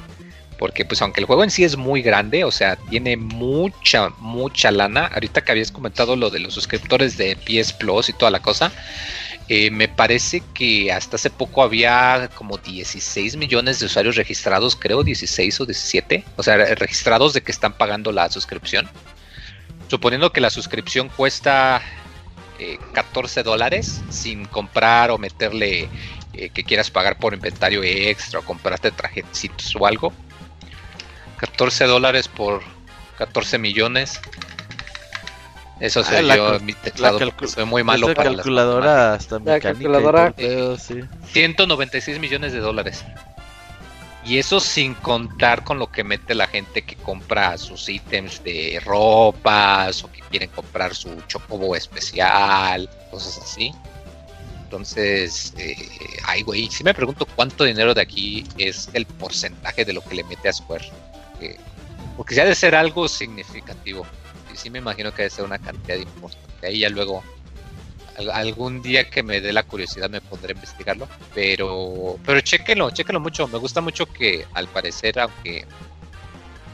porque 0.60 0.84
pues 0.84 1.00
aunque 1.00 1.20
el 1.20 1.26
juego 1.26 1.42
en 1.42 1.50
sí 1.50 1.64
es 1.64 1.78
muy 1.78 2.02
grande, 2.02 2.44
o 2.44 2.50
sea, 2.50 2.76
tiene 2.76 3.16
mucha, 3.16 4.10
mucha 4.18 4.70
lana, 4.70 5.06
ahorita 5.06 5.40
que 5.40 5.52
habías 5.52 5.72
comentado 5.72 6.16
lo 6.16 6.28
de 6.28 6.38
los 6.38 6.52
suscriptores 6.52 7.16
de 7.16 7.34
PS 7.34 7.72
Plus 7.72 8.10
y 8.10 8.12
toda 8.12 8.30
la 8.30 8.42
cosa, 8.42 8.70
eh, 9.48 9.70
me 9.70 9.88
parece 9.88 10.42
que 10.52 10.92
hasta 10.92 11.16
hace 11.16 11.30
poco 11.30 11.62
había 11.62 12.28
como 12.34 12.58
16 12.58 13.38
millones 13.38 13.80
de 13.80 13.86
usuarios 13.86 14.16
registrados, 14.16 14.76
creo 14.76 15.02
16 15.02 15.62
o 15.62 15.64
17, 15.64 16.24
o 16.36 16.42
sea, 16.42 16.58
registrados 16.74 17.32
de 17.32 17.40
que 17.40 17.52
están 17.52 17.72
pagando 17.72 18.12
la 18.12 18.28
suscripción. 18.28 18.86
Suponiendo 19.88 20.30
que 20.30 20.42
la 20.42 20.50
suscripción 20.50 21.08
cuesta 21.08 21.80
14 22.92 23.40
eh, 23.40 23.42
dólares 23.44 24.02
sin 24.10 24.44
comprar 24.44 25.10
o 25.10 25.16
meterle 25.16 25.88
eh, 26.34 26.50
que 26.50 26.64
quieras 26.64 26.90
pagar 26.90 27.18
por 27.18 27.32
inventario 27.32 27.82
extra 27.82 28.40
o 28.40 28.44
comprarte 28.44 28.90
trajecitos 28.90 29.74
o 29.74 29.86
algo, 29.86 30.12
14 31.40 31.86
dólares 31.86 32.28
por 32.28 32.62
14 33.16 33.58
millones. 33.58 34.20
Eso 35.80 36.04
soy 36.04 36.30
ah, 36.30 36.36
yo, 36.36 36.60
mi 36.60 36.74
teclado, 36.74 37.18
soy 37.46 37.64
muy 37.64 37.82
malo 37.82 38.12
para 38.14 38.34
calculadora 38.34 39.14
hasta 39.14 39.38
la 39.38 39.58
calculadora. 39.58 40.34
196 40.36 42.18
millones 42.18 42.52
de 42.52 42.58
dólares. 42.58 43.02
Y 44.26 44.36
eso 44.36 44.60
sin 44.60 44.92
contar 44.92 45.64
con 45.64 45.78
lo 45.78 45.90
que 45.90 46.04
mete 46.04 46.34
la 46.34 46.46
gente 46.46 46.82
que 46.82 46.94
compra 46.96 47.56
sus 47.56 47.88
ítems 47.88 48.44
de 48.44 48.78
ropas 48.84 50.04
o 50.04 50.12
que 50.12 50.20
quieren 50.20 50.50
comprar 50.50 50.94
su 50.94 51.22
chocobo 51.26 51.74
especial, 51.74 52.90
cosas 53.10 53.42
así. 53.42 53.72
Entonces, 54.64 55.54
eh, 55.56 55.88
ay, 56.26 56.42
güey, 56.42 56.70
si 56.70 56.84
me 56.84 56.92
pregunto 56.92 57.26
cuánto 57.34 57.64
dinero 57.64 57.94
de 57.94 58.02
aquí 58.02 58.46
es 58.58 58.90
el 58.92 59.06
porcentaje 59.06 59.86
de 59.86 59.94
lo 59.94 60.02
que 60.02 60.16
le 60.16 60.24
mete 60.24 60.50
a 60.50 60.52
Square 60.52 60.90
porque 62.16 62.34
si 62.34 62.40
ha 62.40 62.44
de 62.44 62.54
ser 62.54 62.74
algo 62.74 63.08
significativo. 63.08 64.06
Y 64.52 64.56
sí 64.56 64.70
me 64.70 64.78
imagino 64.78 65.10
que 65.12 65.22
debe 65.22 65.30
ser 65.30 65.44
una 65.44 65.58
cantidad 65.58 65.96
importante. 65.96 66.66
Ahí 66.66 66.80
ya 66.80 66.88
luego, 66.88 67.22
algún 68.32 68.82
día 68.82 69.08
que 69.08 69.22
me 69.22 69.40
dé 69.40 69.52
la 69.52 69.62
curiosidad 69.62 70.10
me 70.10 70.20
pondré 70.20 70.52
a 70.52 70.56
investigarlo. 70.56 71.08
Pero, 71.34 72.18
pero 72.26 72.40
chéquenlo, 72.40 72.90
chéquenlo 72.90 73.20
mucho. 73.20 73.48
Me 73.48 73.58
gusta 73.58 73.80
mucho 73.80 74.06
que 74.06 74.46
al 74.54 74.68
parecer, 74.68 75.18
aunque 75.18 75.66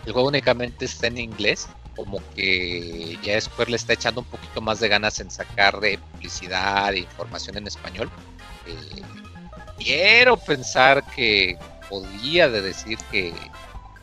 el 0.06 0.12
juego 0.12 0.28
únicamente 0.28 0.86
está 0.86 1.08
en 1.08 1.18
inglés, 1.18 1.68
como 1.94 2.20
que 2.34 3.18
ya 3.22 3.40
Square 3.40 3.70
le 3.70 3.76
está 3.76 3.94
echando 3.94 4.20
un 4.20 4.26
poquito 4.26 4.60
más 4.60 4.80
de 4.80 4.88
ganas 4.88 5.18
en 5.20 5.30
sacar 5.30 5.80
de 5.80 5.98
publicidad 5.98 6.92
e 6.94 6.98
información 7.00 7.56
en 7.56 7.66
español. 7.66 8.10
Eh, 8.66 9.02
quiero 9.78 10.36
pensar 10.36 11.04
que 11.14 11.58
podía 11.88 12.48
de 12.48 12.62
decir 12.62 12.98
que 13.10 13.32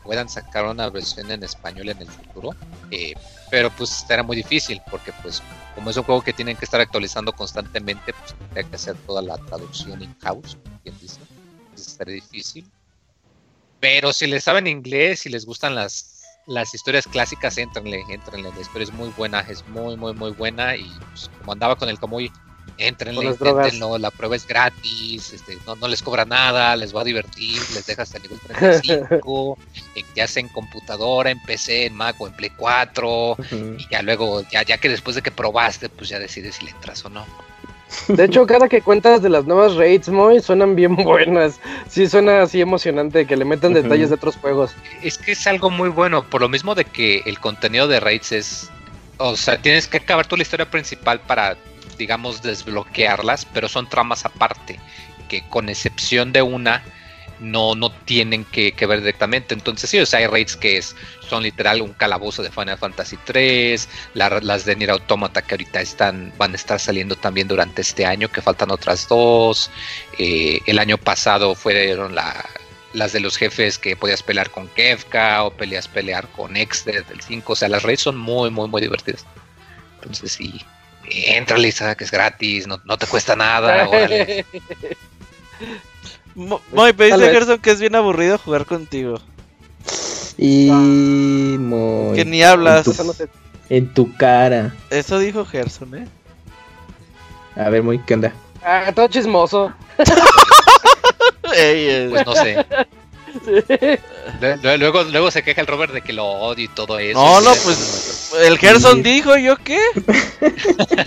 puedan 0.04 0.28
sacar 0.28 0.66
una 0.66 0.88
versión 0.90 1.30
en 1.30 1.42
español 1.42 1.88
en 1.88 2.02
el 2.02 2.08
futuro. 2.08 2.50
Eh, 2.90 3.14
pero 3.50 3.70
pues 3.70 3.90
será 3.90 4.22
muy 4.22 4.36
difícil 4.36 4.80
porque 4.90 5.12
pues 5.22 5.42
como 5.74 5.90
es 5.90 5.96
un 5.96 6.04
juego 6.04 6.22
que 6.22 6.32
tienen 6.32 6.56
que 6.56 6.64
estar 6.64 6.80
actualizando 6.80 7.32
constantemente, 7.32 8.12
pues 8.12 8.34
tendría 8.34 8.64
que 8.64 8.76
hacer 8.76 8.96
toda 9.06 9.22
la 9.22 9.38
traducción 9.38 10.02
in-house, 10.02 10.56
quien 10.82 10.98
dice. 11.00 11.20
Entonces 11.70 11.98
difícil. 12.06 12.70
Pero 13.80 14.12
si 14.12 14.26
les 14.26 14.44
saben 14.44 14.66
inglés 14.66 15.26
y 15.26 15.30
les 15.30 15.44
gustan 15.44 15.74
las, 15.74 16.22
las 16.46 16.74
historias 16.74 17.06
clásicas, 17.06 17.58
entrenle, 17.58 18.04
entrenle. 18.08 18.50
La 18.54 18.60
historia 18.60 18.84
es 18.84 18.92
muy 18.92 19.10
buena, 19.10 19.40
es 19.40 19.66
muy, 19.68 19.96
muy, 19.96 20.14
muy 20.14 20.30
buena. 20.30 20.76
Y 20.76 20.90
pues, 21.10 21.30
como 21.38 21.52
andaba 21.52 21.76
con 21.76 21.88
el 21.88 21.98
Kamui, 21.98 22.30
entrenle, 22.78 23.26
inténtenlo, 23.26 23.98
la 23.98 24.10
prueba 24.10 24.36
es 24.36 24.46
gratis, 24.46 25.32
este, 25.32 25.58
no, 25.66 25.76
no 25.76 25.88
les 25.88 26.02
cobra 26.02 26.24
nada, 26.24 26.76
les 26.76 26.94
va 26.94 27.02
a 27.02 27.04
divertir, 27.04 27.60
les 27.74 27.86
deja 27.86 28.02
hasta 28.02 28.18
el 28.18 28.24
nivel 28.24 28.40
35, 28.40 29.58
ya 30.14 30.26
sea 30.26 30.40
en 30.40 30.48
computadora, 30.48 31.30
en 31.30 31.40
PC, 31.42 31.86
en 31.86 31.94
Mac 31.94 32.16
o 32.20 32.26
en 32.26 32.34
Play 32.34 32.50
4, 32.56 33.36
y 33.78 33.88
ya 33.88 34.02
luego, 34.02 34.42
ya, 34.50 34.62
ya 34.62 34.78
que 34.78 34.88
después 34.88 35.16
de 35.16 35.22
que 35.22 35.30
probaste, 35.30 35.88
pues 35.88 36.08
ya 36.08 36.18
decides 36.18 36.56
si 36.56 36.64
le 36.64 36.70
entras 36.72 37.04
o 37.04 37.08
no. 37.08 37.24
De 38.08 38.24
hecho, 38.24 38.46
cada 38.46 38.68
que 38.68 38.82
cuentas 38.82 39.22
de 39.22 39.28
las 39.28 39.44
nuevas 39.44 39.74
raids, 39.74 40.08
muy 40.08 40.40
suenan 40.40 40.74
bien 40.74 40.96
buenas. 40.96 41.60
Sí, 41.88 42.08
suena 42.08 42.42
así 42.42 42.60
emocionante 42.60 43.26
que 43.26 43.36
le 43.36 43.44
metan 43.44 43.72
detalles 43.72 44.08
de 44.08 44.16
otros 44.16 44.36
juegos. 44.36 44.74
Es 45.02 45.18
que 45.18 45.32
es 45.32 45.46
algo 45.46 45.70
muy 45.70 45.88
bueno, 45.88 46.28
por 46.28 46.40
lo 46.40 46.48
mismo 46.48 46.74
de 46.74 46.84
que 46.84 47.22
el 47.24 47.38
contenido 47.38 47.86
de 47.86 48.00
raids 48.00 48.32
es. 48.32 48.70
O 49.18 49.36
sea, 49.36 49.58
tienes 49.58 49.86
que 49.86 49.98
acabar 49.98 50.26
tu 50.26 50.36
la 50.36 50.42
historia 50.42 50.68
principal 50.68 51.20
para 51.20 51.56
digamos, 51.96 52.42
desbloquearlas, 52.42 53.44
pero 53.46 53.68
son 53.68 53.88
tramas 53.88 54.24
aparte, 54.24 54.78
que 55.28 55.42
con 55.48 55.68
excepción 55.68 56.32
de 56.32 56.42
una, 56.42 56.82
no, 57.40 57.74
no 57.74 57.90
tienen 57.90 58.44
que, 58.44 58.72
ver 58.86 59.00
directamente. 59.00 59.54
Entonces, 59.54 59.90
sí, 59.90 59.98
o 59.98 60.06
sea, 60.06 60.20
hay 60.20 60.26
raids 60.26 60.56
que 60.56 60.80
son 61.28 61.42
literal 61.42 61.82
un 61.82 61.92
calabozo 61.92 62.42
de 62.42 62.50
Final 62.50 62.78
Fantasy 62.78 63.18
3, 63.24 63.88
las 64.14 64.64
de 64.64 64.76
Nier 64.76 64.90
Automata 64.90 65.42
que 65.42 65.54
ahorita 65.54 65.80
están, 65.80 66.32
van 66.36 66.52
a 66.52 66.56
estar 66.56 66.78
saliendo 66.80 67.16
también 67.16 67.48
durante 67.48 67.82
este 67.82 68.06
año, 68.06 68.28
que 68.30 68.42
faltan 68.42 68.70
otras 68.70 69.08
dos. 69.08 69.70
Eh, 70.18 70.60
el 70.66 70.78
año 70.78 70.98
pasado 70.98 71.54
fueron 71.54 72.14
la, 72.14 72.44
las 72.92 73.12
de 73.12 73.20
los 73.20 73.36
jefes 73.36 73.78
que 73.78 73.96
podías 73.96 74.22
pelear 74.22 74.50
con 74.50 74.68
Kefka 74.68 75.44
o 75.44 75.50
peleas 75.50 75.88
pelear 75.88 76.28
con 76.28 76.56
X 76.56 76.84
del 76.84 77.04
5. 77.20 77.52
O 77.52 77.56
sea, 77.56 77.68
las 77.68 77.82
raids 77.82 78.02
son 78.02 78.16
muy, 78.16 78.50
muy, 78.50 78.68
muy 78.68 78.80
divertidas. 78.80 79.26
Entonces, 79.96 80.32
sí, 80.32 80.64
entra 81.08 81.58
Lisa, 81.58 81.94
que 81.94 82.04
es 82.04 82.10
gratis, 82.10 82.66
no, 82.66 82.78
te 82.98 83.06
cuesta 83.06 83.36
nada. 83.36 83.88
Muy, 86.34 86.92
pero 86.94 87.16
dice 87.16 87.30
Gerson 87.30 87.58
que 87.60 87.70
es 87.70 87.80
bien 87.80 87.94
aburrido 87.94 88.38
jugar 88.38 88.66
contigo. 88.66 89.20
Y 90.36 90.68
muy... 90.68 92.16
Que 92.16 92.24
ni 92.24 92.42
hablas. 92.42 92.88
En 93.68 93.94
tu, 93.94 94.12
cara. 94.16 94.74
Eso 94.90 95.20
dijo 95.20 95.44
Gerson, 95.44 95.94
¿eh? 95.94 96.08
A 97.56 97.68
ver, 97.70 97.84
muy, 97.84 98.00
¿qué 98.00 98.14
onda? 98.14 98.32
Ah, 98.64 98.90
todo 98.94 99.06
chismoso. 99.06 99.72
pues 101.46 102.26
no 102.26 102.32
sé. 102.34 102.66
Luego, 104.78 105.02
luego 105.04 105.30
se 105.30 105.42
queja 105.42 105.60
el 105.60 105.66
Robert 105.66 105.92
de 105.92 106.02
que 106.02 106.12
lo 106.12 106.24
odio 106.24 106.64
y 106.64 106.68
todo 106.68 106.98
eso. 106.98 107.18
No, 107.18 107.40
no, 107.40 107.52
pues 107.64 108.13
el 108.42 108.58
Gerson 108.58 109.02
dijo, 109.02 109.36
¿yo 109.36 109.56
qué? 109.56 109.78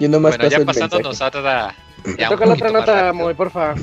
Yo 0.00 0.08
nomás 0.08 0.36
bueno, 0.36 0.50
ya 0.50 0.64
pasándonos 0.64 1.20
a 1.20 1.28
otra... 1.28 1.74
Ya 2.18 2.28
toca 2.28 2.44
la 2.44 2.54
otra 2.54 2.70
nota, 2.70 3.12
muy 3.12 3.32
porfa. 3.32 3.74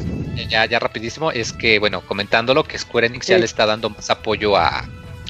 Ya, 0.50 0.66
ya 0.66 0.80
rapidísimo, 0.80 1.32
es 1.32 1.54
que, 1.54 1.80
bueno, 1.80 2.02
comentándolo 2.02 2.64
que 2.64 2.78
Square 2.78 3.08
Enix 3.08 3.28
ya 3.28 3.38
le 3.38 3.46
está 3.46 3.66
dando 3.66 3.90
más 3.90 4.10
apoyo 4.12 4.56
a, 4.58 4.86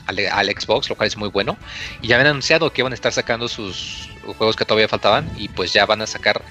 al, 0.08 0.48
Xbox, 0.48 0.90
lo 0.90 0.96
cual 0.96 1.08
es 1.08 1.18
muy 1.18 1.30
bueno. 1.30 1.58
Y 2.02 2.08
ya 2.08 2.16
habían 2.16 2.32
anunciado 2.32 2.72
que 2.72 2.82
iban 2.82 2.92
a 2.92 2.96
estar 2.96 3.14
sacando 3.14 3.48
sus 3.48 4.10
juegos 4.38 4.56
que 4.56 4.66
todavía 4.66 4.88
faltaban 4.88 5.30
y 5.38 5.48
pues 5.48 5.74
ya 5.74 5.86
van 5.86 6.02
a 6.02 6.08
sacar 6.08 6.42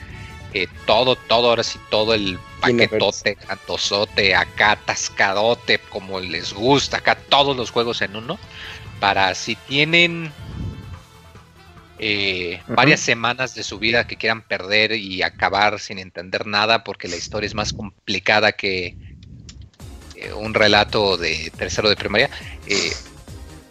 eh, 0.53 0.67
todo, 0.87 1.17
todo, 1.17 1.51
ahora 1.51 1.63
sí, 1.63 1.79
todo 1.91 2.15
el 2.15 2.39
paquetote, 2.61 3.37
cantosote, 3.37 4.35
acá 4.35 4.73
atascadote, 4.73 5.79
como 5.91 6.21
les 6.21 6.53
gusta, 6.53 6.99
acá 6.99 7.17
todos 7.17 7.57
los 7.57 7.71
juegos 7.71 8.03
en 8.03 8.17
uno. 8.17 8.39
Para 9.01 9.35
si 9.35 9.57
tienen 9.57 10.31
eh, 11.99 12.63
varias 12.69 13.01
semanas 13.01 13.55
de 13.55 13.63
su 13.63 13.79
vida 13.79 14.07
que 14.07 14.17
quieran 14.17 14.43
perder 14.43 14.93
y 14.93 15.23
acabar 15.23 15.81
sin 15.81 15.99
entender 15.99 16.47
nada 16.47 16.85
porque 16.85 17.09
la 17.09 17.17
historia 17.17 17.47
es 17.47 17.55
más 17.55 17.73
complicada 17.73 18.53
que 18.53 18.97
eh, 20.15 20.33
un 20.35 20.55
relato 20.55 21.17
de 21.17 21.51
tercero 21.57 21.89
de 21.89 21.97
primaria. 21.97 22.31
Eh, 22.67 22.93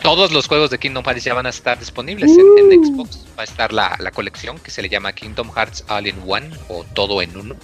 todos 0.01 0.31
los 0.31 0.47
juegos 0.47 0.69
de 0.69 0.77
Kingdom 0.77 1.03
Hearts 1.03 1.23
ya 1.23 1.33
van 1.33 1.45
a 1.45 1.49
estar 1.49 1.79
disponibles 1.79 2.31
en, 2.31 2.45
uh. 2.45 2.85
Xbox. 2.85 3.25
Va 3.37 3.41
a 3.41 3.45
estar 3.45 3.73
la, 3.73 3.95
la, 3.99 4.11
colección 4.11 4.57
que 4.59 4.71
se 4.71 4.81
le 4.81 4.89
llama 4.89 5.13
Kingdom 5.13 5.51
Hearts 5.51 5.83
All 5.89 6.07
in 6.07 6.15
One 6.25 6.49
o 6.69 6.83
Todo 6.93 7.21
en 7.21 7.35
Uno. 7.35 7.55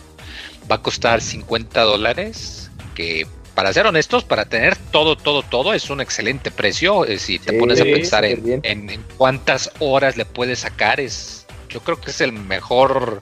Va 0.69 0.77
a 0.77 0.81
costar 0.81 1.21
50 1.21 1.81
dólares, 1.81 2.69
que 2.95 3.27
para 3.55 3.71
ser 3.71 3.87
honestos, 3.87 4.25
para 4.25 4.45
tener 4.45 4.75
todo, 4.75 5.15
todo, 5.15 5.41
todo, 5.41 5.73
es 5.73 5.89
un 5.89 6.01
excelente 6.01 6.51
precio. 6.51 7.05
Eh, 7.05 7.17
si 7.17 7.39
te 7.39 7.53
pones 7.53 7.79
a 7.79 7.85
pensar 7.85 8.25
en, 8.25 9.05
cuántas 9.17 9.71
horas 9.79 10.17
le 10.17 10.25
puedes 10.25 10.59
sacar, 10.59 10.99
es, 10.99 11.47
yo 11.69 11.79
creo 11.79 11.99
que 11.99 12.11
es 12.11 12.19
el 12.19 12.33
mejor, 12.33 13.21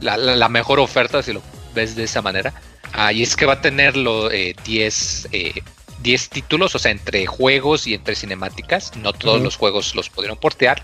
la, 0.00 0.48
mejor 0.48 0.80
oferta 0.80 1.22
si 1.22 1.34
lo 1.34 1.42
ves 1.74 1.94
de 1.94 2.04
esa 2.04 2.22
manera. 2.22 2.54
Ahí 2.94 3.22
es 3.22 3.36
que 3.36 3.44
va 3.44 3.54
a 3.54 3.60
tener 3.60 3.94
los 3.94 4.30
10 4.30 5.28
eh, 5.32 5.62
eh, 6.02 6.18
títulos, 6.30 6.74
o 6.74 6.78
sea, 6.78 6.90
entre 6.90 7.26
juegos 7.26 7.86
y 7.86 7.92
entre 7.92 8.16
cinemáticas. 8.16 8.96
No 8.96 9.12
todos 9.12 9.42
los 9.42 9.56
juegos 9.56 9.94
los 9.94 10.08
pudieron 10.08 10.38
portear, 10.38 10.82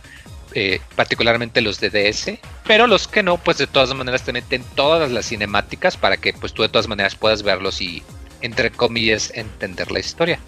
particularmente 0.94 1.62
los 1.62 1.80
de 1.80 1.88
DS, 1.88 2.38
pero 2.66 2.86
los 2.86 3.08
que 3.08 3.22
no, 3.22 3.38
pues 3.38 3.56
de 3.56 3.66
todas 3.66 3.94
maneras 3.94 4.24
te 4.24 4.34
meten 4.34 4.62
todas 4.74 5.10
las 5.10 5.26
cinemáticas 5.26 5.96
para 5.96 6.18
que 6.18 6.34
pues 6.34 6.52
tú 6.52 6.60
de 6.60 6.68
todas 6.68 6.86
maneras 6.86 7.14
puedas 7.14 7.42
verlos 7.42 7.80
y 7.80 8.02
entre 8.44 8.70
comillas, 8.70 9.32
entender 9.34 9.90
la 9.90 10.00
historia. 10.00 10.38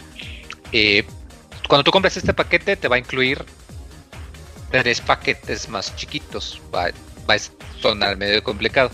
Eh, 0.70 1.02
cuando 1.66 1.82
tú 1.82 1.90
compras 1.90 2.14
este 2.18 2.34
paquete, 2.34 2.76
te 2.76 2.88
va 2.88 2.96
a 2.96 2.98
incluir 2.98 3.42
tres 4.70 5.00
paquetes 5.00 5.70
más 5.70 5.96
chiquitos. 5.96 6.60
Va, 6.74 6.88
a 6.88 7.38
sonar 7.80 8.18
medio 8.18 8.42
complicado. 8.44 8.90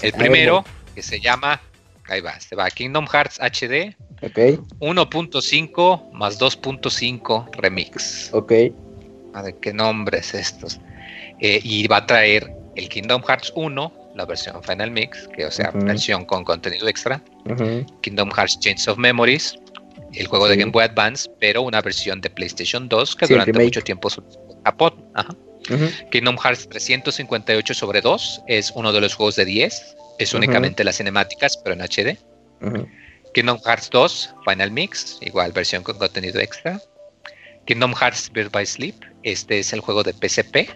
El 0.00 0.12
primero, 0.14 0.64
que 0.94 1.02
se 1.02 1.20
llama, 1.20 1.60
ahí 2.08 2.22
va, 2.22 2.40
se 2.40 2.56
va 2.56 2.70
Kingdom 2.70 3.06
Hearts 3.06 3.38
HD. 3.38 3.94
1.5 4.22 6.12
más 6.12 6.40
2.5 6.40 7.50
remix. 7.56 8.30
Ok. 8.32 8.52
A 9.34 9.42
ver, 9.42 9.54
¿qué 9.60 9.74
nombres 9.74 10.32
estos? 10.32 10.80
Eh, 11.40 11.60
y 11.62 11.86
va 11.88 11.98
a 11.98 12.06
traer 12.06 12.50
el 12.74 12.88
Kingdom 12.88 13.22
Hearts 13.22 13.52
1, 13.54 13.92
la 14.14 14.24
versión 14.24 14.62
Final 14.62 14.90
Mix, 14.90 15.28
que 15.34 15.46
o 15.46 15.50
sea, 15.50 15.70
versión 15.70 16.24
con 16.24 16.44
contenido 16.44 16.88
extra. 16.88 17.22
Kingdom 18.02 18.30
Hearts 18.30 18.58
Chains 18.60 18.88
of 18.88 18.98
Memories, 18.98 19.56
el 20.14 20.26
juego 20.26 20.48
de 20.48 20.56
Game 20.56 20.72
Boy 20.72 20.84
Advance, 20.84 21.30
pero 21.40 21.62
una 21.62 21.80
versión 21.80 22.20
de 22.20 22.30
PlayStation 22.30 22.88
2 22.88 23.16
que 23.16 23.26
durante 23.26 23.52
mucho 23.52 23.82
tiempo 23.82 24.08
Japón. 24.64 24.94
Kingdom 26.10 26.36
Hearts 26.38 26.68
358 26.68 27.74
sobre 27.74 28.00
2 28.00 28.42
es 28.48 28.72
uno 28.74 28.92
de 28.92 29.00
los 29.00 29.14
juegos 29.14 29.36
de 29.36 29.44
10, 29.44 29.96
es 30.18 30.34
únicamente 30.34 30.84
las 30.84 30.96
cinemáticas, 30.96 31.56
pero 31.58 31.74
en 31.74 31.82
HD. 31.82 32.18
Kingdom 33.34 33.60
Hearts 33.64 33.90
2 33.90 34.34
Final 34.48 34.70
Mix, 34.72 35.18
igual 35.20 35.52
versión 35.52 35.82
con 35.82 35.98
contenido 35.98 36.40
extra. 36.40 36.80
Kingdom 37.66 37.94
Hearts 37.94 38.30
Birth 38.32 38.50
by 38.50 38.66
Sleep, 38.66 38.96
este 39.22 39.60
es 39.60 39.72
el 39.72 39.80
juego 39.80 40.02
de 40.02 40.12
PSP, 40.12 40.68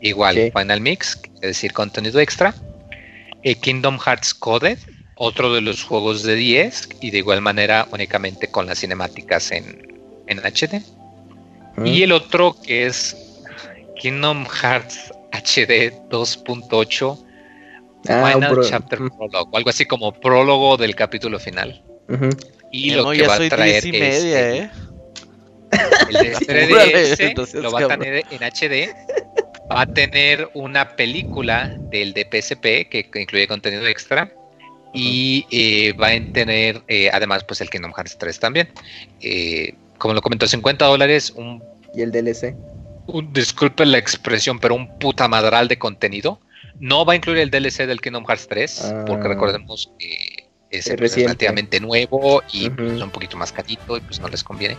igual 0.00 0.52
Final 0.56 0.80
Mix, 0.80 1.20
es 1.36 1.40
decir, 1.40 1.72
contenido 1.72 2.20
extra. 2.20 2.54
Eh, 3.42 3.54
Kingdom 3.56 3.98
Hearts 3.98 4.34
Coded, 4.34 4.78
otro 5.16 5.52
de 5.52 5.60
los 5.60 5.82
juegos 5.82 6.22
de 6.22 6.34
10 6.34 6.88
y 7.00 7.10
de 7.10 7.18
igual 7.18 7.40
manera 7.40 7.86
únicamente 7.90 8.48
con 8.48 8.66
las 8.66 8.80
cinemáticas 8.80 9.52
en, 9.52 10.00
en 10.26 10.38
HD. 10.38 10.82
Y 11.84 12.02
el 12.02 12.12
otro 12.12 12.56
que 12.62 12.86
es 12.86 13.16
Kingdom 14.00 14.46
Hearts 14.46 15.12
HD 15.32 15.92
2.8 16.08 17.24
ah, 18.08 18.32
Final 18.32 18.60
Chapter 18.68 18.98
Prologue, 18.98 19.50
o 19.50 19.56
algo 19.56 19.70
así 19.70 19.84
como 19.84 20.12
prólogo 20.12 20.76
del 20.76 20.94
capítulo 20.94 21.38
final. 21.38 21.82
Y 22.70 22.90
lo 22.90 23.10
que 23.10 23.26
va 23.26 23.34
a 23.34 23.48
traer 23.48 23.86
es 23.86 24.24
¿eh? 24.24 24.70
el 26.08 26.12
de 26.12 26.36
3DS 27.16 27.52
lo 27.54 27.72
va 27.72 27.84
a 27.84 27.88
tener 27.88 28.24
en 28.30 28.38
HD. 28.42 28.94
Va 29.70 29.82
a 29.82 29.86
tener 29.86 30.50
una 30.54 30.96
película 30.96 31.76
del 31.90 32.12
de 32.12 32.24
PSP 32.24 32.88
que 32.88 33.08
incluye 33.14 33.48
contenido 33.48 33.86
extra 33.86 34.30
y 34.94 35.44
eh, 35.50 35.92
va 35.92 36.08
a 36.08 36.32
tener 36.32 36.80
eh, 36.86 37.10
además 37.12 37.42
pues 37.44 37.60
el 37.60 37.68
Kingdom 37.68 37.92
Hearts 37.92 38.16
3 38.16 38.38
también. 38.38 38.68
Eh, 39.20 39.74
como 39.98 40.14
lo 40.14 40.22
comentó, 40.22 40.46
50 40.46 40.86
dólares. 40.86 41.32
Un, 41.34 41.62
¿Y 41.94 42.02
el 42.02 42.12
DLC? 42.12 42.54
Un, 43.08 43.32
disculpe 43.32 43.84
la 43.84 43.98
expresión, 43.98 44.60
pero 44.60 44.76
un 44.76 44.98
puta 44.98 45.26
madral 45.26 45.66
de 45.68 45.78
contenido. 45.78 46.40
No 46.78 47.04
va 47.04 47.14
a 47.14 47.16
incluir 47.16 47.38
el 47.40 47.50
DLC 47.50 47.86
del 47.86 48.00
Kingdom 48.00 48.24
Hearts 48.24 48.46
3, 48.48 48.94
porque 49.06 49.26
ah. 49.26 49.28
recordemos 49.28 49.92
que 49.98 50.48
es, 50.70 50.86
relativamente 50.86 51.80
nuevo 51.80 52.42
y 52.52 52.70
pues, 52.70 53.00
un 53.00 53.10
poquito 53.10 53.36
más 53.36 53.52
carito 53.52 53.96
y 53.96 54.00
pues 54.00 54.20
no 54.20 54.28
les 54.28 54.42
conviene. 54.42 54.76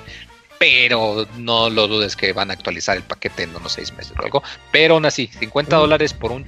Pero 0.59 1.27
no 1.37 1.69
lo 1.69 1.87
dudes 1.87 2.15
que 2.15 2.33
van 2.33 2.49
a 2.49 2.53
actualizar 2.53 2.97
el 2.97 3.03
paquete 3.03 3.43
en 3.43 3.55
unos 3.55 3.73
6 3.73 3.93
meses 3.93 4.13
o 4.17 4.23
algo. 4.23 4.43
Pero 4.71 4.95
aún 4.95 5.05
así, 5.05 5.29
50 5.39 5.75
dólares 5.75 6.13
por 6.13 6.31
un 6.31 6.45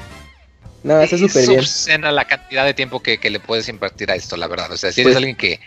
no, 0.84 1.02
eso 1.02 1.16
es 1.16 1.22
súper 1.22 1.48
bien. 1.48 2.16
la 2.16 2.26
cantidad 2.26 2.66
de 2.66 2.74
tiempo 2.74 3.02
que, 3.02 3.20
le 3.30 3.40
puedes 3.40 3.68
invertir 3.68 4.12
a 4.12 4.16
esto, 4.16 4.38
la 4.38 4.48
verdad. 4.48 4.72
O 4.72 4.78
sea, 4.78 4.92
si 4.92 5.02
eres 5.02 5.14
pues 5.14 5.18
alguien 5.18 5.36
que 5.36 5.60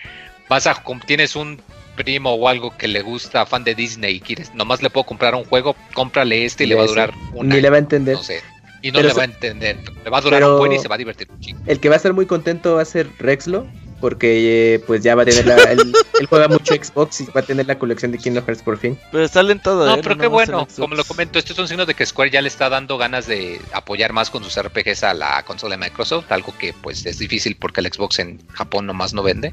vas 0.49 0.67
a 0.67 0.83
tienes 1.07 1.37
un 1.37 1.61
primo 1.97 2.33
o 2.33 2.49
algo 2.49 2.77
que 2.77 2.89
le 2.89 3.03
gusta, 3.03 3.45
fan 3.45 3.65
de 3.65 3.75
Disney 3.75 4.17
y 4.17 4.21
quieres, 4.21 4.55
nomás 4.55 4.83
le 4.83 4.89
puedo 4.89 5.05
comprar 5.05 5.35
un 5.35 5.45
juego, 5.45 5.77
cómprale 5.93 6.45
este 6.45 6.65
y 6.65 6.69
le 6.69 6.75
va 6.75 6.85
a 6.85 6.87
durar 6.87 7.13
un 7.35 7.49
Ni 7.49 7.61
le 7.61 7.69
va 7.69 7.77
a 7.77 7.81
entender. 7.81 8.17
No 8.17 8.23
sé. 8.23 8.41
Y 8.83 8.93
no 8.93 9.03
le 9.03 9.13
va 9.13 9.23
a 9.23 9.25
entender. 9.27 9.77
Le 10.03 10.11
va 10.11 10.19
a 10.19 10.21
durar 10.23 10.43
un 10.43 10.57
buen 10.57 10.73
y 10.73 10.79
se 10.79 10.89
va 10.89 10.95
a 10.95 10.99
divertir 10.99 11.31
un 11.31 11.39
chingo. 11.41 11.61
El 11.67 11.81
que 11.81 11.91
va 11.91 11.97
a 11.97 11.99
estar 11.99 12.15
muy 12.15 12.25
contento 12.25 12.77
va 12.77 12.83
a 12.83 12.87
ser 12.87 13.11
Rexlo, 13.19 13.67
porque 14.01 14.75
eh, 14.75 14.79
pues 14.81 15.03
ya 15.03 15.15
va 15.15 15.23
a 15.23 15.27
tener 15.27 15.47
la, 15.47 15.57
el, 15.73 15.93
él 16.21 16.27
juega 16.27 16.49
mucho 16.49 16.75
Xbox 16.75 17.21
y 17.21 17.27
va 17.27 17.41
a 17.41 17.45
tener 17.45 17.67
la 17.67 17.79
colección 17.79 18.13
de 18.13 18.19
Kingdom 18.19 18.45
Hearts 18.45 18.63
por 18.63 18.79
fin. 18.79 18.99
Pero 19.13 19.29
salen 19.29 19.61
todos. 19.61 19.89
No, 19.89 19.97
¿eh? 19.97 20.01
pero 20.03 20.17
qué 20.17 20.27
bueno, 20.27 20.67
como 20.77 20.95
lo 20.95 21.05
comento, 21.05 21.39
estos 21.39 21.57
son 21.57 21.69
signos 21.69 21.87
de 21.87 21.95
que 21.95 22.07
Square 22.07 22.31
ya 22.31 22.41
le 22.41 22.49
está 22.49 22.69
dando 22.69 22.99
ganas 22.99 23.27
de 23.27 23.61
apoyar 23.73 24.13
más 24.13 24.31
con 24.31 24.43
sus 24.43 24.61
RPGs 24.61 25.05
a 25.05 25.15
la 25.15 25.43
consola 25.45 25.77
de 25.77 25.85
Microsoft, 25.85 26.31
algo 26.33 26.55
que 26.59 26.73
pues 26.73 27.05
es 27.07 27.19
difícil 27.19 27.57
porque 27.57 27.81
el 27.81 27.93
Xbox 27.93 28.19
en 28.19 28.41
Japón 28.49 28.87
nomás 28.87 29.15
no 29.15 29.23
vende. 29.23 29.53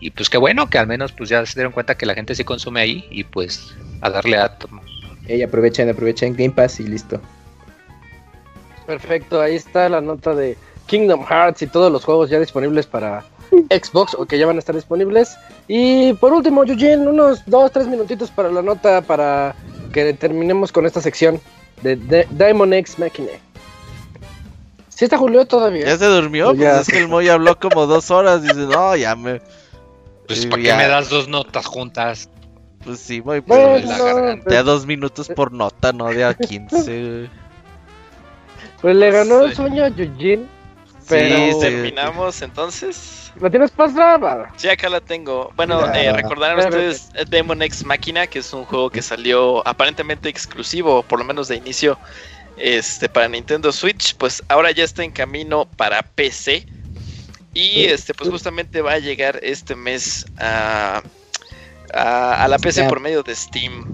Y 0.00 0.10
pues 0.10 0.30
qué 0.30 0.38
bueno 0.38 0.70
que 0.70 0.78
al 0.78 0.86
menos 0.86 1.12
pues 1.12 1.28
ya 1.28 1.44
se 1.44 1.54
dieron 1.54 1.72
cuenta 1.72 1.96
que 1.96 2.06
la 2.06 2.14
gente 2.14 2.34
sí 2.34 2.44
consume 2.44 2.80
ahí 2.80 3.06
y 3.10 3.24
pues 3.24 3.74
a 4.00 4.10
darle 4.10 4.38
a 4.38 4.56
Ella 5.28 5.46
aprovechen, 5.46 5.90
aprovechen 5.90 6.34
Game 6.34 6.50
Pass 6.52 6.80
y 6.80 6.84
listo. 6.84 7.20
Perfecto, 8.86 9.40
ahí 9.40 9.54
está 9.54 9.88
la 9.88 10.00
nota 10.00 10.34
de 10.34 10.56
Kingdom 10.86 11.24
Hearts 11.24 11.62
y 11.62 11.66
todos 11.66 11.92
los 11.92 12.04
juegos 12.04 12.30
ya 12.30 12.40
disponibles 12.40 12.86
para 12.86 13.24
Xbox 13.70 14.14
o 14.14 14.26
que 14.26 14.38
ya 14.38 14.46
van 14.46 14.56
a 14.56 14.58
estar 14.58 14.74
disponibles. 14.74 15.36
Y 15.68 16.12
por 16.14 16.32
último, 16.32 16.64
Eugene, 16.64 17.08
unos 17.08 17.42
dos, 17.46 17.70
tres 17.72 17.86
minutitos 17.86 18.30
para 18.30 18.50
la 18.50 18.62
nota 18.62 19.02
para 19.02 19.54
que 19.92 20.12
terminemos 20.14 20.72
con 20.72 20.86
esta 20.86 21.00
sección 21.00 21.40
de, 21.82 22.26
Diamond 22.30 22.74
X 22.74 22.98
Machine. 22.98 23.40
¿Sí 24.88 25.04
está 25.04 25.16
Julio 25.16 25.46
todavía? 25.46 25.86
¿Ya 25.86 25.96
se 25.96 26.06
durmió? 26.06 26.54
Pues, 26.54 26.58
pues 26.58 26.80
es 26.80 26.88
que 26.88 26.98
el 26.98 27.08
Moy 27.08 27.28
habló 27.28 27.58
como 27.58 27.86
dos 27.86 28.10
horas. 28.10 28.42
Dice, 28.42 28.66
no, 28.66 28.94
ya 28.96 29.16
me. 29.16 29.40
Pues, 30.26 30.46
¿para 30.46 30.62
qué 30.62 30.74
me 30.74 30.88
das 30.88 31.08
dos 31.08 31.26
notas 31.26 31.66
juntas? 31.66 32.28
Pues 32.84 33.00
sí, 33.00 33.20
Moy, 33.22 33.40
pero 33.40 33.70
bueno, 33.70 34.42
te 34.46 34.54
da 34.54 34.62
dos 34.62 34.86
minutos 34.86 35.28
por 35.28 35.52
nota, 35.52 35.92
no 35.92 36.08
de 36.08 36.24
a 36.24 36.34
15. 36.34 37.28
pues 38.80 38.96
le 38.96 39.10
ganó 39.10 39.42
el 39.42 39.54
sueño 39.54 39.84
a 39.84 39.88
Eugene. 39.88 40.59
Pero... 41.10 41.58
terminamos 41.58 42.42
entonces. 42.42 43.32
¿La 43.40 43.50
tienes 43.50 43.70
pasada? 43.70 44.52
Sí, 44.56 44.68
acá 44.68 44.88
la 44.88 45.00
tengo. 45.00 45.52
Bueno, 45.56 45.92
eh, 45.94 46.12
recordarán 46.12 46.58
ustedes 46.58 47.10
Demon 47.28 47.62
X 47.62 47.84
Máquina, 47.84 48.26
que 48.26 48.40
es 48.40 48.52
un 48.52 48.64
juego 48.64 48.90
que 48.90 49.02
salió 49.02 49.66
aparentemente 49.66 50.28
exclusivo, 50.28 51.02
por 51.02 51.18
lo 51.18 51.24
menos 51.24 51.48
de 51.48 51.56
inicio, 51.56 51.98
este 52.56 53.08
para 53.08 53.28
Nintendo 53.28 53.72
Switch. 53.72 54.16
Pues 54.16 54.42
ahora 54.48 54.70
ya 54.70 54.84
está 54.84 55.04
en 55.04 55.12
camino 55.12 55.66
para 55.76 56.02
PC. 56.02 56.66
Y 57.52 57.84
este, 57.84 58.14
pues 58.14 58.30
justamente 58.30 58.80
va 58.80 58.92
a 58.92 58.98
llegar 58.98 59.40
este 59.42 59.74
mes 59.74 60.24
a, 60.38 61.02
a, 61.92 62.44
a 62.44 62.48
la 62.48 62.58
PC 62.58 62.88
por 62.88 63.00
medio 63.00 63.22
de 63.22 63.34
Steam. 63.34 63.84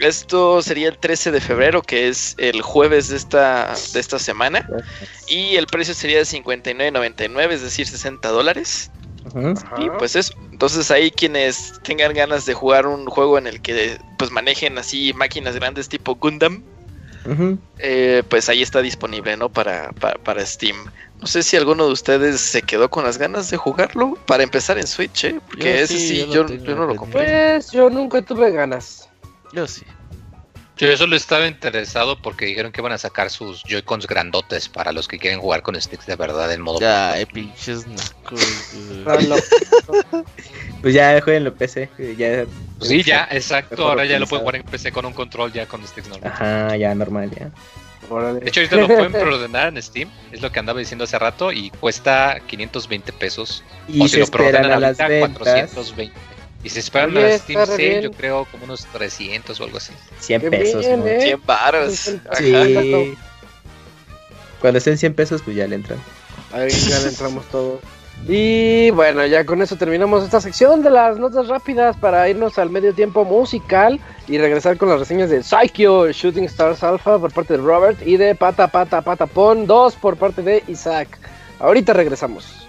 Esto 0.00 0.62
sería 0.62 0.88
el 0.88 0.98
13 0.98 1.30
de 1.30 1.40
febrero, 1.40 1.82
que 1.82 2.08
es 2.08 2.34
el 2.38 2.62
jueves 2.62 3.08
de 3.08 3.16
esta, 3.16 3.74
de 3.92 4.00
esta 4.00 4.18
semana. 4.18 4.66
Y 5.28 5.56
el 5.56 5.66
precio 5.66 5.94
sería 5.94 6.18
de 6.18 6.24
59.99, 6.24 7.50
es 7.50 7.62
decir, 7.62 7.86
60 7.86 8.28
dólares. 8.30 8.90
Y 9.78 9.90
pues 9.98 10.16
eso. 10.16 10.34
Entonces 10.50 10.90
ahí 10.90 11.10
quienes 11.10 11.74
tengan 11.82 12.14
ganas 12.14 12.46
de 12.46 12.54
jugar 12.54 12.86
un 12.86 13.06
juego 13.06 13.38
en 13.38 13.46
el 13.46 13.60
que 13.60 13.98
pues 14.18 14.30
manejen 14.30 14.78
así 14.78 15.12
máquinas 15.12 15.54
grandes 15.54 15.88
tipo 15.88 16.14
Gundam, 16.14 16.62
eh, 17.78 18.22
pues 18.28 18.48
ahí 18.48 18.62
está 18.62 18.80
disponible, 18.80 19.36
¿no? 19.36 19.50
Para, 19.50 19.90
para, 19.92 20.46
Steam. 20.46 20.76
No 21.20 21.26
sé 21.26 21.42
si 21.42 21.56
alguno 21.56 21.86
de 21.86 21.92
ustedes 21.92 22.40
se 22.40 22.62
quedó 22.62 22.88
con 22.88 23.04
las 23.04 23.18
ganas 23.18 23.50
de 23.50 23.58
jugarlo 23.58 24.14
para 24.26 24.42
empezar 24.42 24.78
en 24.78 24.86
Switch, 24.86 25.24
¿eh? 25.24 25.40
Porque 25.46 25.82
ese 25.82 25.98
sí, 25.98 26.26
yo, 26.30 26.46
yo, 26.48 26.74
no 26.74 26.86
lo 26.86 26.96
compré. 26.96 27.22
Pues 27.22 27.70
yo 27.70 27.90
nunca 27.90 28.22
tuve 28.22 28.50
ganas. 28.50 29.09
Yo 29.52 29.66
sí. 29.66 29.82
Yo 30.76 30.96
solo 30.96 31.14
estaba 31.14 31.46
interesado 31.46 32.20
porque 32.22 32.46
dijeron 32.46 32.72
que 32.72 32.80
van 32.80 32.92
a 32.92 32.98
sacar 32.98 33.28
sus 33.28 33.62
Joy-Cons 33.64 34.06
grandotes 34.06 34.66
para 34.66 34.92
los 34.92 35.08
que 35.08 35.18
quieren 35.18 35.38
jugar 35.38 35.60
con 35.60 35.78
sticks 35.78 36.06
de 36.06 36.16
verdad 36.16 36.50
en 36.50 36.62
modo. 36.62 36.80
Ya, 36.80 37.14
pinches 37.30 37.84
Pues 40.80 40.94
ya 40.94 41.20
jueguen 41.20 41.46
en 41.46 41.52
PC. 41.52 41.90
Ya, 42.16 42.46
pues 42.78 42.88
sí, 42.88 43.02
ya, 43.02 43.28
exacto. 43.30 43.86
Ahora 43.86 44.06
ya 44.06 44.18
lo 44.18 44.26
pueden 44.26 44.42
jugar 44.42 44.56
en 44.56 44.62
PC 44.62 44.90
con 44.90 45.04
un 45.04 45.12
control 45.12 45.52
ya 45.52 45.66
con 45.66 45.86
sticks 45.86 46.08
normales. 46.08 46.40
Ajá, 46.40 46.74
ya 46.78 46.94
normal, 46.94 47.30
ya. 47.30 47.50
De 48.10 48.48
hecho, 48.48 48.60
ahorita 48.60 48.76
lo 48.76 48.86
pueden 48.86 49.12
preordenar 49.12 49.68
en 49.68 49.82
Steam, 49.82 50.10
es 50.32 50.40
lo 50.40 50.50
que 50.50 50.58
andaba 50.58 50.80
diciendo 50.80 51.04
hace 51.04 51.18
rato, 51.18 51.52
y 51.52 51.70
cuesta 51.70 52.40
520 52.46 53.12
pesos. 53.12 53.62
Y 53.86 54.02
o 54.02 54.08
si 54.08 54.18
lo 54.18 54.26
preordenan 54.26 54.82
ahorita, 54.82 55.06
420. 55.06 56.12
Y 56.62 56.68
se 56.68 56.80
esperan 56.80 57.14
la 57.14 57.38
Steam 57.38 57.66
Sale, 57.66 58.02
yo 58.02 58.12
creo 58.12 58.46
como 58.50 58.64
unos 58.64 58.84
300 58.86 59.58
o 59.60 59.64
algo 59.64 59.78
así. 59.78 59.92
100 60.18 60.50
pesos. 60.50 60.86
Bien, 60.86 61.02
¿eh? 61.06 61.20
100 61.22 61.40
baros. 61.46 61.94
Sí. 62.36 63.16
Cuando 64.60 64.78
estén 64.78 64.98
100 64.98 65.14
pesos, 65.14 65.42
pues 65.42 65.56
ya 65.56 65.66
le 65.66 65.76
entran. 65.76 65.98
Ahí 66.52 66.70
ya 66.70 66.98
le 67.00 67.08
entramos 67.08 67.46
todos. 67.46 67.80
Y 68.28 68.90
bueno, 68.90 69.24
ya 69.24 69.46
con 69.46 69.62
eso 69.62 69.76
terminamos 69.76 70.22
esta 70.22 70.40
sección 70.40 70.82
de 70.82 70.90
las 70.90 71.18
notas 71.18 71.48
rápidas 71.48 71.96
para 71.96 72.28
irnos 72.28 72.58
al 72.58 72.68
medio 72.68 72.92
tiempo 72.92 73.24
musical 73.24 73.98
y 74.28 74.36
regresar 74.36 74.76
con 74.76 74.90
las 74.90 74.98
reseñas 74.98 75.30
de 75.30 75.42
Psycho 75.42 76.10
Shooting 76.12 76.44
Stars 76.44 76.82
Alpha 76.82 77.18
por 77.18 77.32
parte 77.32 77.54
de 77.54 77.62
Robert 77.62 78.06
y 78.06 78.18
de 78.18 78.34
Pata 78.34 78.68
Pata 78.68 79.00
Patapon 79.00 79.66
2 79.66 79.94
por 79.96 80.16
parte 80.16 80.42
de 80.42 80.62
Isaac. 80.68 81.18
Ahorita 81.58 81.94
regresamos. 81.94 82.68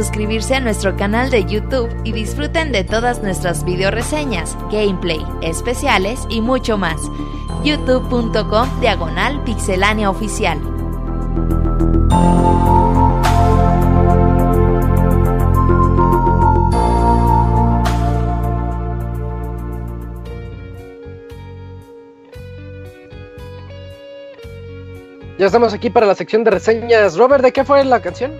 suscribirse 0.00 0.54
a 0.54 0.60
nuestro 0.60 0.96
canal 0.96 1.30
de 1.30 1.44
YouTube 1.44 1.94
y 2.04 2.12
disfruten 2.12 2.72
de 2.72 2.84
todas 2.84 3.22
nuestras 3.22 3.66
video 3.66 3.90
reseñas, 3.90 4.56
gameplay, 4.72 5.22
especiales 5.42 6.20
y 6.30 6.40
mucho 6.40 6.78
más. 6.78 7.02
youtube.com 7.62 8.80
diagonal 8.80 9.44
pixelánea 9.44 10.08
oficial. 10.08 10.58
Ya 25.38 25.46
estamos 25.46 25.74
aquí 25.74 25.90
para 25.90 26.06
la 26.06 26.14
sección 26.14 26.42
de 26.44 26.52
reseñas. 26.52 27.18
Robert, 27.18 27.44
¿de 27.44 27.52
qué 27.52 27.64
fue 27.64 27.84
la 27.84 28.00
canción? 28.00 28.32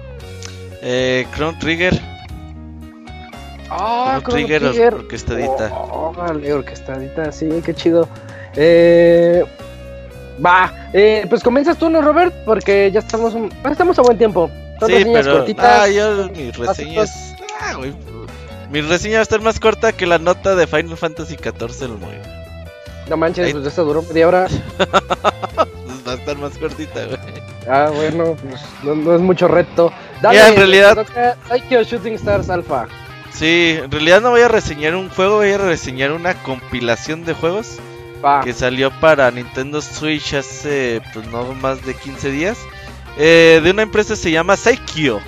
Eh, 0.82 1.27
Chrono 1.35 1.59
Trigger. 1.59 2.01
Ah, 3.70 4.20
Chrono 4.23 4.36
Trigger, 4.36 4.62
Trigger. 4.62 4.94
orquestadita. 4.94 5.70
Oh, 5.73 6.12
vale, 6.12 6.52
orquestadita, 6.52 7.31
sí, 7.32 7.48
qué 7.65 7.74
chido. 7.74 8.09
Eh, 8.57 9.44
va, 10.44 10.90
eh, 10.93 11.27
pues 11.28 11.43
comienzas 11.43 11.78
tú, 11.78 11.89
¿no, 11.89 12.02
Robert? 12.02 12.35
Porque 12.44 12.90
ya 12.90 13.01
estamos, 13.01 13.35
estamos 13.70 13.98
a 13.98 14.02
buen 14.02 14.19
tiempo. 14.19 14.51
sí, 14.86 15.05
pero 15.12 15.39
cortitas. 15.39 15.82
Ah, 15.82 15.89
yo 15.89 16.28
mi 16.31 16.51
reseña 16.51 17.02
es... 17.02 17.35
Ah, 17.61 17.78
mi 18.70 18.81
reseña 18.81 19.15
va 19.15 19.20
a 19.20 19.23
estar 19.23 19.40
más 19.40 19.59
corta 19.59 19.93
que 19.93 20.07
la 20.07 20.19
nota 20.19 20.55
de 20.55 20.66
Final 20.66 20.97
Fantasy 20.97 21.36
XIV, 21.36 21.82
el 21.82 21.98
muy. 21.98 22.15
No 23.09 23.16
manches, 23.16 23.52
pues 23.52 23.66
esta 23.66 23.82
duró 23.82 24.02
media 24.02 24.28
hora. 24.28 24.47
va 26.07 26.12
a 26.12 26.15
estar 26.15 26.36
más 26.39 26.57
cortita, 26.57 27.05
güey. 27.07 27.19
Ah, 27.69 27.90
bueno, 27.93 28.36
pues 28.40 28.61
no, 28.85 29.15
es 29.15 29.20
mucho 29.20 29.48
reto. 29.48 29.93
Dale, 30.23 30.49
en 30.49 30.57
realidad. 30.57 31.07
Psycho 31.49 31.83
Shooting 31.83 32.15
Stars 32.15 32.51
Alpha. 32.51 32.87
Sí, 33.33 33.79
en 33.83 33.91
realidad 33.91 34.21
no 34.21 34.31
voy 34.31 34.43
a 34.43 34.49
reseñar 34.49 34.95
un 34.95 35.09
juego, 35.09 35.37
voy 35.37 35.51
a 35.51 35.59
reseñar 35.59 36.13
una 36.13 36.35
compilación 36.43 37.25
de 37.25 37.35
juegos 37.35 37.79
que 38.45 38.53
salió 38.53 38.91
para 39.01 39.31
Nintendo 39.31 39.81
Switch 39.81 40.35
hace 40.35 41.01
pues 41.15 41.27
no 41.29 41.55
más 41.55 41.85
de 41.85 41.95
15 41.95 42.31
días. 42.31 42.59
Eh, 43.17 43.61
de 43.63 43.71
una 43.71 43.83
empresa 43.83 44.17
se 44.17 44.31
llama 44.31 44.57
Saikyo. 44.57 45.21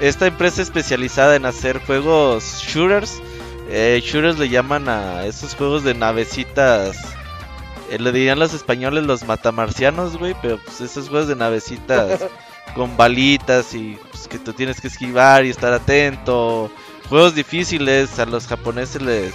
Esta 0.00 0.26
empresa 0.26 0.62
especializada 0.62 1.36
en 1.36 1.46
hacer 1.46 1.78
juegos 1.80 2.62
shooters. 2.62 3.20
Eh, 3.70 4.00
shooters 4.04 4.38
le 4.38 4.48
llaman 4.48 4.88
a 4.88 5.26
esos 5.26 5.54
juegos 5.54 5.84
de 5.84 5.94
navecitas 5.94 6.96
eh, 7.90 7.98
le 7.98 8.12
dirían 8.12 8.38
los 8.38 8.52
españoles 8.52 9.04
los 9.04 9.24
matamarcianos, 9.24 10.18
güey, 10.18 10.34
pero 10.42 10.58
pues 10.58 10.80
esos 10.80 11.08
juegos 11.08 11.28
de 11.28 11.36
navecitas 11.36 12.20
con 12.74 12.96
balitas 12.96 13.74
y 13.74 13.98
pues, 14.10 14.28
que 14.28 14.38
tú 14.38 14.52
tienes 14.52 14.80
que 14.80 14.88
esquivar 14.88 15.44
y 15.44 15.50
estar 15.50 15.72
atento. 15.72 16.70
Juegos 17.08 17.34
difíciles, 17.34 18.18
a 18.18 18.26
los 18.26 18.46
japoneses 18.46 19.02
les 19.02 19.32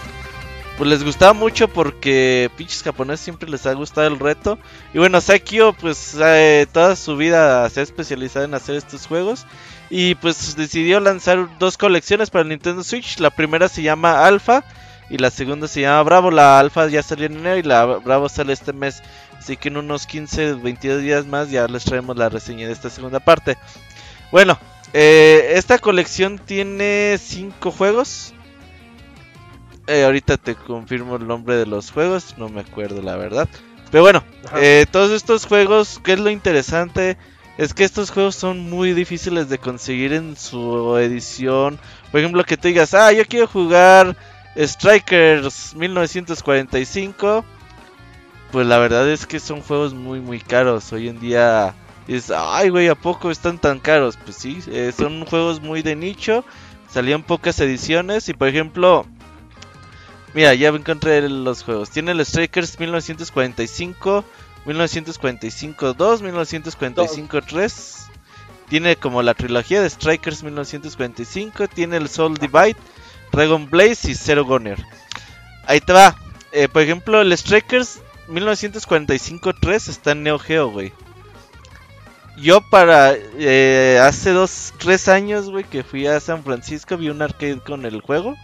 pues 0.77 0.89
les 0.89 1.03
gustaba 1.03 1.33
mucho 1.33 1.67
porque 1.67 2.49
pinches 2.57 2.81
japoneses 2.81 3.23
siempre 3.23 3.47
les 3.49 3.65
ha 3.65 3.73
gustado 3.73 4.07
el 4.07 4.19
reto. 4.19 4.57
Y 4.93 4.97
bueno, 4.97 5.21
Sakio 5.21 5.73
pues 5.73 6.15
eh, 6.19 6.65
toda 6.71 6.95
su 6.95 7.15
vida 7.15 7.69
se 7.69 7.81
ha 7.81 7.83
especializado 7.83 8.45
en 8.45 8.53
hacer 8.53 8.75
estos 8.75 9.05
juegos. 9.05 9.45
Y 9.89 10.15
pues 10.15 10.55
decidió 10.55 10.99
lanzar 10.99 11.47
dos 11.59 11.77
colecciones 11.77 12.31
para 12.31 12.43
Nintendo 12.43 12.83
Switch. 12.83 13.19
La 13.19 13.29
primera 13.29 13.69
se 13.69 13.83
llama 13.83 14.25
Alpha 14.25 14.63
y 15.13 15.19
la 15.19 15.29
segunda 15.29 15.67
se 15.67 15.81
llama 15.81 16.01
Bravo. 16.01 16.31
La 16.31 16.57
alfa 16.57 16.87
ya 16.87 17.03
salió 17.03 17.27
en 17.27 17.37
enero 17.37 17.57
y 17.57 17.61
la 17.61 17.85
Bravo 17.85 18.27
sale 18.29 18.51
este 18.51 18.73
mes. 18.73 19.03
Así 19.37 19.57
que 19.57 19.67
en 19.67 19.77
unos 19.77 20.07
15, 20.07 20.55
22 20.55 21.03
días 21.03 21.27
más 21.27 21.51
ya 21.51 21.67
les 21.67 21.83
traemos 21.83 22.17
la 22.17 22.29
reseña 22.29 22.65
de 22.65 22.73
esta 22.73 22.89
segunda 22.89 23.19
parte. 23.19 23.55
Bueno, 24.31 24.57
eh, 24.91 25.51
esta 25.53 25.77
colección 25.77 26.39
tiene 26.39 27.19
5 27.21 27.69
juegos. 27.69 28.33
Eh, 29.85 30.03
ahorita 30.03 30.37
te 30.37 30.55
confirmo 30.55 31.17
el 31.17 31.27
nombre 31.27 31.57
de 31.57 31.67
los 31.67 31.91
juegos, 31.91 32.33
no 32.39 32.49
me 32.49 32.61
acuerdo 32.61 33.03
la 33.03 33.15
verdad. 33.15 33.47
Pero 33.91 34.01
bueno, 34.01 34.23
eh, 34.55 34.87
todos 34.89 35.11
estos 35.11 35.45
juegos, 35.45 36.01
¿qué 36.03 36.13
es 36.13 36.19
lo 36.19 36.31
interesante? 36.31 37.17
Es 37.59 37.75
que 37.75 37.83
estos 37.83 38.09
juegos 38.09 38.35
son 38.35 38.67
muy 38.67 38.93
difíciles 38.93 39.47
de 39.47 39.59
conseguir 39.59 40.11
en 40.13 40.35
su 40.35 40.97
edición. 40.97 41.77
Por 42.09 42.19
ejemplo, 42.19 42.43
que 42.45 42.57
te 42.57 42.69
digas, 42.69 42.95
ah, 42.95 43.11
yo 43.11 43.25
quiero 43.25 43.45
jugar 43.45 44.17
Strikers 44.57 45.75
1945. 45.75 47.45
Pues 48.51 48.67
la 48.67 48.77
verdad 48.77 49.09
es 49.09 49.25
que 49.25 49.39
son 49.39 49.61
juegos 49.61 49.93
muy 49.93 50.19
muy 50.19 50.39
caros. 50.39 50.93
Hoy 50.93 51.09
en 51.09 51.19
día 51.19 51.73
es, 52.07 52.31
ay 52.31 52.69
güey, 52.69 52.87
¿a 52.87 52.95
poco 52.95 53.31
están 53.31 53.57
tan 53.57 53.79
caros? 53.79 54.17
Pues 54.17 54.37
sí, 54.37 54.59
eh, 54.67 54.93
son 54.95 55.25
juegos 55.25 55.61
muy 55.61 55.81
de 55.81 55.95
nicho. 55.95 56.45
Salían 56.89 57.23
pocas 57.23 57.59
ediciones 57.59 58.29
y 58.29 58.33
por 58.33 58.47
ejemplo... 58.47 59.05
Mira, 60.35 60.55
ya 60.55 60.69
encontré 60.69 61.27
los 61.29 61.63
juegos. 61.63 61.91
Tiene 61.91 62.11
el 62.11 62.25
Strikers 62.25 62.79
1945, 62.79 64.25
1945 64.65 65.93
2, 65.93 66.21
1945 66.23 67.41
3. 67.41 68.05
Tiene 68.67 68.95
como 68.95 69.21
la 69.21 69.35
trilogía 69.35 69.83
de 69.83 69.89
Strikers 69.89 70.41
1945. 70.43 71.67
Tiene 71.67 71.97
el 71.97 72.09
Soul 72.09 72.37
Divide. 72.37 72.75
Dragon 73.33 73.67
Blaze 73.69 74.11
y 74.11 74.15
Zero 74.15 74.45
Goner. 74.45 74.77
Ahí 75.65 75.81
te 75.81 75.91
va. 75.91 76.15
Eh, 76.51 76.67
por 76.69 76.83
ejemplo, 76.83 77.19
el 77.19 77.35
Strikers 77.35 77.99
1945-3 78.29 79.89
está 79.89 80.11
en 80.11 80.23
Neo 80.23 80.37
Geo, 80.37 80.69
güey. 80.69 80.93
Yo 82.37 82.61
para 82.61 83.13
eh, 83.37 83.99
hace 84.01 84.31
dos, 84.31 84.73
tres 84.77 85.07
años, 85.07 85.49
güey, 85.49 85.63
que 85.63 85.83
fui 85.83 86.07
a 86.07 86.19
San 86.19 86.43
Francisco, 86.43 86.97
vi 86.97 87.09
un 87.09 87.21
arcade 87.21 87.59
con 87.59 87.85
el 87.85 88.01
juego. 88.01 88.35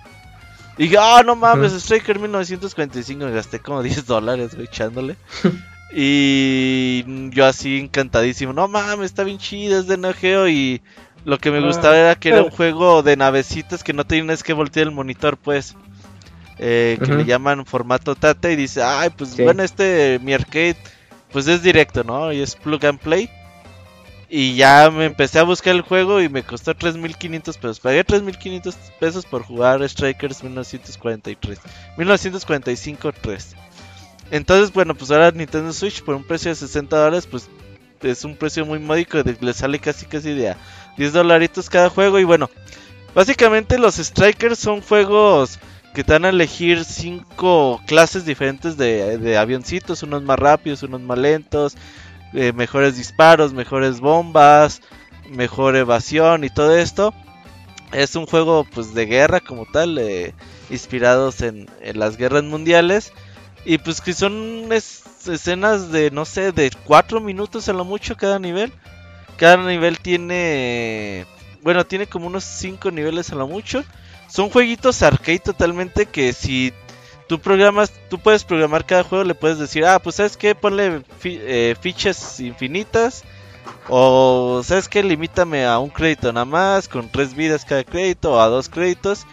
Y 0.78 0.84
dije, 0.84 0.98
ah, 0.99 1.22
no 1.26 1.36
mames, 1.36 1.74
Striker 1.74 2.20
1945, 2.20 3.26
me 3.26 3.32
gasté 3.32 3.60
como 3.60 3.84
10 3.84 4.06
dólares, 4.06 4.56
güey, 4.56 4.66
echándole. 4.66 5.18
y 5.94 7.03
yo 7.32 7.45
así 7.45 7.80
encantadísimo, 7.80 8.53
no 8.53 8.68
mames, 8.68 9.07
está 9.07 9.24
bien 9.24 9.40
chido, 9.40 9.80
es 9.80 9.88
de 9.88 9.98
Neo 9.98 10.14
Geo 10.14 10.48
y 10.48 10.82
lo 11.25 11.37
que 11.37 11.51
me 11.51 11.61
gustaba 11.61 11.97
era 11.97 12.15
que 12.15 12.29
era 12.29 12.43
un 12.43 12.51
juego 12.51 13.03
de 13.03 13.17
navecitas 13.17 13.83
que 13.83 13.93
no 13.93 14.05
tenías 14.05 14.43
que 14.43 14.53
voltear 14.53 14.87
el 14.87 14.93
monitor, 14.93 15.37
pues. 15.37 15.75
Eh, 16.61 16.99
que 17.01 17.13
le 17.13 17.23
llaman 17.23 17.65
formato 17.65 18.15
Tate 18.15 18.51
y 18.51 18.57
dice, 18.57 18.83
ay, 18.83 19.11
pues 19.11 19.37
bueno, 19.37 19.63
este, 19.63 20.19
mi 20.21 20.33
arcade, 20.33 20.75
pues 21.31 21.47
es 21.47 21.63
directo, 21.63 22.03
¿no? 22.03 22.33
Y 22.33 22.41
es 22.41 22.55
plug 22.55 22.85
and 22.85 22.99
play. 22.99 23.29
Y 24.29 24.55
ya 24.55 24.91
me 24.91 25.05
empecé 25.05 25.39
a 25.39 25.43
buscar 25.43 25.73
el 25.73 25.81
juego 25.81 26.21
y 26.21 26.29
me 26.29 26.43
costó 26.43 26.75
3.500 26.75 27.41
pesos. 27.57 27.79
Pagué 27.79 28.05
3.500 28.05 28.75
pesos 28.99 29.25
por 29.25 29.43
jugar 29.43 29.87
Strikers 29.87 30.43
1943. 30.43 31.59
1945-3. 31.97 33.45
Entonces, 34.29 34.71
bueno, 34.71 34.93
pues 34.93 35.09
ahora 35.09 35.31
Nintendo 35.31 35.73
Switch 35.73 36.03
por 36.03 36.13
un 36.13 36.23
precio 36.23 36.49
de 36.49 36.55
60 36.55 36.95
dólares, 36.95 37.25
pues 37.25 37.49
es 38.01 38.23
un 38.23 38.35
precio 38.35 38.65
muy 38.65 38.77
módico. 38.77 39.17
Le 39.17 39.53
sale 39.53 39.79
casi 39.79 40.05
casi 40.05 40.33
de 40.33 40.55
10 40.99 41.13
dolaritos 41.13 41.69
cada 41.69 41.89
juego. 41.89 42.19
Y 42.19 42.26
bueno, 42.26 42.49
básicamente 43.15 43.80
los 43.80 43.95
Strikers 43.95 44.59
son 44.59 44.81
juegos 44.81 45.57
que 45.93 46.03
te 46.03 46.11
van 46.13 46.26
a 46.26 46.30
elegir 46.30 46.84
5 46.84 47.81
clases 47.88 48.26
diferentes 48.26 48.77
de, 48.77 49.38
avioncitos. 49.38 50.03
Unos 50.03 50.23
más 50.23 50.38
rápidos, 50.38 50.84
unos 50.84 51.01
más 51.01 51.17
lentos. 51.17 51.77
Eh, 52.34 52.51
mejores 52.53 52.97
disparos, 52.97 53.53
mejores 53.53 54.01
bombas, 54.01 54.81
mejor 55.31 55.77
evasión 55.77 56.43
y 56.43 56.49
todo 56.49 56.77
esto. 56.77 57.13
Es 57.93 58.15
un 58.15 58.27
juego 58.27 58.65
pues 58.65 58.93
de 58.93 59.07
guerra 59.07 59.39
como 59.39 59.65
tal, 59.65 59.97
eh, 59.97 60.35
inspirados 60.69 61.41
en, 61.41 61.67
las 61.93 62.17
guerras 62.17 62.43
mundiales. 62.43 63.13
Y 63.63 63.77
pues 63.77 64.01
que 64.01 64.13
son 64.13 64.67
escenas 64.71 65.91
de, 65.91 66.11
no 66.11 66.26
sé, 66.26 66.51
de 66.51 66.71
4 66.84 67.21
minutos 67.21 67.69
a 67.69 67.73
lo 67.73 67.85
mucho 67.85 68.17
cada 68.17 68.38
nivel. 68.38 68.73
Cada 69.40 69.57
nivel 69.57 69.99
tiene. 69.99 71.26
Bueno, 71.61 71.86
tiene 71.86 72.07
como 72.07 72.28
unos 72.28 72.44
5 72.44 72.91
niveles 72.91 73.32
a 73.32 73.36
lo 73.36 73.48
mucho. 73.48 73.84
Son 74.28 74.49
jueguitos 74.49 75.02
arcade 75.02 75.40
totalmente 75.40 76.06
que 76.06 76.34
si 76.34 76.74
tú 77.28 77.40
programas, 77.40 77.91
tú 78.10 78.20
puedes 78.20 78.44
programar 78.44 78.86
cada 78.86 79.03
juego, 79.03 79.24
le 79.24 79.36
puedes 79.36 79.57
decir, 79.57 79.86
ah, 79.86 79.99
pues 79.99 80.18
sabes 80.18 80.36
que 80.36 80.56
ponle 80.56 81.03
eh, 81.24 81.76
fichas 81.80 82.40
infinitas. 82.41 83.24
O 83.88 84.61
sabes 84.64 84.90
que 84.90 85.02
limítame 85.02 85.66
a 85.66 85.80
un 85.80 85.90
crédito 85.90 86.34
nada 86.34 86.45
más, 86.45 86.88
con 86.90 87.10
3 87.10 87.34
vidas 87.34 87.66
cada 87.66 87.84
crédito, 87.84 88.34
o 88.34 88.40
a 88.41 88.48
2 88.48 88.68
créditos. 88.68 89.26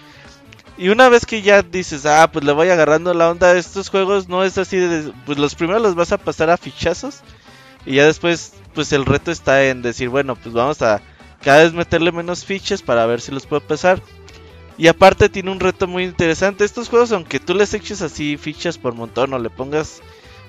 Y 0.79 0.89
una 0.89 1.09
vez 1.09 1.27
que 1.27 1.43
ya 1.43 1.63
dices, 1.63 2.07
ah, 2.07 2.31
pues 2.31 2.45
le 2.45 2.53
voy 2.53 2.69
agarrando 2.69 3.13
la 3.13 3.31
onda 3.31 3.57
estos 3.57 3.89
juegos, 3.89 4.29
no 4.29 4.45
es 4.45 4.57
así 4.57 4.77
de, 4.77 5.13
pues 5.25 5.39
los 5.39 5.55
primeros 5.55 5.83
los 5.83 5.95
vas 5.95 6.13
a 6.13 6.19
pasar 6.19 6.51
a 6.51 6.57
fichazos. 6.57 7.23
Y 7.87 7.95
ya 7.95 8.07
después 8.07 8.53
pues 8.77 8.93
el 8.93 9.07
reto 9.07 9.31
está 9.31 9.65
en 9.65 9.81
decir, 9.81 10.11
bueno, 10.11 10.37
pues 10.37 10.55
vamos 10.55 10.83
a 10.83 11.01
cada 11.43 11.63
vez 11.63 11.73
meterle 11.73 12.13
menos 12.13 12.45
fichas 12.45 12.83
para 12.83 13.07
ver 13.07 13.23
si 13.23 13.33
los 13.33 13.47
puedo 13.47 13.63
pasar. 13.63 14.03
Y 14.77 14.89
aparte 14.89 15.31
tiene 15.31 15.51
un 15.51 15.61
reto 15.61 15.87
muy 15.87 16.05
interesante. 16.05 16.65
Estos 16.65 16.91
juegos, 16.91 17.11
aunque 17.13 17.41
tú 17.41 17.55
les 17.55 17.73
eches 17.73 18.03
así 18.03 18.37
fichas 18.37 18.77
por 18.77 18.95
montón 18.95 19.33
o 19.33 19.39
le 19.39 19.49
pongas 19.49 20.03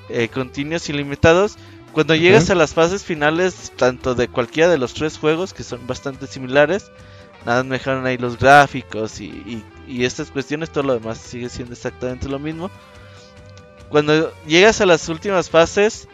eh, 0.09 0.27
continuos 0.27 0.89
ilimitados, 0.89 1.57
cuando 1.93 2.15
llegas 2.15 2.49
a 2.49 2.55
las 2.55 2.73
fases 2.73 3.05
finales, 3.05 3.72
tanto 3.77 4.14
de 4.14 4.27
cualquiera 4.27 4.69
de 4.69 4.77
los 4.77 4.93
tres 4.93 5.18
juegos, 5.18 5.53
que 5.53 5.64
son 5.64 5.88
bastante 5.88 6.27
similares, 6.27 6.91
nada 7.45 7.64
más 7.64 7.65
mejoran 7.65 8.05
ahí 8.05 8.18
los 8.18 8.38
gráficos 8.38 9.22
y, 9.22 9.64
y 9.88 10.03
estas 10.03 10.30
cuestiones, 10.30 10.69
todo 10.69 10.84
lo 10.84 10.93
demás 10.99 11.18
sigue 11.18 11.47
siendo 11.47 11.73
exactamente 11.73 12.27
lo 12.27 12.39
mismo. 12.39 12.69
Cuando 13.89 14.34
llegas 14.45 14.81
a 14.81 14.85
las 14.85 15.07
últimas 15.07 15.49
fases, 15.49 16.09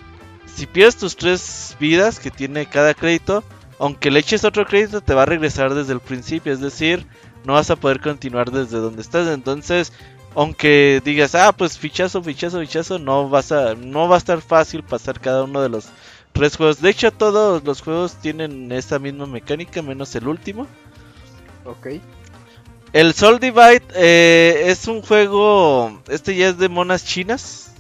si 0.55 0.67
pierdes 0.67 0.97
tus 0.97 1.15
tres 1.15 1.75
vidas 1.79 2.19
que 2.19 2.31
tiene 2.31 2.65
cada 2.65 2.93
crédito, 2.93 3.43
aunque 3.79 4.11
le 4.11 4.19
eches 4.19 4.43
otro 4.43 4.65
crédito, 4.65 5.01
te 5.01 5.13
va 5.13 5.23
a 5.23 5.27
regresar 5.27 5.73
desde 5.73 5.93
el 5.93 5.99
principio. 5.99 6.53
Es 6.53 6.59
decir, 6.59 7.05
no 7.43 7.53
vas 7.53 7.69
a 7.69 7.75
poder 7.75 7.99
continuar 7.99 8.51
desde 8.51 8.77
donde 8.77 9.01
estás. 9.01 9.27
Entonces, 9.27 9.91
aunque 10.35 11.01
digas, 11.03 11.35
ah, 11.35 11.51
pues 11.51 11.77
fichazo, 11.77 12.23
fichazo, 12.23 12.59
fichazo, 12.59 12.99
no 12.99 13.29
vas 13.29 13.51
a, 13.51 13.75
no 13.75 14.07
va 14.07 14.15
a 14.15 14.19
estar 14.19 14.41
fácil 14.41 14.83
pasar 14.83 15.19
cada 15.19 15.43
uno 15.43 15.61
de 15.61 15.69
los 15.69 15.87
tres 16.31 16.55
juegos. 16.55 16.81
De 16.81 16.89
hecho, 16.89 17.11
todos 17.11 17.63
los 17.63 17.81
juegos 17.81 18.15
tienen 18.15 18.71
esa 18.71 18.99
misma 18.99 19.25
mecánica, 19.25 19.81
menos 19.81 20.15
el 20.15 20.27
último. 20.27 20.67
Ok. 21.65 21.87
El 22.93 23.13
Soul 23.13 23.39
Divide 23.39 23.83
eh, 23.95 24.65
es 24.67 24.87
un 24.87 25.01
juego. 25.01 26.01
Este 26.07 26.35
ya 26.35 26.49
es 26.49 26.57
de 26.57 26.69
monas 26.69 27.05
chinas. 27.05 27.72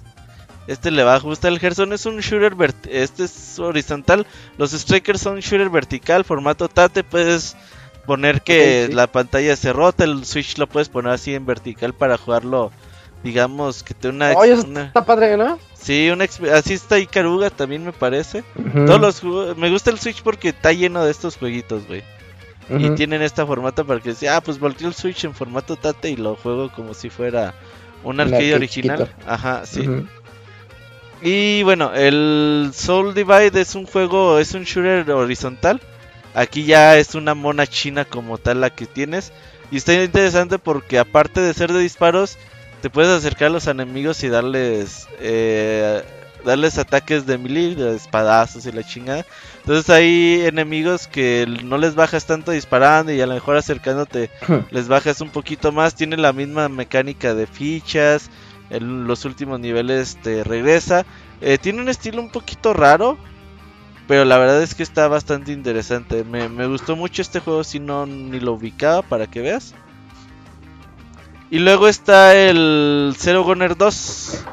Este 0.67 0.91
le 0.91 1.03
va 1.03 1.15
a 1.15 1.19
gustar 1.19 1.51
el 1.51 1.59
Gerson. 1.59 1.93
Es 1.93 2.05
un 2.05 2.19
shooter. 2.19 2.55
Este 2.89 3.25
es 3.25 3.59
horizontal. 3.59 4.25
Los 4.57 4.71
strikers 4.71 5.21
son 5.21 5.39
shooter 5.39 5.69
vertical, 5.69 6.23
formato 6.23 6.69
Tate. 6.69 7.03
Puedes 7.03 7.55
poner 8.05 8.41
que 8.41 8.89
la 8.91 9.07
pantalla 9.07 9.55
se 9.55 9.73
rota. 9.73 10.03
El 10.03 10.25
Switch 10.25 10.57
lo 10.57 10.67
puedes 10.67 10.89
poner 10.89 11.11
así 11.11 11.33
en 11.33 11.45
vertical 11.45 11.93
para 11.93 12.17
jugarlo. 12.17 12.71
Digamos 13.23 13.83
que 13.83 13.93
te 13.93 14.09
una. 14.09 14.31
Oye, 14.33 14.53
está 14.53 15.05
padre, 15.05 15.37
¿no? 15.37 15.57
Sí, 15.73 16.09
una 16.09 16.25
así 16.25 16.73
está 16.73 16.99
Ikaruga 16.99 17.49
también 17.49 17.85
me 17.85 17.93
parece. 17.93 18.43
Todos 18.85 18.99
los 18.99 19.57
me 19.57 19.69
gusta 19.69 19.91
el 19.91 19.99
Switch 19.99 20.21
porque 20.23 20.49
está 20.49 20.71
lleno 20.71 21.03
de 21.03 21.11
estos 21.11 21.37
jueguitos, 21.37 21.87
güey. 21.87 22.03
Y 22.69 22.89
tienen 22.91 23.21
esta 23.21 23.45
formato 23.45 23.85
para 23.85 23.99
que 23.99 24.13
sea, 24.13 24.37
ah, 24.37 24.41
pues 24.41 24.59
volteo 24.59 24.87
el 24.87 24.93
Switch 24.93 25.25
en 25.25 25.33
formato 25.33 25.75
Tate 25.75 26.11
y 26.11 26.15
lo 26.15 26.35
juego 26.35 26.71
como 26.71 26.93
si 26.93 27.09
fuera 27.09 27.53
un 28.03 28.19
arcade 28.19 28.55
original. 28.55 29.13
Ajá, 29.27 29.65
sí. 29.65 29.87
Y 31.23 31.63
bueno, 31.63 31.93
el 31.93 32.71
Soul 32.73 33.13
Divide 33.13 33.61
es 33.61 33.75
un 33.75 33.85
juego, 33.85 34.39
es 34.39 34.53
un 34.53 34.63
shooter 34.65 35.09
horizontal. 35.09 35.79
Aquí 36.33 36.65
ya 36.65 36.97
es 36.97 37.15
una 37.15 37.33
mona 37.33 37.65
china 37.65 38.03
como 38.03 38.37
tal 38.37 38.59
la 38.59 38.69
que 38.69 38.85
tienes. 38.85 39.31
Y 39.71 39.77
está 39.77 39.93
interesante 39.93 40.59
porque 40.59 40.99
aparte 40.99 41.39
de 41.39 41.53
ser 41.53 41.71
de 41.71 41.79
disparos, 41.79 42.37
te 42.81 42.89
puedes 42.89 43.09
acercar 43.09 43.47
a 43.47 43.51
los 43.51 43.67
enemigos 43.67 44.21
y 44.23 44.27
darles 44.27 45.07
eh, 45.21 46.03
darles 46.43 46.77
ataques 46.77 47.25
de 47.25 47.37
melee, 47.37 47.75
de 47.75 47.95
espadazos 47.95 48.65
y 48.65 48.73
la 48.73 48.83
chingada. 48.83 49.25
Entonces 49.61 49.89
hay 49.89 50.43
enemigos 50.45 51.07
que 51.07 51.47
no 51.63 51.77
les 51.77 51.95
bajas 51.95 52.25
tanto 52.25 52.51
disparando 52.51 53.13
y 53.13 53.21
a 53.21 53.27
lo 53.27 53.33
mejor 53.33 53.55
acercándote 53.55 54.29
les 54.71 54.89
bajas 54.89 55.21
un 55.21 55.29
poquito 55.29 55.71
más. 55.71 55.95
Tiene 55.95 56.17
la 56.17 56.33
misma 56.33 56.67
mecánica 56.67 57.33
de 57.33 57.47
fichas. 57.47 58.29
En 58.69 59.07
los 59.07 59.25
últimos 59.25 59.59
niveles 59.59 60.17
regresa. 60.23 61.05
Eh, 61.41 61.57
tiene 61.57 61.81
un 61.81 61.89
estilo 61.89 62.21
un 62.21 62.29
poquito 62.29 62.73
raro. 62.73 63.17
Pero 64.07 64.25
la 64.25 64.37
verdad 64.37 64.61
es 64.61 64.75
que 64.75 64.83
está 64.83 65.07
bastante 65.07 65.51
interesante. 65.51 66.23
Me, 66.23 66.67
gustó 66.67 66.95
mucho 66.95 67.21
este 67.21 67.39
juego 67.39 67.63
si 67.63 67.79
no 67.79 68.05
ni 68.05 68.39
lo 68.39 68.53
ubicaba 68.53 69.01
para 69.01 69.27
que 69.27 69.41
veas. 69.41 69.73
Y 71.49 71.59
luego 71.59 71.87
está 71.87 72.35
el 72.35 73.15
Zero 73.17 73.43
Gunner 73.43 73.77
2. 73.77 74.45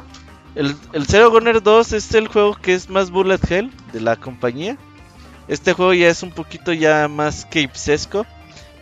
El, 0.55 0.75
Zero 1.05 1.31
Gunner 1.31 1.61
2 1.61 1.93
es 1.93 2.13
el 2.13 2.27
juego 2.27 2.55
que 2.55 2.73
es 2.73 2.89
más 2.89 3.11
bullet 3.11 3.39
hell 3.49 3.71
de 3.91 4.01
la 4.01 4.15
compañía. 4.15 4.77
Este 5.47 5.73
juego 5.73 5.93
ya 5.93 6.07
es 6.07 6.23
un 6.23 6.31
poquito 6.31 6.71
ya 6.71 7.07
más 7.07 7.45
capesesco. 7.45 8.25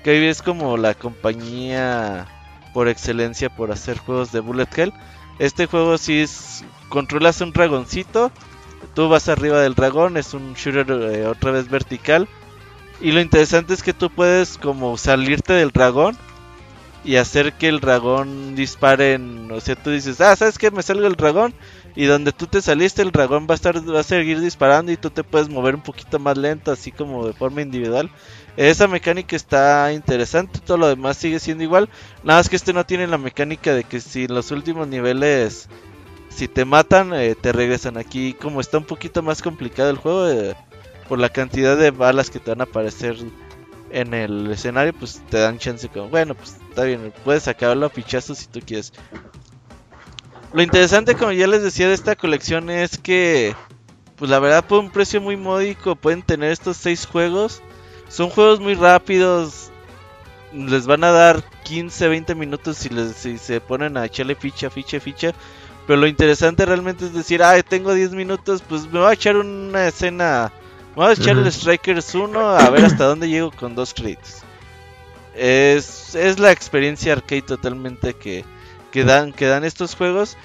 Que 0.04 0.30
es 0.30 0.42
como 0.42 0.78
la 0.78 0.94
compañía 0.94 2.28
por 2.74 2.88
excelencia 2.88 3.50
por 3.50 3.72
hacer 3.72 3.98
juegos 3.98 4.32
de 4.32 4.40
bullet 4.40 4.68
hell. 4.78 4.94
Este 5.40 5.66
juego 5.66 5.98
sí 5.98 6.20
es... 6.22 6.64
Controlas 6.90 7.42
un 7.42 7.52
dragoncito. 7.52 8.32
Tú 8.96 9.10
vas 9.10 9.30
arriba 9.30 9.60
del 9.62 9.76
dragón. 9.76 10.18
Es 10.18 10.34
un 10.34 10.54
shooter 10.54 10.88
eh, 10.90 11.26
otra 11.26 11.52
vez 11.52 11.70
vertical. 11.70 12.28
Y 13.02 13.12
lo 13.12 13.22
interesante 13.22 13.74
es 13.74 13.84
que 13.84 13.94
tú 13.94 14.10
puedes 14.10 14.58
como 14.58 14.98
salirte 14.98 15.54
del 15.54 15.72
dragón 15.72 16.18
y 17.04 17.16
hacer 17.16 17.54
que 17.54 17.70
el 17.70 17.80
dragón 17.80 18.56
dispare 18.56 19.14
en, 19.14 19.50
o 19.52 19.60
sea, 19.62 19.76
tú 19.76 19.90
dices, 19.90 20.20
ah, 20.20 20.36
¿sabes 20.36 20.58
qué? 20.58 20.70
Me 20.70 20.84
salgo 20.84 21.08
el 21.08 21.16
dragón 21.16 21.54
y 21.96 22.06
donde 22.06 22.32
tú 22.34 22.48
te 22.48 22.62
saliste 22.62 23.02
el 23.02 23.12
dragón 23.12 23.48
va 23.50 23.54
a 23.54 23.56
estar 23.56 23.78
va 23.90 24.02
a 24.02 24.04
seguir 24.04 24.42
disparando 24.42 24.92
y 24.92 24.98
tú 24.98 25.10
te 25.10 25.24
puedes 25.24 25.50
mover 25.50 25.76
un 25.76 25.82
poquito 25.82 26.20
más 26.20 26.38
lento, 26.38 26.72
así 26.72 26.92
como 26.92 27.26
de 27.26 27.34
forma 27.34 27.62
individual. 27.62 28.12
Esa 28.60 28.90
mecánica 28.90 29.38
está 29.38 29.94
interesante, 29.94 30.60
todo 30.60 30.76
lo 30.76 30.90
demás 30.90 31.16
sigue 31.16 31.40
siendo 31.40 31.64
igual, 31.64 31.88
nada 32.26 32.42
más 32.42 32.50
que 32.50 32.58
este 32.58 32.74
no 32.74 32.86
tiene 32.86 33.08
la 33.08 33.18
mecánica 33.18 33.74
de 33.74 33.86
que 33.86 34.02
si 34.02 34.28
los 34.28 34.52
últimos 34.52 34.86
niveles 34.86 35.70
si 36.28 36.50
te 36.50 36.66
matan 36.66 37.14
eh, 37.14 37.36
te 37.40 37.54
regresan 37.54 37.96
aquí, 37.96 38.34
como 38.34 38.60
está 38.60 38.78
un 38.78 38.84
poquito 38.84 39.24
más 39.24 39.42
complicado 39.42 39.90
el 39.90 39.96
juego 39.96 40.28
eh, 40.28 40.58
por 41.08 41.20
la 41.20 41.30
cantidad 41.30 41.78
de 41.78 41.92
balas 41.92 42.30
que 42.30 42.42
te 42.42 42.52
van 42.52 42.60
a 42.60 42.66
aparecer 42.66 43.16
en 43.92 44.14
el 44.14 44.52
escenario, 44.52 44.92
pues 44.92 45.22
te 45.30 45.38
dan 45.38 45.58
chance 45.58 45.88
como, 45.88 46.10
bueno, 46.10 46.36
pues 46.36 46.58
está 46.68 46.84
bien, 46.84 47.14
puedes 47.24 47.48
acabarlo 47.48 47.86
a 47.86 47.90
fichazos 47.90 48.40
si 48.40 48.48
tú 48.48 48.60
quieres. 48.60 48.92
Lo 50.52 50.62
interesante, 50.62 51.16
como 51.16 51.32
ya 51.32 51.48
les 51.48 51.64
decía, 51.64 51.88
de 51.88 51.94
esta 51.94 52.18
colección 52.18 52.70
es 52.70 52.98
que, 52.98 53.56
pues 54.18 54.30
la 54.30 54.40
verdad, 54.40 54.66
por 54.66 54.80
un 54.80 54.92
precio 54.92 55.22
muy 55.22 55.38
módico, 55.38 55.96
pueden 55.96 56.24
tener 56.24 56.52
estos 56.52 56.76
seis 56.76 57.06
juegos. 57.06 57.62
Son 58.10 58.30
juegos 58.30 58.60
muy 58.60 58.76
rápidos. 58.76 59.72
Les 60.54 60.86
van 60.86 61.04
a 61.04 61.12
dar 61.12 61.44
15, 61.64 62.08
20 62.08 62.36
minutos 62.36 62.78
si, 62.78 62.90
les, 62.90 63.16
si 63.16 63.38
se 63.38 63.62
ponen 63.62 63.96
a 63.98 64.06
echarle 64.06 64.36
ficha, 64.36 64.70
ficha, 64.70 65.00
ficha. 65.00 65.32
Pero 65.88 66.02
lo 66.02 66.08
interesante 66.08 66.66
realmente 66.66 67.06
es 67.06 67.14
decir, 67.14 67.42
ah, 67.42 67.62
tengo 67.64 67.94
10 67.94 68.12
minutos, 68.12 68.64
pues 68.68 68.86
me 68.92 69.00
voy 69.00 69.10
a 69.10 69.14
echar 69.14 69.38
una 69.38 69.88
escena 69.88 70.52
Vamos 71.00 71.18
a 71.18 71.22
echar 71.22 71.38
el 71.38 71.52
Strikers 71.52 72.14
1 72.14 72.50
a 72.58 72.70
ver 72.70 72.84
hasta 72.84 73.06
dónde 73.06 73.30
llego 73.30 73.52
con 73.52 73.74
dos 73.74 73.94
créditos. 73.94 74.42
Es, 75.34 76.14
es 76.14 76.40
la 76.40 76.52
experiencia 76.52 77.14
arcade 77.14 77.44
totalmente 77.44 78.16
que, 78.16 78.44
que, 78.92 79.06
dan, 79.06 79.32
que 79.32 79.46
dan 79.46 79.64
estos 79.64 79.96
juegos. 79.96 80.36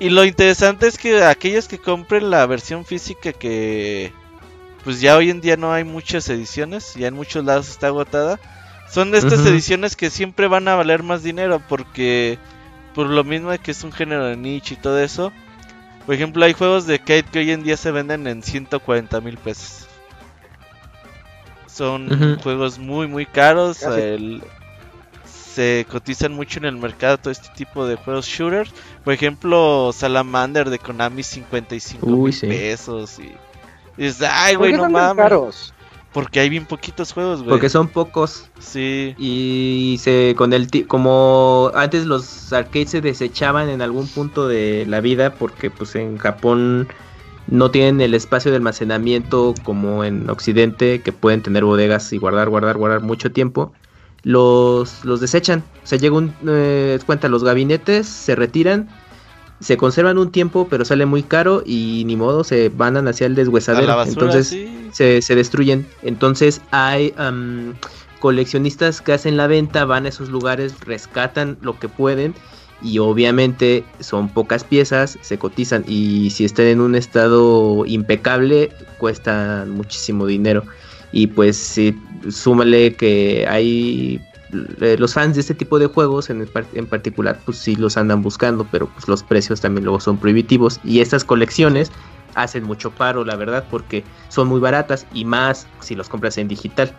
Y 0.00 0.10
lo 0.10 0.24
interesante 0.24 0.86
es 0.86 0.96
que 0.96 1.22
aquellos 1.24 1.68
que 1.68 1.78
compren 1.78 2.30
la 2.30 2.46
versión 2.46 2.86
física 2.86 3.32
que 3.32 4.12
pues 4.88 5.02
ya 5.02 5.18
hoy 5.18 5.28
en 5.28 5.42
día 5.42 5.58
no 5.58 5.70
hay 5.70 5.84
muchas 5.84 6.30
ediciones, 6.30 6.94
ya 6.94 7.08
en 7.08 7.14
muchos 7.14 7.44
lados 7.44 7.68
está 7.68 7.88
agotada. 7.88 8.40
Son 8.90 9.10
de 9.10 9.18
estas 9.18 9.44
ediciones 9.44 9.96
que 9.96 10.08
siempre 10.08 10.48
van 10.48 10.66
a 10.66 10.76
valer 10.76 11.02
más 11.02 11.22
dinero 11.22 11.60
porque 11.68 12.38
por 12.94 13.06
lo 13.06 13.22
mismo 13.22 13.50
que 13.62 13.72
es 13.72 13.84
un 13.84 13.92
género 13.92 14.24
de 14.24 14.38
niche 14.38 14.76
y 14.76 14.80
todo 14.80 14.98
eso. 14.98 15.30
Por 16.06 16.14
ejemplo, 16.14 16.42
hay 16.42 16.54
juegos 16.54 16.86
de 16.86 17.00
Kate 17.00 17.26
que 17.30 17.40
hoy 17.40 17.50
en 17.50 17.64
día 17.64 17.76
se 17.76 17.90
venden 17.90 18.26
en 18.26 18.42
140 18.42 19.20
mil 19.20 19.36
pesos. 19.36 19.86
Son 21.66 22.38
juegos 22.42 22.78
muy, 22.78 23.06
muy 23.08 23.26
caros. 23.26 23.84
se 25.26 25.86
cotizan 25.90 26.32
mucho 26.32 26.60
en 26.60 26.64
el 26.64 26.78
mercado 26.78 27.18
todo 27.18 27.30
este 27.30 27.50
tipo 27.54 27.86
de 27.86 27.96
juegos 27.96 28.24
shooters. 28.24 28.72
Por 29.04 29.12
ejemplo, 29.12 29.90
Salamander 29.92 30.70
de 30.70 30.78
Konami, 30.78 31.22
55 31.22 32.06
mil 32.06 32.34
pesos. 32.40 33.18
Y, 33.18 33.34
dices, 34.06 34.28
ay, 34.30 34.54
güey, 34.54 34.72
no 34.72 34.88
mames. 34.88 35.72
Porque 36.12 36.40
hay 36.40 36.48
bien 36.48 36.64
poquitos 36.64 37.12
juegos, 37.12 37.40
güey. 37.40 37.50
Porque 37.50 37.68
son 37.68 37.88
pocos. 37.88 38.48
Sí. 38.58 39.14
Y 39.18 39.98
se 40.00 40.34
con 40.36 40.52
el 40.52 40.68
como 40.86 41.70
antes 41.74 42.06
los 42.06 42.52
arcades 42.52 42.90
se 42.90 43.00
desechaban 43.00 43.68
en 43.68 43.82
algún 43.82 44.08
punto 44.08 44.48
de 44.48 44.86
la 44.88 45.00
vida 45.00 45.34
porque 45.34 45.70
pues 45.70 45.94
en 45.96 46.16
Japón 46.16 46.88
no 47.46 47.70
tienen 47.70 48.00
el 48.00 48.14
espacio 48.14 48.50
de 48.50 48.58
almacenamiento 48.58 49.54
como 49.64 50.04
en 50.04 50.28
Occidente, 50.28 51.00
que 51.02 51.12
pueden 51.12 51.42
tener 51.42 51.64
bodegas 51.64 52.12
y 52.12 52.18
guardar, 52.18 52.48
guardar, 52.48 52.76
guardar 52.76 53.00
mucho 53.00 53.32
tiempo. 53.32 53.72
Los, 54.22 55.04
los 55.04 55.20
desechan. 55.20 55.62
O 55.82 55.86
sea, 55.86 55.98
llega 55.98 56.16
un. 56.16 56.34
Eh, 56.46 56.98
cuenta, 57.06 57.28
los 57.28 57.44
gabinetes 57.44 58.06
se 58.06 58.34
retiran, 58.34 58.88
se 59.60 59.76
conservan 59.76 60.18
un 60.18 60.30
tiempo, 60.30 60.68
pero 60.68 60.84
sale 60.84 61.06
muy 61.06 61.22
caro 61.22 61.62
y 61.64 62.04
ni 62.06 62.16
modo, 62.16 62.44
se 62.44 62.68
van 62.68 63.08
hacia 63.08 63.26
el 63.26 63.34
deshuesadero. 63.34 64.02
Entonces 64.04 64.54
se, 64.92 65.22
se, 65.22 65.34
destruyen. 65.34 65.86
Entonces 66.02 66.60
hay. 66.70 67.14
coleccionistas 68.20 69.00
que 69.00 69.12
hacen 69.12 69.36
la 69.36 69.46
venta, 69.46 69.84
van 69.84 70.06
a 70.06 70.08
esos 70.08 70.28
lugares, 70.28 70.74
rescatan 70.80 71.56
lo 71.62 71.78
que 71.78 71.88
pueden 71.88 72.34
y 72.82 72.98
obviamente 72.98 73.84
son 74.00 74.28
pocas 74.28 74.64
piezas, 74.64 75.18
se 75.20 75.38
cotizan 75.38 75.84
y 75.86 76.30
si 76.30 76.44
están 76.44 76.66
en 76.66 76.80
un 76.80 76.94
estado 76.94 77.84
impecable 77.86 78.70
cuestan 78.98 79.70
muchísimo 79.70 80.26
dinero 80.26 80.64
y 81.12 81.28
pues 81.28 81.56
sí, 81.56 81.98
súmale 82.28 82.94
que 82.94 83.46
hay 83.48 84.20
los 84.50 85.14
fans 85.14 85.34
de 85.34 85.40
este 85.42 85.54
tipo 85.54 85.78
de 85.78 85.86
juegos 85.86 86.30
en, 86.30 86.48
en 86.74 86.86
particular 86.86 87.38
pues 87.44 87.58
sí 87.58 87.76
los 87.76 87.96
andan 87.96 88.22
buscando 88.22 88.66
pero 88.70 88.86
pues 88.88 89.06
los 89.08 89.22
precios 89.22 89.60
también 89.60 89.84
luego 89.84 90.00
son 90.00 90.18
prohibitivos 90.18 90.80
y 90.84 91.00
estas 91.00 91.24
colecciones 91.24 91.92
hacen 92.34 92.64
mucho 92.64 92.90
paro 92.90 93.24
la 93.24 93.36
verdad 93.36 93.64
porque 93.70 94.04
son 94.28 94.48
muy 94.48 94.60
baratas 94.60 95.06
y 95.12 95.24
más 95.24 95.66
si 95.80 95.94
los 95.94 96.08
compras 96.08 96.38
en 96.38 96.48
digital 96.48 96.94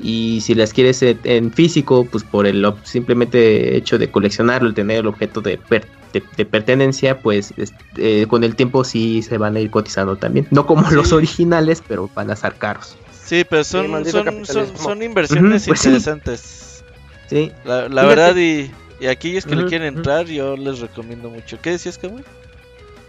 y 0.00 0.40
si 0.40 0.54
las 0.54 0.72
quieres 0.72 1.02
en 1.02 1.52
físico, 1.52 2.06
pues 2.10 2.24
por 2.24 2.46
el 2.46 2.66
simplemente 2.82 3.76
hecho 3.76 3.98
de 3.98 4.10
coleccionarlo, 4.10 4.68
el 4.68 4.74
tener 4.74 4.98
el 4.98 5.06
objeto 5.06 5.40
de, 5.40 5.60
de, 6.12 6.44
pertenencia, 6.44 7.20
pues 7.20 7.54
eh, 7.96 8.26
con 8.28 8.42
el 8.42 8.56
tiempo 8.56 8.82
sí 8.84 9.22
se 9.22 9.38
van 9.38 9.56
a 9.56 9.60
ir 9.60 9.70
cotizando 9.70 10.16
también. 10.16 10.48
No 10.50 10.66
como 10.66 10.90
los 10.90 11.12
originales, 11.12 11.82
pero 11.86 12.10
van 12.14 12.30
a 12.30 12.36
ser 12.36 12.54
caros. 12.54 12.96
Sí, 13.24 13.44
pero 13.48 13.62
son, 13.64 14.04
son, 14.04 15.02
inversiones 15.02 15.66
pues 15.66 15.84
interesantes. 15.86 16.40
Sí. 16.40 16.71
La, 17.64 17.88
verdad, 17.88 18.36
y, 18.36 18.70
y 19.00 19.06
aquellos 19.06 19.46
que 19.46 19.56
le 19.56 19.66
quieren 19.66 19.96
entrar, 19.96 20.26
yo 20.26 20.56
les 20.56 20.80
recomiendo 20.80 21.30
mucho. 21.30 21.58
¿Qué 21.60 21.70
decías, 21.70 21.98
Camuy? 21.98 22.22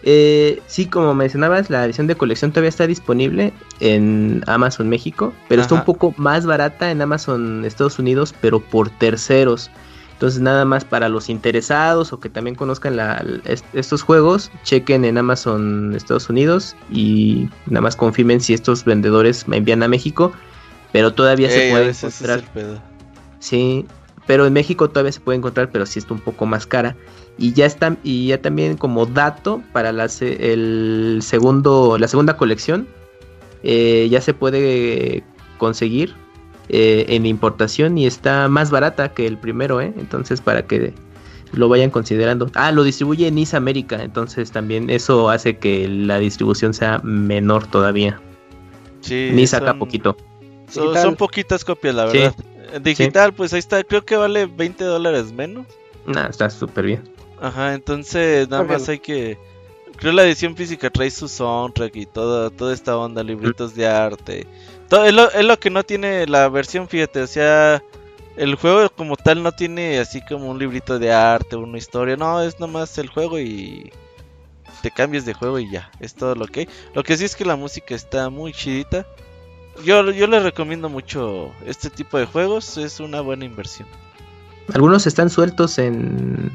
Eh, 0.06 0.62
sí, 0.68 0.86
como 0.86 1.14
mencionabas, 1.14 1.70
la 1.70 1.86
edición 1.86 2.08
de 2.08 2.16
colección 2.16 2.52
todavía 2.52 2.70
está 2.70 2.88
disponible 2.88 3.54
en 3.80 4.44
Amazon 4.48 4.90
México, 4.90 5.34
pero 5.48 5.62
está 5.62 5.76
un 5.76 5.86
poco 5.86 6.14
más 6.18 6.45
barata 6.45 6.91
en 6.91 7.02
Amazon 7.02 7.64
Estados 7.64 8.00
Unidos, 8.00 8.36
pero 8.41 8.60
por 8.60 8.90
terceros. 8.90 9.72
Entonces 10.12 10.41
nada 10.41 10.66
más 10.66 10.86
para 10.86 11.10
los 11.10 11.30
interesados 11.30 12.14
o 12.14 12.20
que 12.20 12.30
también 12.30 12.56
conozcan 12.56 12.98
estos 13.74 14.02
juegos, 14.04 14.52
chequen 14.64 15.06
en 15.06 15.18
Amazon 15.18 15.94
Estados 15.95 16.30
Unidos 16.30 16.76
y 16.91 17.50
nada 17.66 17.82
más 17.82 17.95
confirmen 17.95 18.40
si 18.40 18.54
estos 18.54 18.86
vendedores 18.86 19.48
me 19.48 19.58
envían 19.58 19.84
a 19.84 19.88
México, 19.88 20.34
pero 20.91 21.14
todavía 21.14 21.50
se 21.50 21.72
puede 21.72 21.90
encontrar. 21.90 22.44
Sí, 23.40 23.86
pero 24.26 24.45
en 24.45 24.54
México 24.54 24.90
todavía 24.90 25.12
se 25.12 25.20
puede 25.20 25.38
encontrar, 25.38 25.70
pero 25.72 25.86
sí 25.86 26.00
está 26.00 26.14
un 26.14 26.20
poco 26.20 26.45
más 26.45 26.66
cara. 26.66 26.95
Y 27.38 27.54
ya 27.54 27.66
está, 27.66 27.98
y 28.04 28.28
ya 28.28 28.41
también 28.41 28.78
como 28.78 29.06
dato 29.06 29.62
para 29.74 29.91
la, 29.91 30.08
el 30.22 31.20
segundo, 31.22 31.98
la 31.98 32.08
segunda 32.08 32.38
colección, 32.38 32.88
eh, 33.64 34.08
ya 34.10 34.22
se 34.22 34.34
puede 34.34 35.24
conseguir 35.58 36.16
eh, 36.70 37.06
en 37.10 37.26
importación 37.26 37.98
y 37.98 38.06
está 38.06 38.48
más 38.48 38.72
barata 38.72 39.14
que 39.14 39.28
el 39.28 39.38
primero, 39.38 39.82
¿eh? 39.82 39.94
Entonces 39.98 40.41
para 40.41 40.66
que 40.66 40.94
lo 41.52 41.70
vayan 41.70 41.90
considerando. 41.90 42.50
Ah, 42.56 42.72
lo 42.72 42.84
distribuye 42.84 43.28
en 43.28 43.38
Is 43.38 43.54
América, 43.54 44.04
entonces 44.04 44.52
también 44.52 44.90
eso 44.90 45.30
hace 45.30 45.58
que 45.58 45.88
la 45.88 46.20
distribución 46.20 46.74
sea 46.74 47.00
menor 47.04 47.68
todavía. 47.68 48.22
Sí, 49.02 49.32
Ni 49.34 49.48
saca 49.48 49.74
poquito. 49.78 50.16
Son, 50.70 51.16
poquitas 51.16 51.64
copias, 51.64 51.94
la 51.94 52.06
verdad. 52.06 52.34
Digital, 52.82 53.34
pues 53.34 53.54
ahí 53.54 53.60
está, 53.60 53.84
creo 53.84 54.04
que 54.04 54.16
vale 54.16 54.45
20 54.45 54.84
dólares 54.84 55.32
menos. 55.32 55.66
Nah, 56.06 56.28
está 56.28 56.50
súper 56.50 56.86
bien. 56.86 57.04
Ajá, 57.41 57.74
entonces 57.74 58.50
nada 58.50 58.64
más 58.64 58.88
hay 58.90 59.00
que... 59.00 59.38
Creo 59.98 60.12
la 60.12 60.24
edición 60.24 60.56
física 60.56 60.90
trae 60.90 61.12
su 61.12 61.28
soundtrack 61.28 61.95
y 61.95 62.06
todo, 62.06 62.50
toda 62.50 62.74
esta 62.74 62.98
onda, 62.98 63.22
libritos 63.24 63.76
de 63.76 63.88
arte. 63.88 64.48
Todo, 64.90 65.06
es, 65.06 65.14
lo, 65.14 65.32
es 65.32 65.45
lo 65.45 65.60
que 65.60 65.70
no 65.70 65.84
tiene 65.84 66.26
la 66.26 66.50
versión, 66.50 66.88
fíjate, 66.88 67.22
o 67.22 67.28
sea, 67.28 67.84
el 68.36 68.56
juego 68.56 68.90
como 68.90 69.16
tal 69.16 69.44
no 69.44 69.52
tiene 69.52 70.00
así 70.00 70.22
como 70.26 70.50
un 70.50 70.58
librito 70.58 70.98
de 70.98 71.12
arte, 71.12 71.56
una 71.56 71.78
historia, 71.78 72.16
no, 72.18 72.41
es 72.41 72.60
nomás 72.60 72.98
el 72.98 73.10
juego 73.10 73.40
y 73.40 73.91
te 74.82 74.91
cambias 74.91 75.26
de 75.26 75.34
juego 75.34 75.60
y 75.60 75.70
ya, 75.70 75.91
es 76.00 76.14
todo 76.16 76.36
lo 76.36 76.48
que 76.48 76.62
hay. 76.62 76.70
Lo 76.94 77.04
que 77.04 77.16
sí 77.16 77.26
es 77.26 77.36
que 77.36 77.45
la 77.45 77.56
música 77.56 77.95
está 77.95 78.30
muy 78.30 78.52
chidita. 78.52 79.06
Yo, 79.84 80.12
yo 80.12 80.28
les 80.28 80.44
recomiendo 80.44 80.90
mucho 80.90 81.52
este 81.66 81.90
tipo 81.90 82.18
de 82.18 82.26
juegos, 82.26 82.78
es 82.78 83.00
una 83.00 83.22
buena 83.22 83.45
inversión. 83.45 83.88
Algunos 84.74 85.08
están 85.08 85.30
sueltos 85.30 85.78
en 85.78 86.52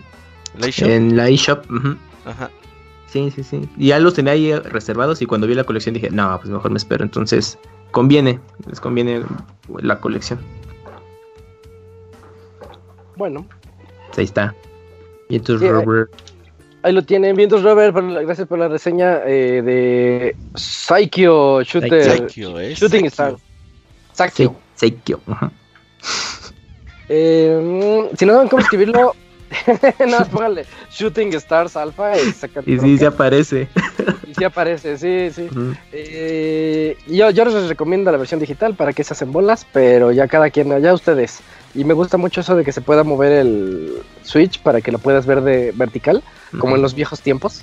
en 0.78 1.16
la 1.16 1.28
eShop. 1.28 1.64
Ajá. 2.24 2.50
Sí, 3.06 3.30
sí, 3.34 3.42
sí. 3.42 3.68
Y 3.76 3.88
ya 3.88 3.98
los 3.98 4.14
tenía 4.14 4.32
ahí 4.32 4.54
reservados 4.54 5.22
y 5.22 5.26
cuando 5.26 5.46
vi 5.46 5.54
la 5.54 5.64
colección 5.64 5.94
dije, 5.94 6.10
no, 6.10 6.38
pues 6.38 6.50
mejor 6.50 6.70
me 6.70 6.76
espero. 6.76 7.04
Entonces, 7.04 7.58
conviene, 7.90 8.38
les 8.66 8.80
conviene 8.80 9.22
la 9.78 9.98
colección. 9.98 10.38
Bueno. 13.16 13.46
Ahí 14.16 14.24
está. 14.24 14.54
Vientos 15.28 15.60
Robert. 15.60 16.10
Ahí, 16.82 16.92
lo 16.92 17.02
tienen. 17.02 17.36
Vientos 17.36 17.62
Robert, 17.62 17.94
gracias 17.94 18.46
por 18.46 18.58
la 18.58 18.68
reseña 18.68 19.20
eh, 19.26 19.62
de 19.62 20.36
Psycho 20.54 21.62
Shooter. 21.62 22.28
¿eh? 22.30 22.74
Shooting 22.74 23.06
Star. 23.06 23.36
Psycho. 24.12 24.56
Psycho. 24.74 25.20
Eh, 27.08 28.08
si 28.16 28.26
no 28.26 28.34
saben 28.34 28.48
cómo 28.48 28.62
escribirlo, 28.62 29.14
no, 30.06 30.24
póngale 30.30 30.66
Shooting 30.90 31.32
Stars 31.34 31.76
Alpha 31.76 32.12
y 32.18 32.34
Y 32.66 32.78
sí, 32.78 32.98
se 32.98 33.06
aparece. 33.06 33.68
y 34.26 34.34
sí 34.34 34.44
aparece, 34.44 34.98
sí, 34.98 35.30
sí. 35.34 35.48
Eh, 35.92 36.96
yo, 37.06 37.30
yo 37.30 37.44
les 37.44 37.68
recomiendo 37.68 38.12
la 38.12 38.18
versión 38.18 38.40
digital 38.40 38.74
para 38.74 38.92
que 38.92 39.04
se 39.04 39.14
hacen 39.14 39.32
bolas, 39.32 39.66
pero 39.72 40.12
ya 40.12 40.28
cada 40.28 40.50
quien, 40.50 40.80
ya 40.82 40.92
ustedes. 40.92 41.40
Y 41.74 41.84
me 41.84 41.94
gusta 41.94 42.16
mucho 42.16 42.40
eso 42.40 42.56
de 42.56 42.64
que 42.64 42.72
se 42.72 42.80
pueda 42.80 43.04
mover 43.04 43.32
el 43.32 44.02
Switch 44.22 44.60
para 44.60 44.80
que 44.80 44.92
lo 44.92 44.98
puedas 44.98 45.26
ver 45.26 45.42
de 45.42 45.72
vertical, 45.74 46.22
como 46.58 46.76
en 46.76 46.82
los 46.82 46.94
viejos 46.94 47.20
tiempos. 47.20 47.62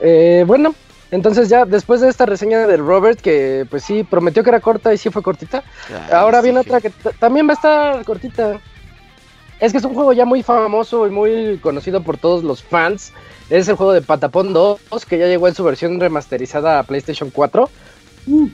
Eh, 0.00 0.44
bueno, 0.46 0.74
entonces 1.10 1.48
ya 1.48 1.64
después 1.64 2.00
de 2.00 2.08
esta 2.08 2.26
reseña 2.26 2.66
de 2.66 2.76
Robert, 2.76 3.20
que 3.20 3.66
pues 3.68 3.84
sí 3.84 4.04
prometió 4.04 4.42
que 4.42 4.50
era 4.50 4.60
corta 4.60 4.92
y 4.92 4.98
sí 4.98 5.10
fue 5.10 5.22
cortita, 5.22 5.64
ahora 6.12 6.40
viene 6.40 6.60
otra 6.60 6.80
que 6.80 6.90
también 7.18 7.46
va 7.46 7.52
a 7.52 7.54
estar 7.54 8.04
cortita. 8.04 8.60
Es 9.60 9.72
que 9.72 9.78
es 9.78 9.84
un 9.84 9.94
juego 9.94 10.12
ya 10.12 10.24
muy 10.24 10.42
famoso 10.42 11.06
y 11.06 11.10
muy 11.10 11.58
conocido 11.58 12.02
por 12.02 12.16
todos 12.16 12.44
los 12.44 12.62
fans. 12.62 13.12
Es 13.50 13.66
el 13.68 13.74
juego 13.74 13.92
de 13.92 14.02
Patapon 14.02 14.52
2, 14.52 14.80
que 15.08 15.18
ya 15.18 15.26
llegó 15.26 15.48
en 15.48 15.54
su 15.54 15.64
versión 15.64 15.98
remasterizada 15.98 16.78
a 16.78 16.82
PlayStation 16.84 17.30
4. 17.30 17.68
Mm. 18.26 18.46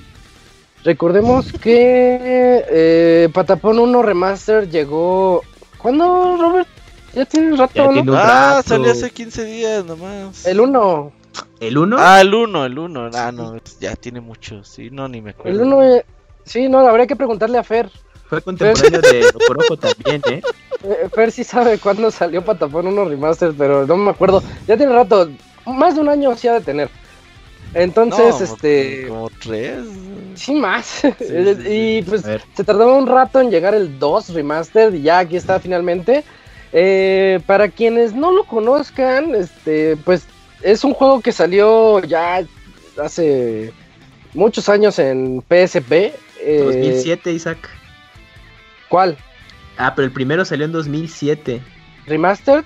Recordemos 0.84 1.50
que 1.50 2.62
eh, 2.68 3.28
Patapon 3.32 3.78
1 3.78 4.02
Remaster 4.02 4.68
llegó. 4.68 5.42
¿Cuándo, 5.78 6.36
Robert? 6.38 6.68
Ya 7.14 7.24
tiene 7.24 7.52
un 7.52 7.58
rato, 7.58 7.90
¿no? 7.90 8.14
Ah, 8.14 8.62
salió 8.64 8.92
hace 8.92 9.10
15 9.10 9.44
días 9.44 9.84
nomás. 9.84 10.44
El 10.46 10.60
1. 10.60 11.12
¿El 11.60 11.78
1? 11.78 11.96
Ah, 11.98 12.20
el 12.20 12.34
1, 12.34 12.66
el 12.66 12.78
1. 12.78 13.10
Ah, 13.14 13.32
no, 13.32 13.56
ya 13.80 13.96
tiene 13.96 14.20
mucho. 14.20 14.62
Sí, 14.62 14.90
no, 14.90 15.08
ni 15.08 15.22
me 15.22 15.30
acuerdo. 15.30 15.62
El 15.62 15.66
1, 15.66 15.82
eh, 15.84 16.06
sí, 16.44 16.68
no, 16.68 16.80
habría 16.86 17.06
que 17.06 17.16
preguntarle 17.16 17.56
a 17.56 17.64
Fer. 17.64 17.90
Fue 18.28 18.42
contemporáneo 18.42 19.00
de 19.00 19.26
Ocorojo 19.34 19.76
también, 19.78 20.20
¿eh? 20.28 20.42
¿eh? 20.82 21.08
Fer 21.14 21.32
sí 21.32 21.44
sabe 21.44 21.78
cuándo 21.78 22.10
salió 22.10 22.44
Patapón 22.44 22.88
1 22.88 23.04
Remaster, 23.06 23.54
pero 23.56 23.86
no 23.86 23.96
me 23.96 24.10
acuerdo. 24.10 24.42
Ya 24.66 24.76
tiene 24.76 24.92
rato, 24.92 25.30
más 25.64 25.94
de 25.94 26.02
un 26.02 26.10
año 26.10 26.36
sí 26.36 26.48
ha 26.48 26.54
de 26.54 26.60
tener. 26.60 26.90
Entonces, 27.74 28.40
este. 28.40 29.06
Como 29.08 29.30
tres. 29.30 29.78
Sí, 30.34 30.54
más. 30.54 31.02
y 31.68 32.02
pues 32.02 32.22
se 32.22 32.64
tardó 32.64 32.96
un 32.96 33.06
rato 33.06 33.40
en 33.40 33.50
llegar 33.50 33.74
el 33.74 33.98
2 33.98 34.30
Remaster 34.30 34.94
y 34.94 35.02
ya 35.02 35.18
aquí 35.20 35.36
está 35.36 35.60
finalmente. 35.60 36.24
Eh, 36.72 37.40
para 37.46 37.68
quienes 37.68 38.14
no 38.14 38.32
lo 38.32 38.44
conozcan, 38.44 39.34
este, 39.34 39.96
pues 39.98 40.26
es 40.62 40.82
un 40.82 40.92
juego 40.92 41.20
que 41.20 41.30
salió 41.30 42.00
ya 42.00 42.44
hace 43.02 43.72
muchos 44.32 44.68
años 44.68 44.98
en 44.98 45.40
PSP. 45.42 46.12
2007, 46.44 47.30
eh, 47.30 47.32
Isaac. 47.32 47.70
¿Cuál? 48.88 49.16
Ah, 49.76 49.94
pero 49.94 50.06
el 50.06 50.12
primero 50.12 50.44
salió 50.44 50.64
en 50.64 50.72
2007. 50.72 51.62
¿Remastered? 52.06 52.64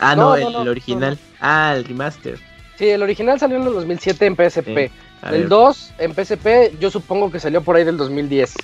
Ah, 0.00 0.16
no, 0.16 0.34
el, 0.34 0.68
original. 0.68 1.18
Ah, 1.40 1.74
el 1.76 1.84
remaster. 1.84 2.38
Sí, 2.78 2.88
el 2.88 3.02
original 3.02 3.38
salió 3.38 3.56
en 3.56 3.66
el 3.66 3.72
2007 3.74 4.26
en 4.26 4.36
PSP. 4.36 4.90
el 5.30 5.48
2 5.48 5.94
en 5.98 6.14
PSP 6.14 6.78
yo 6.80 6.90
supongo 6.90 7.30
que 7.30 7.38
salió 7.38 7.62
por 7.62 7.76
ahí 7.76 7.84
del 7.84 7.96
2010. 7.96 8.54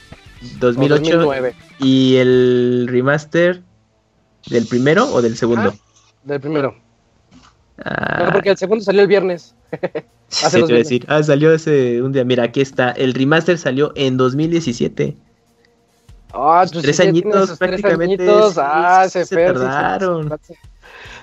2008. 0.59 1.03
2009. 1.03 1.55
¿Y 1.81 2.17
el 2.17 2.87
remaster 2.89 3.63
del 4.49 4.67
primero 4.67 5.07
o 5.13 5.21
del 5.21 5.37
segundo? 5.37 5.75
Ah, 5.75 6.19
del 6.25 6.41
primero. 6.41 6.75
Ah. 7.85 8.31
porque 8.33 8.51
el 8.51 8.57
segundo 8.57 8.85
salió 8.85 9.03
el 9.03 9.09
viernes. 9.09 9.55
Hace 10.45 10.63
decir. 10.67 11.05
Ah, 11.09 11.23
salió 11.23 11.53
ese 11.53 12.03
un 12.03 12.13
día. 12.13 12.25
Mira, 12.25 12.45
aquí 12.45 12.61
está. 12.61 12.91
El 12.93 13.15
remaster 13.15 13.59
salió 13.59 13.93
en 13.95 14.17
2017. 14.17 15.17
Ah, 16.33 16.65
pues 16.71 16.83
tres 16.83 17.01
añitos 17.01 17.57
prácticamente. 17.59 18.27
ah, 18.59 19.07
se, 19.09 19.25
tardaron. 19.25 20.39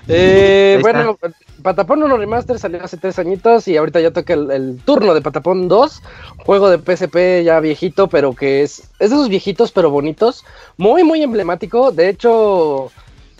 Eh, 0.08 0.78
bueno, 0.82 1.18
Patapón 1.62 2.02
1 2.02 2.16
Remaster 2.16 2.58
salió 2.58 2.82
hace 2.82 2.96
tres 2.96 3.18
añitos 3.18 3.66
y 3.66 3.76
ahorita 3.76 4.00
ya 4.00 4.12
toca 4.12 4.34
el, 4.34 4.80
turno 4.84 5.14
de 5.14 5.20
Patapón 5.20 5.68
2, 5.68 6.02
juego 6.44 6.70
de 6.70 6.78
PSP 6.78 7.44
ya 7.44 7.58
viejito, 7.60 8.08
pero 8.08 8.34
que 8.34 8.62
es, 8.62 8.90
es 8.98 9.10
de 9.10 9.16
esos 9.16 9.28
viejitos 9.28 9.72
pero 9.72 9.90
bonitos, 9.90 10.44
muy 10.76 11.02
muy 11.02 11.22
emblemático. 11.22 11.90
De 11.90 12.08
hecho, 12.08 12.92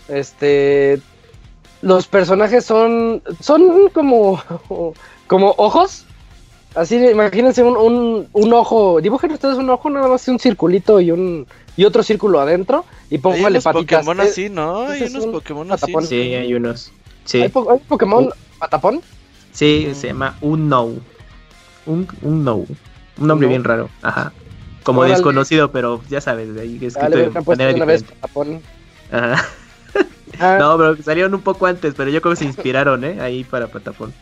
este, 0.09 0.99
los 1.81 2.07
personajes 2.07 2.65
son, 2.65 3.21
son 3.39 3.89
como, 3.93 4.41
como 5.27 5.53
ojos 5.57 6.06
Así, 6.77 6.95
imagínense 6.95 7.63
un, 7.63 8.27
un, 8.31 8.53
ojo, 8.53 9.01
dibujen 9.01 9.31
ustedes 9.31 9.57
un 9.57 9.69
ojo, 9.69 9.89
nada 9.89 10.07
más 10.07 10.27
un 10.27 10.39
circulito 10.39 11.01
y 11.01 11.09
un 11.09 11.47
y 11.75 11.85
otro 11.85 12.03
círculo 12.03 12.39
adentro 12.39 12.85
y 13.09 13.17
póngale 13.17 13.61
patitas. 13.61 14.05
Pokémon 14.05 14.19
así, 14.21 14.49
¿no? 14.49 14.87
Hay 14.87 15.03
unos 15.03 15.25
Pokémon 15.25 15.71
así. 15.71 15.93
Sí, 16.03 16.35
hay 16.35 16.53
unos. 16.53 16.91
Sí. 17.25 17.41
¿Hay, 17.41 17.49
Pokémon 17.49 18.29
patapón? 18.59 19.01
Sí, 19.51 19.89
se 19.93 20.07
llama 20.07 20.37
Unno. 20.41 20.93
Un, 21.87 22.07
un 22.21 22.43
no. 22.43 22.57
Un 22.57 23.27
nombre 23.27 23.47
bien 23.47 23.63
raro. 23.63 23.89
Ajá. 24.03 24.31
Como 24.83 25.03
desconocido, 25.03 25.71
pero 25.71 26.01
ya 26.09 26.21
sabes, 26.21 26.53
de 26.53 26.61
ahí 26.61 26.79
escrito 26.85 27.17
de 27.17 27.41
manera 27.41 27.73
una 27.73 27.85
vez 27.85 28.03
patapón. 28.03 28.61
Ajá. 29.11 29.43
Ah. 30.39 30.57
no, 30.59 30.77
pero 30.77 31.01
salieron 31.01 31.33
un 31.33 31.41
poco 31.41 31.65
antes, 31.65 31.93
pero 31.95 32.09
yo 32.11 32.21
creo 32.21 32.33
que 32.33 32.39
se 32.39 32.45
inspiraron, 32.45 33.03
¿eh? 33.03 33.19
Ahí 33.21 33.43
para 33.43 33.67
Patapón. 33.67 34.13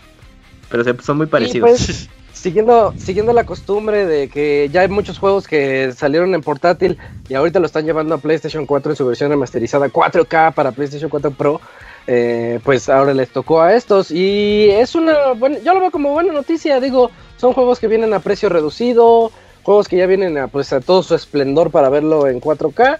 Pero 0.69 0.83
son 1.01 1.17
muy 1.17 1.27
parecidos. 1.27 1.69
Pues, 1.69 2.09
siguiendo, 2.45 2.93
siguiendo 2.95 3.33
la 3.33 3.43
costumbre 3.43 4.05
de 4.05 4.29
que 4.29 4.69
ya 4.71 4.81
hay 4.81 4.87
muchos 4.87 5.17
juegos 5.17 5.47
que 5.47 5.91
salieron 5.93 6.35
en 6.35 6.41
portátil 6.41 6.99
y 7.27 7.33
ahorita 7.33 7.59
lo 7.59 7.65
están 7.65 7.85
llevando 7.85 8.13
a 8.13 8.19
PlayStation 8.19 8.67
4 8.67 8.91
en 8.91 8.95
su 8.95 9.03
versión 9.03 9.31
remasterizada 9.31 9.89
4K 9.89 10.53
para 10.53 10.71
PlayStation 10.71 11.09
4 11.09 11.31
Pro. 11.31 11.59
eh, 12.05 12.59
pues 12.63 12.87
ahora 12.87 13.15
les 13.15 13.29
tocó 13.29 13.63
a 13.63 13.73
estos 13.73 14.11
y 14.11 14.69
es 14.69 14.93
una 14.93 15.31
buena, 15.31 15.57
yo 15.57 15.73
lo 15.73 15.79
veo 15.79 15.89
como 15.89 16.11
buena 16.11 16.31
noticia, 16.33 16.79
digo, 16.79 17.09
son 17.37 17.53
juegos 17.53 17.79
que 17.79 17.87
vienen 17.87 18.13
a 18.13 18.19
precio 18.19 18.47
reducido, 18.47 19.31
juegos 19.63 19.87
que 19.87 19.97
ya 19.97 20.05
vienen 20.05 20.37
a, 20.37 20.47
pues, 20.47 20.71
a 20.71 20.81
todo 20.81 21.01
su 21.01 21.15
esplendor 21.15 21.71
para 21.71 21.89
verlo 21.89 22.27
en 22.27 22.39
4K. 22.39 22.99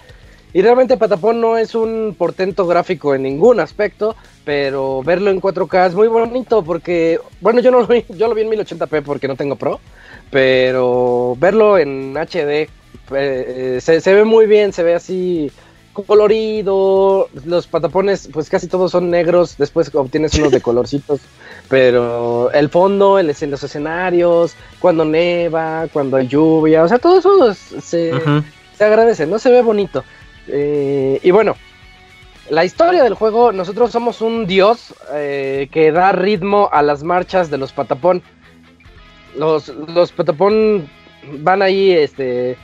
Y 0.56 0.62
realmente 0.62 0.96
Patapón 0.96 1.42
no 1.42 1.58
es 1.58 1.76
un 1.76 2.16
portento 2.18 2.66
gráfico 2.66 3.14
en 3.14 3.24
ningún 3.24 3.60
aspecto, 3.60 4.16
pero 4.46 5.04
verlo 5.04 5.30
en 5.30 5.42
4K 5.42 5.88
es 5.88 5.96
muy 5.96 6.08
bonito 6.08 6.64
porque, 6.64 7.20
bueno, 7.42 7.60
yo 7.60 7.72
no 7.72 7.82
lo 7.82 7.88
vi, 7.88 8.06
yo 8.08 8.30
lo 8.30 8.36
vi 8.36 8.44
en 8.44 8.52
1080p 8.52 9.04
porque 9.04 9.28
no 9.28 9.36
tengo 9.36 9.58
Pro, 9.58 9.82
pero 10.32 11.36
verlo 11.38 11.78
en 11.78 12.14
HD 12.16 12.70
eh, 13.12 13.80
se, 13.82 14.00
se, 14.00 14.14
ve 14.14 14.24
muy 14.24 14.46
bien, 14.46 14.72
se 14.72 14.84
ve 14.84 14.96
así 14.96 15.52
colorido, 15.92 17.28
los 17.44 17.68
patapones 17.68 18.30
pues 18.32 18.50
casi 18.50 18.68
todos 18.68 18.94
son 18.94 19.10
negros, 19.10 19.56
después 19.58 19.94
obtienes 19.94 20.36
unos 20.36 20.54
de 20.54 20.62
colorcitos, 20.62 21.20
pero 21.68 22.50
el 22.54 22.70
fondo, 22.70 23.20
el, 23.20 23.28
los 23.28 23.62
escenarios, 23.62 24.56
cuando 24.80 25.04
neva, 25.04 25.90
cuando 25.92 26.16
hay 26.16 26.28
lluvia, 26.30 26.82
o 26.84 26.88
sea, 26.88 26.98
todo 26.98 27.20
eso 27.20 27.54
se, 27.82 28.14
agradece, 28.80 29.28
¿no? 29.28 29.38
Se 29.38 29.52
ve 29.52 29.62
bonito. 29.62 30.06
Eh, 30.48 31.20
y 31.24 31.32
bueno, 31.32 31.56
la 32.50 32.66
historia 32.66 33.04
del 33.04 33.14
juego, 33.14 33.52
nosotros 33.52 33.92
somos 33.92 34.22
un 34.22 34.46
dios 34.46 34.94
eh, 35.14 35.68
que 35.72 35.92
da 35.92 36.12
ritmo 36.12 36.70
a 36.72 36.82
las 36.82 37.04
marchas 37.04 37.50
de 37.50 37.58
los 37.58 37.74
patapón. 37.74 38.22
Los, 39.36 39.72
patapón 40.16 40.90
van 41.40 41.62
ahí, 41.62 41.92
este, 41.92 42.58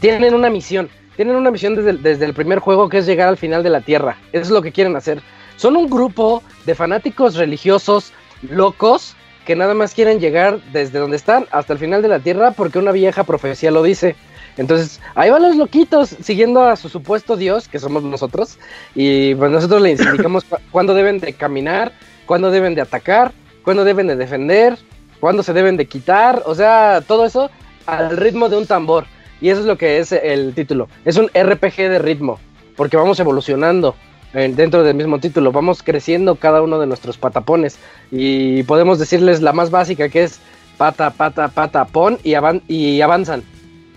tienen 0.00 0.34
una 0.34 0.50
misión 0.50 0.88
tienen 1.16 1.36
una 1.36 1.50
misión 1.50 1.74
desde 1.74 2.24
el, 2.24 2.34
primer 2.34 2.58
juego 2.58 2.88
que 2.88 2.98
es 2.98 3.06
llegar 3.06 3.28
al 3.28 3.36
final 3.36 3.62
de 3.62 3.70
la 3.70 3.80
Tierra. 3.80 4.16
Eso 4.32 4.44
es 4.44 4.50
lo 4.50 4.62
que 4.62 4.72
quieren 4.72 4.96
hacer. 4.96 5.20
Son 5.56 5.76
un 5.76 5.88
grupo 5.88 6.42
de 6.64 6.74
fanáticos 6.74 7.36
religiosos 7.36 8.12
locos 8.42 9.14
que 9.44 9.56
nada 9.56 9.74
más 9.74 9.94
quieren 9.94 10.20
llegar 10.20 10.60
desde 10.72 10.98
donde 10.98 11.16
están 11.16 11.46
hasta 11.50 11.72
el 11.72 11.78
final 11.78 12.02
de 12.02 12.08
la 12.08 12.20
Tierra 12.20 12.52
porque 12.52 12.78
una 12.78 12.92
vieja 12.92 13.24
profecía 13.24 13.70
lo 13.70 13.82
dice. 13.82 14.16
Entonces, 14.56 15.00
ahí 15.14 15.30
van 15.30 15.42
los 15.42 15.56
loquitos 15.56 16.10
siguiendo 16.22 16.62
a 16.62 16.76
su 16.76 16.88
supuesto 16.88 17.36
Dios, 17.36 17.68
que 17.68 17.78
somos 17.78 18.02
nosotros, 18.02 18.58
y 18.94 19.34
pues 19.34 19.50
nosotros 19.50 19.80
les 19.80 20.00
indicamos 20.00 20.44
cuándo 20.70 20.94
deben 20.94 21.18
de 21.18 21.32
caminar, 21.32 21.92
cuándo 22.26 22.50
deben 22.50 22.74
de 22.74 22.82
atacar, 22.82 23.32
cuándo 23.64 23.84
deben 23.84 24.06
de 24.06 24.16
defender, 24.16 24.78
cuándo 25.20 25.42
se 25.42 25.52
deben 25.52 25.76
de 25.76 25.86
quitar, 25.86 26.42
o 26.46 26.54
sea, 26.54 27.02
todo 27.06 27.24
eso 27.24 27.50
al 27.86 28.16
ritmo 28.16 28.48
de 28.48 28.56
un 28.56 28.66
tambor. 28.66 29.06
Y 29.40 29.48
eso 29.48 29.60
es 29.60 29.66
lo 29.66 29.76
que 29.76 29.98
es 29.98 30.12
el 30.12 30.54
título. 30.54 30.88
Es 31.04 31.16
un 31.16 31.26
RPG 31.26 31.76
de 31.76 31.98
ritmo, 31.98 32.38
porque 32.76 32.96
vamos 32.96 33.18
evolucionando 33.18 33.96
eh, 34.34 34.52
dentro 34.54 34.84
del 34.84 34.94
mismo 34.94 35.18
título. 35.18 35.50
Vamos 35.50 35.82
creciendo 35.82 36.36
cada 36.36 36.62
uno 36.62 36.78
de 36.78 36.86
nuestros 36.86 37.18
patapones. 37.18 37.78
Y 38.10 38.62
podemos 38.62 38.98
decirles 38.98 39.42
la 39.42 39.52
más 39.52 39.70
básica 39.70 40.08
que 40.08 40.22
es 40.22 40.38
pata, 40.76 41.10
pata, 41.10 41.48
pata, 41.48 41.84
pon 41.86 42.18
y, 42.22 42.34
y 42.68 43.00
avanzan. 43.00 43.42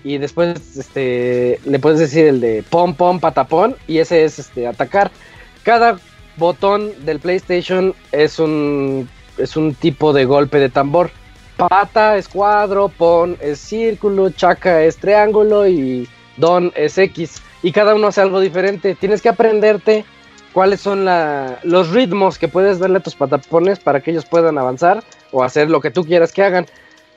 Y 0.05 0.19
después 0.19 0.77
este, 0.77 1.59
le 1.65 1.79
puedes 1.79 1.97
decir 1.97 2.27
el 2.27 2.39
de 2.39 2.63
pom, 2.69 2.93
pom, 2.93 3.19
patapón. 3.19 3.75
Y 3.87 3.97
ese 3.97 4.23
es 4.23 4.37
este, 4.37 4.67
atacar. 4.67 5.09
Cada 5.63 5.97
botón 6.37 6.91
del 7.05 7.19
PlayStation 7.19 7.95
es 8.11 8.37
un, 8.37 9.09
es 9.39 9.57
un 9.57 9.73
tipo 9.73 10.13
de 10.13 10.25
golpe 10.25 10.59
de 10.59 10.69
tambor. 10.69 11.09
Pata 11.57 12.17
es 12.17 12.27
cuadro, 12.27 12.89
pon 12.89 13.35
es 13.41 13.57
círculo, 13.57 14.29
chaca 14.29 14.83
es 14.83 14.97
triángulo 14.97 15.67
y 15.67 16.07
don 16.37 16.71
es 16.75 16.99
X. 16.99 17.41
Y 17.63 17.71
cada 17.71 17.95
uno 17.95 18.05
hace 18.05 18.21
algo 18.21 18.39
diferente. 18.39 18.93
Tienes 18.93 19.23
que 19.23 19.29
aprenderte 19.29 20.05
cuáles 20.53 20.81
son 20.81 21.07
los 21.63 21.89
ritmos 21.89 22.37
que 22.37 22.47
puedes 22.47 22.77
darle 22.77 22.99
a 22.99 23.03
tus 23.03 23.15
patapones 23.15 23.79
para 23.79 24.01
que 24.01 24.11
ellos 24.11 24.25
puedan 24.25 24.59
avanzar 24.59 25.03
o 25.31 25.43
hacer 25.43 25.67
lo 25.67 25.81
que 25.81 25.89
tú 25.89 26.05
quieras 26.05 26.31
que 26.31 26.43
hagan. 26.43 26.67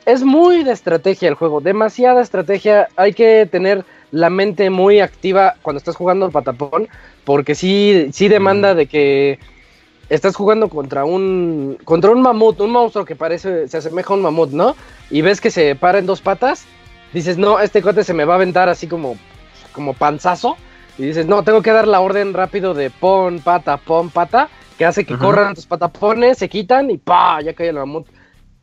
Es 0.09 0.25
muy 0.25 0.65
de 0.65 0.73
estrategia 0.73 1.29
el 1.29 1.35
juego, 1.35 1.61
demasiada 1.61 2.23
estrategia. 2.23 2.89
Hay 2.97 3.13
que 3.13 3.45
tener 3.45 3.85
la 4.11 4.31
mente 4.31 4.71
muy 4.71 5.01
activa 5.01 5.57
cuando 5.61 5.77
estás 5.77 5.97
jugando 5.97 6.31
patapón, 6.31 6.89
porque 7.27 7.55
sí, 7.55 8.09
sí 8.15 8.29
demanda 8.29 8.75
de 8.75 8.87
que 8.87 9.39
estás 10.09 10.35
jugando 10.35 10.71
contra 10.71 11.05
un 11.05 11.77
contra 11.85 12.11
un 12.11 12.23
mamut, 12.23 12.59
un 12.63 12.71
monstruo 12.71 13.05
que 13.05 13.17
parece 13.17 13.69
se 13.69 13.77
asemeja 13.77 14.15
a 14.15 14.17
un 14.17 14.23
mamut, 14.23 14.51
¿no? 14.53 14.77
Y 15.11 15.21
ves 15.21 15.43
que 15.43 15.51
se 15.51 15.75
para 15.75 15.99
en 15.99 16.07
dos 16.07 16.23
patas, 16.23 16.65
dices, 17.13 17.37
"No, 17.37 17.61
este 17.61 17.83
cote 17.83 18.03
se 18.03 18.15
me 18.15 18.25
va 18.25 18.33
a 18.33 18.37
aventar 18.37 18.71
así 18.71 18.87
como 18.87 19.19
como 19.73 19.93
panzazo." 19.93 20.57
Y 20.97 21.03
dices, 21.03 21.27
"No, 21.27 21.43
tengo 21.43 21.61
que 21.61 21.73
dar 21.73 21.87
la 21.87 22.01
orden 22.01 22.33
rápido 22.33 22.73
de 22.73 22.89
pon 22.89 23.41
pata, 23.41 23.77
pon 23.77 24.09
pata." 24.09 24.49
que 24.79 24.87
hace 24.87 25.05
que 25.05 25.19
corran 25.19 25.57
tus 25.57 25.67
patapones, 25.67 26.39
se 26.39 26.49
quitan 26.49 26.89
y 26.89 26.99
pa, 26.99 27.41
ya 27.43 27.53
cae 27.53 27.71
el 27.71 27.75
mamut. 27.75 28.07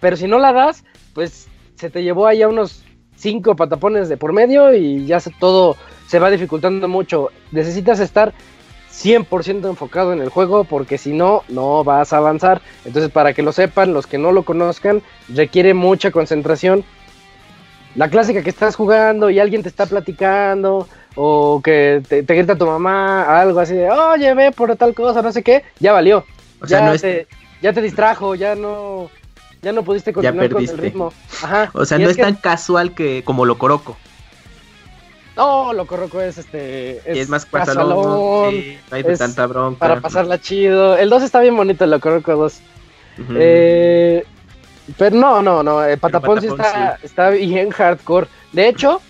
Pero 0.05 0.17
si 0.17 0.27
no 0.27 0.37
la 0.37 0.53
das, 0.53 0.83
pues 1.13 1.47
se 1.73 1.89
te 1.89 2.03
llevó 2.03 2.27
ahí 2.27 2.43
a 2.43 2.47
unos 2.47 2.83
cinco 3.15 3.55
patapones 3.55 4.07
de 4.07 4.17
por 4.17 4.33
medio 4.33 4.71
y 4.71 5.07
ya 5.07 5.19
se, 5.19 5.31
todo 5.31 5.77
se 6.05 6.19
va 6.19 6.29
dificultando 6.29 6.87
mucho. 6.87 7.31
Necesitas 7.51 7.99
estar 7.99 8.31
100% 8.93 9.67
enfocado 9.67 10.13
en 10.13 10.21
el 10.21 10.29
juego 10.29 10.63
porque 10.63 10.99
si 10.99 11.11
no, 11.11 11.41
no 11.49 11.83
vas 11.83 12.13
a 12.13 12.17
avanzar. 12.17 12.61
Entonces, 12.85 13.09
para 13.09 13.33
que 13.33 13.41
lo 13.41 13.51
sepan, 13.51 13.95
los 13.95 14.05
que 14.05 14.19
no 14.19 14.31
lo 14.31 14.43
conozcan, 14.43 15.01
requiere 15.27 15.73
mucha 15.73 16.11
concentración. 16.11 16.83
La 17.95 18.07
clásica 18.07 18.43
que 18.43 18.51
estás 18.51 18.75
jugando 18.75 19.31
y 19.31 19.39
alguien 19.39 19.63
te 19.63 19.69
está 19.69 19.87
platicando 19.87 20.87
o 21.15 21.61
que 21.63 22.03
te, 22.07 22.21
grita 22.21 22.55
tu 22.55 22.67
mamá, 22.67 23.41
algo 23.41 23.59
así 23.59 23.73
de, 23.73 23.89
oye, 23.89 24.35
ve 24.35 24.51
por 24.51 24.75
tal 24.75 24.93
cosa, 24.93 25.23
no 25.23 25.31
sé 25.31 25.41
qué, 25.41 25.63
ya 25.79 25.93
valió. 25.93 26.23
ya, 26.67 26.95
te, 26.95 27.25
ya 27.59 27.73
te 27.73 27.81
distrajo, 27.81 28.35
ya 28.35 28.53
no, 28.53 29.09
ya 29.65 29.71
no 29.71 29.83
pudiste 29.83 30.13
continuar 30.13 30.51
con 30.51 30.61
el 30.61 30.77
ritmo. 30.77 31.11
O 31.73 31.85
sea, 31.85 31.97
no 31.97 32.07
es, 32.07 32.17
tan 32.17 32.35
casual 32.35 32.93
que 32.93 33.23
como 33.25 33.45
lo 33.45 33.57
coroco. 33.57 33.97
No, 35.35 35.73
lo 35.73 35.85
Roco 35.85 36.21
es 36.21 36.37
este. 36.37 37.01
Es, 37.03 37.27
más 37.29 37.47
pasalón. 37.47 38.51
Sí, 38.51 38.77
no 38.89 38.95
hay 38.95 39.03
de 39.03 39.17
tanta 39.17 39.47
bronca. 39.47 39.79
Para 39.79 39.99
pasarla 39.99 40.39
chido. 40.39 40.95
El 40.95 41.09
2 41.09 41.23
está 41.23 41.41
bien 41.41 41.57
bonito, 41.57 41.83
el 41.83 41.99
Roco 41.99 42.35
2. 42.35 42.59
eh, 43.31 44.23
pero 44.97 45.15
no, 45.15 45.41
no, 45.41 45.63
no. 45.63 45.83
El 45.83 45.97
Patapón, 45.97 46.39
sí, 46.41 46.47
está, 46.47 46.99
está 47.01 47.31
bien 47.31 47.71
hardcore. 47.71 48.27
De 48.53 48.69
hecho, 48.69 49.01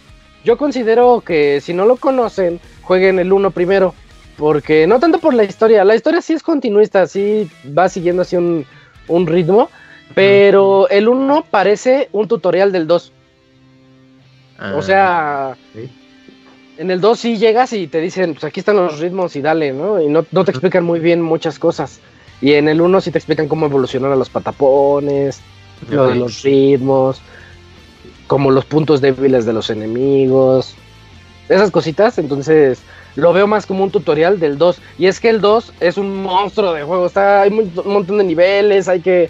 yo 0.46 0.58
considero 0.58 1.20
que 1.20 1.60
si 1.60 1.74
no 1.74 1.86
lo 1.86 1.98
conocen, 1.98 2.62
jueguen 2.82 3.20
el 3.20 3.34
1 3.34 3.52
primero. 3.52 3.94
Porque 4.38 4.88
no 4.88 5.02
tanto 5.02 5.20
por 5.20 5.34
la 5.34 5.44
historia. 5.44 5.84
La 5.84 5.96
historia 5.96 6.22
sí 6.22 6.32
es 6.32 6.44
continuista, 6.44 7.08
sí 7.08 7.52
va 7.78 7.90
siguiendo 7.90 8.22
así 8.22 8.38
un, 8.38 8.66
un 9.10 9.28
ritmo. 9.28 9.70
Pero 10.14 10.88
el 10.90 11.08
1 11.08 11.46
parece 11.50 12.10
un 12.12 12.28
tutorial 12.28 12.72
del 12.72 12.88
2. 12.88 13.12
o 14.76 14.82
sea, 14.82 15.52
ah, 15.52 15.56
en 16.78 16.92
el 16.92 17.02
2 17.02 17.20
sí 17.20 17.38
llegas 17.38 17.74
y 17.74 17.88
te 17.88 18.00
dicen, 18.00 18.34
pues 18.34 18.44
aquí 18.44 18.60
están 18.60 18.78
los 18.78 19.00
ritmos 19.00 19.36
y 19.36 19.42
dale, 19.42 19.74
¿no? 19.74 20.02
Y 20.02 20.08
no, 20.08 20.24
te 20.24 20.52
explican 20.52 20.84
muy 20.84 21.00
bien 21.00 21.22
muchas 21.22 21.60
cosas. 21.60 22.00
Y 22.42 22.54
en 22.54 22.68
el 22.68 22.82
1 22.82 23.02
sí 23.02 23.12
te 23.12 23.18
explican 23.18 23.48
cómo 23.48 23.66
evolucionar 23.66 24.12
a 24.12 24.16
los 24.16 24.30
patapones, 24.30 25.42
lo 25.90 26.08
de 26.08 26.16
los 26.16 26.42
ritmos, 26.44 27.22
como 28.28 28.52
los 28.52 28.66
puntos 28.66 29.02
débiles 29.02 29.46
de 29.46 29.54
los 29.54 29.70
enemigos, 29.70 30.76
esas 31.50 31.72
cositas. 31.72 32.18
Entonces 32.18 32.80
lo 33.16 33.32
veo 33.32 33.48
más 33.48 33.66
como 33.66 33.84
un 33.84 33.92
tutorial 33.92 34.40
del 34.40 34.58
2. 34.58 34.78
Y 34.98 35.08
es 35.08 35.20
que 35.20 35.30
el 35.30 35.42
2 35.42 35.74
es 35.80 35.98
un 35.98 36.24
monstruo 36.24 36.74
de 36.74 36.84
juego, 36.84 37.06
está, 37.06 37.42
hay 37.42 37.52
un 37.52 37.72
montón 37.86 38.18
de 38.18 38.24
niveles, 38.26 38.88
hay 38.88 39.00
que, 39.00 39.30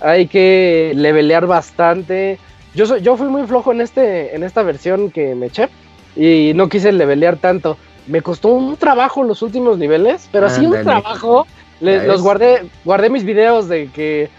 hay 0.00 0.26
que 0.26 0.92
levelear 0.94 1.46
bastante. 1.46 2.38
Yo, 2.74 2.86
soy, 2.86 3.00
yo 3.02 3.16
fui 3.16 3.28
muy 3.28 3.46
flojo 3.46 3.72
en, 3.72 3.80
este, 3.80 4.34
en 4.34 4.42
esta 4.42 4.62
versión 4.62 5.10
que 5.10 5.34
me 5.34 5.46
eché 5.46 5.68
y 6.14 6.52
no 6.54 6.68
quise 6.68 6.92
levelear 6.92 7.36
tanto. 7.36 7.76
Me 8.06 8.22
costó 8.22 8.48
un 8.48 8.76
trabajo 8.76 9.24
los 9.24 9.42
últimos 9.42 9.78
niveles, 9.78 10.28
pero 10.32 10.46
así 10.46 10.64
un 10.64 10.82
trabajo. 10.82 11.46
los 11.80 12.22
guardé, 12.22 12.64
guardé 12.84 13.10
mis 13.10 13.24
videos 13.24 13.68
de 13.68 13.88
que 13.88 14.30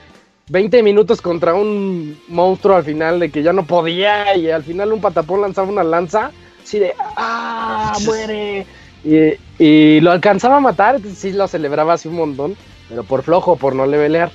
20 0.50 0.82
minutos 0.84 1.22
contra 1.22 1.54
un 1.54 2.18
monstruo 2.30 2.78
al 2.78 2.84
final, 2.84 3.20
de 3.20 3.30
que 3.30 3.44
ya 3.44 3.52
no 3.52 3.66
podía 3.66 4.36
y 4.38 4.50
al 4.50 4.64
final 4.64 4.94
un 4.94 5.02
patapón 5.02 5.42
lanzaba 5.42 5.68
una 5.68 5.84
lanza, 5.84 6.32
así 6.64 6.80
de 6.80 6.94
¡ah! 7.18 7.94
¡muere! 8.06 8.66
Y, 9.60 10.00
lo 10.02 10.12
alcanzaba 10.12 10.58
a 10.58 10.62
matar, 10.62 11.00
sí 11.02 11.32
lo 11.32 11.48
celebraba 11.48 11.94
así 11.94 12.08
un 12.08 12.16
montón, 12.16 12.58
pero 12.90 13.04
por 13.04 13.24
flojo, 13.24 13.56
por 13.56 13.76
no 13.76 13.86
levelear. 13.86 14.32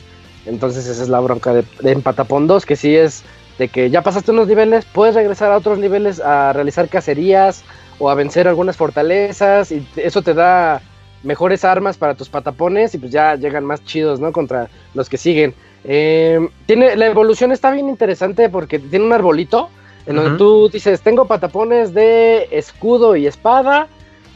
Entonces 0.46 0.86
esa 0.86 1.02
es 1.02 1.08
la 1.08 1.20
bronca 1.20 1.52
de, 1.52 1.64
de 1.80 1.96
Patapón 1.96 2.46
2, 2.46 2.66
que 2.66 2.76
sí 2.76 2.94
es 2.96 3.24
de 3.58 3.68
que 3.68 3.90
ya 3.90 4.02
pasaste 4.02 4.30
unos 4.30 4.48
niveles, 4.48 4.84
puedes 4.84 5.14
regresar 5.14 5.52
a 5.52 5.56
otros 5.56 5.78
niveles 5.78 6.20
a 6.20 6.52
realizar 6.52 6.88
cacerías 6.88 7.64
o 7.98 8.10
a 8.10 8.14
vencer 8.14 8.48
algunas 8.48 8.76
fortalezas 8.76 9.70
y 9.72 9.86
eso 9.96 10.22
te 10.22 10.34
da 10.34 10.80
mejores 11.22 11.64
armas 11.64 11.96
para 11.96 12.14
tus 12.14 12.28
patapones 12.28 12.94
y 12.94 12.98
pues 12.98 13.12
ya 13.12 13.36
llegan 13.36 13.64
más 13.64 13.84
chidos, 13.84 14.20
¿no? 14.20 14.32
Contra 14.32 14.68
los 14.94 15.08
que 15.08 15.16
siguen. 15.16 15.54
Eh, 15.84 16.40
tiene, 16.66 16.96
la 16.96 17.06
evolución 17.06 17.52
está 17.52 17.70
bien 17.70 17.88
interesante 17.88 18.48
porque 18.48 18.78
tiene 18.78 19.04
un 19.04 19.12
arbolito 19.12 19.68
en 20.06 20.16
donde 20.16 20.36
tú 20.36 20.68
dices, 20.68 21.00
tengo 21.00 21.26
patapones 21.26 21.94
de 21.94 22.48
escudo 22.50 23.14
y 23.14 23.28
espada, 23.28 23.86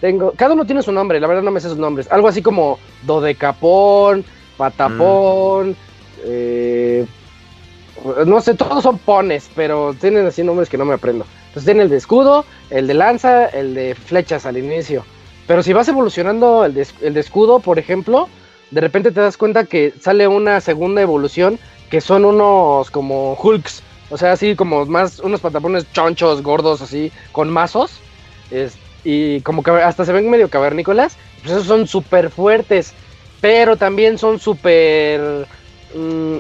tengo, 0.01 0.33
cada 0.37 0.55
uno 0.55 0.65
tiene 0.65 0.83
su 0.83 0.93
nombre, 0.93 1.19
la 1.19 1.27
verdad 1.27 1.43
no 1.43 1.51
me 1.51 1.61
sé 1.61 1.69
sus 1.69 1.79
nombres. 1.79 2.11
Algo 2.13 2.29
así 2.29 2.41
como 2.41 2.79
dodecapón, 3.03 4.25
patapón, 4.57 5.71
mm. 5.71 5.86
Eh, 6.27 7.07
no 8.27 8.41
sé, 8.41 8.55
todos 8.55 8.83
son 8.83 8.99
pones, 8.99 9.49
pero 9.55 9.95
tienen 9.95 10.27
así 10.27 10.43
nombres 10.43 10.69
que 10.69 10.79
no 10.79 10.85
me 10.85 10.95
aprendo. 10.95 11.25
Entonces 11.49 11.65
tiene 11.65 11.83
el 11.83 11.89
de 11.89 11.97
escudo, 11.97 12.45
el 12.71 12.87
de 12.87 12.95
lanza, 12.95 13.47
el 13.47 13.75
de 13.75 13.95
flechas 13.95 14.47
al 14.47 14.59
inicio. 14.59 15.05
Pero 15.47 15.63
si 15.63 15.73
vas 15.73 15.89
evolucionando 15.89 16.65
el 16.65 16.75
de, 16.75 16.87
el 17.03 17.17
escudo, 17.17 17.61
por 17.61 17.79
ejemplo, 17.79 18.29
de 18.71 18.81
repente 18.81 19.13
te 19.13 19.21
das 19.21 19.37
cuenta 19.37 19.65
que 19.65 19.95
sale 20.01 20.29
una 20.29 20.61
segunda 20.61 21.01
evolución 21.01 21.59
que 21.91 22.01
son 22.01 22.25
unos 22.25 22.91
como 22.91 23.35
Hulks. 23.35 23.83
O 24.11 24.19
sea, 24.19 24.33
así 24.33 24.55
como 24.55 24.87
más 24.87 25.21
unos 25.21 25.41
patapones 25.41 25.91
chonchos, 25.93 26.43
gordos, 26.43 26.83
así, 26.83 27.13
con 27.33 27.49
mazos. 27.49 28.01
y 29.05 29.41
como 29.43 29.63
que 29.63 29.71
hasta 29.71 30.05
se 30.05 30.13
ven 30.13 30.29
medio 30.29 30.51
cavernícolas. 30.51 31.17
Pues 31.43 31.53
esos 31.53 31.67
son 31.67 31.87
súper 31.87 32.31
fuertes. 32.31 32.93
Pero 33.41 33.77
también 33.77 34.19
son 34.19 34.39
súper 34.41 35.47
mm, 35.95 36.37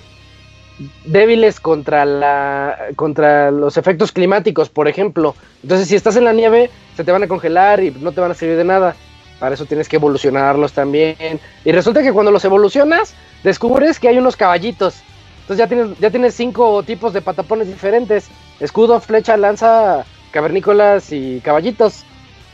débiles 1.04 1.60
contra, 1.60 2.04
la, 2.04 2.78
contra 2.96 3.50
los 3.50 3.76
efectos 3.76 4.12
climáticos, 4.12 4.68
por 4.68 4.88
ejemplo. 4.88 5.34
Entonces, 5.62 5.88
si 5.88 5.96
estás 5.96 6.16
en 6.16 6.24
la 6.24 6.32
nieve, 6.32 6.70
se 6.96 7.04
te 7.04 7.12
van 7.12 7.22
a 7.22 7.28
congelar 7.28 7.82
y 7.82 7.90
no 7.90 8.12
te 8.12 8.20
van 8.20 8.30
a 8.30 8.34
servir 8.34 8.56
de 8.56 8.64
nada. 8.64 8.94
Para 9.38 9.54
eso 9.54 9.66
tienes 9.66 9.88
que 9.88 9.96
evolucionarlos 9.96 10.72
también. 10.72 11.40
Y 11.64 11.72
resulta 11.72 12.02
que 12.02 12.12
cuando 12.12 12.32
los 12.32 12.44
evolucionas, 12.44 13.14
descubres 13.42 14.00
que 14.00 14.08
hay 14.08 14.18
unos 14.18 14.36
caballitos. 14.36 14.96
Entonces 15.42 15.58
ya 15.58 15.68
tienes, 15.68 15.98
ya 15.98 16.10
tienes 16.10 16.34
cinco 16.34 16.82
tipos 16.82 17.12
de 17.12 17.22
patapones 17.22 17.68
diferentes. 17.68 18.28
Escudo, 18.60 19.00
flecha, 19.00 19.36
lanza, 19.36 20.04
cavernícolas 20.30 21.12
y 21.12 21.40
caballitos. 21.40 22.04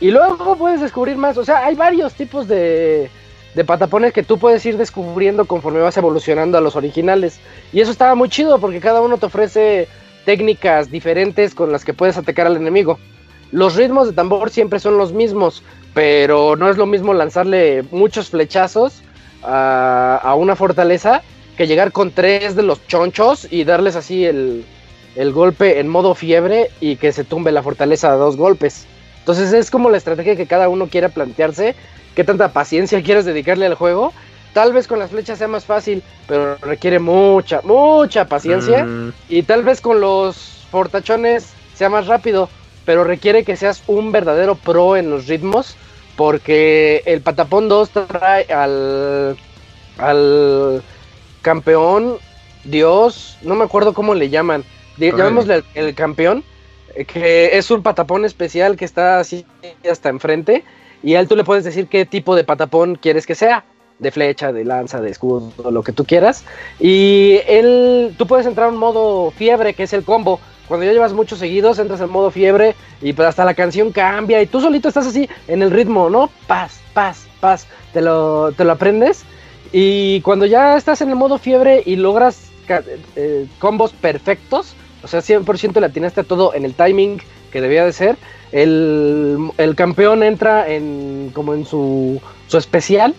Y 0.00 0.10
luego 0.10 0.56
puedes 0.56 0.80
descubrir 0.80 1.16
más. 1.16 1.38
O 1.38 1.44
sea, 1.44 1.64
hay 1.64 1.76
varios 1.76 2.14
tipos 2.14 2.48
de, 2.48 3.08
de 3.54 3.64
patapones 3.64 4.12
que 4.12 4.22
tú 4.22 4.38
puedes 4.38 4.64
ir 4.64 4.78
descubriendo 4.78 5.44
conforme 5.44 5.80
vas 5.80 5.96
evolucionando 5.96 6.56
a 6.56 6.60
los 6.60 6.76
originales. 6.76 7.40
Y 7.72 7.80
eso 7.80 7.90
estaba 7.90 8.14
muy 8.14 8.28
chido 8.28 8.58
porque 8.58 8.80
cada 8.80 9.00
uno 9.00 9.18
te 9.18 9.26
ofrece 9.26 9.88
técnicas 10.24 10.90
diferentes 10.90 11.54
con 11.54 11.72
las 11.72 11.84
que 11.84 11.94
puedes 11.94 12.16
atacar 12.16 12.46
al 12.46 12.56
enemigo. 12.56 12.98
Los 13.50 13.76
ritmos 13.76 14.08
de 14.08 14.14
tambor 14.14 14.50
siempre 14.50 14.80
son 14.80 14.96
los 14.96 15.12
mismos, 15.12 15.62
pero 15.92 16.56
no 16.56 16.70
es 16.70 16.78
lo 16.78 16.86
mismo 16.86 17.12
lanzarle 17.12 17.84
muchos 17.90 18.30
flechazos 18.30 19.02
a, 19.42 20.34
una 20.38 20.56
fortaleza 20.56 21.22
que 21.56 21.66
llegar 21.66 21.92
con 21.92 22.12
tres 22.12 22.56
de 22.56 22.62
los 22.62 22.86
chonchos 22.86 23.46
y 23.50 23.64
darles 23.64 23.96
así 23.96 24.24
el, 24.24 24.64
el 25.16 25.32
golpe 25.32 25.80
en 25.80 25.88
modo 25.88 26.14
fiebre 26.14 26.70
y 26.80 26.96
que 26.96 27.12
se 27.12 27.24
tumbe 27.24 27.52
la 27.52 27.62
fortaleza 27.62 28.10
a 28.10 28.16
dos 28.16 28.38
golpes. 28.38 28.86
Entonces 29.18 29.52
es 29.52 29.70
como 29.70 29.90
la 29.90 29.98
estrategia 29.98 30.34
que 30.34 30.46
cada 30.46 30.70
uno 30.70 30.88
quiera 30.88 31.10
plantearse 31.10 31.74
qué 32.14 32.24
tanta 32.24 32.52
paciencia 32.52 33.02
quieres 33.02 33.24
dedicarle 33.24 33.66
al 33.66 33.74
juego. 33.74 34.12
Tal 34.52 34.72
vez 34.72 34.86
con 34.86 34.98
las 34.98 35.10
flechas 35.10 35.38
sea 35.38 35.48
más 35.48 35.64
fácil, 35.64 36.02
pero 36.26 36.56
requiere 36.56 36.98
mucha, 36.98 37.60
mucha 37.62 38.26
paciencia. 38.26 38.84
Mm. 38.84 39.12
Y 39.28 39.42
tal 39.44 39.62
vez 39.62 39.80
con 39.80 40.00
los 40.00 40.66
fortachones 40.70 41.52
sea 41.74 41.88
más 41.88 42.06
rápido, 42.06 42.50
pero 42.84 43.04
requiere 43.04 43.44
que 43.44 43.56
seas 43.56 43.82
un 43.86 44.12
verdadero 44.12 44.54
pro 44.54 44.96
en 44.96 45.10
los 45.10 45.26
ritmos. 45.26 45.76
Porque 46.16 47.02
el 47.06 47.22
Patapón 47.22 47.70
2 47.70 47.90
trae 47.90 48.52
al, 48.52 49.34
al 49.96 50.82
campeón, 51.40 52.18
Dios, 52.64 53.38
no 53.40 53.54
me 53.54 53.64
acuerdo 53.64 53.94
cómo 53.94 54.14
le 54.14 54.28
llaman. 54.28 54.64
Llamémosle 54.98 55.64
el 55.74 55.94
campeón, 55.94 56.44
eh, 56.94 57.06
que 57.06 57.56
es 57.56 57.70
un 57.70 57.82
patapón 57.82 58.26
especial 58.26 58.76
que 58.76 58.84
está 58.84 59.18
así 59.18 59.46
hasta 59.90 60.10
enfrente 60.10 60.64
y 61.02 61.14
a 61.14 61.20
él 61.20 61.28
tú 61.28 61.36
le 61.36 61.44
puedes 61.44 61.64
decir 61.64 61.88
qué 61.88 62.06
tipo 62.06 62.36
de 62.36 62.44
patapón 62.44 62.96
quieres 62.96 63.26
que 63.26 63.34
sea. 63.34 63.64
De 63.98 64.10
flecha, 64.10 64.52
de 64.52 64.64
lanza, 64.64 65.00
de 65.00 65.10
escudo, 65.10 65.52
lo 65.70 65.82
que 65.82 65.92
tú 65.92 66.04
quieras. 66.04 66.44
Y 66.80 67.38
él, 67.46 68.14
tú 68.18 68.26
puedes 68.26 68.46
entrar 68.46 68.70
en 68.70 68.76
modo 68.76 69.30
fiebre, 69.30 69.74
que 69.74 69.84
es 69.84 69.92
el 69.92 70.02
combo. 70.02 70.40
Cuando 70.66 70.86
ya 70.86 70.92
llevas 70.92 71.12
muchos 71.12 71.38
seguidos, 71.38 71.78
entras 71.78 72.00
en 72.00 72.10
modo 72.10 72.30
fiebre 72.30 72.74
y 73.00 73.12
pues 73.12 73.28
hasta 73.28 73.44
la 73.44 73.54
canción 73.54 73.92
cambia 73.92 74.42
y 74.42 74.46
tú 74.46 74.60
solito 74.60 74.88
estás 74.88 75.06
así 75.06 75.28
en 75.46 75.62
el 75.62 75.70
ritmo, 75.70 76.10
¿no? 76.10 76.30
Paz, 76.46 76.80
paz, 76.94 77.26
paz. 77.40 77.66
Te 77.92 78.00
lo, 78.00 78.52
te 78.52 78.64
lo 78.64 78.72
aprendes. 78.72 79.24
Y 79.70 80.20
cuando 80.22 80.46
ya 80.46 80.76
estás 80.76 81.00
en 81.00 81.10
el 81.10 81.16
modo 81.16 81.38
fiebre 81.38 81.82
y 81.84 81.96
logras 81.96 82.50
eh, 83.16 83.46
combos 83.58 83.92
perfectos, 83.92 84.74
o 85.02 85.08
sea, 85.08 85.20
100% 85.20 85.80
le 85.80 85.86
atinaste 85.86 86.20
a 86.20 86.24
todo 86.24 86.54
en 86.54 86.64
el 86.64 86.74
timing 86.74 87.20
que 87.50 87.60
debía 87.60 87.84
de 87.84 87.92
ser, 87.92 88.16
el, 88.52 89.74
campeón 89.76 90.22
entra 90.22 90.68
en 90.68 91.30
como 91.34 91.54
en 91.54 91.64
su, 91.64 92.20
su 92.46 92.58
especial 92.58 93.14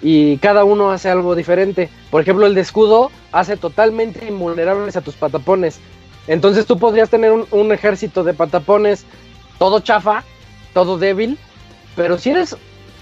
y 0.00 0.38
cada 0.38 0.64
uno 0.64 0.90
hace 0.90 1.10
algo 1.10 1.34
diferente. 1.34 1.88
Por 2.10 2.22
ejemplo, 2.22 2.46
el 2.46 2.54
de 2.54 2.60
escudo 2.60 3.10
hace 3.32 3.56
totalmente 3.56 4.26
invulnerables 4.28 4.96
a 4.96 5.00
tus 5.00 5.14
patapones. 5.14 5.80
Entonces 6.28 6.66
tú 6.66 6.78
podrías 6.78 7.10
tener 7.10 7.32
un, 7.32 7.72
ejército 7.72 8.24
de 8.24 8.34
patapones 8.34 9.04
todo 9.58 9.80
chafa, 9.80 10.24
todo 10.74 10.98
débil, 10.98 11.38
pero 11.94 12.18
si 12.18 12.30
eres 12.30 12.56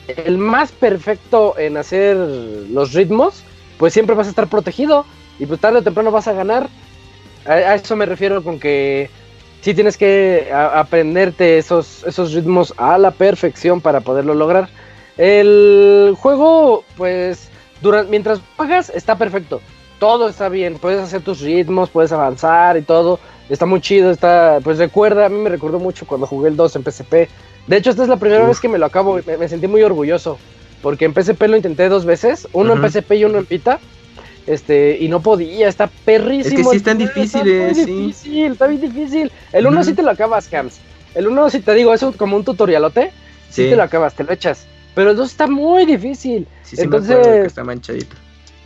el 0.06 0.38
más 0.38 0.72
perfecto 0.72 1.58
en 1.58 1.76
hacer 1.76 2.16
los 2.16 2.92
ritmos, 2.92 3.42
pues 3.78 3.92
siempre 3.92 4.14
vas 4.14 4.26
a 4.26 4.30
estar 4.30 4.46
protegido 4.48 5.04
y 5.38 5.46
pues 5.46 5.60
tarde 5.60 5.78
o 5.78 5.82
temprano 5.82 6.10
vas 6.10 6.28
a 6.28 6.32
ganar. 6.32 6.68
a 7.46 7.74
eso 7.74 7.96
me 7.96 8.06
refiero 8.06 8.42
con 8.44 8.60
que 8.60 9.10
sí 9.64 9.72
tienes 9.72 9.96
que 9.96 10.50
aprenderte 10.52 11.56
esos, 11.56 12.04
esos 12.04 12.34
ritmos 12.34 12.74
a 12.76 12.98
la 12.98 13.12
perfección 13.12 13.80
para 13.80 14.02
poderlo 14.02 14.34
lograr. 14.34 14.68
El 15.16 16.14
juego, 16.20 16.84
pues, 16.98 17.48
durante, 17.80 18.10
mientras 18.10 18.42
juegas, 18.58 18.90
está 18.90 19.16
perfecto. 19.16 19.62
Todo 19.98 20.28
está 20.28 20.50
bien, 20.50 20.76
puedes 20.78 21.00
hacer 21.00 21.22
tus 21.22 21.40
ritmos, 21.40 21.88
puedes 21.88 22.12
avanzar 22.12 22.76
y 22.76 22.82
todo. 22.82 23.18
Está 23.48 23.64
muy 23.64 23.80
chido, 23.80 24.10
está, 24.10 24.58
pues 24.62 24.76
recuerda, 24.76 25.24
a 25.24 25.28
mí 25.30 25.38
me 25.38 25.48
recordó 25.48 25.78
mucho 25.78 26.06
cuando 26.06 26.26
jugué 26.26 26.50
el 26.50 26.56
2 26.56 26.76
en 26.76 26.84
PSP. 26.84 27.14
De 27.66 27.76
hecho, 27.78 27.88
esta 27.88 28.02
es 28.02 28.08
la 28.10 28.18
primera 28.18 28.46
vez 28.46 28.60
que 28.60 28.68
me 28.68 28.76
lo 28.76 28.84
acabo, 28.84 29.18
me, 29.26 29.38
me, 29.38 29.48
sentí 29.48 29.66
muy 29.66 29.82
orgulloso. 29.82 30.36
Porque 30.82 31.06
en 31.06 31.14
PSP 31.14 31.40
lo 31.44 31.56
intenté 31.56 31.88
dos 31.88 32.04
veces, 32.04 32.46
uno 32.52 32.74
en 32.74 32.86
PSP 32.86 33.12
y 33.12 33.24
uno 33.24 33.38
en 33.38 33.46
Vita. 33.48 33.78
Este, 34.46 34.98
y 35.00 35.08
no 35.08 35.20
podía, 35.20 35.68
está 35.68 35.86
perrísimo. 35.86 36.60
Es 36.60 36.66
que 36.66 36.70
sí 36.70 36.76
están 36.76 36.98
difíciles, 36.98 37.78
está 37.78 37.90
difícil, 37.90 38.52
está 38.52 38.66
bien 38.66 38.80
difícil. 38.80 39.32
El 39.52 39.66
uno 39.66 39.82
sí 39.82 39.94
te 39.94 40.02
lo 40.02 40.10
acabas, 40.10 40.48
Cams. 40.48 40.80
El 41.14 41.28
uno 41.28 41.48
sí 41.48 41.60
te 41.60 41.72
digo, 41.74 41.94
es 41.94 42.04
como 42.16 42.36
un 42.36 42.44
tutorialote. 42.44 43.12
Sí. 43.48 43.70
te 43.70 43.76
lo 43.76 43.82
acabas, 43.84 44.14
te 44.14 44.24
lo 44.24 44.32
echas. 44.32 44.66
Pero 44.94 45.10
el 45.10 45.16
dos 45.16 45.30
está 45.30 45.46
muy 45.46 45.86
difícil. 45.86 46.46
Entonces, 46.76 47.46
está 47.46 47.64
manchadito. 47.64 48.16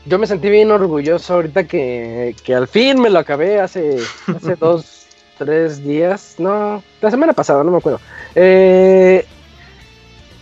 Yo 0.06 0.18
me 0.18 0.26
sentí 0.26 0.48
bien 0.48 0.70
orgulloso 0.70 1.34
ahorita 1.34 1.64
que, 1.64 2.34
que 2.42 2.54
al 2.54 2.66
fin 2.66 3.00
me 3.00 3.10
lo 3.10 3.18
acabé 3.18 3.60
hace, 3.60 3.98
hace 4.26 4.56
dos, 4.60 5.06
tres 5.36 5.84
días. 5.84 6.36
No, 6.38 6.82
la 7.00 7.10
semana 7.10 7.34
pasada, 7.34 7.62
no 7.62 7.70
me 7.70 7.78
acuerdo. 7.78 8.00
Eh, 8.34 9.26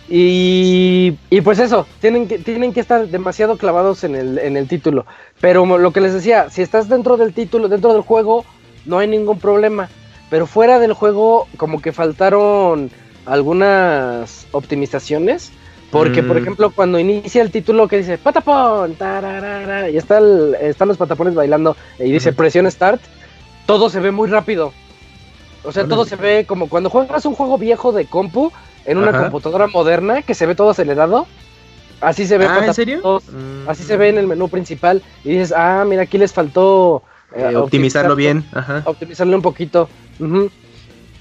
y, 0.09 1.11
pues 1.43 1.59
eso, 1.59 1.85
tienen 1.99 2.27
que, 2.27 2.39
tienen 2.39 2.73
que 2.73 2.79
estar 2.79 3.07
demasiado 3.07 3.57
clavados 3.57 4.03
en 4.03 4.15
el, 4.15 4.37
en 4.39 4.55
el 4.55 4.67
título. 4.67 5.05
Pero 5.41 5.65
lo 5.77 5.91
que 5.91 6.01
les 6.01 6.13
decía, 6.13 6.49
si 6.49 6.61
estás 6.61 6.87
dentro 6.87 7.17
del 7.17 7.33
título, 7.33 7.67
dentro 7.67 7.93
del 7.93 8.01
juego, 8.01 8.45
no 8.85 8.99
hay 8.99 9.07
ningún 9.07 9.39
problema. 9.39 9.89
Pero 10.29 10.47
fuera 10.47 10.79
del 10.79 10.93
juego, 10.93 11.47
como 11.57 11.81
que 11.81 11.91
faltaron 11.91 12.89
algunas 13.25 14.47
optimizaciones. 14.51 15.51
Porque, 15.91 16.21
por 16.21 16.35
mm. 16.35 16.39
ejemplo, 16.39 16.71
cuando 16.71 16.99
inicia 16.99 17.41
el 17.41 17.51
título 17.51 17.87
que 17.87 17.97
dice 17.97 18.17
patapón, 18.17 18.91
y 18.91 19.97
está 19.97 20.19
están 20.59 20.87
los 20.89 20.97
patapones 20.97 21.33
bailando 21.33 21.77
y 21.97 22.11
dice 22.11 22.33
presión 22.33 22.69
start, 22.69 23.01
todo 23.65 23.89
se 23.89 24.01
ve 24.01 24.11
muy 24.11 24.27
rápido. 24.27 24.73
O 25.63 25.71
sea, 25.71 25.87
todo 25.87 26.05
se 26.05 26.17
ve 26.17 26.45
como 26.45 26.67
cuando 26.67 26.89
juegas 26.89 27.25
un 27.25 27.35
juego 27.35 27.57
viejo 27.57 27.93
de 27.93 28.05
compu, 28.05 28.51
en 28.87 28.97
una 28.97 29.11
computadora 29.21 29.67
moderna 29.67 30.23
que 30.23 30.33
se 30.33 30.45
ve 30.45 30.55
todo 30.55 30.71
acelerado. 30.71 31.27
Así 31.99 32.25
se 32.25 32.37
ve. 32.37 32.45
Ah, 32.45 32.65
¿en 32.65 32.73
serio? 32.73 33.21
Mm. 33.31 33.69
Así 33.69 33.83
se 33.83 33.97
ve 33.97 34.09
en 34.09 34.17
el 34.17 34.27
menú 34.27 34.49
principal. 34.49 35.01
Y 35.23 35.31
dices, 35.31 35.53
ah, 35.55 35.83
mira, 35.87 36.03
aquí 36.03 36.17
les 36.17 36.33
faltó. 36.33 37.03
Eh, 37.35 37.55
optimizarlo 37.55 38.15
bien. 38.15 38.45
Ajá. 38.53 38.83
Optimizarlo 38.85 39.35
un 39.35 39.41
poquito. 39.41 39.89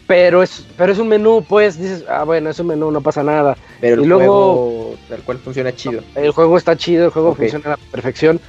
Pero 0.07 0.43
es, 0.43 0.65
pero 0.77 0.93
es 0.93 0.99
un 0.99 1.09
menú, 1.09 1.45
pues 1.49 1.81
dices, 1.81 2.05
ah, 2.09 2.23
bueno, 2.23 2.51
es 2.51 2.61
un 2.61 2.69
menú, 2.69 2.93
no 2.93 3.01
pasa 3.01 3.25
nada. 3.25 3.57
Pero 3.81 4.03
el 4.03 4.13
juego, 4.13 4.95
tal 5.09 5.21
cual 5.23 5.39
funciona 5.39 5.75
chido. 5.75 6.03
El 6.15 6.31
juego 6.31 6.57
está 6.57 6.77
chido, 6.77 7.07
el 7.07 7.11
juego 7.11 7.35
funciona 7.35 7.67
a 7.67 7.71
la 7.71 7.77
perfección. 7.91 8.41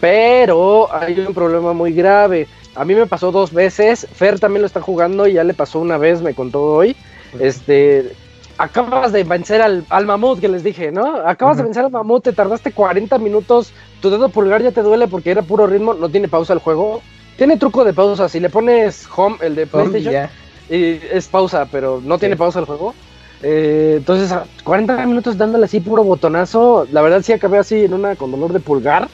Pero 0.00 0.88
hay 0.92 1.20
un 1.20 1.34
problema 1.34 1.74
muy 1.74 1.92
grave. 1.92 2.48
A 2.74 2.84
mí 2.84 2.94
me 2.94 3.06
pasó 3.06 3.30
dos 3.30 3.52
veces. 3.52 4.06
Fer 4.14 4.40
también 4.40 4.62
lo 4.62 4.66
está 4.66 4.80
jugando 4.80 5.28
y 5.28 5.34
ya 5.34 5.44
le 5.44 5.52
pasó 5.52 5.80
una 5.80 5.98
vez, 5.98 6.22
me 6.22 6.34
contó 6.34 6.62
hoy. 6.62 6.96
Este, 7.38 8.12
acabas 8.58 9.12
de 9.12 9.24
vencer 9.24 9.62
al, 9.62 9.84
al, 9.88 10.06
mamut 10.06 10.40
que 10.40 10.48
les 10.48 10.62
dije, 10.64 10.92
¿no? 10.92 11.16
Acabas 11.26 11.56
de 11.56 11.64
vencer 11.64 11.84
al 11.84 11.90
mamut, 11.90 12.24
te 12.24 12.32
tardaste 12.32 12.72
40 12.72 13.18
minutos, 13.18 13.72
tu 14.00 14.10
dedo 14.10 14.28
pulgar 14.28 14.62
ya 14.62 14.72
te 14.72 14.82
duele 14.82 15.08
porque 15.08 15.30
era 15.30 15.42
puro 15.42 15.66
ritmo, 15.66 15.94
no 15.94 16.08
tiene 16.08 16.28
pausa 16.28 16.52
el 16.52 16.58
juego. 16.58 17.02
Tiene 17.36 17.56
truco 17.56 17.84
de 17.84 17.92
pausa, 17.92 18.28
si 18.28 18.40
le 18.40 18.50
pones 18.50 19.08
home, 19.16 19.36
el 19.40 19.54
de 19.54 19.66
PlayStation, 19.66 20.28
y 20.68 21.00
es 21.10 21.28
pausa, 21.28 21.66
pero 21.70 22.00
no 22.04 22.18
tiene 22.18 22.36
pausa 22.36 22.60
el 22.60 22.66
juego. 22.66 22.94
Eh, 23.42 23.94
entonces, 23.98 24.32
40 24.62 25.06
minutos 25.06 25.36
dándole 25.36 25.64
así 25.64 25.80
puro 25.80 26.04
botonazo. 26.04 26.86
La 26.92 27.02
verdad 27.02 27.22
sí 27.22 27.32
acabé 27.32 27.58
así 27.58 27.84
en 27.84 27.94
una 27.94 28.16
con 28.16 28.30
dolor 28.30 28.52
de 28.52 28.60
pulgar. 28.60 29.08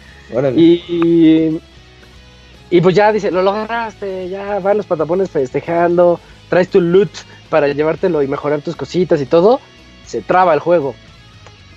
Y, 0.55 1.59
y, 2.71 2.81
pues 2.83 2.95
ya 2.95 3.13
dice, 3.13 3.31
lo 3.31 3.43
lograste, 3.43 4.29
ya 4.29 4.59
van 4.59 4.77
los 4.77 4.85
patapones 4.85 5.31
festejando, 5.31 6.21
traes 6.49 6.69
tu 6.69 6.81
loot 6.81 7.11
para 7.51 7.69
llevártelo 7.69 8.23
y 8.23 8.29
mejorar 8.29 8.61
tus 8.61 8.77
cositas 8.77 9.21
y 9.21 9.27
todo. 9.27 9.61
Se 10.07 10.21
traba 10.23 10.55
el 10.55 10.61
juego. 10.61 10.95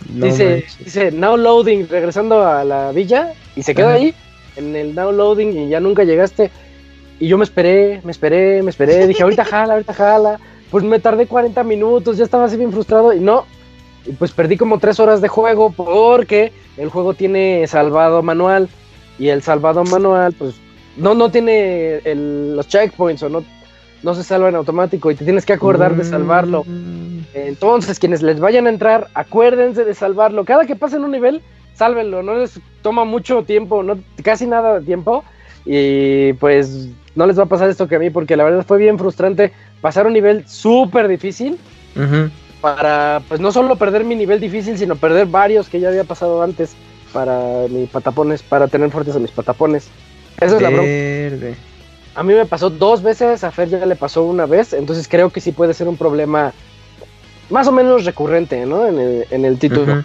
dice, 0.10 0.66
dice, 0.80 1.12
now 1.12 1.38
loading, 1.38 1.88
regresando 1.90 2.46
a 2.46 2.64
la 2.64 2.92
villa, 2.92 3.34
y 3.56 3.64
se 3.64 3.76
queda 3.76 3.94
ahí, 3.94 4.14
en 4.56 4.76
el 4.76 4.96
now 4.96 5.12
loading, 5.12 5.52
y 5.58 5.70
ya 5.70 5.80
nunca 5.80 6.04
llegaste. 6.04 6.50
Y 7.20 7.28
yo 7.28 7.38
me 7.38 7.44
esperé, 7.44 8.02
me 8.04 8.12
esperé, 8.12 8.64
me 8.64 8.70
esperé, 8.70 9.08
dije, 9.08 9.24
ahorita 9.24 9.46
jala, 9.46 9.74
ahorita 9.74 9.94
jala 9.94 10.40
pues 10.72 10.86
me 10.86 11.00
tardé 11.00 11.28
40 11.28 11.64
minutos, 11.66 12.18
ya 12.18 12.24
estaba 12.24 12.46
así 12.46 12.56
bien 12.56 12.72
frustrado 12.72 13.14
y 13.14 13.20
no, 13.20 13.46
y 14.06 14.14
pues 14.14 14.32
perdí 14.32 14.58
como 14.58 14.80
3 14.80 15.00
horas 15.02 15.22
de 15.22 15.28
juego 15.28 15.72
porque 15.72 16.54
el 16.78 16.90
juego 16.90 17.14
tiene 17.14 17.68
salvado 17.68 18.24
manual 18.24 18.70
y 19.20 19.28
el 19.28 19.44
salvado 19.44 19.84
manual 19.84 20.34
pues 20.34 20.56
no, 20.96 21.14
no 21.14 21.30
tiene 21.30 22.02
los 22.16 22.68
checkpoints 22.70 23.22
o 23.24 23.30
no, 23.30 23.44
no 24.04 24.16
se 24.16 24.24
salva 24.24 24.50
en 24.50 24.56
automático 24.56 25.12
y 25.12 25.16
te 25.16 25.24
tienes 25.24 25.46
que 25.46 25.54
acordar 25.54 25.96
de 25.96 26.04
salvarlo. 26.04 26.64
Mm. 26.66 27.20
Entonces, 27.34 28.00
quienes 28.00 28.22
les 28.22 28.40
vayan 28.40 28.68
a 28.68 28.70
entrar, 28.70 29.10
acuérdense 29.14 29.86
de 29.86 29.94
salvarlo. 29.94 30.46
Cada 30.46 30.66
que 30.66 30.76
pasen 30.76 31.04
un 31.04 31.12
nivel, 31.12 31.42
sálvenlo, 31.76 32.24
no 32.24 32.36
les 32.36 32.60
toma 32.82 33.06
mucho 33.06 33.44
tiempo, 33.44 33.84
no, 33.84 33.98
casi 34.24 34.48
nada 34.48 34.80
de 34.80 34.86
tiempo. 34.86 35.24
Y 35.66 36.34
pues 36.34 36.90
no 37.16 37.28
les 37.28 37.38
va 37.38 37.44
a 37.44 37.48
pasar 37.48 37.70
esto 37.70 37.88
que 37.88 37.96
a 37.96 38.00
mí, 38.00 38.10
porque 38.10 38.36
la 38.36 38.44
verdad 38.44 38.66
fue 38.68 38.78
bien 38.78 38.98
frustrante 38.98 39.52
pasar 39.82 40.08
un 40.08 40.14
nivel 40.14 40.48
súper 40.48 41.08
difícil 41.08 41.60
para, 42.62 43.22
pues 43.28 43.40
no 43.40 43.52
solo 43.52 43.76
perder 43.76 44.04
mi 44.04 44.16
nivel 44.16 44.40
difícil, 44.40 44.78
sino 44.78 44.96
perder 44.96 45.28
varios 45.28 45.70
que 45.70 45.80
ya 45.80 45.90
había 45.90 46.04
pasado 46.04 46.42
antes 46.42 46.76
para 47.14 47.68
mis 47.70 47.90
patapones, 47.90 48.42
para 48.42 48.68
tener 48.68 48.90
fuertes 48.90 49.16
a 49.16 49.20
mis 49.20 49.32
patapones. 49.32 49.90
Esa 50.40 50.56
es 50.56 50.62
la 50.62 50.70
bronca. 50.70 51.58
A 52.14 52.24
mí 52.24 52.34
me 52.34 52.46
pasó 52.46 52.70
dos 52.70 53.02
veces, 53.02 53.44
a 53.44 53.52
Fer 53.52 53.70
ya 53.70 53.86
le 53.86 53.96
pasó 53.96 54.24
una 54.24 54.46
vez, 54.46 54.74
entonces 54.74 55.08
creo 55.08 55.30
que 55.30 55.42
sí 55.42 55.52
puede 55.52 55.74
ser 55.74 55.88
un 55.88 55.98
problema 55.98 56.54
más 57.50 57.68
o 57.68 57.72
menos 57.72 58.06
recurrente, 58.06 58.66
¿no? 58.66 58.86
En 58.86 59.00
el, 59.00 59.26
en 59.32 59.46
el 59.46 59.60
título. 59.60 60.04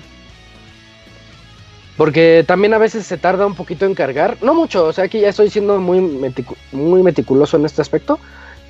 Porque 1.96 2.44
también 2.46 2.74
a 2.74 2.78
veces 2.78 3.06
se 3.06 3.16
tarda 3.16 3.46
un 3.46 3.54
poquito 3.54 3.86
en 3.86 3.94
cargar, 3.94 4.36
no 4.42 4.54
mucho, 4.54 4.84
o 4.84 4.92
sea 4.92 5.08
que 5.08 5.20
ya 5.20 5.30
estoy 5.30 5.50
siendo 5.50 5.78
muy, 5.80 6.00
muy 6.72 7.02
meticuloso 7.02 7.56
en 7.56 7.64
este 7.64 7.80
aspecto, 7.80 8.18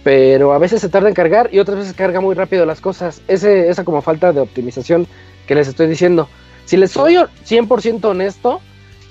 pero 0.05 0.53
a 0.53 0.59
veces 0.59 0.81
se 0.81 0.89
tarda 0.89 1.09
en 1.09 1.15
cargar 1.15 1.49
y 1.53 1.59
otras 1.59 1.79
veces 1.79 1.93
carga 1.93 2.21
muy 2.21 2.37
rápido 2.37 2.65
las 2.65 2.81
cosas. 2.81 3.23
Ese, 3.27 3.69
esa 3.69 3.83
como 3.83 4.01
falta 4.03 4.33
de 4.33 4.41
optimización 4.41 5.09
que 5.49 5.57
les 5.57 5.67
estoy 5.67 5.89
diciendo. 5.89 6.29
Si 6.65 6.77
les 6.77 6.93
soy 6.93 7.17
100% 7.17 8.05
honesto, 8.05 8.61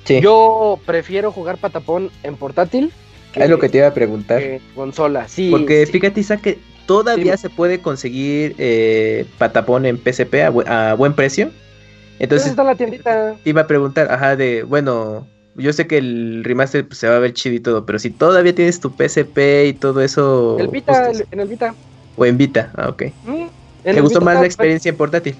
yo 0.08 0.80
prefiero 0.86 1.34
jugar 1.34 1.58
patapón 1.58 2.12
en 2.24 2.38
portátil. 2.38 2.94
Es 3.36 3.49
lo 3.49 3.60
que 3.60 3.70
te 3.70 3.80
iba 3.80 3.88
a 3.88 3.94
preguntar. 3.94 4.41
consola, 4.74 5.28
sí. 5.28 5.49
Porque 5.52 5.86
fíjate, 5.86 6.20
Isaac, 6.20 6.41
que 6.41 6.60
todavía 6.86 7.38
se 7.38 7.49
puede 7.49 7.82
conseguir 7.82 8.56
eh, 8.57 9.26
patapón 9.38 9.86
en 9.86 9.98
PSP 9.98 10.36
a, 10.68 10.94
buen 10.95 11.14
precio. 11.14 11.52
Entonces, 12.20 12.49
está 12.49 12.64
la 12.64 12.76
tiendita? 12.76 13.36
Te 13.44 13.49
iba 13.49 13.62
a 13.62 13.68
preguntar, 13.68 14.12
ajá, 14.12 14.36
de, 14.36 14.64
bueno, 14.64 15.28
yo 15.56 15.74
sé 15.74 15.88
que 15.88 15.98
el 15.98 16.44
remaster 16.44 16.88
pues, 16.88 16.99
se 16.99 17.10
va 17.10 17.18
a 17.18 17.20
ver 17.20 17.34
chido 17.34 17.56
y 17.56 17.60
todo, 17.60 17.86
pero 17.86 17.99
si 17.99 18.10
todavía 18.10 18.56
tienes 18.56 18.80
tu 18.80 18.90
PSP 18.90 19.68
y 19.68 19.74
todo 19.74 20.02
eso. 20.02 20.57
El 20.60 20.70
Vita, 20.70 21.12
en 21.32 21.40
el 21.40 21.48
Vita. 21.48 21.76
O 22.16 22.26
en 22.26 22.38
Vita, 22.38 22.72
ah, 22.76 22.90
ok. 22.90 23.03
Mm, 23.26 23.45
¿Te 23.84 24.02
gustó 24.02 24.22
más 24.22 24.40
la 24.40 24.45
experiencia 24.45 24.90
en 24.90 24.98
portátil? 24.98 25.36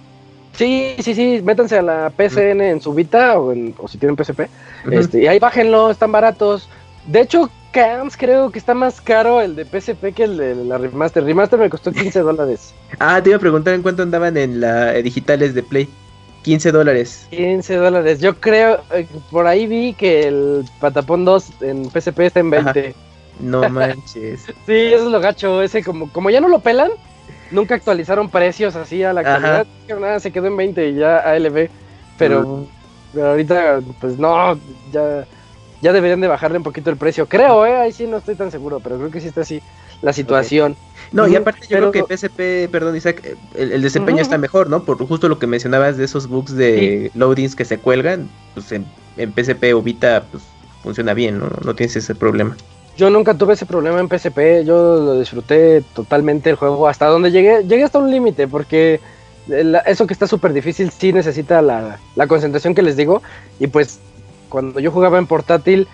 Sí, 0.54 0.96
sí, 1.00 1.14
sí, 1.16 1.42
métanse 1.44 1.78
a 1.78 1.82
la 1.82 2.12
PSN 2.16 2.62
en 2.62 2.82
su 2.82 2.94
Vita 2.94 3.40
o, 3.40 3.54
si 3.88 3.98
tienen 3.98 4.16
PSP. 4.18 4.42
este, 4.92 5.24
y 5.24 5.28
ahí 5.28 5.40
bájenlo, 5.40 5.92
están 5.92 6.12
baratos. 6.12 6.70
De 7.08 7.22
hecho, 7.22 7.50
Creo 8.18 8.52
que 8.52 8.60
está 8.60 8.74
más 8.74 9.02
caro 9.02 9.42
el 9.42 9.56
de 9.56 9.66
PSP 9.66 10.14
que 10.14 10.24
el 10.24 10.38
de 10.38 10.56
la 10.56 10.78
remaster. 10.78 11.24
Remaster 11.24 11.60
me 11.60 11.70
costó 11.70 11.92
15 11.92 12.22
dólares. 12.22 12.74
ah, 13.00 13.22
te 13.22 13.30
iba 13.32 13.38
a 13.38 13.40
preguntar 13.40 13.74
en 13.74 13.82
cuánto 13.82 14.02
andaban 14.04 14.38
en 14.38 14.62
la 14.62 14.94
digitales 14.94 15.54
de 15.54 15.62
Play. 15.64 15.90
15 16.44 16.72
dólares. 16.72 17.28
15 17.32 17.76
dólares. 17.76 18.22
Yo 18.22 18.36
creo, 18.40 18.80
eh, 18.94 19.08
por 19.32 19.48
ahí 19.48 19.68
vi 19.68 19.94
que 19.94 20.28
el 20.28 20.64
Patapón 20.80 21.26
2 21.26 21.62
en 21.62 21.90
PSP 21.90 22.20
está 22.22 22.40
en 22.40 22.50
20. 22.52 22.96
No 23.42 23.68
manches. 23.70 24.44
sí, 24.66 24.74
eso 24.74 25.06
es 25.06 25.12
lo 25.12 25.20
gacho. 25.20 25.62
Ese 25.62 25.84
como, 25.84 26.10
como 26.14 26.30
ya 26.30 26.40
no 26.40 26.48
lo 26.48 26.60
pelan, 26.60 26.92
nunca 27.52 27.76
actualizaron 27.76 28.30
precios 28.30 28.76
así 28.76 29.04
a 29.04 29.12
la 29.12 29.24
calidad. 29.24 29.68
Nada, 30.00 30.20
se 30.22 30.32
quedó 30.32 30.48
en 30.48 30.56
20 30.56 30.90
y 30.90 30.96
ya 30.96 31.18
ALB. 31.18 31.68
Pero, 32.18 32.68
pero 33.14 33.32
ahorita, 33.32 33.82
pues 34.00 34.18
no, 34.18 34.58
ya, 34.94 35.26
ya 35.86 35.94
deberían 35.94 36.20
de 36.20 36.28
bajarle 36.28 36.58
un 36.58 36.64
poquito 36.64 36.90
el 36.90 36.98
precio. 36.98 37.28
Creo, 37.28 37.64
eh, 37.64 37.76
ahí 37.76 37.92
sí 37.92 38.08
no 38.08 38.18
estoy 38.18 38.34
tan 38.34 38.50
seguro, 38.50 38.80
pero 38.80 38.98
creo 38.98 39.12
que 39.12 39.22
sí 39.22 39.28
está 39.28 39.42
así 39.42 39.62
la 40.02 40.14
situación. 40.14 40.76
No, 41.12 41.28
y 41.28 41.36
aparte 41.36 41.68
yo 41.70 41.78
creo 41.78 41.92
que 41.92 42.02
PSP, 42.02 42.72
perdón 42.72 42.96
Isaac, 42.96 43.38
el, 43.54 43.84
desempeño 43.84 44.20
está 44.20 44.40
mejor, 44.40 44.68
¿no? 44.68 44.84
Por 44.84 44.98
justo 44.98 45.30
lo 45.30 45.38
que 45.38 45.46
mencionabas 45.46 45.96
de 45.98 46.06
esos 46.06 46.28
bugs 46.28 46.56
de 46.56 47.12
loadings 47.14 47.56
que 47.56 47.66
se 47.66 47.78
cuelgan, 47.78 48.28
pues 48.56 48.72
en, 48.72 48.88
PSP 49.16 49.76
o 49.76 49.84
Vita 49.84 50.26
pues 50.32 50.42
funciona 50.82 51.14
bien, 51.14 51.38
¿no? 51.38 51.52
No 51.64 51.76
tienes 51.76 51.96
ese 51.96 52.16
problema. 52.16 52.58
Yo 52.98 53.12
nunca 53.12 53.36
tuve 53.36 53.54
ese 53.54 53.68
problema 53.68 54.00
en 54.00 54.10
PSP, 54.10 54.66
yo 54.66 54.96
lo 54.96 55.20
disfruté 55.20 55.84
totalmente 55.94 56.50
el 56.50 56.56
juego 56.56 56.88
hasta 56.88 57.06
donde 57.06 57.30
llegué, 57.30 57.64
llegué 57.64 57.84
hasta 57.84 58.00
un 58.00 58.10
límite 58.10 58.48
porque 58.48 59.00
eso 59.86 60.08
que 60.08 60.14
está 60.14 60.26
súper 60.26 60.52
difícil 60.52 60.90
sí 60.90 61.14
necesita 61.14 61.62
la, 61.62 62.00
la 62.16 62.26
concentración 62.26 62.74
que 62.74 62.82
les 62.82 62.98
digo 62.98 63.22
y 63.60 63.68
pues 63.68 64.00
cuando 64.56 64.80
yo 64.80 64.90
jugaba 64.90 65.18
en 65.18 65.28
portátil 65.28 65.86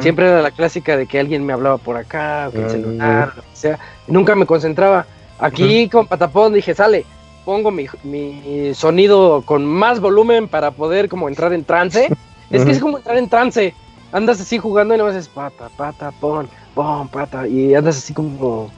Siempre 0.00 0.28
era 0.28 0.40
la 0.40 0.52
clásica 0.52 0.96
de 0.96 1.06
que 1.06 1.18
alguien 1.18 1.44
me 1.44 1.52
hablaba 1.52 1.76
por 1.76 1.96
acá, 1.96 2.46
o 2.48 2.52
que 2.52 2.62
el 2.62 2.70
celular, 2.70 3.32
o 3.38 3.56
sea, 3.56 3.78
nunca 4.06 4.36
me 4.36 4.46
concentraba. 4.46 5.04
Aquí 5.40 5.88
con 5.88 6.06
Patapón 6.06 6.52
dije, 6.52 6.74
sale, 6.74 7.04
pongo 7.44 7.72
mi, 7.72 7.88
sonido 8.74 9.42
con 9.44 9.66
más 9.66 9.98
volumen 9.98 10.46
para 10.46 10.70
poder 10.70 11.08
como 11.08 11.28
entrar 11.28 11.52
en 11.52 11.64
trance. 11.64 12.08
Es 12.50 12.64
que 12.64 12.70
es 12.70 12.78
como 12.78 12.98
entrar 12.98 13.16
en 13.16 13.28
trance. 13.28 13.74
Andas 14.12 14.40
así 14.40 14.58
jugando 14.58 14.94
y 14.94 14.98
no 14.98 15.06
haces 15.06 15.28
pata, 15.28 15.68
pata, 15.76 16.12
pon, 16.20 16.48
pon, 16.74 17.08
pata. 17.08 17.48
Y 17.48 17.74
andas 17.74 17.98
así 17.98 18.14
como 18.14 18.70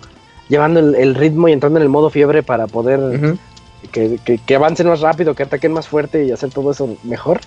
llevando 0.49 0.81
el, 0.81 1.15
ritmo 1.15 1.49
y 1.49 1.53
entrando 1.53 1.79
en 1.79 1.83
el 1.83 1.89
modo 1.91 2.09
fiebre 2.09 2.43
para 2.43 2.67
poder 2.67 3.29
que, 3.91 4.19
que, 4.47 4.55
avancen 4.57 4.89
más 4.89 5.01
rápido, 5.01 5.35
que 5.35 5.43
ataquen 5.43 5.73
más 5.73 5.89
fuerte 5.89 6.25
y 6.25 6.33
hacer 6.33 6.51
todo 6.51 6.71
eso 6.71 6.97
mejor. 7.03 7.41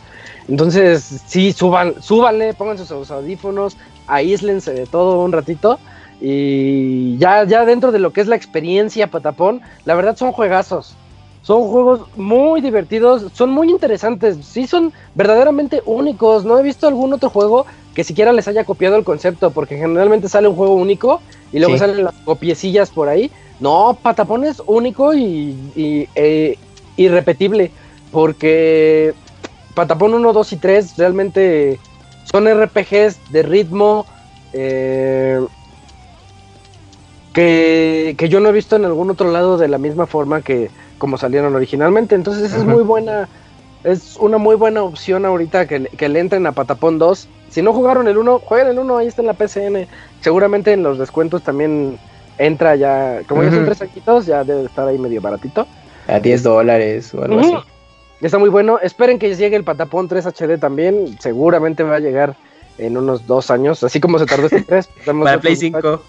Entonces, 0.47 1.22
sí, 1.26 1.51
suban, 1.53 2.01
súbanle, 2.01 2.53
pongan 2.53 2.77
sus 2.77 3.11
audífonos, 3.11 3.77
aíslense 4.07 4.73
de 4.73 4.85
todo 4.85 5.23
un 5.23 5.31
ratito. 5.31 5.80
Y 6.22 7.17
ya, 7.17 7.43
ya 7.45 7.65
dentro 7.65 7.91
de 7.91 7.99
lo 7.99 8.13
que 8.13 8.22
es 8.22 8.27
la 8.27 8.35
experiencia 8.35 9.07
Patapón, 9.07 9.61
la 9.85 9.95
verdad 9.95 10.15
son 10.15 10.31
juegazos. 10.31 10.95
Son 11.41 11.67
juegos 11.69 12.01
muy 12.15 12.61
divertidos, 12.61 13.27
son 13.34 13.51
muy 13.51 13.69
interesantes, 13.69 14.38
sí 14.41 14.65
son 14.65 14.91
verdaderamente 15.13 15.84
únicos. 15.85 16.43
No 16.43 16.57
he 16.57 16.63
visto 16.63 16.88
algún 16.88 17.13
otro 17.13 17.30
juego 17.30 17.67
que 17.93 18.03
siquiera 18.03 18.34
les 18.34 18.47
haya 18.47 18.63
copiado 18.63 18.95
el 18.95 19.03
concepto, 19.03 19.51
porque 19.51 19.77
generalmente 19.77 20.27
sale 20.27 20.47
un 20.47 20.55
juego 20.55 20.73
único 20.73 21.22
y 21.51 21.59
luego 21.59 21.77
salen 21.77 22.03
las 22.03 22.15
copiecillas 22.23 22.89
por 22.89 23.09
ahí. 23.09 23.30
No, 23.59 23.97
Patapón 24.01 24.43
es 24.43 24.61
único 24.65 25.13
y, 25.13 25.55
y 25.76 26.09
eh, 26.15 26.57
irrepetible, 26.97 27.72
porque 28.11 29.13
Patapón 29.76 30.14
1, 30.14 30.34
2 30.34 30.53
y 30.53 30.57
3 30.57 30.97
realmente 30.97 31.80
son 32.23 32.47
RPGs 32.47 33.31
de 33.31 33.43
ritmo 33.43 34.06
eh, 34.53 35.45
que, 37.34 38.15
yo 38.30 38.39
no 38.39 38.49
he 38.49 38.53
visto 38.53 38.77
en 38.77 38.85
algún 38.85 39.10
otro 39.10 39.30
lado 39.31 39.57
de 39.57 39.68
la 39.68 39.77
misma 39.77 40.06
forma 40.07 40.41
que 40.41 40.72
como 40.97 41.18
salieron 41.18 41.53
originalmente. 41.53 42.15
Entonces 42.15 42.53
es 42.53 42.64
muy 42.64 42.81
buena, 42.84 43.27
es 43.84 44.15
una 44.18 44.38
muy 44.38 44.56
buena 44.56 44.81
opción 44.84 45.26
ahorita 45.26 45.68
que, 45.68 45.84
que, 45.85 46.07
le 46.07 46.19
entren 46.19 46.47
a 46.47 46.53
Patapón 46.53 46.97
2. 46.97 47.27
Si 47.49 47.61
no 47.61 47.73
jugaron 47.73 48.07
el 48.07 48.18
1, 48.18 48.39
jueguen 48.39 48.69
el 48.69 48.80
1, 48.80 48.97
ahí 48.97 49.07
está 49.07 49.22
en 49.22 49.27
la 49.27 49.34
PCN. 49.34 49.88
Seguramente 50.22 50.72
en 50.72 50.84
los 50.84 50.97
descuentos 50.97 51.43
también 51.43 51.99
entra 52.38 52.76
ya, 52.76 53.22
como 53.27 53.43
ya 53.43 53.52
son 53.52 53.65
tres 53.65 53.80
saquitos, 53.80 54.26
ya 54.26 54.43
debe 54.43 54.65
estar 54.65 54.88
ahí 54.88 54.97
medio 54.97 55.22
baratito. 55.22 55.68
A 56.07 56.19
10 56.19 56.43
dólares 56.43 57.14
o 57.14 57.23
algo 57.23 57.39
así. 57.39 57.53
Está 58.22 58.38
muy 58.38 58.50
bueno. 58.50 58.80
Esperen 58.82 59.20
que 59.20 59.36
llegue 59.36 59.56
el 59.56 59.64
Patapón 59.64 60.08
3 60.08 60.26
HD 60.28 60.58
también. 60.60 61.18
Seguramente 61.20 61.84
va 61.84 61.96
a 61.96 62.00
llegar 62.00 62.36
en 62.78 62.98
unos 62.98 63.26
dos 63.28 63.52
años, 63.52 63.84
así 63.84 64.00
como 64.00 64.20
se 64.20 64.26
tardó 64.26 64.46
este 64.46 64.62
3. 64.68 64.90
para 65.06 65.34
el 65.34 65.40
Play 65.40 65.56
5. 65.56 66.02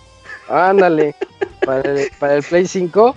Ándale, 0.49 1.15
para, 1.65 2.35
el, 2.35 2.43
Play 2.43 2.66
5. 2.66 3.16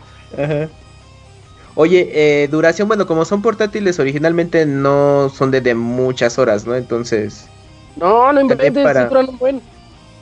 Oye, 1.76 2.10
eh, 2.12 2.48
duración, 2.48 2.88
bueno, 2.88 3.06
como 3.06 3.24
son 3.24 3.42
portátiles, 3.42 4.00
originalmente 4.00 4.66
no 4.66 5.30
son 5.30 5.52
de, 5.52 5.76
muchas 5.76 6.38
horas, 6.40 6.66
¿no? 6.66 6.76
Entonces. 6.76 7.48
No, 7.96 8.34
no 8.34 8.42
inventes, 8.42 8.84
para, 8.84 9.08
un 9.08 9.38
buen. 9.38 9.62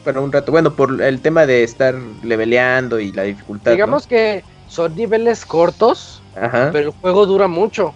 Para 0.04 0.20
un 0.20 0.32
rato. 0.32 0.52
Bueno, 0.52 0.76
por 0.76 1.02
el 1.02 1.22
tema 1.22 1.46
de 1.46 1.64
estar 1.64 1.96
leveleando 2.24 3.00
y 3.00 3.12
la 3.12 3.24
dificultad. 3.24 3.72
Digamos 3.72 4.06
que 4.06 4.44
son 4.68 4.96
niveles 4.96 5.46
cortos 5.46 6.22
Ajá. 6.42 6.70
Pero 6.72 6.90
el 6.90 6.96
juego 6.96 7.26
dura 7.26 7.48
mucho. 7.48 7.94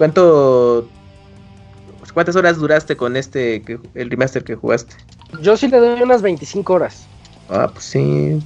¿Cuánto 0.00 0.88
¿Cuántas 2.14 2.34
horas 2.34 2.56
duraste 2.56 2.96
con 2.96 3.18
este, 3.18 3.62
el 3.94 4.08
remaster 4.08 4.42
que 4.42 4.54
jugaste? 4.54 4.94
Yo 5.42 5.58
sí 5.58 5.68
le 5.68 5.76
doy 5.76 6.00
unas 6.00 6.22
25 6.22 6.72
horas. 6.72 7.04
Ah, 7.50 7.68
pues 7.70 7.84
sí. 7.84 8.42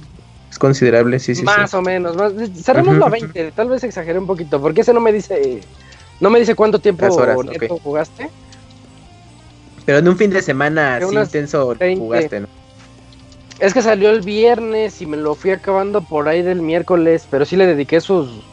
Es 0.51 0.59
considerable, 0.59 1.17
sí, 1.17 1.33
sí. 1.33 1.43
Más 1.43 1.73
o 1.73 1.81
menos. 1.81 2.17
Más, 2.17 2.33
cerremos 2.61 3.09
20. 3.09 3.53
Tal 3.53 3.69
vez 3.69 3.85
exageré 3.85 4.19
un 4.19 4.27
poquito. 4.27 4.59
Porque 4.59 4.81
ese 4.81 4.93
no 4.93 4.99
me 4.99 5.13
dice. 5.13 5.61
No 6.19 6.29
me 6.29 6.39
dice 6.39 6.55
cuánto 6.55 6.79
tiempo 6.79 7.07
jugaste. 7.81 8.29
Pero 9.85 9.99
en 9.99 10.09
un 10.09 10.17
fin 10.17 10.31
de 10.31 10.41
semana 10.41 10.97
así 10.97 11.15
intenso 11.15 11.73
jugaste, 11.97 12.41
¿no? 12.41 12.47
Es 13.59 13.73
que 13.73 13.81
salió 13.81 14.09
el 14.09 14.19
viernes 14.19 15.01
y 15.01 15.05
me 15.05 15.15
lo 15.15 15.35
fui 15.35 15.51
acabando 15.51 16.01
por 16.01 16.27
ahí 16.27 16.41
del 16.41 16.61
miércoles. 16.61 17.25
Pero 17.31 17.45
sí 17.45 17.55
le 17.55 17.65
dediqué 17.65 18.01
sus 18.01 18.43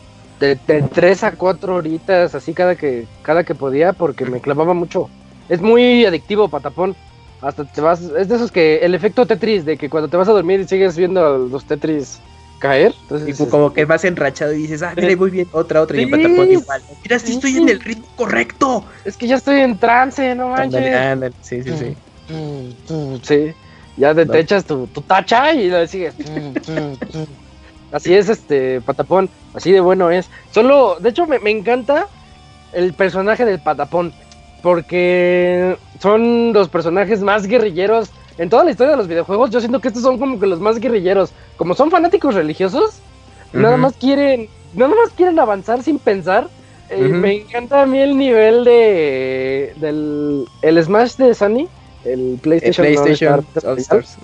de, 0.43 0.59
de 0.67 0.83
3 0.83 1.23
a 1.23 1.37
4 1.37 1.77
horitas, 1.77 2.35
así 2.35 2.53
cada 2.53 2.75
que, 2.75 3.07
cada 3.23 3.45
que 3.45 3.55
podía, 3.55 3.93
porque 3.93 4.27
me 4.27 4.41
clavaba 4.41 4.75
mucho. 4.75 5.09
Es 5.49 5.61
muy 5.61 6.05
adictivo, 6.05 6.49
patapón. 6.49 6.97
Hasta 7.41 7.65
te 7.65 7.81
vas, 7.81 8.01
es 8.01 8.29
de 8.29 8.37
esos 8.37 8.51
que 8.51 8.79
el 8.79 8.95
efecto 8.95 9.27
Tetris, 9.27 9.65
de 9.65 9.77
que 9.77 9.89
cuando 9.89 10.09
te 10.09 10.17
vas 10.17 10.29
a 10.29 10.33
dormir 10.33 10.61
y 10.61 10.65
sigues 10.65 10.97
viendo 10.97 11.39
los 11.39 11.65
Tetris 11.65 12.21
caer. 12.59 12.95
Entonces, 13.03 13.49
como 13.51 13.73
que 13.73 13.85
vas 13.85 14.05
enrachado 14.05 14.53
y 14.53 14.59
dices, 14.59 14.83
ah, 14.83 14.95
mira, 14.97 15.17
muy 15.17 15.31
bien, 15.31 15.49
otra, 15.53 15.81
otra, 15.81 16.01
y 16.01 16.07
patapón 16.07 16.51
igual. 16.51 16.83
Mira, 17.03 17.19
si 17.19 17.33
estoy 17.33 17.57
en 17.57 17.69
el 17.69 17.81
ritmo 17.81 18.07
correcto. 18.17 18.85
Es 19.05 19.17
que 19.17 19.27
ya 19.27 19.37
estoy 19.37 19.61
en 19.61 19.79
trance, 19.79 20.35
no 20.35 20.49
manches. 20.49 21.35
sí, 21.41 21.63
sí, 21.63 21.77
sí. 21.77 21.97
Mm, 22.29 22.93
mm, 22.93 23.15
mm, 23.15 23.21
sí, 23.23 23.55
ya 23.97 24.15
te, 24.15 24.41
echas 24.41 24.65
tu, 24.65 24.87
tu, 24.89 25.03
tacha 25.03 25.53
y 25.53 25.69
lo 25.69 25.87
sigues. 25.87 26.15
Así 27.93 28.15
es, 28.15 28.29
este, 28.31 28.81
Patapón, 28.81 29.29
así 29.55 29.71
de 29.71 29.81
bueno 29.81 30.11
es. 30.11 30.29
Solo, 30.51 30.97
de 30.99 31.11
hecho, 31.11 31.27
me, 31.27 31.39
encanta 31.51 32.09
el 32.73 32.95
personaje 32.95 33.45
del 33.45 33.61
Patapón, 33.61 34.15
porque 34.63 35.77
son 36.01 36.55
los 36.55 36.69
personajes 36.71 37.21
más 37.21 37.47
guerrilleros 37.47 38.11
en 38.39 38.49
toda 38.49 38.65
la 38.65 38.71
historia 38.71 38.93
de 38.93 38.97
los 38.97 39.09
videojuegos. 39.09 39.51
Yo 39.51 39.61
siento 39.61 39.81
que 39.81 39.89
estos 39.89 40.03
son 40.03 40.19
como 40.19 40.41
que 40.41 40.47
los 40.47 40.59
más 40.59 40.81
guerrilleros. 40.81 41.33
Como 41.57 41.75
son 41.75 41.91
fanáticos 41.91 42.35
religiosos, 42.35 43.01
nada 43.53 43.77
más 43.77 43.93
quieren, 43.95 44.49
nada 44.75 44.95
más 44.95 45.13
quieren 45.15 45.39
avanzar 45.39 45.83
sin 45.83 45.99
pensar. 45.99 46.49
Eh, 46.89 46.97
me 46.97 47.37
encanta 47.37 47.83
a 47.83 47.87
mí 47.87 47.99
el 47.99 48.17
nivel 48.17 48.65
de 48.65 49.73
del 49.77 50.47
el 50.63 50.83
Smash 50.83 51.17
de 51.17 51.35
Sony, 51.35 51.69
el 52.05 52.39
PlayStation, 52.43 53.47
All 53.65 53.79
Stars. 53.79 54.17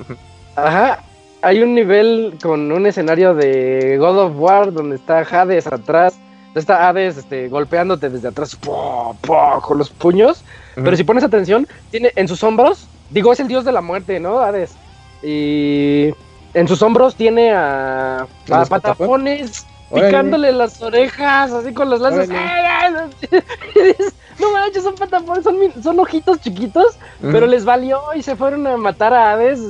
Ajá, 0.57 1.03
hay 1.49 1.63
un 1.63 1.75
nivel 1.75 2.35
con 2.43 2.71
un 2.71 2.87
escenario 2.87 3.35
de 3.35 3.97
God 3.99 4.19
of 4.19 4.33
War 4.37 4.71
donde 4.71 4.97
está 4.97 5.21
Hades 5.21 5.67
atrás. 5.67 6.19
Está 6.55 6.89
Hades 6.89 7.17
este, 7.17 7.49
golpeándote 7.49 8.11
desde 8.11 8.29
atrás 8.29 8.55
con 8.57 9.79
los 9.79 9.89
puños. 9.89 10.45
Pero 10.75 10.95
si 10.95 11.05
pones 11.05 11.25
atención, 11.25 11.67
tiene 11.91 12.13
en 12.17 12.29
sus 12.29 12.45
hombros, 12.45 12.87
digo, 13.11 13.33
es 13.33 13.41
el 13.41 13.49
dios 13.49 13.65
de 13.65 13.73
la 13.73 13.81
muerte, 13.81 14.21
¿no? 14.21 14.41
Hades. 14.41 14.77
Y 15.23 16.11
en 16.53 16.69
sus 16.69 16.83
hombros 16.83 17.15
tiene 17.15 17.51
a, 17.53 18.27
a 18.51 18.65
patapones 18.67 19.67
picándole 19.93 20.53
las 20.53 20.83
orejas, 20.83 21.51
así 21.51 21.73
con 21.73 21.89
los 21.89 22.01
lanzas. 22.01 22.29
no 24.39 24.53
manches, 24.53 24.83
son 24.83 24.95
patapones, 24.97 25.45
son, 25.45 25.57
son 25.83 25.99
ojitos 25.99 26.41
chiquitos, 26.43 26.99
pero 27.23 27.47
les 27.47 27.65
valió 27.65 28.03
y 28.15 28.23
se 28.23 28.37
fueron 28.37 28.67
a 28.67 28.77
matar 28.77 29.15
a 29.15 29.33
Hades. 29.33 29.61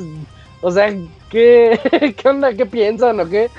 O 0.61 0.73
sea, 0.73 0.93
¿Qué, 1.31 1.79
¿Qué 2.17 2.29
onda? 2.29 2.55
¿Qué 2.55 2.67
piensan 2.67 3.21
o 3.21 3.29
qué? 3.29 3.51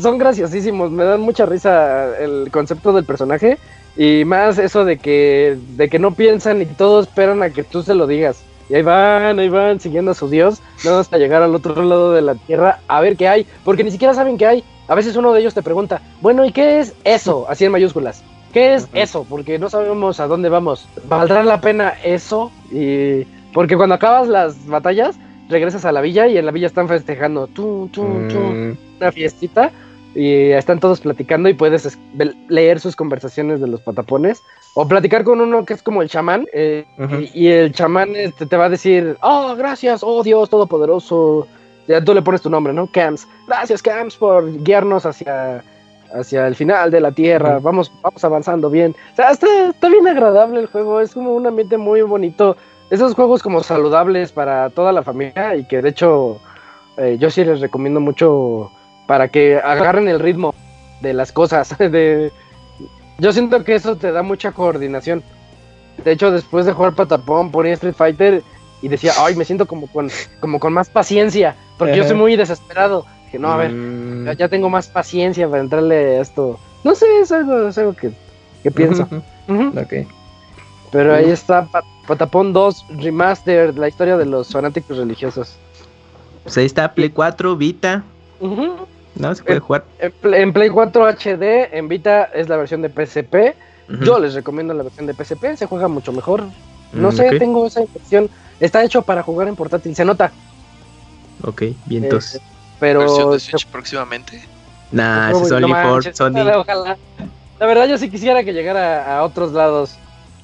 Son 0.00 0.18
graciosísimos, 0.18 0.90
me 0.90 1.04
dan 1.04 1.20
mucha 1.20 1.46
risa 1.46 2.18
el 2.18 2.50
concepto 2.50 2.92
del 2.92 3.04
personaje 3.04 3.58
y 3.96 4.24
más 4.24 4.58
eso 4.58 4.84
de 4.84 4.98
que, 4.98 5.58
de 5.76 5.88
que 5.88 5.98
no 5.98 6.12
piensan 6.12 6.62
y 6.62 6.66
todos 6.66 7.08
esperan 7.08 7.42
a 7.42 7.50
que 7.50 7.64
tú 7.64 7.82
se 7.82 7.94
lo 7.94 8.06
digas. 8.06 8.42
Y 8.68 8.74
ahí 8.74 8.82
van, 8.82 9.38
ahí 9.38 9.48
van, 9.48 9.80
siguiendo 9.80 10.10
a 10.10 10.14
su 10.14 10.28
dios, 10.28 10.60
no 10.84 10.98
hasta 10.98 11.16
llegar 11.16 11.42
al 11.42 11.54
otro 11.54 11.82
lado 11.82 12.12
de 12.12 12.20
la 12.20 12.34
tierra 12.34 12.80
a 12.86 13.00
ver 13.00 13.16
qué 13.16 13.26
hay, 13.26 13.46
porque 13.64 13.82
ni 13.82 13.90
siquiera 13.90 14.14
saben 14.14 14.36
qué 14.36 14.46
hay. 14.46 14.64
A 14.88 14.94
veces 14.94 15.16
uno 15.16 15.32
de 15.32 15.40
ellos 15.40 15.54
te 15.54 15.62
pregunta, 15.62 16.02
bueno, 16.20 16.44
¿y 16.44 16.52
qué 16.52 16.80
es 16.80 16.94
eso? 17.04 17.46
Así 17.48 17.64
en 17.64 17.72
mayúsculas. 17.72 18.22
¿Qué 18.52 18.74
es 18.74 18.88
eso? 18.94 19.26
Porque 19.28 19.58
no 19.58 19.68
sabemos 19.68 20.20
a 20.20 20.26
dónde 20.26 20.48
vamos. 20.48 20.88
¿Valdrá 21.08 21.42
la 21.42 21.60
pena 21.60 21.94
eso? 22.04 22.50
Y 22.70 23.24
porque 23.52 23.76
cuando 23.76 23.94
acabas 23.94 24.28
las 24.28 24.66
batallas, 24.66 25.18
regresas 25.48 25.84
a 25.84 25.92
la 25.92 26.00
villa 26.00 26.26
y 26.26 26.38
en 26.38 26.46
la 26.46 26.52
villa 26.52 26.66
están 26.66 26.88
festejando 26.88 27.46
tú, 27.46 27.90
mm. 27.94 28.76
una 28.98 29.12
fiestita 29.12 29.70
y 30.14 30.50
están 30.50 30.80
todos 30.80 31.00
platicando 31.00 31.48
y 31.48 31.54
puedes 31.54 31.98
leer 32.48 32.80
sus 32.80 32.96
conversaciones 32.96 33.60
de 33.60 33.68
los 33.68 33.80
patapones 33.80 34.42
o 34.74 34.86
platicar 34.88 35.22
con 35.24 35.40
uno 35.40 35.64
que 35.64 35.74
es 35.74 35.82
como 35.82 36.02
el 36.02 36.08
chamán 36.08 36.46
eh, 36.52 36.84
y, 37.34 37.48
el 37.48 37.72
chamán 37.72 38.16
este, 38.16 38.46
te 38.46 38.56
va 38.56 38.66
a 38.66 38.70
decir, 38.70 39.16
oh, 39.22 39.54
gracias, 39.56 40.00
oh 40.02 40.22
Dios 40.22 40.50
Todopoderoso, 40.50 41.46
ya 41.86 42.02
tú 42.02 42.14
le 42.14 42.22
pones 42.22 42.42
tu 42.42 42.50
nombre, 42.50 42.72
¿no? 42.72 42.86
Camps, 42.86 43.28
gracias 43.46 43.82
Camps 43.82 44.16
por 44.16 44.62
guiarnos 44.62 45.06
hacia 45.06 45.62
hacia 46.12 46.46
el 46.46 46.54
final 46.54 46.90
de 46.90 47.00
la 47.00 47.12
tierra, 47.12 47.58
vamos, 47.58 47.92
vamos 48.02 48.24
avanzando 48.24 48.70
bien. 48.70 48.96
O 49.12 49.16
sea, 49.16 49.30
está, 49.30 49.68
está 49.68 49.88
bien 49.90 50.08
agradable 50.08 50.60
el 50.60 50.66
juego, 50.66 51.00
es 51.00 51.12
como 51.12 51.34
un 51.34 51.46
ambiente 51.46 51.76
muy 51.76 52.00
bonito 52.02 52.56
esos 52.90 53.14
juegos 53.14 53.42
como 53.42 53.62
saludables 53.62 54.32
para 54.32 54.70
toda 54.70 54.92
la 54.92 55.02
familia 55.02 55.56
y 55.56 55.64
que 55.64 55.82
de 55.82 55.90
hecho 55.90 56.40
eh, 56.96 57.16
yo 57.18 57.30
sí 57.30 57.44
les 57.44 57.60
recomiendo 57.60 58.00
mucho 58.00 58.70
para 59.06 59.28
que 59.28 59.56
agarren 59.56 60.08
el 60.08 60.20
ritmo 60.20 60.54
de 61.00 61.14
las 61.14 61.32
cosas. 61.32 61.76
De, 61.78 62.32
yo 63.18 63.32
siento 63.32 63.64
que 63.64 63.74
eso 63.74 63.96
te 63.96 64.12
da 64.12 64.22
mucha 64.22 64.52
coordinación. 64.52 65.22
De 66.04 66.12
hecho, 66.12 66.30
después 66.30 66.64
de 66.64 66.72
jugar 66.72 66.94
Patapón, 66.94 67.50
ponía 67.50 67.72
Street 67.72 67.94
Fighter 67.94 68.42
y 68.80 68.88
decía, 68.88 69.12
ay, 69.18 69.34
me 69.34 69.44
siento 69.44 69.66
como 69.66 69.88
con, 69.88 70.08
como 70.40 70.60
con 70.60 70.72
más 70.72 70.88
paciencia, 70.88 71.56
porque 71.76 71.96
yo 71.96 72.04
soy 72.04 72.16
muy 72.16 72.36
desesperado. 72.36 73.04
Dije, 73.24 73.40
no, 73.40 73.50
a 73.50 73.56
ver, 73.56 73.72
mm. 73.72 74.30
ya 74.36 74.48
tengo 74.48 74.70
más 74.70 74.86
paciencia 74.86 75.48
para 75.48 75.62
entrarle 75.62 76.18
a 76.18 76.20
esto. 76.20 76.60
No 76.84 76.94
sé, 76.94 77.06
es 77.20 77.32
algo, 77.32 77.68
es 77.68 77.76
algo 77.76 77.94
que, 77.94 78.12
pienso. 78.70 79.08
Pero 80.92 81.14
ahí 81.14 81.30
está 81.30 81.66
Patapón 82.08 82.54
2 82.54 82.86
Remastered, 82.96 83.76
la 83.76 83.86
historia 83.86 84.16
de 84.16 84.24
los 84.24 84.50
fanáticos 84.50 84.96
religiosos. 84.96 85.56
Pues 86.42 86.56
ahí 86.56 86.64
está, 86.64 86.94
Play 86.94 87.10
4, 87.10 87.54
Vita. 87.54 88.02
No, 89.14 89.34
se 89.34 89.44
puede 89.44 89.60
jugar. 89.60 89.84
En, 89.98 90.52
Play 90.54 90.70
4 90.70 91.06
HD, 91.06 91.68
en 91.76 91.86
Vita 91.88 92.24
es 92.24 92.48
la 92.48 92.56
versión 92.56 92.80
de 92.80 92.88
PSP. 92.88 93.54
Yo 94.02 94.18
les 94.18 94.34
recomiendo 94.34 94.72
la 94.72 94.84
versión 94.84 95.06
de 95.06 95.12
PSP, 95.12 95.56
se 95.56 95.66
juega 95.66 95.86
mucho 95.88 96.12
mejor. 96.12 96.44
No 96.92 97.10
mm, 97.10 97.12
sé, 97.12 97.38
tengo 97.38 97.66
esa 97.66 97.82
impresión. 97.82 98.30
Está 98.58 98.82
hecho 98.82 99.02
para 99.02 99.22
jugar 99.22 99.48
en 99.48 99.56
portátil, 99.56 99.94
se 99.94 100.04
nota. 100.04 100.32
Ok, 101.44 101.62
bien 101.84 102.04
entonces. 102.04 102.40
pero 102.80 103.00
¿Versión 103.00 103.32
de 103.32 103.40
Switch 103.40 103.66
próximamente? 103.66 104.42
Nah, 104.92 105.30
es 105.30 105.48
Sony 105.48 105.68
por 105.82 106.14
Sony. 106.14 106.32
Ojalá. 106.56 106.96
La 107.60 107.66
verdad 107.66 107.86
yo 107.86 107.98
sí 107.98 108.08
quisiera 108.08 108.44
que 108.44 108.54
llegara 108.54 109.18
a 109.18 109.24
otros 109.24 109.52
lados. 109.52 109.98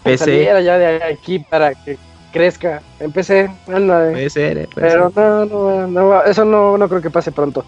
PC. 0.05 0.45
ya 0.63 0.79
de 0.79 1.03
aquí 1.03 1.39
para 1.39 1.75
que 1.75 1.99
crezca. 2.33 2.83
Empecé. 3.01 3.51
Puede 3.65 4.29
ser, 4.31 4.69
Pero 4.75 5.11
no, 5.15 5.45
no, 5.47 5.87
no, 5.87 6.23
eso 6.25 6.45
no, 6.45 6.77
no 6.77 6.89
creo 6.89 7.01
que 7.01 7.11
pase 7.11 7.33
pronto. 7.33 7.65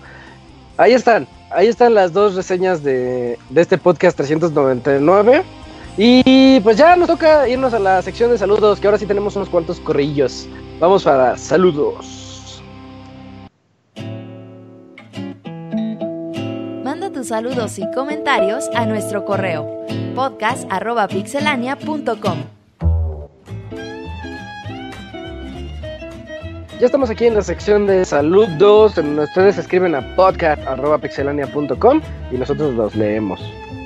Ahí 0.77 0.93
están. 0.93 1.27
Ahí 1.51 1.69
están 1.69 1.95
las 1.95 2.13
dos 2.13 2.35
reseñas 2.35 2.83
de, 2.83 3.39
de 3.49 3.61
este 3.61 3.79
podcast 3.79 4.17
399. 4.17 5.43
Y 5.97 6.61
pues 6.61 6.77
ya 6.77 6.95
nos 6.97 7.09
toca 7.09 7.49
irnos 7.49 7.73
a 7.73 7.79
la 7.79 8.03
sección 8.03 8.31
de 8.31 8.37
saludos, 8.37 8.81
que 8.81 8.87
ahora 8.87 8.99
sí 8.99 9.07
tenemos 9.07 9.35
unos 9.37 9.49
cuantos 9.49 9.81
corrillos. 9.81 10.47
Vamos 10.79 11.05
para 11.05 11.39
saludos. 11.39 12.26
Saludos 17.27 17.79
y 17.81 17.91
comentarios 17.91 18.71
a 18.75 18.87
nuestro 18.87 19.25
correo 19.25 19.85
podcast.pixelania.com. 20.15 22.45
Ya 26.79 26.87
estamos 26.87 27.11
aquí 27.11 27.27
en 27.27 27.35
la 27.35 27.43
sección 27.43 27.89
de 27.89 28.05
saludos, 28.05 28.97
en 28.99 29.07
donde 29.07 29.25
ustedes 29.25 29.59
escriben 29.59 29.97
a 29.97 30.15
podcast.pixelania.com 30.15 32.01
y 32.31 32.37
nosotros 32.37 32.73
los 32.75 32.95
leemos. 32.95 33.41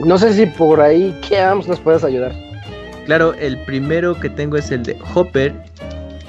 No 0.05 0.19
sé 0.19 0.35
si 0.35 0.45
por 0.45 0.83
ahí, 0.83 1.19
Keams, 1.27 1.67
nos 1.67 1.81
puedes 1.81 2.05
ayudar. 2.05 2.35
Claro, 3.07 3.33
el 3.35 3.59
primero 3.65 4.21
que 4.21 4.29
tengo 4.29 4.59
es 4.59 4.71
el 4.71 4.83
de 4.83 4.99
Hopper 5.15 5.55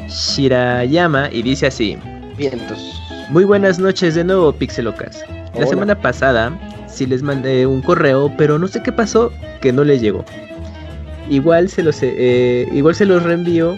Shirayama 0.07 1.29
y 1.31 1.41
dice 1.41 1.67
así: 1.67 1.97
Vientos. 2.37 3.01
Muy 3.29 3.43
buenas 3.43 3.79
noches 3.79 4.15
de 4.15 4.23
nuevo, 4.23 4.53
Pixelocas. 4.53 5.25
La 5.55 5.67
semana 5.67 5.99
pasada 5.99 6.57
sí 6.91 7.05
les 7.05 7.21
mandé 7.21 7.65
un 7.65 7.81
correo, 7.81 8.31
pero 8.37 8.59
no 8.59 8.67
sé 8.67 8.81
qué 8.83 8.91
pasó 8.91 9.31
que 9.61 9.71
no 9.71 9.83
les 9.83 10.01
llegó. 10.01 10.25
Igual 11.29 11.69
se 11.69 11.83
los, 11.83 11.99
eh, 12.01 12.67
igual 12.71 12.95
se 12.95 13.05
los 13.05 13.23
reenvío 13.23 13.77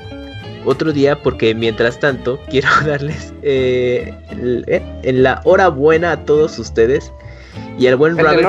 otro 0.65 0.91
día 0.91 1.21
porque 1.21 1.53
mientras 1.53 1.99
tanto 1.99 2.39
quiero 2.49 2.69
darles 2.85 3.33
eh, 3.43 4.13
eh, 4.67 4.81
en 5.03 5.23
la 5.23 5.41
hora 5.43 5.67
buena 5.67 6.13
a 6.13 6.25
todos 6.25 6.57
ustedes 6.57 7.11
Y 7.77 7.87
al 7.87 7.97
buen 7.97 8.17
Robert. 8.17 8.39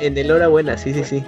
En 0.00 0.18
enhorabuena, 0.18 0.76
sí, 0.78 0.92
sí, 0.94 1.04
sí. 1.04 1.24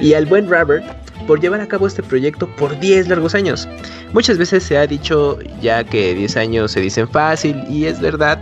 Y 0.00 0.14
al 0.14 0.26
buen 0.26 0.48
Robert 0.48 0.84
por 1.26 1.40
llevar 1.40 1.60
a 1.60 1.68
cabo 1.68 1.86
este 1.86 2.02
proyecto 2.02 2.48
por 2.56 2.78
10 2.80 3.08
largos 3.08 3.34
años. 3.34 3.68
Muchas 4.12 4.38
veces 4.38 4.62
se 4.62 4.76
ha 4.76 4.86
dicho 4.86 5.38
ya 5.60 5.84
que 5.84 6.14
10 6.14 6.36
años 6.36 6.72
se 6.72 6.80
dicen 6.80 7.08
fácil 7.08 7.62
y 7.68 7.84
es 7.86 8.00
verdad. 8.00 8.38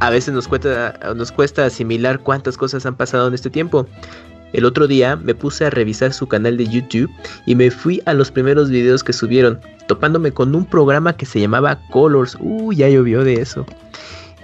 A 0.00 0.10
veces 0.10 0.34
nos 0.34 0.46
cuesta, 0.46 0.98
nos 1.16 1.32
cuesta 1.32 1.64
asimilar 1.64 2.20
cuántas 2.20 2.56
cosas 2.56 2.84
han 2.84 2.96
pasado 2.96 3.28
en 3.28 3.34
este 3.34 3.50
tiempo. 3.50 3.86
El 4.52 4.64
otro 4.64 4.86
día 4.86 5.16
me 5.16 5.34
puse 5.34 5.66
a 5.66 5.70
revisar 5.70 6.12
su 6.12 6.26
canal 6.28 6.56
de 6.56 6.66
YouTube 6.66 7.10
y 7.46 7.54
me 7.54 7.70
fui 7.70 8.02
a 8.06 8.14
los 8.14 8.30
primeros 8.30 8.70
videos 8.70 9.02
que 9.02 9.12
subieron, 9.12 9.58
topándome 9.88 10.32
con 10.32 10.54
un 10.54 10.64
programa 10.64 11.16
que 11.16 11.26
se 11.26 11.40
llamaba 11.40 11.80
Colors. 11.90 12.36
Uh, 12.40 12.72
ya 12.72 12.88
llovió 12.88 13.24
de 13.24 13.34
eso. 13.34 13.66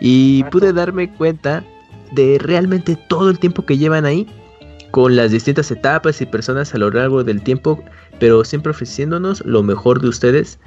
Y 0.00 0.44
pude 0.44 0.72
darme 0.72 1.12
cuenta 1.12 1.64
de 2.12 2.38
realmente 2.40 2.98
todo 3.08 3.30
el 3.30 3.38
tiempo 3.38 3.64
que 3.64 3.78
llevan 3.78 4.04
ahí, 4.04 4.26
con 4.90 5.16
las 5.16 5.30
distintas 5.30 5.70
etapas 5.70 6.20
y 6.20 6.26
personas 6.26 6.74
a 6.74 6.78
lo 6.78 6.90
largo 6.90 7.24
del 7.24 7.42
tiempo, 7.42 7.82
pero 8.18 8.44
siempre 8.44 8.72
ofreciéndonos 8.72 9.42
lo 9.46 9.62
mejor 9.62 10.00
de 10.00 10.08
ustedes, 10.08 10.58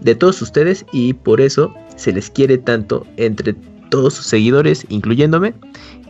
de 0.00 0.14
todos 0.14 0.40
ustedes, 0.40 0.86
y 0.92 1.12
por 1.12 1.40
eso 1.40 1.74
se 1.96 2.12
les 2.12 2.30
quiere 2.30 2.56
tanto 2.56 3.06
entre 3.18 3.54
todos 3.90 4.14
sus 4.14 4.26
seguidores, 4.26 4.86
incluyéndome, 4.88 5.54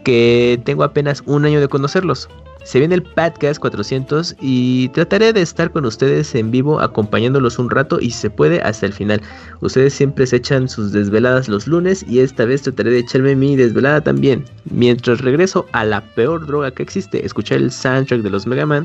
que 0.04 0.60
tengo 0.64 0.84
apenas 0.84 1.22
un 1.26 1.44
año 1.44 1.60
de 1.60 1.68
conocerlos. 1.68 2.28
Se 2.66 2.80
viene 2.80 2.96
el 2.96 3.04
podcast 3.04 3.60
400 3.60 4.34
y 4.40 4.88
trataré 4.88 5.32
de 5.32 5.40
estar 5.40 5.70
con 5.70 5.84
ustedes 5.84 6.34
en 6.34 6.50
vivo 6.50 6.80
acompañándolos 6.80 7.60
un 7.60 7.70
rato 7.70 8.00
y 8.00 8.10
si 8.10 8.22
se 8.22 8.30
puede 8.30 8.60
hasta 8.60 8.86
el 8.86 8.92
final. 8.92 9.22
Ustedes 9.60 9.94
siempre 9.94 10.26
se 10.26 10.36
echan 10.36 10.68
sus 10.68 10.90
desveladas 10.90 11.48
los 11.48 11.68
lunes 11.68 12.04
y 12.08 12.18
esta 12.18 12.44
vez 12.44 12.62
trataré 12.62 12.90
de 12.90 12.98
echarme 12.98 13.36
mi 13.36 13.54
desvelada 13.54 14.00
también. 14.00 14.44
Mientras 14.68 15.20
regreso 15.20 15.66
a 15.70 15.84
la 15.84 16.00
peor 16.16 16.44
droga 16.44 16.72
que 16.72 16.82
existe, 16.82 17.24
escuchar 17.24 17.58
el 17.58 17.70
soundtrack 17.70 18.22
de 18.22 18.30
los 18.30 18.48
Mega 18.48 18.66
Man. 18.66 18.84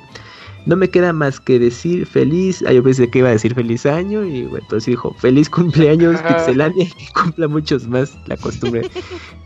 No 0.65 0.75
me 0.75 0.89
queda 0.89 1.11
más 1.11 1.39
que 1.39 1.57
decir 1.59 2.05
feliz. 2.05 2.63
Ah, 2.67 2.71
yo 2.71 2.83
pensé 2.83 3.09
que 3.09 3.19
iba 3.19 3.29
a 3.29 3.31
decir 3.31 3.55
feliz 3.55 3.85
año. 3.85 4.23
Y 4.23 4.43
bueno, 4.43 4.63
entonces 4.63 4.87
dijo 4.87 5.13
feliz 5.15 5.49
cumpleaños, 5.49 6.21
Pixelania. 6.27 6.85
Y 6.85 6.89
que 6.89 7.13
cumpla 7.13 7.47
muchos 7.47 7.87
más 7.87 8.15
la 8.27 8.37
costumbre. 8.37 8.89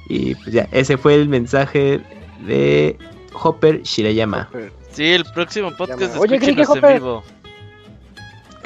y 0.09 0.35
pues 0.35 0.51
ya, 0.51 0.67
ese 0.71 0.97
fue 0.97 1.15
el 1.15 1.29
mensaje 1.29 2.01
de 2.45 2.97
Hopper 3.33 3.81
Shirayama. 3.83 4.49
Sí, 4.91 5.05
el 5.05 5.25
próximo 5.33 5.71
podcast 5.75 6.15
Oye, 6.17 6.39
¿qué, 6.39 6.51
en 6.51 6.55
vivo. 6.95 7.23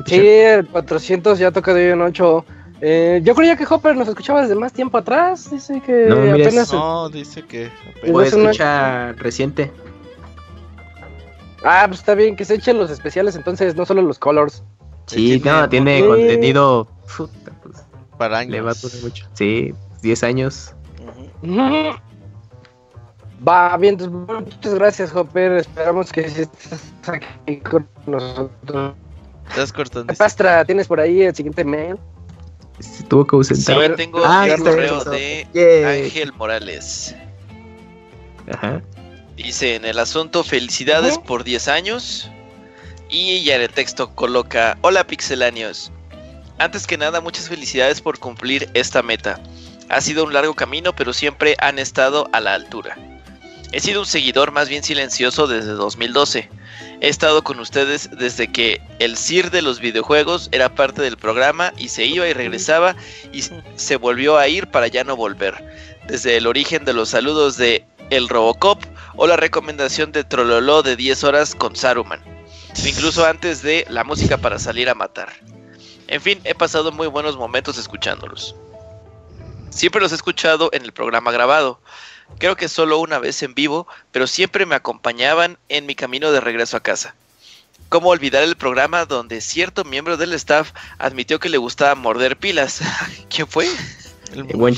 Sí, 0.05 0.19
el 0.19 0.67
400 0.67 1.39
ya 1.39 1.51
toca 1.51 1.73
de 1.73 1.88
hoy 1.88 1.93
en 1.93 2.01
8. 2.01 2.45
Eh, 2.81 3.21
yo 3.23 3.35
creía 3.35 3.57
que 3.57 3.65
Hopper 3.69 3.95
nos 3.95 4.07
escuchaba 4.07 4.41
desde 4.41 4.55
más 4.55 4.71
tiempo 4.71 4.97
atrás. 4.97 5.51
Dice 5.51 5.81
que 5.85 6.05
no, 6.07 6.15
apenas. 6.31 6.71
No, 6.71 7.09
dice 7.09 7.43
que. 7.43 7.69
Puede 8.09 8.27
escuchar 8.27 9.17
reciente. 9.17 9.71
Ah, 11.64 11.86
pues 11.88 11.99
está 11.99 12.15
bien, 12.15 12.36
que 12.36 12.45
se 12.45 12.56
echen 12.56 12.77
los 12.77 12.90
especiales 12.90 13.36
entonces, 13.36 13.76
no 13.76 13.86
solo 13.86 14.02
los 14.02 14.19
colors. 14.19 14.64
Sí, 15.07 15.41
no, 15.44 15.68
tiene 15.68 16.06
contenido. 16.06 16.88
Puta, 17.18 17.52
pues, 17.64 17.77
Para 18.18 18.40
años. 18.40 18.52
Le 18.52 18.61
va 18.61 18.72
a 18.72 18.76
mucho. 19.03 19.27
Sí, 19.34 19.73
10 20.02 20.23
años. 20.23 20.73
Va 23.48 23.77
bien, 23.77 23.98
muchas 23.98 24.73
gracias, 24.76 25.15
Hopper. 25.15 25.53
Esperamos 25.53 26.11
que 26.11 26.22
estés 26.22 26.94
aquí 27.07 27.57
con 27.61 27.88
nosotros. 28.06 28.94
Estás 29.49 29.73
cortando. 29.73 30.14
Pastra, 30.14 30.64
¿tienes 30.65 30.88
por 30.88 30.99
ahí 30.99 31.23
el 31.23 31.36
siguiente 31.36 31.64
mail? 31.64 31.98
Se 32.80 33.03
tuvo 33.03 33.26
que 33.26 33.36
ausentar. 33.36 33.88
Sí, 33.88 33.95
tengo 33.95 34.22
ah, 34.23 34.48
el 34.48 34.61
correo 34.61 35.03
de 35.06 35.48
Ángel 36.06 36.34
Morales. 36.34 37.15
Ajá. 38.52 38.81
Dice 39.44 39.76
en 39.76 39.86
el 39.86 39.99
asunto: 39.99 40.44
Felicidades 40.44 41.18
por 41.18 41.45
10 41.45 41.70
años. 41.70 42.30
Y 43.10 43.41
ya 43.44 43.56
en 43.56 43.61
el 43.61 43.70
texto 43.70 44.14
coloca: 44.14 44.78
Hola, 44.82 45.07
pixelanios. 45.07 45.91
Antes 46.57 46.86
que 46.86 46.98
nada, 46.98 47.22
muchas 47.22 47.48
felicidades 47.48 48.02
por 48.02 48.20
cumplir 48.20 48.70
esta 48.74 49.02
meta. 49.02 49.40
Ha 49.88 50.02
sido 50.02 50.26
un 50.26 50.34
largo 50.34 50.56
camino, 50.56 50.94
pero 50.94 51.14
siempre 51.14 51.56
han 51.60 51.80
estado 51.80 52.28
a 52.34 52.41
la 52.41 52.53
altura. 52.53 52.98
He 53.72 53.80
sido 53.80 54.02
un 54.02 54.06
seguidor 54.06 54.52
más 54.52 54.68
bien 54.68 54.84
silencioso 54.84 55.48
desde 55.48 55.72
2012. 55.72 56.49
He 56.99 57.07
estado 57.07 57.41
con 57.41 57.60
ustedes 57.60 58.10
desde 58.11 58.52
que 58.52 58.82
el 58.99 59.16
CIR 59.16 59.52
de 59.52 59.61
los 59.61 59.80
videojuegos 59.80 60.49
era 60.52 60.76
parte 60.76 61.02
del 61.02 61.16
programa 61.16 61.72
y 61.78 61.88
se 61.88 62.06
iba 62.06 62.28
y 62.28 62.34
regresaba 62.34 62.95
y 63.32 63.44
se 63.78 63.95
volvió 63.95 64.38
a 64.38 64.49
ir 64.49 64.68
para 64.68 64.88
ya 64.88 65.06
no 65.06 65.16
volver. 65.16 65.56
Desde 66.07 66.36
el 66.36 66.45
origen 66.45 66.84
de 66.84 66.94
los 66.94 67.10
saludos 67.10 67.56
de 67.56 67.86
El 68.10 68.28
Robocop 68.28 68.84
o 69.21 69.27
la 69.27 69.35
recomendación 69.35 70.11
de 70.11 70.23
Trololó 70.23 70.81
de 70.81 70.95
10 70.95 71.23
horas 71.25 71.53
con 71.53 71.75
Saruman. 71.75 72.23
Incluso 72.85 73.25
antes 73.25 73.61
de 73.61 73.85
la 73.89 74.03
música 74.03 74.37
para 74.37 74.57
salir 74.57 74.89
a 74.89 74.95
matar. 74.95 75.33
En 76.07 76.21
fin, 76.21 76.39
he 76.45 76.55
pasado 76.55 76.91
muy 76.91 77.07
buenos 77.07 77.35
momentos 77.35 77.77
escuchándolos. 77.77 78.55
Siempre 79.69 80.01
los 80.01 80.11
he 80.13 80.15
escuchado 80.15 80.69
en 80.73 80.83
el 80.83 80.93
programa 80.93 81.31
grabado 81.31 81.79
creo 82.37 82.55
que 82.55 82.69
solo 82.69 82.99
una 82.99 83.19
vez 83.19 83.41
en 83.43 83.55
vivo, 83.55 83.87
pero 84.11 84.27
siempre 84.27 84.65
me 84.65 84.75
acompañaban 84.75 85.57
en 85.67 85.85
mi 85.85 85.95
camino 85.95 86.31
de 86.31 86.41
regreso 86.41 86.77
a 86.77 86.81
casa. 86.81 87.15
¿Cómo 87.89 88.09
olvidar 88.09 88.43
el 88.43 88.55
programa 88.55 89.05
donde 89.05 89.41
cierto 89.41 89.83
miembro 89.83 90.15
del 90.15 90.33
staff 90.33 90.71
admitió 90.99 91.39
que 91.39 91.49
le 91.49 91.57
gustaba 91.57 91.95
morder 91.95 92.37
pilas? 92.37 92.81
¿Quién 93.29 93.47
fue? 93.47 93.67
El 94.34 94.43
buen 94.43 94.76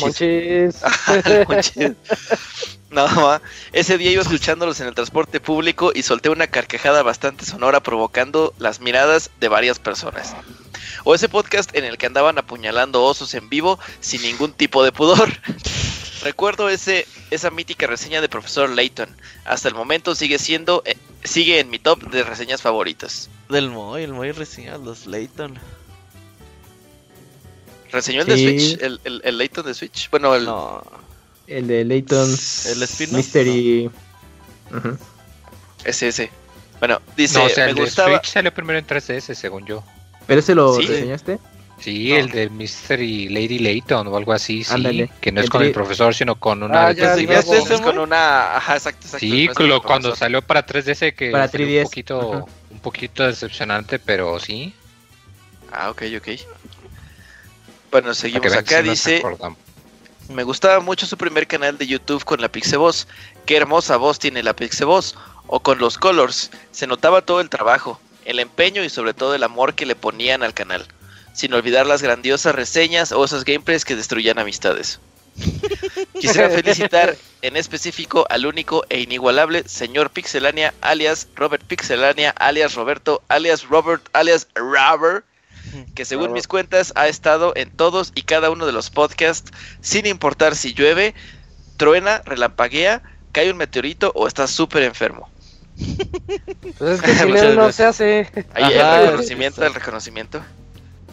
No, 2.89 3.41
ese 3.73 3.97
día 3.97 4.11
iba 4.11 4.21
escuchándolos 4.21 4.79
en 4.79 4.87
el 4.87 4.95
transporte 4.95 5.39
público 5.39 5.91
y 5.93 6.03
solté 6.03 6.29
una 6.29 6.47
carcajada 6.47 7.03
bastante 7.03 7.45
sonora 7.45 7.81
provocando 7.81 8.53
las 8.59 8.79
miradas 8.79 9.31
de 9.39 9.47
varias 9.47 9.79
personas. 9.79 10.35
O 11.03 11.15
ese 11.15 11.29
podcast 11.29 11.75
en 11.75 11.85
el 11.85 11.97
que 11.97 12.05
andaban 12.05 12.37
apuñalando 12.37 13.03
osos 13.03 13.33
en 13.33 13.49
vivo 13.49 13.79
sin 13.99 14.21
ningún 14.21 14.53
tipo 14.53 14.83
de 14.83 14.91
pudor. 14.91 15.29
Recuerdo 16.23 16.69
ese, 16.69 17.07
esa 17.31 17.49
mítica 17.49 17.87
reseña 17.87 18.21
de 18.21 18.29
Profesor 18.29 18.69
Layton. 18.69 19.09
Hasta 19.45 19.67
el 19.69 19.73
momento 19.73 20.13
sigue 20.13 20.37
siendo, 20.37 20.83
eh, 20.85 20.95
sigue 21.23 21.59
en 21.59 21.69
mi 21.69 21.79
top 21.79 22.11
de 22.11 22.23
reseñas 22.23 22.61
favoritas. 22.61 23.29
Del 23.49 23.69
Moy, 23.71 24.03
el 24.03 24.13
Moy 24.13 24.31
reseña 24.31 24.77
los 24.77 25.07
Layton. 25.07 25.57
¿Reseñó 27.91 28.21
el 28.21 28.27
de 28.27 28.37
Switch? 28.37 28.81
¿El, 28.81 29.21
el, 29.23 29.37
Layton 29.37 29.65
de 29.65 29.73
Switch? 29.73 30.09
Bueno, 30.09 30.35
el... 30.35 30.47
El 31.47 31.67
de 31.67 31.85
Layton... 31.85 32.29
El 32.29 32.83
spin 32.83 33.15
Mystery... 33.15 33.89
Ese, 35.83 36.07
ese. 36.09 36.31
Bueno, 36.79 37.01
dice, 37.15 37.37
no, 37.37 37.45
o 37.45 37.49
sea, 37.49 37.69
el 37.69 37.75
de 37.75 37.89
Switch 37.89 38.25
salió 38.25 38.53
primero 38.53 38.79
en 38.79 38.87
3DS, 38.87 39.35
según 39.35 39.65
yo. 39.65 39.83
¿Pero 40.27 40.39
ese 40.39 40.55
lo 40.55 40.77
reseñaste? 40.77 41.39
Sí, 41.81 42.13
el 42.13 42.29
de 42.29 42.49
Mystery 42.49 43.27
Lady 43.29 43.57
Layton 43.57 44.07
o 44.07 44.15
algo 44.15 44.33
así, 44.33 44.63
sí. 44.63 45.09
Que 45.19 45.31
no 45.31 45.41
es 45.41 45.49
con 45.49 45.63
el 45.63 45.71
profesor, 45.71 46.13
sino 46.13 46.35
con 46.35 46.61
una. 46.61 46.87
Ah, 46.87 46.91
ya, 46.91 47.15
es 47.15 47.81
con 47.81 47.97
una. 47.97 48.57
Ajá, 48.57 48.73
exacto. 48.75 48.99
exacto 49.05 49.19
sí, 49.19 49.49
cuando 49.83 50.15
salió 50.15 50.43
para 50.43 50.63
3DS, 50.65 51.15
que 51.15 51.31
para 51.31 51.49
3DS. 51.49 51.79
un 51.79 51.83
poquito, 51.83 52.47
un 52.69 52.79
poquito 52.79 53.25
decepcionante, 53.25 53.97
pero 53.97 54.39
sí. 54.39 54.73
Ah, 55.71 55.89
ok, 55.89 56.03
ok. 56.17 56.27
Bueno, 57.91 58.13
seguimos 58.13 58.53
acá. 58.53 58.81
dice: 58.81 59.21
Me 60.29 60.43
gustaba 60.43 60.79
mucho 60.79 61.05
su 61.05 61.17
primer 61.17 61.47
canal 61.47 61.77
de 61.77 61.87
YouTube 61.87 62.23
con 62.23 62.41
la 62.41 62.49
Pixeboss. 62.49 63.07
Qué 63.45 63.57
hermosa 63.57 63.97
voz 63.97 64.19
tiene 64.19 64.43
la 64.43 64.55
Pixeboss. 64.55 65.15
O 65.47 65.59
con 65.59 65.79
los 65.79 65.97
Colors. 65.97 66.49
Se 66.71 66.87
notaba 66.87 67.21
todo 67.23 67.41
el 67.41 67.49
trabajo, 67.49 67.99
el 68.23 68.39
empeño 68.39 68.83
y 68.83 68.89
sobre 68.89 69.13
todo 69.13 69.35
el 69.35 69.43
amor 69.43 69.75
que 69.75 69.85
le 69.85 69.95
ponían 69.95 70.43
al 70.43 70.53
canal 70.53 70.87
sin 71.33 71.53
olvidar 71.53 71.85
las 71.85 72.01
grandiosas 72.01 72.55
reseñas 72.55 73.11
o 73.11 73.23
esos 73.23 73.45
gameplays 73.45 73.85
que 73.85 73.95
destruían 73.95 74.39
amistades. 74.39 74.99
Quisiera 76.19 76.49
felicitar 76.49 77.15
en 77.41 77.55
específico 77.55 78.25
al 78.29 78.45
único 78.45 78.85
e 78.89 78.99
inigualable 78.99 79.63
señor 79.67 80.09
Pixelania, 80.09 80.73
alias 80.81 81.27
Robert 81.35 81.63
Pixelania, 81.63 82.31
alias 82.37 82.75
Roberto, 82.75 83.21
alias 83.29 83.63
Robert, 83.67 84.03
alias 84.13 84.47
Robert, 84.55 85.25
que 85.95 86.05
según 86.05 86.33
mis 86.33 86.47
cuentas 86.47 86.93
ha 86.95 87.07
estado 87.07 87.53
en 87.55 87.69
todos 87.69 88.11
y 88.15 88.23
cada 88.23 88.49
uno 88.49 88.65
de 88.65 88.71
los 88.71 88.89
podcasts, 88.89 89.51
sin 89.81 90.05
importar 90.05 90.55
si 90.55 90.73
llueve, 90.73 91.13
truena, 91.77 92.21
relampaguea, 92.25 93.01
cae 93.31 93.51
un 93.51 93.57
meteorito 93.57 94.11
o 94.15 94.27
está 94.27 94.47
súper 94.47 94.83
enfermo. 94.83 95.29
Pues 96.77 96.91
es 96.91 97.01
que 97.01 97.15
si 97.15 97.55
no 97.55 97.71
se 97.71 97.85
hace. 97.85 98.45
Ahí 98.53 98.73
el 98.73 99.05
reconocimiento, 99.05 99.65
el 99.65 99.73
reconocimiento. 99.73 100.41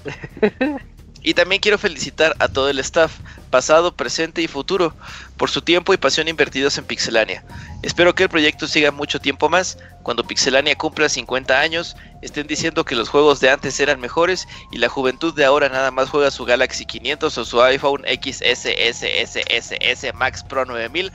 Y 1.29 1.35
también 1.35 1.61
quiero 1.61 1.77
felicitar 1.77 2.35
a 2.39 2.49
todo 2.49 2.71
el 2.71 2.79
staff, 2.79 3.13
pasado, 3.51 3.93
presente 3.93 4.41
y 4.41 4.49
futuro, 4.49 4.95
por 5.37 5.51
su 5.51 5.61
tiempo 5.61 5.93
y 5.93 5.99
pasión 5.99 6.27
invertidos 6.27 6.79
en 6.79 6.87
Pixelania. 6.87 7.45
Espero 7.83 8.15
que 8.15 8.23
el 8.23 8.29
proyecto 8.31 8.67
siga 8.67 8.93
mucho 8.93 9.21
tiempo 9.21 9.51
más. 9.51 9.77
Cuando 10.03 10.25
Pixelania 10.25 10.75
cumpla 10.75 11.07
50 11.07 11.61
años, 11.61 11.99
estén 12.23 12.47
diciendo 12.47 12.87
que 12.87 12.97
los 12.97 13.11
juegos 13.11 13.41
de 13.41 13.51
antes 13.51 13.79
eran 13.79 14.01
mejores 14.01 14.49
y 14.73 14.79
la 14.79 14.89
juventud 14.89 15.35
de 15.35 15.45
ahora 15.45 15.69
nada 15.69 15.91
más 15.91 16.09
juega 16.09 16.31
su 16.31 16.47
Galaxy 16.47 16.87
500 16.87 17.37
o 17.37 17.45
su 17.45 17.61
iPhone 17.61 18.05
XS, 18.07 18.65
SS, 18.65 20.13
Max 20.15 20.43
Pro 20.43 20.65
9000 20.65 21.13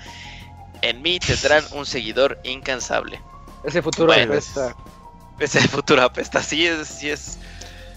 En 0.83 1.01
mí 1.01 1.17
tendrán 1.17 1.63
un 1.71 1.87
seguidor 1.87 2.39
incansable. 2.43 3.19
Ese 3.63 3.81
futuro 3.81 4.13
apesta. 4.13 4.75
Ese 5.39 5.67
futuro 5.67 6.03
apesta, 6.03 6.43
sí 6.43 6.67
es, 6.67 6.87
sí 6.87 7.09
es. 7.09 7.39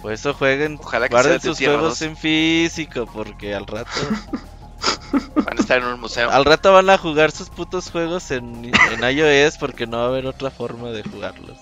Por 0.06 0.12
eso 0.12 0.34
jueguen, 0.34 0.78
Ojalá 0.80 1.08
que 1.08 1.14
guarden 1.16 1.40
sus 1.40 1.58
juegos 1.58 2.00
en 2.00 2.16
físico, 2.16 3.08
porque 3.12 3.56
al 3.56 3.66
rato... 3.66 3.90
Van 5.34 5.58
a 5.58 5.60
estar 5.60 5.78
en 5.78 5.84
un 5.84 5.98
museo. 5.98 6.30
Al 6.30 6.44
rato 6.44 6.72
van 6.72 6.88
a 6.90 6.96
jugar 6.96 7.32
sus 7.32 7.50
putos 7.50 7.90
juegos 7.90 8.30
en, 8.30 8.70
en 8.72 9.18
iOS 9.18 9.58
porque 9.58 9.84
no 9.84 9.96
va 9.96 10.04
a 10.04 10.06
haber 10.06 10.26
otra 10.26 10.52
forma 10.52 10.90
de 10.90 11.02
jugarlos. 11.02 11.58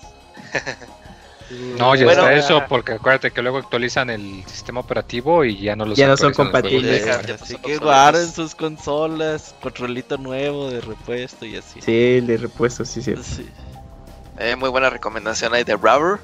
No, 1.77 1.93
ya 1.95 2.07
está 2.07 2.33
eso, 2.33 2.63
porque 2.67 2.93
acuérdate 2.93 3.29
que 3.29 3.41
luego 3.43 3.59
actualizan 3.59 4.09
el 4.09 4.43
sistema 4.47 4.79
operativo 4.79 5.45
y 5.45 5.57
ya 5.57 5.75
no 5.75 5.85
los 5.85 5.95
Ya 5.95 6.07
no 6.07 6.17
son 6.17 6.33
compatibles. 6.33 7.07
así 7.07 7.57
que 7.57 7.77
guarden 7.77 8.31
sus 8.31 8.55
consolas, 8.55 9.53
controlito 9.61 10.17
nuevo 10.17 10.71
de 10.71 10.81
repuesto 10.81 11.45
y 11.45 11.57
así. 11.57 11.81
Sí, 11.81 12.19
de 12.21 12.37
repuesto, 12.37 12.83
sí, 12.83 13.01
sí. 13.01 13.13
Eh, 14.39 14.55
muy 14.55 14.69
buena 14.69 14.89
recomendación 14.89 15.53
ahí 15.53 15.63
de 15.63 15.75
Rubber. 15.75 16.19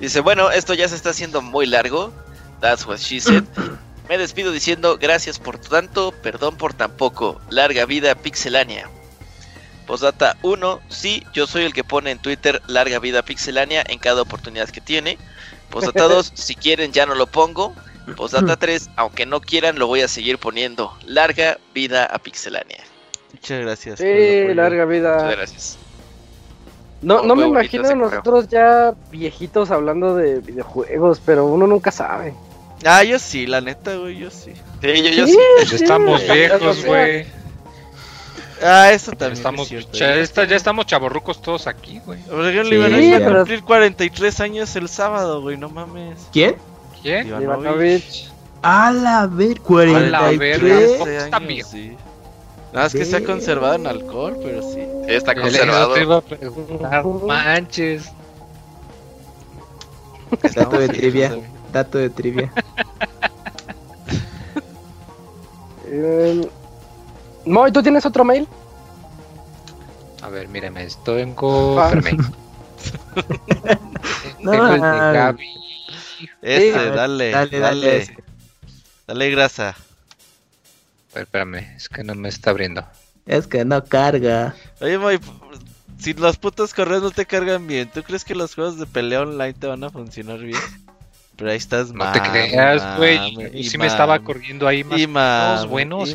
Dice, 0.00 0.20
bueno, 0.20 0.50
esto 0.50 0.74
ya 0.74 0.88
se 0.88 0.96
está 0.96 1.10
haciendo 1.10 1.42
muy 1.42 1.66
largo. 1.66 2.12
That's 2.60 2.86
what 2.86 2.98
she 2.98 3.20
said. 3.20 3.44
Me 4.08 4.18
despido 4.18 4.52
diciendo 4.52 4.98
gracias 4.98 5.38
por 5.38 5.58
tanto, 5.58 6.12
perdón 6.22 6.56
por 6.56 6.74
tan 6.74 6.92
poco. 6.92 7.40
Larga 7.50 7.86
vida 7.86 8.14
Pixelania. 8.14 8.88
Postdata 9.86 10.36
1, 10.42 10.80
sí, 10.88 11.22
yo 11.32 11.46
soy 11.46 11.64
el 11.64 11.72
que 11.72 11.84
pone 11.84 12.10
en 12.10 12.18
Twitter 12.18 12.60
larga 12.66 12.98
vida 12.98 13.22
pixelania 13.22 13.84
en 13.86 14.00
cada 14.00 14.22
oportunidad 14.22 14.68
que 14.68 14.80
tiene. 14.80 15.16
Postdata 15.70 16.04
2, 16.08 16.32
si 16.34 16.54
quieren 16.54 16.92
ya 16.92 17.06
no 17.06 17.14
lo 17.14 17.26
pongo. 17.26 17.74
Postdata 18.16 18.56
3, 18.58 18.90
aunque 18.96 19.26
no 19.26 19.40
quieran 19.40 19.78
lo 19.78 19.86
voy 19.86 20.02
a 20.02 20.08
seguir 20.08 20.38
poniendo. 20.38 20.96
Larga 21.04 21.58
vida 21.72 22.04
a 22.04 22.18
pixelania. 22.18 22.82
Muchas 23.32 23.60
gracias. 23.60 23.98
Sí, 23.98 24.54
larga 24.54 24.84
vida. 24.84 25.14
Muchas 25.14 25.36
gracias. 25.36 25.78
No, 27.02 27.22
no 27.22 27.36
me 27.36 27.46
imagino 27.46 27.94
nosotros 27.94 28.48
ya 28.48 28.94
viejitos 29.10 29.70
hablando 29.70 30.16
de 30.16 30.40
videojuegos, 30.40 31.20
pero 31.24 31.46
uno 31.46 31.66
nunca 31.66 31.90
sabe. 31.90 32.34
Ah, 32.84 33.04
yo 33.04 33.18
sí, 33.18 33.46
la 33.46 33.60
neta, 33.60 33.96
güey, 33.96 34.18
yo 34.18 34.30
sí. 34.30 34.52
Sí, 34.80 35.02
yo, 35.02 35.10
yo 35.10 35.26
sí. 35.26 35.38
Estamos 35.72 36.22
viejos, 36.26 36.84
güey. 36.84 37.26
Ah, 38.62 38.90
eso 38.90 39.12
también. 39.12 39.32
Estamos, 39.32 39.68
ya, 39.68 40.14
estamos 40.16 40.86
chaborrucos 40.86 41.42
todos 41.42 41.66
aquí, 41.66 42.00
güey. 42.04 42.18
Oregon 42.30 42.66
sí, 42.66 43.12
a 43.12 43.24
cumplir 43.24 43.62
43 43.62 44.40
años 44.40 44.76
el 44.76 44.88
sábado, 44.88 45.42
güey, 45.42 45.56
no 45.56 45.68
mames. 45.68 46.26
¿Quién? 46.32 46.56
¿Quién? 47.02 47.28
Ivanovich. 47.28 48.30
A 48.62 48.90
la 48.90 49.26
ver, 49.26 49.60
43 49.60 51.00
años. 51.00 51.08
Está 51.08 51.38
viejo. 51.38 51.70
Sí. 51.70 51.96
Nada, 52.76 52.86
es 52.88 52.92
que 52.92 53.06
se 53.06 53.16
ha 53.16 53.24
conservado 53.24 53.76
en 53.76 53.86
alcohol, 53.86 54.38
pero 54.42 54.60
sí. 54.60 54.86
Está 55.08 55.34
conservado. 55.34 55.94
Te 55.94 56.02
iba 56.02 56.18
a 56.18 56.20
preguntar, 56.20 57.06
manches. 57.06 58.12
Dato 60.54 60.78
de 60.78 60.90
trivia. 60.90 61.38
Dato 61.72 61.96
de 61.96 62.10
trivia. 62.10 62.52
eh, 65.86 66.46
Moy, 67.46 67.72
¿tú 67.72 67.82
tienes 67.82 68.04
otro 68.04 68.26
mail? 68.26 68.46
A 70.20 70.28
ver, 70.28 70.46
míreme, 70.48 70.84
esto 70.84 71.16
tengo 71.16 71.80
ah. 71.80 71.94
no, 71.94 72.02
tengo 74.50 74.66
el 74.66 74.82
de 74.82 75.12
Gaby. 75.14 75.48
Ese, 76.42 76.90
dale, 76.90 77.30
dale, 77.30 77.58
dale. 77.58 78.16
Dale, 79.06 79.30
grasa. 79.30 79.74
Espérame, 81.16 81.76
es 81.76 81.88
que 81.88 82.04
no 82.04 82.14
me 82.14 82.28
está 82.28 82.50
abriendo. 82.50 82.86
Es 83.26 83.46
que 83.46 83.64
no 83.64 83.84
carga. 83.84 84.54
Oye, 84.80 84.98
Moy, 84.98 85.18
si 85.98 86.14
los 86.14 86.36
putos 86.36 86.74
correos 86.74 87.02
no 87.02 87.10
te 87.10 87.26
cargan 87.26 87.66
bien, 87.66 87.90
¿tú 87.92 88.02
crees 88.02 88.24
que 88.24 88.34
los 88.34 88.54
juegos 88.54 88.78
de 88.78 88.86
pelea 88.86 89.22
online 89.22 89.54
te 89.54 89.66
van 89.66 89.82
a 89.84 89.90
funcionar 89.90 90.38
bien? 90.38 90.60
Pero 91.36 91.50
ahí 91.50 91.56
estás 91.56 91.92
mal. 91.92 92.14
No 92.14 92.22
te 92.22 92.30
creas, 92.30 92.96
güey. 92.96 93.64
Sí 93.64 93.76
me 93.76 93.86
estaba 93.86 94.18
corriendo 94.20 94.66
ahí 94.66 94.84
más 94.84 95.66
buenos. 95.66 96.14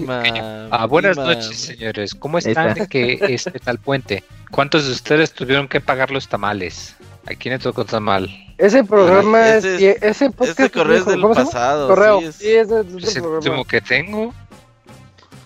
Ah, 0.71 0.85
buenas 0.87 1.17
noches, 1.17 1.59
señores. 1.59 2.15
¿Cómo 2.15 2.37
están 2.37 2.87
que 2.87 3.19
este 3.29 3.59
tal 3.59 3.77
puente? 3.77 4.23
¿Cuántos 4.49 4.85
de 4.85 4.91
ustedes 4.91 5.31
tuvieron 5.31 5.67
que 5.67 5.79
pagar 5.79 6.11
los 6.11 6.27
tamales? 6.27 6.95
¿A 7.25 7.35
quién 7.35 7.53
le 7.53 7.59
tocó 7.59 7.85
tamal? 7.85 8.29
Ese 8.57 8.83
programa 8.83 9.49
es, 9.49 9.63
ese 9.63 10.31
podcast 10.31 10.59
ese 10.59 10.69
correo 10.71 10.97
es 10.97 11.05
del 11.05 11.21
pasado. 11.21 11.87
Correo. 11.87 12.21
Sí, 12.21 12.31
sí 12.31 12.49
ese 12.49 12.79
es 12.79 12.87
el 12.87 13.03
¿Ese 13.03 13.21
último 13.21 13.63
que 13.63 13.79
tengo. 13.79 14.33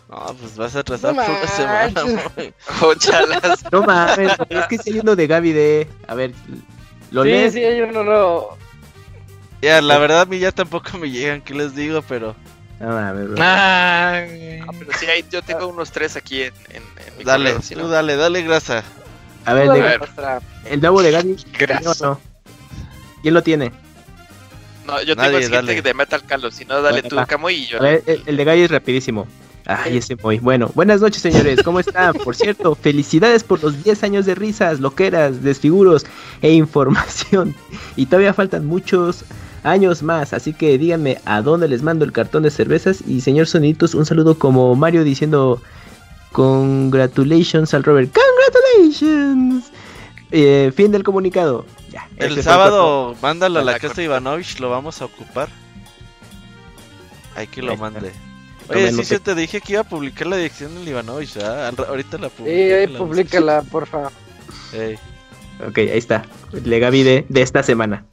No, 0.10 0.36
pues 0.40 0.56
vas 0.56 0.76
a 0.76 0.80
atrasar 0.80 1.16
no 1.16 1.24
por 1.24 1.36
una 1.36 1.48
semana, 1.48 2.04
Ochalas. 2.82 3.64
No 3.72 3.82
mames, 3.82 4.34
es 4.50 4.68
que 4.68 4.76
estoy 4.76 4.94
yendo 4.94 5.16
de 5.16 5.28
Gaby 5.28 5.52
de. 5.52 5.88
A 6.08 6.16
ver, 6.16 6.32
¿lo 7.12 7.24
sí, 7.24 7.30
lees? 7.30 7.54
Sí, 7.54 7.64
hay 7.64 7.82
uno 7.82 8.04
nuevo. 8.04 8.58
Ya, 9.62 9.82
la 9.82 9.98
verdad 9.98 10.22
a 10.22 10.26
mí 10.26 10.38
ya 10.38 10.52
tampoco 10.52 10.98
me 10.98 11.10
llegan, 11.10 11.42
¿qué 11.42 11.56
les 11.56 11.76
digo? 11.76 12.04
Pero... 12.04 12.36
No 12.80 12.88
mames, 12.88 13.30
ah, 13.40 14.26
pero 14.78 14.92
sí, 15.00 15.06
hay, 15.06 15.26
yo 15.32 15.42
tengo 15.42 15.68
unos 15.68 15.92
tres 15.92 16.18
aquí 16.18 16.44
en, 16.44 16.54
en, 16.70 16.84
mi 17.18 17.24
Dale, 17.24 17.54
tú 17.54 17.88
dale, 17.88 18.18
dale 18.18 18.44
grasa. 18.44 18.84
A 19.46 19.54
ver, 19.54 19.70
de, 19.70 20.00
el 20.66 20.82
nuevo 20.82 21.02
de 21.02 21.12
Gaby. 21.12 21.38
No? 22.02 22.20
¿Quién 23.22 23.34
lo 23.34 23.42
tiene? 23.44 23.72
No, 24.86 25.02
yo 25.02 25.16
tengo 25.16 25.38
el 25.38 25.44
siguiente 25.44 25.82
de 25.82 25.94
Metal 25.94 26.24
Carlos, 26.26 26.54
si 26.54 26.66
no, 26.66 26.82
dale 26.82 27.02
tú, 27.02 27.16
Camuy, 27.28 27.56
y 27.56 27.66
yo. 27.68 27.80
A 27.80 27.82
ver, 27.82 28.04
el, 28.06 28.38
de 28.38 28.44
Gaby 28.44 28.62
es 28.62 28.72
rapidísimo. 28.72 29.28
Ay, 29.68 29.98
ese 29.98 30.16
muy 30.22 30.38
bueno. 30.38 30.70
Buenas 30.76 31.02
noches, 31.02 31.22
señores. 31.22 31.64
¿Cómo 31.64 31.80
están? 31.80 32.14
Por 32.14 32.36
cierto, 32.36 32.76
felicidades 32.76 33.44
por 33.44 33.64
los 33.64 33.84
10 33.84 34.04
años 34.04 34.26
de 34.26 34.36
risas, 34.36 34.80
loqueras, 34.80 35.42
desfiguros 35.42 36.06
e 36.42 36.54
información. 36.54 37.56
Y 37.96 38.06
todavía 38.06 38.34
faltan 38.34 38.66
muchos 38.66 39.26
años 39.64 40.04
más. 40.04 40.34
Así 40.34 40.54
que 40.54 40.78
díganme 40.78 41.20
a 41.26 41.42
dónde 41.42 41.68
les 41.68 41.82
mando 41.82 42.06
el 42.06 42.12
cartón 42.12 42.44
de 42.44 42.52
cervezas. 42.52 43.02
Y 43.08 43.22
señor 43.22 43.48
Soniditos, 43.48 43.96
un 43.96 44.06
saludo 44.06 44.38
como 44.38 44.76
Mario 44.76 45.04
diciendo 45.04 45.62
congratulations 46.32 47.74
al 47.74 47.84
Robert. 47.84 48.14
Congratulations. 48.14 49.72
Eh, 50.32 50.72
fin 50.76 50.92
del 50.92 51.04
comunicado. 51.04 51.66
Ya, 51.92 52.08
el 52.18 52.42
sábado 52.44 53.16
mándalo 53.22 53.60
a 53.60 53.64
la 53.64 53.80
casa 53.80 53.96
de 53.96 54.04
Ivanovich, 54.04 54.60
lo 54.60 54.70
vamos 54.70 55.02
a 55.02 55.06
ocupar. 55.06 55.50
Hay 57.36 57.48
que 57.48 57.62
lo 57.62 57.76
mande. 57.78 58.12
Oye, 58.70 58.92
sí, 58.92 59.04
sí, 59.04 59.20
te 59.20 59.36
dije 59.36 59.62
que 59.62 59.74
iba 59.74 59.82
a 59.82 59.86
publicar 59.86 60.28
la 60.28 60.38
dirección 60.38 60.74
del 60.76 60.88
Ivanovich, 60.88 61.38
Ahorita 61.38 62.18
la 62.18 62.30
publico. 62.30 62.56
Sí, 62.56 62.72
ahí 62.72 62.88
públicala, 62.88 63.62
porfa. 63.62 64.10
Ok, 65.68 65.78
ahí 65.78 65.98
está. 65.98 66.26
Le 66.52 66.80
Gaby 66.80 67.04
de 67.04 67.42
esta 67.42 67.64
semana. 67.64 68.06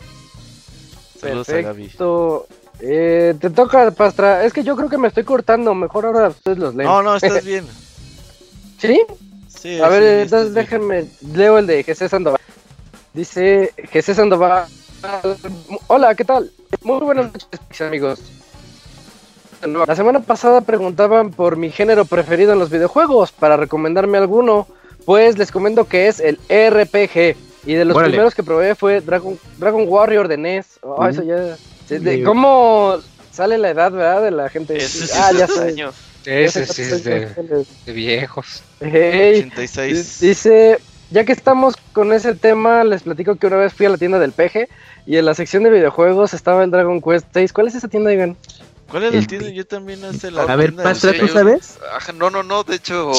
Perfecto. 1.21 2.47
Eh, 2.81 3.35
te 3.41 3.51
toca, 3.51 3.91
Pastra. 3.93 4.45
Es 4.45 4.53
que 4.53 4.65
yo 4.65 4.77
creo 4.77 4.89
que 4.89 4.99
me 4.99 5.09
estoy 5.09 5.25
cortando. 5.25 5.75
Mejor 5.75 6.07
ahora 6.07 6.29
ustedes 6.29 6.59
los 6.59 6.75
leen. 6.75 6.89
No, 6.89 7.03
no, 7.03 7.17
estás 7.17 7.45
bien. 7.45 7.65
¿Sí? 8.79 9.01
Sí. 9.49 9.81
A 9.81 9.89
ver, 9.89 10.03
entonces 10.23 10.53
déjenme. 10.55 11.07
Leo 11.35 11.59
el 11.59 11.67
de 11.67 11.85
Jesús 11.85 12.11
Sandoval. 12.11 12.41
Dice 13.15 13.73
Jesús 13.91 14.17
Sandoval. 14.17 14.67
Hola, 15.87 16.15
¿qué 16.15 16.25
tal? 16.25 16.51
Muy 16.83 17.01
buenas 17.01 17.33
noches, 17.33 17.81
amigos. 17.81 18.21
La 19.63 19.95
semana 19.95 20.21
pasada 20.21 20.61
preguntaban 20.61 21.31
por 21.31 21.57
mi 21.57 21.71
género 21.71 22.05
preferido 22.05 22.53
en 22.53 22.59
los 22.59 22.71
videojuegos 22.71 23.33
para 23.33 23.57
recomendarme 23.57 24.19
alguno. 24.19 24.67
Pues 25.05 25.39
les 25.39 25.51
comento 25.51 25.87
que 25.87 26.09
es 26.09 26.21
el 26.21 26.37
RPG. 26.49 27.37
Y 27.65 27.75
de 27.75 27.85
los 27.85 27.97
primeros 27.97 28.35
que 28.35 28.43
probé 28.43 28.75
fue 28.75 29.01
Dragon, 29.01 29.39
Dragon 29.59 29.85
Warrior 29.87 30.27
de 30.27 30.37
NES. 30.37 30.79
Oh, 30.83 31.07
eso 31.07 31.23
ya. 31.23 31.57
¿Cómo 32.25 32.99
sale 33.31 33.59
la 33.59 33.71
edad, 33.71 33.93
verdad? 33.93 34.23
De 34.23 34.31
la 34.31 34.49
gente. 34.49 34.79
ah, 35.17 35.31
ya 35.37 35.47
sé. 35.47 35.75
Ese 36.25 36.67
sí 36.67 36.83
es 36.83 37.05
de, 37.05 37.67
de 37.87 37.93
viejos. 37.93 38.63
86. 38.81 40.21
Dice, 40.21 40.79
ya 41.11 41.25
que 41.25 41.33
estamos 41.33 41.77
con 41.93 42.13
ese 42.13 42.35
tema, 42.35 42.85
les 42.85 43.03
platico 43.03 43.37
que 43.37 43.47
una 43.47 43.57
vez 43.57 43.73
fui 43.73 43.87
a 43.87 43.91
la 43.91 43.99
tienda 43.99 44.19
del 44.19 44.33
PG 44.33 44.69
y 45.07 45.17
en 45.17 45.25
la 45.25 45.35
sección 45.35 45.63
de 45.63 45.71
videojuegos 45.71 46.33
estaba 46.35 46.65
el 46.65 46.71
Dragon 46.71 47.01
Quest 47.01 47.27
6. 47.33 47.53
¿Cuál 47.53 47.69
es 47.69 47.75
esa 47.75 47.89
tienda, 47.89 48.13
Igan? 48.13 48.37
¿Cuál 48.93 49.05
es 49.05 49.15
la 49.15 49.27
tienda? 49.27 49.49
Yo 49.49 49.67
también 49.67 50.03
no 50.03 50.13
sé 50.13 50.31
la 50.31 50.43
A 50.43 50.55
ver, 50.55 50.77
Pastra, 50.77 51.15
¿tú 51.19 51.27
sabes? 51.27 51.79
No, 52.15 52.29
no, 52.29 52.43
no, 52.43 52.63
de 52.63 52.77
hecho, 52.77 53.11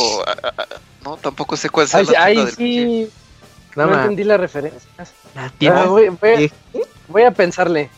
no, 1.03 1.17
tampoco 1.17 1.57
sé 1.57 1.67
cuál 1.71 1.87
es 1.87 1.93
la 1.93 2.03
tienda 2.03 2.23
ahí 2.23 2.47
sí. 2.55 3.09
No, 3.75 3.91
entendí 3.91 4.23
la 4.23 4.37
referencia. 4.37 4.87
Ah, 5.35 5.87
voy, 7.07 7.23
a 7.23 7.31
pensarle. 7.31 7.89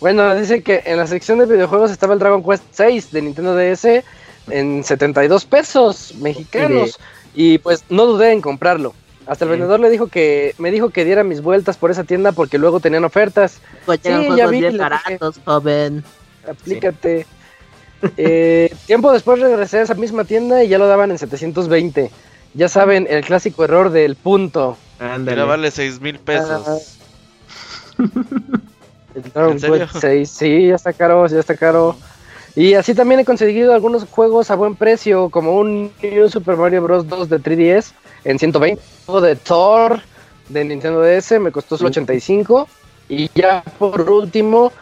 Bueno, 0.00 0.34
dice 0.34 0.64
que 0.64 0.82
en 0.86 0.96
la 0.96 1.06
sección 1.06 1.38
de 1.38 1.46
videojuegos 1.46 1.92
estaba 1.92 2.14
el 2.14 2.18
Dragon 2.18 2.42
Quest 2.42 2.64
6 2.72 3.12
de 3.12 3.22
Nintendo 3.22 3.54
DS 3.54 4.02
en 4.48 4.82
72 4.82 5.44
pesos 5.44 6.14
mexicanos. 6.16 6.98
Y 7.32 7.58
pues 7.58 7.84
no 7.90 8.06
dudé 8.06 8.32
en 8.32 8.40
comprarlo. 8.40 8.92
Hasta 9.28 9.44
el 9.44 9.52
vendedor 9.52 9.78
le 9.78 9.88
dijo 9.88 10.08
que 10.08 10.56
me 10.58 10.72
dijo 10.72 10.90
que 10.90 11.04
diera 11.04 11.22
mis 11.22 11.42
vueltas 11.42 11.76
por 11.76 11.92
esa 11.92 12.02
tienda 12.02 12.32
porque 12.32 12.58
luego 12.58 12.80
tenían 12.80 13.04
ofertas. 13.04 13.60
Pues 13.86 14.00
sí, 14.02 14.10
ya 14.36 14.48
vi. 14.48 14.76
baratos, 14.76 15.38
joven. 15.44 16.02
Aplícate. 16.48 17.26
Eh, 18.16 18.74
tiempo 18.86 19.12
después 19.12 19.40
regresé 19.40 19.78
a 19.78 19.82
esa 19.82 19.94
misma 19.94 20.24
tienda 20.24 20.64
y 20.64 20.68
ya 20.68 20.78
lo 20.78 20.86
daban 20.86 21.10
en 21.10 21.18
720. 21.18 22.10
Ya 22.54 22.68
saben, 22.68 23.06
el 23.08 23.24
clásico 23.24 23.64
error 23.64 23.90
del 23.90 24.16
punto. 24.16 24.76
Ándale. 24.98 25.42
vale 25.44 25.70
6 25.70 26.00
mil 26.00 26.18
pesos. 26.18 26.98
el 29.14 30.26
sí, 30.26 30.66
ya 30.66 30.74
está 30.74 30.92
caro, 30.92 31.26
ya 31.26 31.40
está 31.40 31.56
caro. 31.56 31.96
Y 32.56 32.74
así 32.74 32.94
también 32.94 33.20
he 33.20 33.24
conseguido 33.24 33.72
algunos 33.72 34.04
juegos 34.04 34.50
a 34.50 34.56
buen 34.56 34.74
precio, 34.74 35.30
como 35.30 35.56
un 35.56 35.92
Super 36.28 36.56
Mario 36.56 36.82
Bros. 36.82 37.08
2 37.08 37.28
de 37.28 37.38
3DS 37.38 37.92
en 38.24 38.38
120. 38.38 38.82
de 39.22 39.36
Thor 39.36 40.00
de 40.48 40.64
Nintendo 40.64 41.00
DS 41.00 41.38
me 41.40 41.52
costó 41.52 41.76
solo 41.76 41.90
85. 41.90 42.68
Y 43.08 43.30
ya 43.34 43.62
por 43.78 44.08
último, 44.10 44.72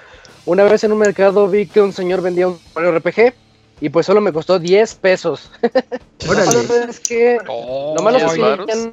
una 0.48 0.64
vez 0.64 0.82
en 0.82 0.92
un 0.92 0.98
mercado 0.98 1.46
vi 1.48 1.66
que 1.66 1.80
un 1.80 1.92
señor 1.92 2.22
vendía 2.22 2.48
un 2.48 2.58
Mario 2.74 2.98
RPG 2.98 3.34
y 3.80 3.90
pues 3.90 4.06
solo 4.06 4.20
me 4.20 4.32
costó 4.32 4.58
10 4.58 4.94
pesos. 4.96 5.50
es 6.88 7.00
que 7.00 7.38
oh, 7.46 7.94
lo 7.96 8.02
malo 8.02 8.18
es 8.18 8.32
que 8.32 8.92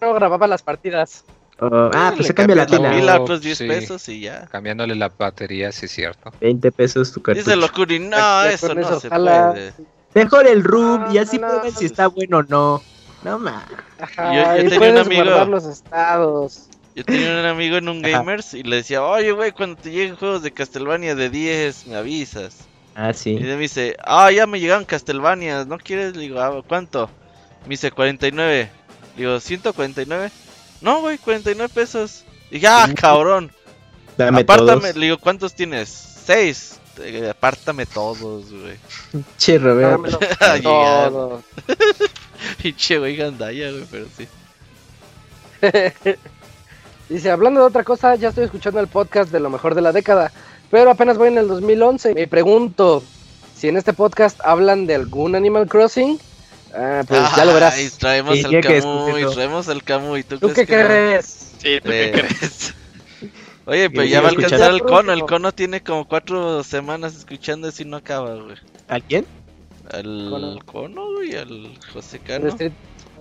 no 0.00 0.14
grababa 0.14 0.46
las 0.46 0.62
partidas. 0.62 1.24
Oh, 1.60 1.90
ah, 1.92 2.12
pues 2.14 2.26
se 2.26 2.34
cambia 2.34 2.56
la 2.56 2.66
tina. 2.66 2.98
Y 2.98 3.06
otros 3.06 3.42
10 3.42 3.58
pesos 3.58 4.08
y 4.08 4.20
ya. 4.22 4.46
Cambiándole 4.46 4.94
la 4.94 5.10
batería, 5.10 5.70
sí 5.70 5.86
es 5.86 5.92
cierto. 5.92 6.32
20 6.40 6.72
pesos 6.72 7.12
tu 7.12 7.22
cartucho. 7.22 7.44
Dice 7.44 7.56
Locuri, 7.56 7.98
no, 7.98 8.44
eso 8.44 8.74
no 8.74 8.98
se 8.98 9.10
puede. 9.10 9.74
Mejor 10.14 10.46
el 10.46 10.64
room 10.64 11.06
y 11.12 11.18
así 11.18 11.38
no, 11.38 11.48
si 11.70 11.84
está 11.84 12.06
bueno 12.08 12.38
o 12.38 12.42
no. 12.42 12.82
No 13.22 13.38
más. 13.38 13.64
Yo, 14.16 14.62
yo 14.62 14.70
tenía 14.70 14.90
un 14.90 14.98
amigo. 14.98 15.44
los 15.44 15.64
estados. 15.66 16.68
Yo 16.94 17.04
tenía 17.04 17.40
un 17.40 17.46
amigo 17.46 17.76
en 17.78 17.88
un 17.88 18.02
Gamers 18.02 18.52
y 18.52 18.62
le 18.62 18.76
decía, 18.76 19.02
oye, 19.02 19.32
güey, 19.32 19.52
cuando 19.52 19.80
te 19.80 19.90
lleguen 19.90 20.16
juegos 20.16 20.42
de 20.42 20.52
Castlevania 20.52 21.14
de 21.14 21.30
10, 21.30 21.86
me 21.86 21.96
avisas. 21.96 22.66
Ah, 22.94 23.14
sí. 23.14 23.30
Y 23.30 23.40
me 23.40 23.56
dice, 23.56 23.96
ah, 24.04 24.30
ya 24.30 24.46
me 24.46 24.60
llegaron 24.60 24.84
Castlevania, 24.84 25.64
¿no 25.64 25.78
quieres? 25.78 26.14
Le 26.14 26.22
digo, 26.22 26.40
ah, 26.40 26.62
¿cuánto? 26.66 27.08
Me 27.64 27.70
dice 27.70 27.90
49. 27.90 28.70
Le 29.16 29.22
digo, 29.22 29.36
¿149? 29.36 30.30
No, 30.82 31.00
güey, 31.00 31.16
49 31.16 31.72
pesos. 31.72 32.24
Y 32.50 32.54
dije, 32.54 32.66
ah, 32.66 32.88
cabrón. 32.94 33.50
Dame 34.18 34.42
Apártame, 34.42 34.92
le 34.92 35.06
digo, 35.06 35.18
¿cuántos 35.18 35.54
tienes? 35.54 35.88
Seis. 35.88 36.78
Eh, 37.00 37.30
apártame 37.30 37.86
todos, 37.86 38.52
güey. 38.52 38.76
Che, 39.38 39.56
Roberto. 39.56 40.18
todos. 40.62 41.42
Pinche 42.62 42.98
güey 42.98 43.16
gandaya, 43.16 43.70
güey, 43.70 43.86
pero 43.90 44.06
sí. 44.14 44.28
Dice, 47.12 47.30
hablando 47.30 47.60
de 47.60 47.66
otra 47.66 47.84
cosa, 47.84 48.14
ya 48.14 48.30
estoy 48.30 48.44
escuchando 48.44 48.80
el 48.80 48.88
podcast 48.88 49.30
de 49.30 49.38
lo 49.38 49.50
mejor 49.50 49.74
de 49.74 49.82
la 49.82 49.92
década, 49.92 50.32
pero 50.70 50.90
apenas 50.90 51.18
voy 51.18 51.28
en 51.28 51.36
el 51.36 51.46
2011. 51.46 52.14
Me 52.14 52.26
pregunto 52.26 53.04
si 53.54 53.68
en 53.68 53.76
este 53.76 53.92
podcast 53.92 54.40
hablan 54.42 54.86
de 54.86 54.94
algún 54.94 55.34
Animal 55.34 55.68
Crossing. 55.68 56.18
Ah, 56.74 57.02
pues 57.06 57.20
ya 57.36 57.44
lo 57.44 57.52
verás. 57.52 57.76
traemos 57.98 58.38
el 58.38 58.62
Camuy, 58.62 59.26
traemos 59.30 59.68
el 59.68 59.82
Camuy. 59.84 60.22
¿Tú, 60.22 60.38
¿Tú 60.38 60.54
qué 60.54 60.66
crees? 60.66 61.52
Sí, 61.58 61.80
¿tú 61.82 61.90
qué 61.90 62.12
crees? 62.12 62.74
Oye, 63.66 63.90
pero 63.90 64.04
ya 64.04 64.22
va 64.22 64.28
a 64.28 64.30
alcanzar 64.30 64.72
el 64.72 64.80
cono. 64.80 65.12
El 65.12 65.26
cono 65.26 65.52
tiene 65.52 65.82
como 65.82 66.08
cuatro 66.08 66.64
semanas 66.64 67.14
escuchando 67.14 67.68
y 67.78 67.84
no 67.84 67.98
acaba, 67.98 68.36
güey. 68.36 68.56
¿A 68.88 69.00
quién? 69.00 69.26
Al 69.92 70.60
cono, 70.64 71.12
güey, 71.12 71.36
al 71.36 71.78
José 71.92 72.20
Cano. 72.20 72.56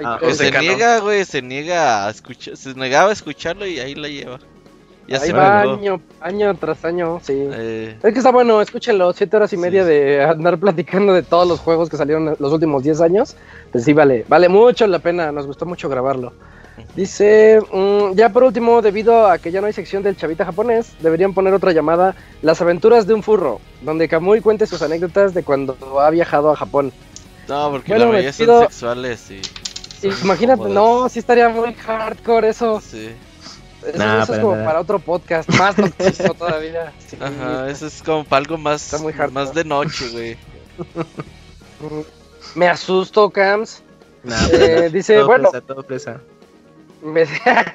Ah, 0.03 0.19
se 0.31 0.51
niega, 0.51 0.99
güey, 0.99 1.25
se 1.25 1.41
niega 1.41 2.07
a 2.07 2.09
escuchar, 2.09 2.57
se 2.57 2.73
negaba 2.73 3.09
a 3.09 3.13
escucharlo 3.13 3.65
y 3.65 3.79
ahí 3.79 3.95
la 3.95 4.07
lleva. 4.07 4.39
Ya 5.07 5.17
ahí 5.17 5.27
se 5.27 5.33
va 5.33 5.61
año, 5.61 6.01
año 6.21 6.55
tras 6.55 6.85
año, 6.85 7.19
sí. 7.21 7.33
Eh. 7.35 7.97
Es 8.01 8.13
que 8.13 8.19
está 8.19 8.31
bueno, 8.31 8.61
escúchenlo, 8.61 9.11
siete 9.13 9.35
horas 9.35 9.51
y 9.53 9.57
media 9.57 9.83
de 9.83 10.23
andar 10.23 10.57
platicando 10.57 11.13
de 11.13 11.23
todos 11.23 11.47
los 11.47 11.59
juegos 11.59 11.89
que 11.89 11.97
salieron 11.97 12.35
los 12.39 12.53
últimos 12.53 12.83
10 12.83 13.01
años. 13.01 13.35
Pues 13.71 13.83
sí, 13.83 13.93
vale, 13.93 14.25
vale 14.27 14.47
mucho 14.47 14.87
la 14.87 14.99
pena, 14.99 15.31
nos 15.31 15.47
gustó 15.47 15.65
mucho 15.65 15.89
grabarlo. 15.89 16.33
Dice, 16.95 17.59
mm, 17.71 18.15
ya 18.15 18.29
por 18.29 18.43
último, 18.43 18.81
debido 18.81 19.27
a 19.27 19.37
que 19.37 19.51
ya 19.51 19.61
no 19.61 19.67
hay 19.67 19.73
sección 19.73 20.03
del 20.03 20.17
chavita 20.17 20.45
japonés, 20.45 20.93
deberían 20.99 21.33
poner 21.33 21.53
otra 21.53 21.71
llamada, 21.71 22.15
Las 22.41 22.61
aventuras 22.61 23.07
de 23.07 23.13
un 23.13 23.23
furro, 23.23 23.59
donde 23.81 24.07
Kamui 24.07 24.41
cuente 24.41 24.65
sus 24.65 24.81
anécdotas 24.81 25.33
de 25.33 25.43
cuando 25.43 25.75
ha 25.99 26.09
viajado 26.09 26.51
a 26.51 26.55
Japón. 26.55 26.91
No, 27.47 27.71
porque 27.71 27.97
la 27.97 28.05
mayoría 28.05 28.33
son 28.33 28.61
sexuales 28.61 29.31
y... 29.31 29.41
Imagínate, 30.03 30.69
no, 30.69 31.09
sí 31.09 31.19
estaría 31.19 31.49
muy 31.49 31.73
hardcore 31.73 32.49
eso. 32.49 32.81
Sí. 32.81 33.11
Eso, 33.85 34.33
es 34.35 34.39
como 34.39 34.63
para 34.63 34.79
otro 34.79 34.99
podcast, 34.99 35.49
más 35.49 35.77
nocturno 35.77 36.33
todavía. 36.37 36.93
Ajá, 37.19 37.69
eso 37.69 37.87
es 37.87 38.03
como 38.03 38.23
para 38.23 38.41
algo 38.41 38.57
más, 38.57 38.95
más 39.31 39.53
de 39.53 39.63
noche, 39.63 40.09
güey. 40.09 40.37
Me 42.55 42.67
asusto, 42.67 43.29
Cams. 43.29 43.81
eh, 44.51 44.89
dice, 44.91 45.23
bueno, 45.23 45.49
Me, 47.01 47.25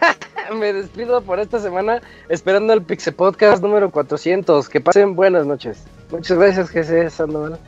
me, 0.54 0.72
despido 0.72 1.20
por 1.22 1.40
esta 1.40 1.58
semana 1.58 2.00
esperando 2.28 2.72
el 2.72 2.82
Pixel 2.82 3.14
Podcast 3.14 3.62
número 3.62 3.90
400. 3.90 4.68
Que 4.68 4.80
pasen 4.80 5.16
buenas 5.16 5.44
noches. 5.44 5.78
Muchas 6.10 6.38
gracias, 6.38 6.70
Jesús 6.70 7.12
Sandoval. 7.12 7.58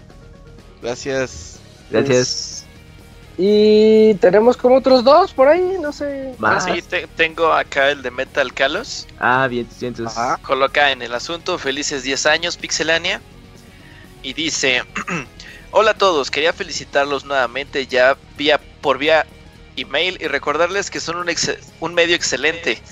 Gracias. 0.81 1.59
Gracias. 1.91 2.58
Y 3.41 4.15
tenemos 4.15 4.57
como 4.57 4.75
otros 4.75 5.05
dos 5.05 5.33
por 5.33 5.47
ahí, 5.47 5.77
no 5.81 5.93
sé. 5.93 6.35
Ah, 6.43 6.61
sí, 6.61 6.83
tengo 7.15 7.53
acá 7.53 7.91
el 7.91 8.03
de 8.03 8.11
Metal 8.11 8.53
Kalos. 8.53 9.07
Ah, 9.21 9.47
bien, 9.49 9.69
entonces. 9.81 10.19
Coloca 10.43 10.91
en 10.91 11.03
el 11.03 11.15
asunto, 11.15 11.57
felices 11.57 12.03
10 12.03 12.27
años, 12.27 12.57
Pixelania. 12.57 13.21
Y 14.25 14.33
dice, 14.33 14.83
hola 15.71 15.93
a 15.93 15.95
todos, 15.95 16.33
quería 16.33 16.53
felicitarlos 16.53 17.25
nuevamente 17.25 17.87
ya 17.87 18.17
vía 18.37 18.61
por 18.81 18.99
vía 18.99 19.25
email 19.77 20.19
y 20.21 20.27
recordarles 20.27 20.91
que 20.91 20.99
son 20.99 21.17
un, 21.17 21.31
un 21.79 21.95
medio 21.95 22.17
excelente. 22.17 22.83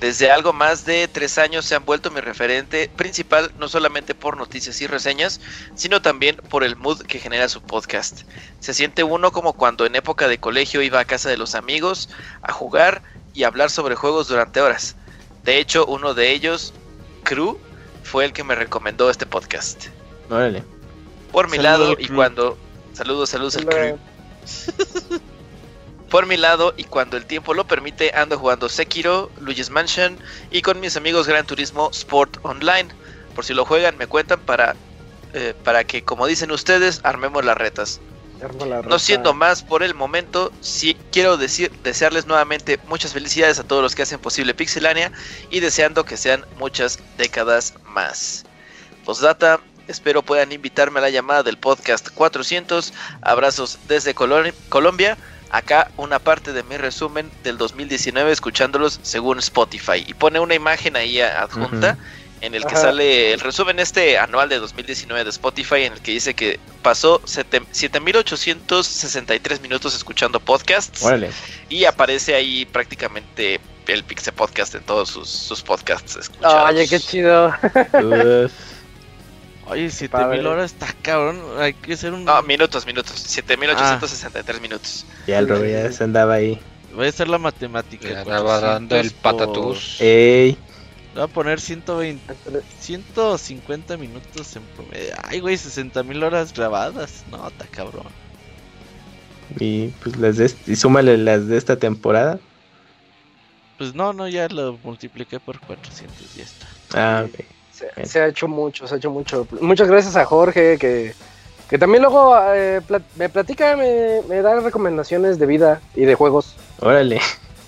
Desde 0.00 0.30
algo 0.30 0.52
más 0.52 0.84
de 0.84 1.08
tres 1.08 1.38
años 1.38 1.64
se 1.64 1.74
han 1.74 1.84
vuelto 1.84 2.10
mi 2.10 2.20
referente 2.20 2.90
principal, 2.94 3.52
no 3.58 3.68
solamente 3.68 4.14
por 4.14 4.36
noticias 4.36 4.80
y 4.82 4.86
reseñas, 4.86 5.40
sino 5.74 6.02
también 6.02 6.36
por 6.48 6.64
el 6.64 6.76
mood 6.76 7.02
que 7.02 7.20
genera 7.20 7.48
su 7.48 7.62
podcast. 7.62 8.22
Se 8.60 8.74
siente 8.74 9.02
uno 9.02 9.32
como 9.32 9.54
cuando 9.54 9.86
en 9.86 9.96
época 9.96 10.28
de 10.28 10.38
colegio 10.38 10.82
iba 10.82 11.00
a 11.00 11.04
casa 11.04 11.28
de 11.28 11.36
los 11.36 11.54
amigos 11.54 12.10
a 12.42 12.52
jugar 12.52 13.02
y 13.32 13.44
hablar 13.44 13.70
sobre 13.70 13.94
juegos 13.94 14.28
durante 14.28 14.60
horas. 14.60 14.96
De 15.42 15.58
hecho, 15.58 15.86
uno 15.86 16.14
de 16.14 16.32
ellos, 16.32 16.74
Crew, 17.22 17.58
fue 18.02 18.24
el 18.24 18.32
que 18.32 18.44
me 18.44 18.54
recomendó 18.54 19.10
este 19.10 19.26
podcast. 19.26 19.86
Órale. 20.28 20.64
Por 21.32 21.50
mi 21.50 21.58
lado, 21.58 21.96
y 21.98 22.08
cuando. 22.08 22.56
Saludos, 22.92 23.30
saludos 23.30 23.56
al 23.56 23.66
Crew. 23.66 23.98
Por 26.14 26.26
mi 26.26 26.36
lado, 26.36 26.74
y 26.76 26.84
cuando 26.84 27.16
el 27.16 27.26
tiempo 27.26 27.54
lo 27.54 27.66
permite, 27.66 28.12
ando 28.14 28.38
jugando 28.38 28.68
Sekiro, 28.68 29.32
Luigi's 29.40 29.68
Mansion 29.68 30.16
y 30.52 30.62
con 30.62 30.78
mis 30.78 30.96
amigos 30.96 31.26
Gran 31.26 31.44
Turismo 31.44 31.90
Sport 31.90 32.36
Online. 32.42 32.88
Por 33.34 33.44
si 33.44 33.52
lo 33.52 33.64
juegan, 33.64 33.98
me 33.98 34.06
cuentan 34.06 34.38
para, 34.38 34.76
eh, 35.32 35.54
para 35.64 35.82
que, 35.82 36.04
como 36.04 36.28
dicen 36.28 36.52
ustedes, 36.52 37.00
armemos 37.02 37.44
las 37.44 37.56
retas. 37.56 38.00
no 38.86 39.00
siendo 39.00 39.34
más 39.34 39.64
por 39.64 39.82
el 39.82 39.94
momento, 39.94 40.52
sí 40.60 40.96
quiero 41.10 41.36
decir, 41.36 41.72
desearles 41.82 42.26
nuevamente 42.26 42.78
muchas 42.86 43.12
felicidades 43.12 43.58
a 43.58 43.64
todos 43.64 43.82
los 43.82 43.96
que 43.96 44.02
hacen 44.02 44.20
posible 44.20 44.54
Pixelania 44.54 45.10
y 45.50 45.58
deseando 45.58 46.04
que 46.04 46.16
sean 46.16 46.46
muchas 46.60 47.00
décadas 47.18 47.74
más. 47.86 48.44
Postdata, 49.04 49.58
espero 49.88 50.22
puedan 50.22 50.52
invitarme 50.52 51.00
a 51.00 51.02
la 51.02 51.10
llamada 51.10 51.42
del 51.42 51.58
podcast 51.58 52.08
400. 52.14 52.92
Abrazos 53.20 53.80
desde 53.88 54.14
Colombia 54.14 55.18
acá 55.56 55.90
una 55.96 56.18
parte 56.18 56.52
de 56.52 56.64
mi 56.64 56.76
resumen 56.76 57.30
del 57.44 57.56
2019 57.58 58.32
escuchándolos 58.32 58.98
según 59.02 59.38
Spotify. 59.38 60.04
Y 60.06 60.14
pone 60.14 60.40
una 60.40 60.54
imagen 60.54 60.96
ahí 60.96 61.20
adjunta 61.20 61.96
en 62.40 62.54
el 62.54 62.66
que 62.66 62.74
sale 62.74 63.32
el 63.32 63.38
resumen 63.40 63.78
este 63.78 64.18
anual 64.18 64.48
de 64.48 64.58
2019 64.58 65.22
de 65.22 65.30
Spotify 65.30 65.84
en 65.84 65.92
el 65.94 66.00
que 66.00 66.10
dice 66.10 66.34
que 66.34 66.58
pasó 66.82 67.22
7863 67.24 69.60
minutos 69.60 69.94
escuchando 69.94 70.40
podcasts. 70.40 71.06
Y 71.68 71.84
aparece 71.84 72.34
ahí 72.34 72.64
prácticamente 72.66 73.60
el 73.86 74.02
Pixel 74.02 74.34
Podcast 74.34 74.74
en 74.74 74.82
todos 74.82 75.10
sus, 75.10 75.62
podcasts 75.62 76.16
escuchados. 76.16 76.70
Oye, 76.70 76.88
qué 76.88 76.98
chido. 76.98 77.54
Oye, 79.66 79.90
7000 79.90 80.46
horas 80.46 80.72
está 80.72 80.94
cabrón. 81.02 81.40
Hay 81.58 81.74
que 81.74 81.94
hacer 81.94 82.12
un. 82.12 82.24
No, 82.24 82.42
minutos, 82.42 82.86
minutos. 82.86 83.18
7863 83.18 84.60
minutos. 84.60 85.06
Ya 85.26 85.38
el 85.38 85.48
Robo 85.48 85.64
ya 85.64 85.90
se 85.90 86.04
andaba 86.04 86.34
ahí. 86.34 86.60
Voy 86.94 87.06
a 87.06 87.08
hacer 87.08 87.28
la 87.28 87.38
matemática. 87.38 88.08
Ya 88.08 88.20
estaba 88.20 88.60
dando 88.60 88.96
el 88.96 89.10
patatús. 89.10 90.00
Ey. 90.00 90.56
Voy 91.14 91.22
a 91.22 91.26
poner 91.28 91.60
120, 91.60 92.34
150 92.80 93.96
minutos 93.96 94.56
en 94.56 94.62
promedio. 94.74 95.14
Ay, 95.22 95.40
güey, 95.40 95.56
60.000 95.56 96.24
horas 96.24 96.52
grabadas. 96.52 97.24
No, 97.30 97.46
está 97.46 97.66
cabrón. 97.66 98.06
Y 99.58 99.88
pues 100.02 100.16
las 100.16 100.36
de 100.36 100.52
y 100.66 100.76
súmale 100.76 101.16
las 101.16 101.46
de 101.46 101.56
esta 101.56 101.76
temporada. 101.76 102.40
Pues 103.78 103.94
no, 103.94 104.12
no, 104.12 104.28
ya 104.28 104.48
lo 104.48 104.78
multipliqué 104.82 105.40
por 105.40 105.60
400 105.60 106.36
y 106.36 106.38
ya 106.38 106.44
está. 106.44 106.66
Ah, 106.94 107.24
ok. 107.26 107.44
Se, 108.04 108.20
ha 108.20 108.28
hecho 108.28 108.48
mucho, 108.48 108.86
se 108.86 108.94
ha 108.94 108.98
hecho 108.98 109.10
mucho. 109.10 109.46
Muchas 109.60 109.88
gracias 109.88 110.16
a 110.16 110.24
Jorge, 110.24 110.78
que, 110.78 111.14
que 111.68 111.78
también 111.78 112.02
luego 112.02 112.36
eh, 112.52 112.80
me 113.16 113.28
platica, 113.28 113.76
me, 113.76 114.20
me, 114.28 114.42
da 114.42 114.60
recomendaciones 114.60 115.38
de 115.38 115.46
vida 115.46 115.80
y 115.94 116.04
de 116.04 116.14
juegos. 116.14 116.56
Órale. 116.80 117.20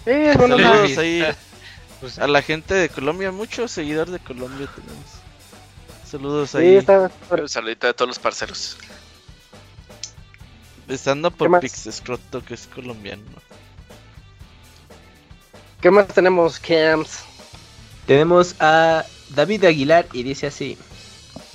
Saludos 0.05 0.99
ahí 0.99 1.25
pues, 2.01 2.19
a 2.19 2.29
la 2.29 2.43
gente 2.43 2.75
de 2.75 2.89
Colombia, 2.89 3.33
muchos 3.33 3.73
seguidores 3.73 4.13
de 4.13 4.21
Colombia 4.21 4.69
tenemos. 4.75 5.07
Saludos 6.05 6.55
ahí. 6.55 6.77
Un 7.31 7.49
saludito 7.49 7.89
a 7.89 7.93
todos 7.93 8.09
los 8.09 8.19
parceros. 8.19 8.77
Empezando 10.83 11.33
por 11.33 11.59
Pix 11.59 11.89
Scroto, 11.91 12.45
que 12.45 12.55
es 12.55 12.69
colombiano. 12.69 13.25
¿Qué 15.81 15.91
más 15.91 16.07
tenemos, 16.07 16.61
Camps? 16.61 17.25
Tenemos 18.07 18.55
a 18.61 19.05
David 19.35 19.65
Aguilar 19.65 20.07
y 20.13 20.23
dice 20.23 20.47
así: 20.47 20.77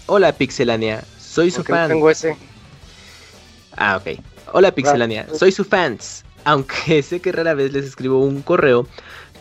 Hola 0.05 0.33
Pixelania, 0.33 1.03
soy 1.19 1.51
su 1.51 1.63
fan. 1.63 1.89
tengo 1.89 2.09
ese. 2.09 2.35
Ah, 3.77 3.97
ok. 3.97 4.19
Hola 4.53 4.71
Pixelania, 4.73 5.27
soy 5.33 5.51
su 5.51 5.63
fans. 5.63 6.25
Aunque 6.43 7.01
sé 7.03 7.19
que 7.19 7.31
rara 7.31 7.53
vez 7.53 7.71
les 7.71 7.85
escribo 7.85 8.19
un 8.19 8.41
correo, 8.41 8.87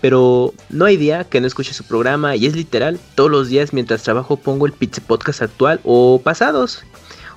pero 0.01 0.55
no 0.69 0.85
hay 0.85 0.97
día 0.97 1.25
que 1.25 1.41
no 1.41 1.47
escuche 1.47 1.73
su 1.73 1.85
programa 1.85 2.37
y 2.37 2.47
es 2.47 2.55
literal, 2.55 3.01
todos 3.15 3.31
los 3.31 3.49
días 3.49 3.73
mientras 3.73 4.03
trabajo 4.03 4.37
pongo 4.37 4.67
el 4.67 4.73
Pizza 4.73 5.03
Podcast 5.07 5.43
actual 5.43 5.81
o 5.85 6.21
pasados. 6.23 6.85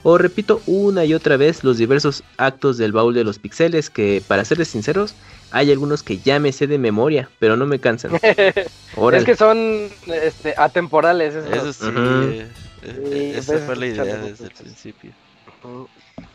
O 0.04 0.18
repito 0.18 0.62
una 0.66 1.06
y 1.06 1.14
otra 1.14 1.38
vez 1.38 1.64
los 1.64 1.78
diversos 1.78 2.24
actos 2.38 2.78
del 2.78 2.92
baúl 2.92 3.14
de 3.14 3.24
los 3.24 3.40
pixeles 3.40 3.90
que, 3.90 4.22
para 4.28 4.44
serles 4.44 4.68
sinceros, 4.68 5.16
hay 5.54 5.72
algunos 5.72 6.02
que 6.02 6.18
ya 6.18 6.40
me 6.40 6.52
sé 6.52 6.66
de 6.66 6.80
memoria, 6.80 7.30
pero 7.40 7.56
no 7.56 7.68
me 7.68 7.80
cansan. 7.80 8.12
es 8.24 9.24
que 9.24 9.36
son 9.36 9.88
este, 10.08 10.56
atemporales. 10.58 11.36
Eso, 11.36 11.74
sí, 11.74 11.86
eh, 11.96 12.48
eh, 12.82 13.36
esa 13.38 13.60
fue 13.60 13.76
la 13.76 13.86
idea 13.86 14.04
desde 14.04 14.46
el 14.46 14.52
principio. 14.52 15.12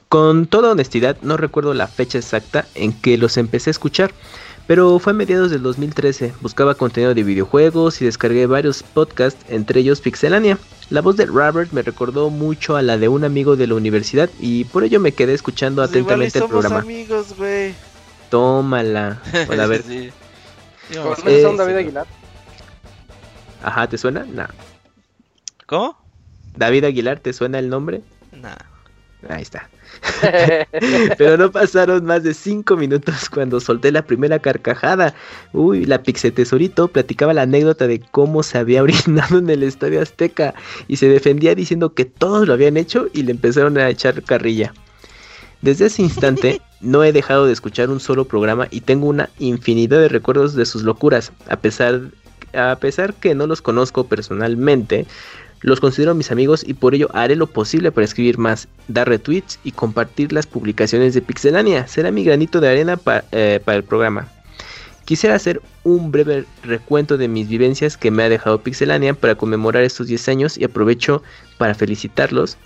Con 0.08 0.46
toda 0.46 0.70
honestidad, 0.70 1.16
no 1.20 1.36
recuerdo 1.36 1.74
la 1.74 1.88
fecha 1.88 2.16
exacta 2.16 2.66
en 2.76 2.92
que 2.92 3.18
los 3.18 3.36
empecé 3.36 3.70
a 3.70 3.72
escuchar, 3.72 4.12
pero 4.68 5.00
fue 5.00 5.10
a 5.10 5.16
mediados 5.16 5.50
del 5.50 5.62
2013. 5.62 6.34
Buscaba 6.40 6.76
contenido 6.76 7.12
de 7.12 7.24
videojuegos 7.24 8.00
y 8.00 8.04
descargué 8.04 8.46
varios 8.46 8.84
podcasts, 8.84 9.44
entre 9.48 9.80
ellos 9.80 10.00
Pixelania. 10.00 10.58
La 10.90 11.00
voz 11.00 11.16
de 11.16 11.26
Robert 11.26 11.72
me 11.72 11.82
recordó 11.82 12.30
mucho 12.30 12.76
a 12.76 12.82
la 12.82 12.96
de 12.96 13.08
un 13.08 13.24
amigo 13.24 13.56
de 13.56 13.66
la 13.66 13.74
universidad 13.74 14.30
y 14.38 14.64
por 14.64 14.84
ello 14.84 15.00
me 15.00 15.12
quedé 15.12 15.34
escuchando 15.34 15.82
pues 15.82 15.90
atentamente 15.90 16.38
el 16.38 16.44
programa. 16.46 16.78
amigos, 16.78 17.34
güey. 17.36 17.74
Tómala. 18.30 19.20
a 19.50 19.66
ver. 19.66 19.82
sí. 19.82 20.10
son 21.42 21.56
David 21.56 21.76
Aguilar? 21.76 22.06
Ajá, 23.62 23.88
¿te 23.88 23.98
suena? 23.98 24.24
Nah. 24.24 24.48
¿Cómo? 25.66 25.96
David 26.56 26.84
Aguilar, 26.84 27.20
¿te 27.20 27.32
suena 27.32 27.58
el 27.58 27.68
nombre? 27.68 28.02
Nah. 28.32 28.56
Ahí 29.28 29.42
está. 29.42 29.68
Pero 31.18 31.36
no 31.36 31.50
pasaron 31.50 32.04
más 32.04 32.22
de 32.22 32.34
5 32.34 32.76
minutos 32.76 33.28
cuando 33.28 33.58
solté 33.58 33.90
la 33.90 34.02
primera 34.02 34.38
carcajada. 34.38 35.14
Uy, 35.52 35.86
la 35.86 36.02
Pixe 36.02 36.30
Tesorito 36.30 36.88
platicaba 36.88 37.34
la 37.34 37.42
anécdota 37.42 37.86
de 37.88 38.00
cómo 38.00 38.42
se 38.42 38.58
había 38.58 38.82
orinado 38.84 39.38
en 39.38 39.50
el 39.50 39.62
Estadio 39.62 40.00
Azteca 40.00 40.54
y 40.86 40.96
se 40.96 41.08
defendía 41.08 41.54
diciendo 41.54 41.94
que 41.94 42.04
todos 42.04 42.46
lo 42.46 42.54
habían 42.54 42.76
hecho 42.76 43.08
y 43.12 43.22
le 43.24 43.32
empezaron 43.32 43.76
a 43.78 43.88
echar 43.88 44.22
carrilla. 44.22 44.72
Desde 45.62 45.86
ese 45.86 46.02
instante 46.02 46.60
no 46.80 47.02
he 47.04 47.12
dejado 47.12 47.46
de 47.46 47.52
escuchar 47.52 47.90
un 47.90 48.00
solo 48.00 48.26
programa 48.26 48.68
y 48.70 48.80
tengo 48.80 49.06
una 49.06 49.30
infinidad 49.38 49.98
de 49.98 50.08
recuerdos 50.08 50.54
de 50.54 50.66
sus 50.66 50.82
locuras, 50.82 51.32
a 51.48 51.56
pesar, 51.56 52.00
a 52.54 52.76
pesar 52.76 53.14
que 53.14 53.34
no 53.34 53.46
los 53.46 53.62
conozco 53.62 54.04
personalmente. 54.04 55.06
Los 55.60 55.80
considero 55.80 56.14
mis 56.14 56.30
amigos 56.30 56.62
y 56.64 56.74
por 56.74 56.94
ello 56.94 57.08
haré 57.14 57.34
lo 57.34 57.48
posible 57.48 57.90
para 57.90 58.04
escribir 58.04 58.38
más, 58.38 58.68
dar 58.86 59.08
retweets 59.08 59.58
y 59.64 59.72
compartir 59.72 60.32
las 60.32 60.46
publicaciones 60.46 61.14
de 61.14 61.22
Pixelania. 61.22 61.88
Será 61.88 62.12
mi 62.12 62.22
granito 62.22 62.60
de 62.60 62.68
arena 62.68 62.96
eh, 63.32 63.60
para 63.64 63.76
el 63.76 63.82
programa. 63.82 64.28
Quisiera 65.04 65.34
hacer 65.34 65.60
un 65.82 66.12
breve 66.12 66.44
recuento 66.62 67.16
de 67.16 67.26
mis 67.26 67.48
vivencias 67.48 67.96
que 67.96 68.10
me 68.12 68.22
ha 68.22 68.28
dejado 68.28 68.60
Pixelania 68.60 69.14
para 69.14 69.34
conmemorar 69.34 69.82
estos 69.82 70.06
10 70.06 70.28
años 70.28 70.58
y 70.58 70.64
aprovecho 70.64 71.22
para 71.56 71.74
felicitarlos 71.74 72.56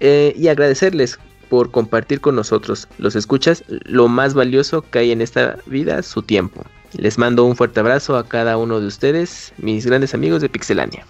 eh, 0.00 0.34
y 0.36 0.48
agradecerles 0.48 1.18
por 1.52 1.70
compartir 1.70 2.22
con 2.22 2.34
nosotros, 2.34 2.88
los 2.96 3.14
escuchas, 3.14 3.62
lo 3.68 4.08
más 4.08 4.32
valioso 4.32 4.80
que 4.80 5.00
hay 5.00 5.12
en 5.12 5.20
esta 5.20 5.58
vida, 5.66 6.02
su 6.02 6.22
tiempo. 6.22 6.64
Les 6.94 7.18
mando 7.18 7.44
un 7.44 7.56
fuerte 7.56 7.78
abrazo 7.78 8.16
a 8.16 8.26
cada 8.26 8.56
uno 8.56 8.80
de 8.80 8.86
ustedes, 8.86 9.52
mis 9.58 9.84
grandes 9.84 10.14
amigos 10.14 10.40
de 10.40 10.48
Pixelania. 10.48 11.04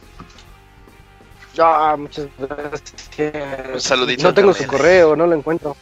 Ah, 1.61 1.95
muchas 1.97 2.27
gracias. 2.41 2.93
Un 3.73 3.81
saludito. 3.81 4.25
No 4.25 4.35
tengo 4.35 4.53
su 4.53 4.67
correo, 4.67 5.15
no 5.15 5.29
lo 5.29 5.37
encuentro. 5.37 5.77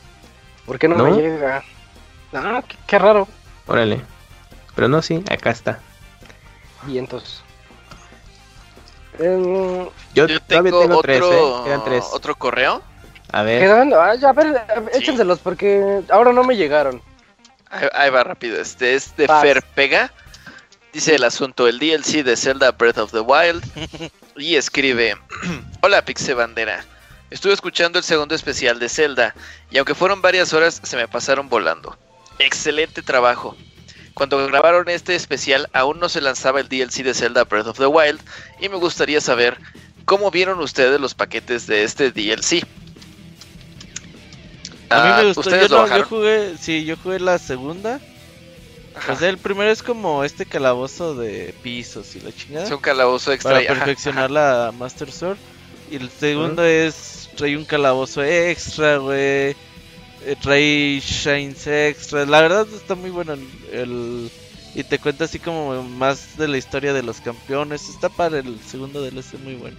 ¿Por 0.66 0.78
qué 0.78 0.89
no, 0.89 1.05
me 1.05 1.12
llega? 1.12 1.65
Ah, 2.35 2.62
qué, 2.87 2.99
raro. 2.99 3.27
Órale. 3.66 4.03
Pero 4.74 4.89
no, 4.89 5.01
sí, 5.01 5.24
acá 5.31 5.53
está. 5.53 5.81
Vientos. 6.85 7.43
Yo, 9.19 10.27
Yo 10.27 10.41
tengo, 10.43 10.81
otro, 10.81 11.01
tres, 11.01 11.23
¿eh? 11.24 12.09
otro 12.12 12.35
correo. 12.35 12.89
A 13.32 13.43
ver. 13.43 13.70
Ah, 13.94 14.12
a 14.12 14.32
ver, 14.32 14.62
échenselos 14.93 15.39
porque 15.39 16.02
ahora 16.11 16.32
no 16.32 16.44
me 16.44 16.57
llegaron. 16.57 17.02
Ahí, 17.70 18.11
va 18.11 18.24
rápido. 18.24 18.61
Este 18.61 18.94
es 18.94 19.16
de 19.16 19.28
Fer 19.28 19.62
Pega. 19.74 20.12
Dice 20.93 21.15
el 21.15 21.23
asunto, 21.23 21.69
el 21.69 21.78
DLC 21.78 22.24
de 22.24 22.36
Zelda 22.36 22.73
Breath 22.73 22.98
of 22.98 23.12
the 23.12 23.20
Wild. 23.20 23.65
y 24.36 24.57
escribe, 24.57 25.16
hola 25.82 26.05
Pixe 26.05 26.35
Bandera. 26.35 26.85
Estuve 27.31 27.52
escuchando 27.52 27.98
el 27.98 28.05
segundo 28.05 28.35
especial 28.35 28.81
de 28.81 28.89
Zelda 28.89 29.35
y 29.70 29.78
aunque 29.78 29.94
fueron 29.94 30.20
varias 30.20 30.52
horas 30.52 30.81
se 30.82 30.97
me 30.97 31.07
pasaron 31.07 31.48
volando. 31.48 31.97
Excelente 32.40 33.02
trabajo. 33.02 33.57
Cuando 34.15 34.44
grabaron 34.48 34.89
este 34.89 35.15
especial 35.15 35.69
aún 35.73 36.01
no 36.01 36.09
se 36.09 36.20
lanzaba 36.20 36.59
el 36.59 36.69
DLC 36.69 37.05
de 37.05 37.15
Zelda 37.15 37.44
Breath 37.44 37.69
of 37.69 37.78
the 37.78 37.86
Wild 37.86 38.20
y 38.61 38.69
me 38.69 38.77
gustaría 38.77 39.20
saber 39.20 39.59
cómo 40.07 40.32
vieron 40.32 40.59
ustedes 40.59 41.01
los 41.01 41.15
paquetes 41.15 41.69
de 41.69 41.85
este 41.85 42.11
DLC. 42.11 42.66
A 44.90 45.04
mí 45.04 45.08
me 45.08 45.30
ah, 45.30 45.32
gustó, 45.34 45.50
yo, 45.50 45.86
yo 45.86 46.04
jugué, 46.04 46.56
sí, 46.58 46.84
yo 46.84 46.96
jugué 46.96 47.20
la 47.20 47.38
segunda 47.38 48.00
o 49.08 49.16
sea, 49.16 49.28
el 49.28 49.38
primero 49.38 49.70
es 49.70 49.82
como 49.82 50.24
este 50.24 50.46
calabozo 50.46 51.14
de 51.14 51.54
pisos 51.62 52.16
y 52.16 52.20
la 52.20 52.32
chingada. 52.32 52.66
Es 52.66 52.72
un 52.72 52.78
calabozo 52.78 53.32
extra. 53.32 53.54
Para 53.54 53.66
perfeccionar 53.66 54.30
la 54.30 54.72
Master 54.76 55.10
Sword. 55.10 55.38
Y 55.90 55.96
el 55.96 56.10
segundo 56.10 56.64
es. 56.64 57.30
Trae 57.36 57.56
un 57.56 57.64
calabozo 57.64 58.22
extra, 58.22 58.98
güey. 58.98 59.56
Eh, 60.22 60.36
trae 60.42 61.00
shines 61.00 61.66
extra. 61.66 62.26
La 62.26 62.42
verdad 62.42 62.66
está 62.74 62.94
muy 62.94 63.10
bueno 63.10 63.34
el, 63.72 64.30
y 64.74 64.84
te 64.84 64.98
cuenta 64.98 65.24
así 65.24 65.38
como 65.38 65.82
más 65.82 66.36
de 66.36 66.48
la 66.48 66.58
historia 66.58 66.92
de 66.92 67.02
los 67.02 67.20
campeones. 67.20 67.88
Está 67.88 68.08
para 68.08 68.40
el 68.40 68.60
segundo 68.60 69.02
DLC 69.02 69.38
muy 69.42 69.54
bueno. 69.54 69.76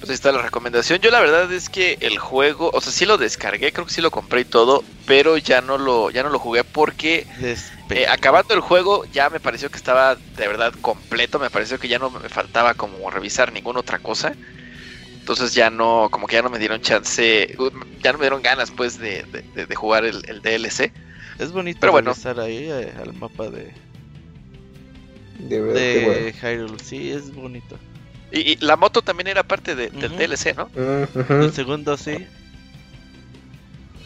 Pues 0.00 0.08
ahí 0.08 0.14
está 0.14 0.32
la 0.32 0.40
recomendación. 0.40 0.98
Yo 1.00 1.10
la 1.10 1.20
verdad 1.20 1.52
es 1.52 1.68
que 1.68 1.98
el 2.00 2.18
juego, 2.18 2.70
o 2.72 2.80
sea, 2.80 2.90
sí 2.90 3.04
lo 3.04 3.18
descargué, 3.18 3.70
creo 3.70 3.84
que 3.84 3.92
sí 3.92 4.00
lo 4.00 4.10
compré 4.10 4.40
y 4.40 4.44
todo, 4.46 4.82
pero 5.06 5.36
ya 5.36 5.60
no 5.60 5.76
lo, 5.76 6.10
ya 6.10 6.22
no 6.22 6.30
lo 6.30 6.38
jugué 6.38 6.64
porque 6.64 7.26
eh, 7.90 8.06
acabando 8.08 8.54
el 8.54 8.60
juego 8.60 9.04
ya 9.12 9.28
me 9.28 9.40
pareció 9.40 9.70
que 9.70 9.76
estaba 9.76 10.14
de 10.14 10.48
verdad 10.48 10.72
completo, 10.80 11.38
me 11.38 11.50
pareció 11.50 11.78
que 11.78 11.88
ya 11.88 11.98
no 11.98 12.08
me 12.10 12.30
faltaba 12.30 12.72
como 12.72 13.10
revisar 13.10 13.52
ninguna 13.52 13.80
otra 13.80 13.98
cosa. 13.98 14.32
Entonces 15.18 15.52
ya 15.52 15.68
no, 15.68 16.08
como 16.10 16.26
que 16.26 16.36
ya 16.36 16.42
no 16.42 16.48
me 16.48 16.58
dieron 16.58 16.80
chance, 16.80 17.54
ya 18.02 18.12
no 18.12 18.18
me 18.18 18.24
dieron 18.24 18.40
ganas 18.40 18.70
pues 18.70 18.98
de, 18.98 19.26
jugar 19.74 20.06
el, 20.06 20.22
DLC. 20.40 20.92
Es 21.38 21.52
bonito 21.52 21.78
pero 21.78 21.92
bueno. 21.92 22.14
ahí 22.38 22.70
eh, 22.70 22.94
al 22.98 23.12
mapa 23.12 23.50
de, 23.50 23.70
de, 25.40 25.60
de 25.60 26.34
Hyrule, 26.40 26.78
sí, 26.82 27.10
es 27.10 27.34
bonito. 27.34 27.78
Y, 28.32 28.56
la 28.64 28.76
moto 28.76 29.02
también 29.02 29.26
era 29.26 29.42
parte 29.42 29.74
del 29.74 29.92
DLC, 29.92 30.56
¿no? 30.56 30.70
El 30.76 31.52
segundo, 31.52 31.96
sí. 31.96 32.16
sí 32.16 32.26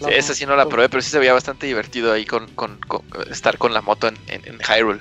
esa 0.08 0.34
sí 0.34 0.46
no 0.46 0.56
la 0.56 0.68
probé, 0.68 0.88
pero 0.88 1.02
sí 1.02 1.10
se 1.10 1.18
veía 1.18 1.32
bastante 1.32 1.66
divertido 1.66 2.12
ahí 2.12 2.24
con, 2.24 2.48
estar 3.30 3.58
con 3.58 3.72
la 3.72 3.80
moto 3.80 4.08
en, 4.08 4.16
en, 4.28 4.58
Hyrule. 4.60 5.00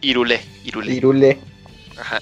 Irule, 0.00 0.40
Irule. 0.64 0.92
Irule. 0.92 1.40
Ajá. 1.98 2.20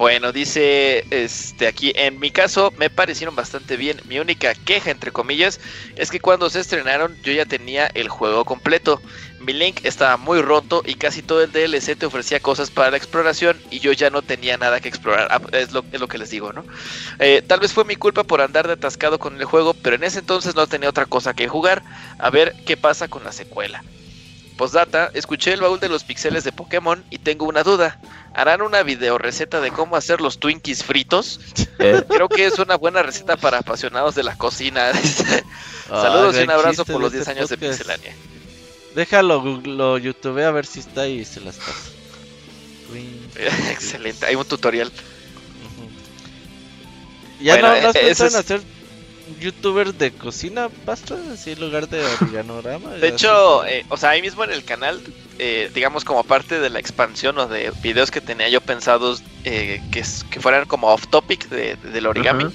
Bueno, 0.00 0.32
dice 0.32 1.04
este 1.10 1.66
aquí, 1.66 1.92
en 1.94 2.18
mi 2.18 2.30
caso 2.30 2.72
me 2.78 2.88
parecieron 2.88 3.36
bastante 3.36 3.76
bien. 3.76 4.00
Mi 4.08 4.18
única 4.18 4.54
queja, 4.54 4.90
entre 4.90 5.12
comillas, 5.12 5.60
es 5.94 6.10
que 6.10 6.20
cuando 6.20 6.48
se 6.48 6.60
estrenaron 6.60 7.14
yo 7.22 7.32
ya 7.34 7.44
tenía 7.44 7.86
el 7.88 8.08
juego 8.08 8.46
completo. 8.46 9.02
Mi 9.40 9.54
link 9.54 9.80
estaba 9.84 10.18
muy 10.18 10.42
roto 10.42 10.82
y 10.84 10.94
casi 10.94 11.22
todo 11.22 11.42
el 11.42 11.50
DLC 11.50 11.96
te 11.96 12.04
ofrecía 12.04 12.40
cosas 12.40 12.70
para 12.70 12.90
la 12.90 12.98
exploración 12.98 13.58
y 13.70 13.80
yo 13.80 13.90
ya 13.92 14.10
no 14.10 14.20
tenía 14.20 14.58
nada 14.58 14.80
que 14.80 14.88
explorar. 14.88 15.28
Ah, 15.30 15.40
es 15.52 15.72
lo, 15.72 15.82
es 15.92 15.98
lo 15.98 16.08
que 16.08 16.18
les 16.18 16.28
digo, 16.28 16.52
¿no? 16.52 16.62
Eh, 17.18 17.42
tal 17.46 17.58
vez 17.60 17.72
fue 17.72 17.84
mi 17.84 17.96
culpa 17.96 18.22
por 18.22 18.42
andar 18.42 18.66
de 18.66 18.74
atascado 18.74 19.18
con 19.18 19.36
el 19.38 19.44
juego, 19.46 19.72
pero 19.72 19.96
en 19.96 20.04
ese 20.04 20.18
entonces 20.18 20.54
no 20.54 20.66
tenía 20.66 20.90
otra 20.90 21.06
cosa 21.06 21.32
que 21.32 21.48
jugar. 21.48 21.82
A 22.18 22.28
ver 22.28 22.54
qué 22.66 22.76
pasa 22.76 23.08
con 23.08 23.24
la 23.24 23.32
secuela. 23.32 23.82
Postdata, 24.58 25.10
escuché 25.14 25.54
el 25.54 25.62
baúl 25.62 25.80
de 25.80 25.88
los 25.88 26.04
pixeles 26.04 26.44
de 26.44 26.52
Pokémon 26.52 27.02
y 27.08 27.16
tengo 27.16 27.46
una 27.46 27.62
duda. 27.62 27.98
harán 28.34 28.60
una 28.60 28.82
video 28.82 29.16
receta 29.16 29.62
de 29.62 29.70
cómo 29.70 29.96
hacer 29.96 30.20
los 30.20 30.38
Twinkies 30.38 30.84
fritos. 30.84 31.40
Eh. 31.82 32.04
Creo 32.06 32.28
que 32.28 32.44
es 32.44 32.58
una 32.58 32.76
buena 32.76 33.02
receta 33.02 33.38
para 33.38 33.56
apasionados 33.60 34.14
de 34.14 34.22
la 34.22 34.36
cocina. 34.36 34.92
Saludos 35.88 36.36
y 36.36 36.42
un 36.42 36.50
abrazo 36.50 36.84
por 36.84 37.00
los 37.00 37.10
10 37.10 37.28
años 37.28 37.48
de 37.48 37.56
Pixelania. 37.56 38.14
Déjalo, 38.94 39.60
lo 39.64 39.98
YouTube 39.98 40.44
a 40.44 40.50
ver 40.50 40.66
si 40.66 40.80
está 40.80 41.06
y 41.06 41.24
se 41.24 41.40
las 41.40 41.56
pasa. 41.56 41.90
Excelente, 43.70 44.26
hay 44.26 44.34
un 44.34 44.44
tutorial. 44.44 44.90
Ya 47.40 47.60
no, 47.60 47.68
no 47.68 47.74
eh, 47.74 48.10
es... 48.10 48.20
hacer 48.20 48.60
youtubers 49.40 49.96
de 49.96 50.10
cocina, 50.10 50.68
Pastra, 50.84 51.16
así 51.32 51.52
en 51.52 51.60
lugar 51.60 51.88
de 51.88 52.04
origanorama. 52.04 52.90
De 52.90 53.08
hecho, 53.08 53.64
eh, 53.64 53.86
o 53.88 53.96
sea, 53.96 54.10
ahí 54.10 54.20
mismo 54.20 54.44
en 54.44 54.50
el 54.50 54.64
canal, 54.64 55.00
eh, 55.38 55.70
digamos 55.72 56.04
como 56.04 56.24
parte 56.24 56.60
de 56.60 56.68
la 56.68 56.80
expansión 56.80 57.38
o 57.38 57.46
de 57.46 57.72
videos 57.82 58.10
que 58.10 58.20
tenía 58.20 58.48
yo 58.48 58.60
pensados 58.60 59.22
que, 59.44 59.80
que 59.92 60.40
fueran 60.40 60.66
como 60.66 60.88
off 60.88 61.06
topic 61.06 61.48
de, 61.48 61.76
del 61.76 62.06
origami. 62.06 62.52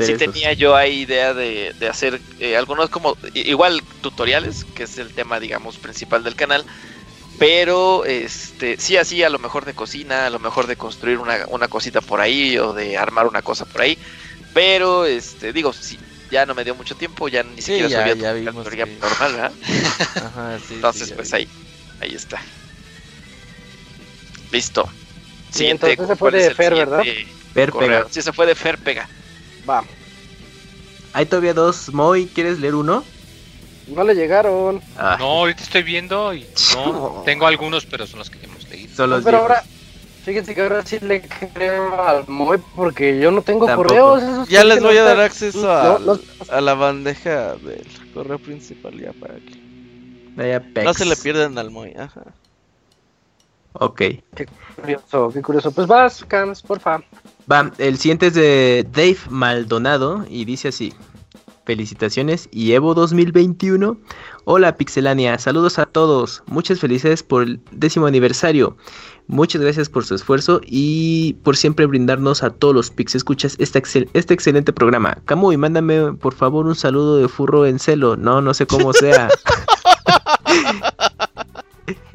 Sí 0.00 0.16
tenía 0.16 0.52
yo 0.52 0.76
ahí 0.76 1.02
idea 1.02 1.34
de, 1.34 1.72
de 1.78 1.88
hacer 1.88 2.20
algunos 2.56 2.90
como 2.90 3.16
igual 3.34 3.82
tutoriales, 4.00 4.64
que 4.74 4.84
es 4.84 4.98
el 4.98 5.12
tema 5.12 5.40
digamos 5.40 5.78
principal 5.78 6.24
del 6.24 6.34
canal, 6.34 6.64
pero 7.38 8.04
este, 8.04 8.76
sí, 8.78 8.96
así 8.96 9.22
a 9.22 9.30
lo 9.30 9.38
mejor 9.38 9.64
de 9.64 9.74
cocina, 9.74 10.26
a 10.26 10.30
lo 10.30 10.40
mejor 10.40 10.66
de 10.66 10.76
construir 10.76 11.18
una, 11.18 11.46
una 11.48 11.68
cosita 11.68 12.00
por 12.00 12.20
ahí 12.20 12.58
o 12.58 12.72
de 12.72 12.96
armar 12.98 13.26
una 13.26 13.42
cosa 13.42 13.64
por 13.64 13.82
ahí. 13.82 13.96
Pero, 14.52 15.04
este, 15.06 15.52
digo, 15.52 15.72
sí, 15.72 16.00
ya 16.30 16.46
no 16.46 16.54
me 16.54 16.64
dio 16.64 16.74
mucho 16.74 16.96
tiempo, 16.96 17.28
ya 17.28 17.44
ni 17.44 17.62
siquiera 17.62 17.88
sabía 17.88 18.14
ya, 18.14 18.34
ya 18.36 18.52
normal, 18.52 19.32
¿verdad? 19.32 19.52
Ajá, 20.16 20.58
sí, 20.58 20.74
Entonces, 20.74 21.12
pues 21.12 21.32
ahí, 21.32 21.48
ahí 22.00 22.14
está. 22.14 22.42
Listo. 24.50 24.90
Siguiente. 25.52 25.96
Sí, 25.96 26.06
se 26.06 26.16
fue 26.16 26.30
de 26.32 26.50
Fer, 26.50 26.74
¿verdad? 26.74 27.04
Fer 27.54 27.72
pega. 27.72 28.06
Sí, 28.10 28.20
se 28.20 28.32
fue 28.32 28.46
de 28.46 28.54
Fer 28.56 28.78
pega. 28.78 29.08
Va. 29.68 29.84
Hay 31.12 31.26
todavía 31.26 31.54
dos. 31.54 31.92
Moy, 31.92 32.26
¿quieres 32.26 32.58
leer 32.60 32.74
uno? 32.74 33.04
No 33.88 34.04
le 34.04 34.14
llegaron. 34.14 34.80
No, 34.96 35.24
ahorita 35.24 35.62
estoy 35.62 35.82
viendo 35.82 36.34
y 36.34 36.46
no, 36.74 37.22
tengo 37.26 37.46
algunos, 37.46 37.86
pero 37.86 38.06
son 38.06 38.18
los 38.20 38.30
que 38.30 38.38
hemos 38.44 38.68
leído. 38.68 39.22
pero 39.24 39.38
ahora, 39.38 39.64
fíjense 40.24 40.54
que 40.54 40.60
ahora 40.60 40.84
sí 40.84 40.98
le 41.00 41.22
creo 41.22 42.02
al 42.02 42.28
Moe 42.28 42.58
porque 42.76 43.18
yo 43.18 43.30
no 43.30 43.42
tengo 43.42 43.66
correos. 43.74 44.48
ya 44.48 44.64
les 44.64 44.82
voy 44.82 44.96
a 44.96 45.02
dar 45.02 45.20
acceso 45.20 45.70
a, 45.70 45.98
a, 46.50 46.60
la 46.60 46.74
bandeja 46.74 47.54
del 47.56 47.86
correo 48.12 48.38
principal 48.38 48.98
ya 48.98 49.12
para 49.12 49.34
que 49.36 50.82
no 50.84 50.94
se 50.94 51.04
le 51.04 51.16
pierden 51.16 51.58
al 51.58 51.70
Moe. 51.70 51.94
Ajá. 51.98 52.22
Ok. 53.74 53.98
Qué 54.34 54.48
curioso, 54.76 55.30
qué 55.32 55.42
curioso. 55.42 55.70
Pues 55.72 55.86
vas, 55.86 56.24
Cams, 56.24 56.62
porfa. 56.62 57.00
Va, 57.50 57.70
el 57.78 57.98
siguiente 57.98 58.28
es 58.28 58.34
de 58.34 58.86
Dave 58.92 59.18
Maldonado 59.30 60.24
y 60.28 60.44
dice 60.44 60.68
así 60.68 60.92
felicitaciones 61.68 62.48
y 62.50 62.72
Evo 62.72 62.94
2021. 62.94 63.98
Hola 64.46 64.76
Pixelania, 64.78 65.38
saludos 65.38 65.78
a 65.78 65.84
todos, 65.84 66.42
muchas 66.46 66.80
felicidades 66.80 67.22
por 67.22 67.42
el 67.42 67.60
décimo 67.70 68.06
aniversario. 68.06 68.78
Muchas 69.26 69.60
gracias 69.60 69.90
por 69.90 70.06
su 70.06 70.14
esfuerzo 70.14 70.62
y 70.64 71.34
por 71.42 71.58
siempre 71.58 71.84
brindarnos 71.84 72.42
a 72.42 72.48
todos 72.48 72.74
los 72.74 72.90
Pix 72.90 73.14
escuchas 73.14 73.54
este, 73.58 73.82
este 74.14 74.32
excelente 74.32 74.72
programa. 74.72 75.18
Camuy, 75.26 75.58
mándame 75.58 76.14
por 76.14 76.32
favor 76.32 76.64
un 76.64 76.74
saludo 76.74 77.18
de 77.18 77.28
furro 77.28 77.66
en 77.66 77.78
celo. 77.78 78.16
No, 78.16 78.40
no 78.40 78.54
sé 78.54 78.66
cómo 78.66 78.94
sea. 78.94 79.28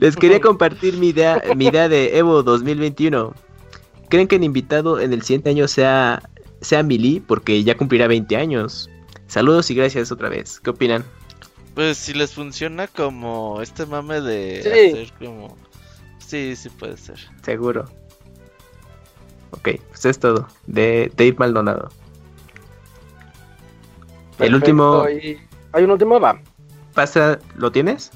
Les 0.03 0.17
quería 0.17 0.41
compartir 0.41 0.98
mi 0.98 1.07
idea, 1.07 1.41
mi 1.56 1.67
idea 1.67 1.88
de 1.88 2.17
Evo 2.17 2.43
2021. 2.43 3.33
¿Creen 4.09 4.27
que 4.27 4.35
el 4.35 4.43
invitado 4.43 4.99
en 4.99 5.14
el 5.14 5.22
siguiente 5.22 5.51
año 5.51 5.65
sea, 5.65 6.22
sea 6.59 6.83
Mili? 6.83 7.22
Porque 7.22 7.64
ya 7.64 7.77
cumplirá 7.77 8.07
20 8.07 8.35
años. 8.35 8.90
Saludos 9.27 9.72
y 9.72 9.75
gracias 9.75 10.11
otra 10.11 10.27
vez. 10.27 10.59
¿Qué 10.59 10.72
opinan? 10.72 11.06
Pues 11.73 11.98
si 11.98 12.14
les 12.14 12.33
funciona 12.33 12.88
como 12.88 13.61
este 13.61 13.85
mame 13.85 14.19
de 14.19 14.59
hacer 14.59 15.14
como... 15.25 15.56
Sí, 16.17 16.57
sí 16.57 16.67
puede 16.67 16.98
ser. 16.98 17.19
Seguro. 17.41 17.85
Ok, 19.51 19.69
pues 19.88 20.06
es 20.06 20.19
todo. 20.19 20.49
De 20.67 21.14
Dave 21.15 21.35
Maldonado. 21.38 21.88
el 24.38 24.53
último... 24.53 25.06
¿Hay 25.72 25.83
un 25.85 25.91
último? 25.91 26.19
Va. 26.19 26.41
¿Pastra, 26.93 27.40
lo 27.56 27.72
tienes? 27.72 28.11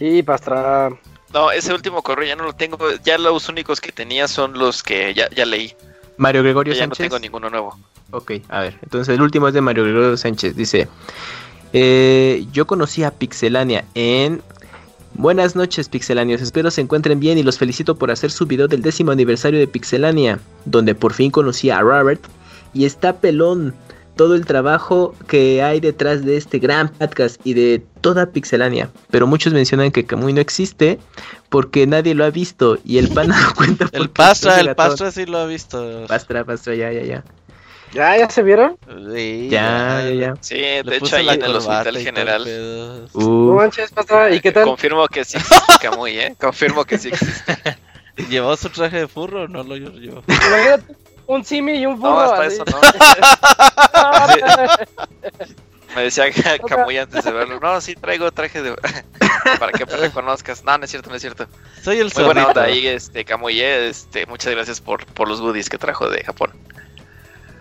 Sí, 0.00 0.22
Pastra. 0.22 0.88
No, 1.34 1.52
ese 1.52 1.74
último 1.74 2.02
correo 2.02 2.26
ya 2.26 2.34
no 2.34 2.44
lo 2.44 2.54
tengo. 2.54 2.78
Ya 3.04 3.18
los 3.18 3.50
únicos 3.50 3.82
que 3.82 3.92
tenía 3.92 4.28
son 4.28 4.54
los 4.58 4.82
que 4.82 5.12
ya, 5.12 5.28
ya 5.28 5.44
leí. 5.44 5.74
Mario 6.16 6.42
Gregorio 6.42 6.72
ya 6.72 6.86
no 6.86 6.94
tengo 6.94 7.18
ninguno 7.18 7.50
nuevo. 7.50 7.78
Ok, 8.10 8.32
a 8.48 8.60
ver. 8.60 8.78
Entonces 8.80 9.14
el 9.14 9.20
último 9.20 9.46
es 9.46 9.52
de 9.52 9.60
Mario 9.60 9.84
Gregorio 9.84 10.16
Sánchez. 10.16 10.56
Dice: 10.56 10.88
eh, 11.74 12.46
Yo 12.50 12.66
conocí 12.66 13.04
a 13.04 13.10
Pixelania 13.10 13.84
en. 13.94 14.40
Buenas 15.12 15.54
noches, 15.54 15.90
Pixelanios. 15.90 16.40
Espero 16.40 16.70
se 16.70 16.80
encuentren 16.80 17.20
bien 17.20 17.36
y 17.36 17.42
los 17.42 17.58
felicito 17.58 17.96
por 17.96 18.10
hacer 18.10 18.30
su 18.30 18.46
video 18.46 18.68
del 18.68 18.80
décimo 18.80 19.10
aniversario 19.10 19.58
de 19.58 19.66
Pixelania, 19.66 20.40
donde 20.64 20.94
por 20.94 21.12
fin 21.12 21.30
conocí 21.30 21.68
a 21.68 21.80
Robert 21.80 22.22
y 22.72 22.86
está 22.86 23.18
pelón 23.18 23.74
todo 24.20 24.34
el 24.34 24.44
trabajo 24.44 25.14
que 25.28 25.62
hay 25.62 25.80
detrás 25.80 26.26
de 26.26 26.36
este 26.36 26.58
gran 26.58 26.90
podcast 26.90 27.40
y 27.42 27.54
de 27.54 27.82
toda 28.02 28.26
Pixelania. 28.26 28.90
Pero 29.10 29.26
muchos 29.26 29.54
mencionan 29.54 29.90
que 29.92 30.04
Kamui 30.04 30.34
no 30.34 30.42
existe 30.42 30.98
porque 31.48 31.86
nadie 31.86 32.14
lo 32.14 32.26
ha 32.26 32.30
visto 32.30 32.76
y 32.84 32.98
el 32.98 33.08
pan 33.08 33.28
no 33.28 33.36
cuenta. 33.56 33.88
el 33.92 34.10
Pastra, 34.10 34.60
el 34.60 34.74
Pastra 34.74 35.10
sí 35.10 35.24
lo 35.24 35.38
ha 35.38 35.46
visto. 35.46 36.04
Pastra, 36.06 36.44
Pastra, 36.44 36.74
ya, 36.74 36.92
ya, 36.92 37.02
ya. 37.02 37.24
¿Ya, 37.94 38.18
ya 38.18 38.28
se 38.28 38.42
vieron? 38.42 38.76
Sí, 39.14 39.48
ya, 39.50 40.02
ya, 40.04 40.12
ya. 40.12 40.34
Sí, 40.42 40.58
de 40.58 40.96
hecho 40.98 41.16
ahí 41.16 41.26
en 41.26 41.42
el 41.42 41.56
hospital 41.56 41.96
general. 41.96 43.08
Uh. 43.14 43.20
No 43.22 43.54
manches, 43.54 43.90
Pastra, 43.90 44.34
¿y 44.34 44.40
qué 44.40 44.52
tal? 44.52 44.64
Confirmo 44.64 45.08
que 45.08 45.24
sí 45.24 45.38
existe 45.38 45.72
Kamui, 45.80 46.18
¿eh? 46.18 46.36
Confirmo 46.38 46.84
que 46.84 46.98
sí 46.98 47.08
existe. 47.08 47.56
¿Llevó 48.28 48.54
su 48.54 48.68
traje 48.68 48.98
de 48.98 49.08
furro? 49.08 49.48
No 49.48 49.62
lo 49.62 49.78
llevó. 49.78 50.22
Imagínate 50.26 50.99
un 51.30 51.44
simi 51.44 51.74
y 51.74 51.86
un 51.86 51.98
burro. 51.98 52.14
No, 52.14 52.20
hasta 52.20 52.46
eso 52.46 52.64
no. 52.64 52.80
Me 55.94 56.02
decía 56.02 56.26
Camuy 56.68 56.98
antes 56.98 57.24
de 57.24 57.32
verlo. 57.32 57.58
No, 57.60 57.80
sí 57.80 57.94
traigo 57.94 58.30
traje 58.30 58.62
de. 58.62 58.76
para 59.58 59.72
que 59.72 59.86
me 59.86 59.96
reconozcas. 59.96 60.64
No, 60.64 60.78
no 60.78 60.84
es 60.84 60.90
cierto, 60.90 61.10
no 61.10 61.16
es 61.16 61.22
cierto. 61.22 61.46
Soy 61.82 61.98
el 61.98 62.12
Muy 62.14 62.24
buena 62.24 62.46
onda 62.46 62.62
ahí, 62.62 62.86
este, 62.86 63.24
Camuy. 63.24 63.60
Este, 63.60 64.26
muchas 64.26 64.52
gracias 64.52 64.80
por, 64.80 65.04
por 65.06 65.28
los 65.28 65.40
goodies 65.40 65.68
que 65.68 65.78
trajo 65.78 66.08
de 66.08 66.22
Japón. 66.22 66.52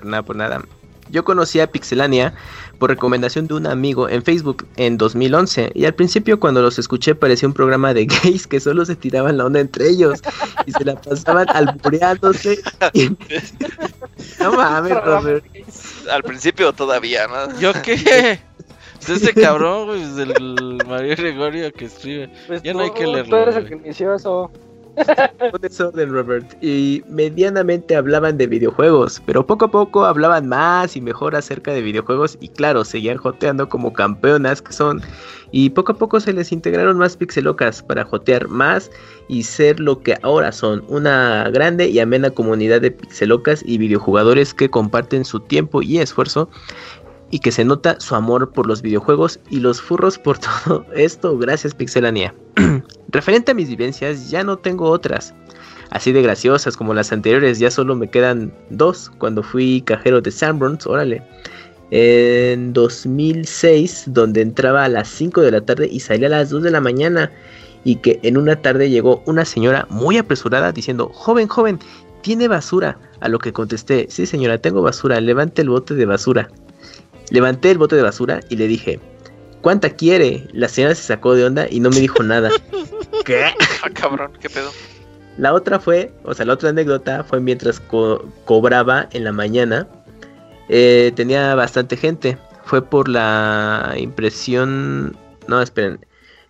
Nada, 0.04 0.24
por 0.24 0.36
nada. 0.36 0.62
Yo 1.10 1.24
conocí 1.24 1.60
a 1.60 1.72
Pixelania 1.72 2.34
por 2.78 2.90
recomendación 2.90 3.48
de 3.48 3.56
un 3.56 3.68
amigo 3.68 4.08
en 4.10 4.24
Facebook 4.24 4.68
en 4.78 4.98
2011 4.98 5.72
y 5.74 5.86
al 5.86 5.94
principio 5.94 6.40
cuando 6.40 6.62
los 6.62 6.80
escuché 6.80 7.16
parecía 7.16 7.48
un 7.48 7.54
programa 7.54 7.94
de 7.94 8.06
gays 8.24 8.48
que 8.48 8.60
solo 8.60 8.86
se 8.86 8.96
tiraban 8.96 9.38
la 9.38 9.46
onda 9.46 9.60
entre 9.60 9.90
ellos 9.90 10.22
y 10.66 10.72
se 10.72 10.86
la 10.86 11.00
pasaban 11.00 11.48
albureándose. 11.54 12.60
no 14.40 14.54
mames, 14.54 15.04
Robert. 15.04 15.46
Al 16.12 16.24
principio 16.24 16.74
todavía, 16.74 17.28
¿no? 17.28 17.60
¿Yo 17.60 17.74
qué? 17.82 18.40
Pues 19.06 19.22
ese 19.22 19.34
cabrón, 19.34 19.88
pues, 19.88 20.16
del 20.16 20.78
Mario 20.86 21.16
Gregorio 21.16 21.72
que 21.72 21.86
escribe. 21.86 22.30
Pues 22.48 22.62
ya 22.64 22.74
no 22.74 22.82
hay 22.82 22.92
que 22.92 23.08
leerlo. 23.08 23.30
Tú 23.30 23.36
eres 23.36 23.56
el 23.56 23.68
que 23.68 23.76
inició 23.76 24.14
eso. 24.14 24.52
Un 25.54 25.62
desorden, 25.62 26.12
Robert. 26.12 26.62
Y 26.62 27.04
medianamente 27.08 27.96
hablaban 27.96 28.38
de 28.38 28.48
videojuegos, 28.48 29.22
pero 29.26 29.46
poco 29.46 29.66
a 29.66 29.72
poco 29.72 30.06
hablaban 30.06 30.48
más 30.48 30.96
y 30.96 31.02
mejor 31.02 31.36
acerca 31.36 31.72
de 31.72 31.82
videojuegos 31.82 32.38
y 32.42 32.50
claro, 32.50 32.84
seguían 32.84 33.18
joteando 33.18 33.70
como 33.70 33.94
campeonas 33.94 34.62
que 34.62 34.74
son. 34.74 35.02
Y 35.52 35.72
poco 35.72 35.94
a 35.94 35.98
poco 35.98 36.20
se 36.20 36.34
les 36.34 36.52
integraron 36.52 36.98
más 36.98 37.18
pixelocas 37.18 37.82
para 37.82 38.06
jotear 38.06 38.48
más 38.48 38.92
y 39.28 39.44
ser 39.44 39.80
lo 39.80 40.02
que 40.02 40.16
ahora 40.22 40.52
son, 40.52 40.84
una 40.88 41.50
grande 41.50 41.88
y 41.88 42.00
amena 42.00 42.30
comunidad 42.30 42.82
de 42.82 42.92
pixelocas 42.92 43.64
y 43.66 43.78
videojugadores 43.78 44.54
que 44.54 44.70
comparten 44.70 45.26
su 45.26 45.40
tiempo 45.40 45.82
y 45.82 46.00
esfuerzo 46.00 46.50
y 47.32 47.40
que 47.40 47.52
se 47.52 47.66
nota 47.66 48.00
su 48.00 48.16
amor 48.16 48.52
por 48.52 48.68
los 48.68 48.82
videojuegos 48.82 49.40
y 49.50 49.60
los 49.60 49.82
furros 49.82 50.18
por 50.18 50.38
todo 50.66 50.86
esto. 50.96 51.38
Gracias 51.38 51.74
Pixelania. 51.74 52.34
Referente 53.10 53.52
a 53.52 53.56
mis 53.56 53.70
vivencias, 53.70 54.30
ya 54.30 54.44
no 54.44 54.58
tengo 54.58 54.90
otras. 54.90 55.34
Así 55.92 56.12
de 56.12 56.22
graciosas 56.22 56.78
como 56.78 56.94
las 56.94 57.12
anteriores, 57.12 57.58
ya 57.58 57.72
solo 57.72 57.96
me 57.96 58.10
quedan 58.10 58.54
dos 58.70 59.12
cuando 59.18 59.42
fui 59.42 59.82
cajero 59.82 60.22
de 60.22 60.32
Sanborns, 60.32 60.86
órale. 60.86 61.24
En 61.92 62.74
2006, 62.74 64.04
donde 64.08 64.42
entraba 64.42 64.84
a 64.84 64.90
las 64.90 65.08
5 65.08 65.42
de 65.42 65.52
la 65.52 65.62
tarde 65.62 65.88
y 65.92 66.00
salía 66.00 66.28
a 66.28 66.32
las 66.32 66.52
2 66.52 66.62
de 66.62 66.72
la 66.72 66.82
mañana. 66.82 67.32
Y 67.84 67.96
que 67.96 68.20
en 68.22 68.38
una 68.38 68.62
tarde 68.62 68.90
llegó 68.90 69.24
una 69.26 69.46
señora 69.46 69.88
muy 69.90 70.18
apresurada 70.18 70.72
diciendo, 70.72 71.10
joven, 71.12 71.48
joven, 71.48 71.80
¿tiene 72.22 72.48
basura? 72.48 73.00
A 73.22 73.30
lo 73.30 73.40
que 73.40 73.54
contesté, 73.54 74.06
sí 74.10 74.28
señora, 74.28 74.60
tengo 74.60 74.84
basura, 74.84 75.20
levante 75.20 75.64
el 75.64 75.70
bote 75.70 75.96
de 75.96 76.06
basura. 76.06 76.50
Levanté 77.30 77.72
el 77.72 77.78
bote 77.78 77.96
de 77.96 78.02
basura 78.02 78.42
y 78.50 78.56
le 78.56 78.68
dije, 78.68 79.00
¿cuánta 79.62 79.90
quiere? 79.90 80.48
La 80.54 80.68
señora 80.68 80.96
se 80.96 81.04
sacó 81.04 81.36
de 81.36 81.46
onda 81.46 81.68
y 81.70 81.80
no 81.80 81.90
me 81.90 82.00
dijo 82.00 82.24
nada. 82.24 82.50
¿Qué? 83.26 83.46
Ah, 83.84 83.90
cabrón, 83.94 84.32
¿qué 84.40 84.50
pedo? 84.50 84.72
La 85.38 85.54
otra 85.54 85.80
fue, 85.80 86.12
o 86.24 86.34
sea, 86.34 86.46
la 86.46 86.54
otra 86.54 86.70
anécdota 86.70 87.24
fue 87.24 87.40
mientras 87.40 87.80
cobraba 88.46 89.08
en 89.14 89.24
la 89.24 89.32
mañana. 89.32 89.88
Eh, 90.68 91.14
tenía 91.16 91.56
bastante 91.56 91.96
gente. 91.96 92.38
Fue 92.66 92.82
por 92.82 93.08
la 93.08 93.94
impresión. 93.98 95.18
No, 95.48 95.62
esperen. 95.62 96.06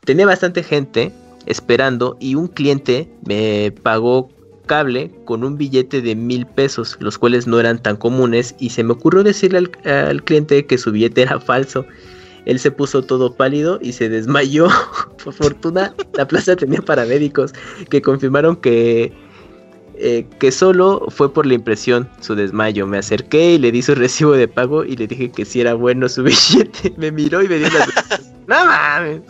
Tenía 0.06 0.26
bastante 0.26 0.64
gente 0.64 1.14
esperando 1.46 2.18
y 2.20 2.36
un 2.36 2.48
cliente 2.48 3.12
me 3.26 3.72
pagó 3.84 4.30
cable 4.70 5.12
con 5.26 5.44
un 5.44 5.58
billete 5.58 6.00
de 6.00 6.16
mil 6.16 6.46
pesos, 6.46 6.96
los 7.00 7.18
cuales 7.18 7.48
no 7.48 7.60
eran 7.60 7.82
tan 7.82 7.98
comunes 7.98 8.56
y 8.60 8.70
se 8.70 8.84
me 8.84 8.94
ocurrió 8.94 9.24
decirle 9.24 9.68
al, 9.84 10.24
cliente 10.24 10.66
que 10.68 10.78
su 10.78 10.92
billete 10.92 11.24
era 11.24 11.40
falso. 11.40 11.86
Él 12.46 12.60
se 12.60 12.70
puso 12.70 13.02
todo 13.02 13.34
pálido 13.34 13.80
y 13.82 13.94
se 13.94 14.10
desmayó. 14.10 14.68
Por 15.24 15.34
fortuna, 15.34 15.94
la 16.14 16.28
plaza 16.28 16.56
tenía 16.56 16.82
paramédicos 16.82 17.52
que 17.90 18.00
confirmaron 18.02 18.56
que, 18.58 19.12
eh, 19.96 20.28
que 20.40 20.52
solo 20.52 21.08
fue 21.10 21.34
por 21.34 21.48
la 21.48 21.56
impresión 21.56 22.08
su 22.22 22.36
desmayo. 22.36 22.86
Me 22.86 23.00
acerqué 23.00 23.56
y 23.56 23.58
le 23.58 23.72
di 23.72 23.82
su 23.82 23.96
recibo 23.96 24.34
de 24.34 24.48
pago 24.48 24.86
y 24.86 24.96
le 24.96 25.08
dije 25.08 25.32
que 25.32 25.46
si 25.46 25.62
era 25.62 25.74
bueno 25.74 26.08
su 26.08 26.22
billete. 26.30 26.94
Me 26.96 27.12
miró 27.12 27.42
y 27.42 27.48
me 27.48 27.58
dio 27.58 27.70
las... 27.70 27.90
¡No 28.48 28.66
mames! 28.66 29.22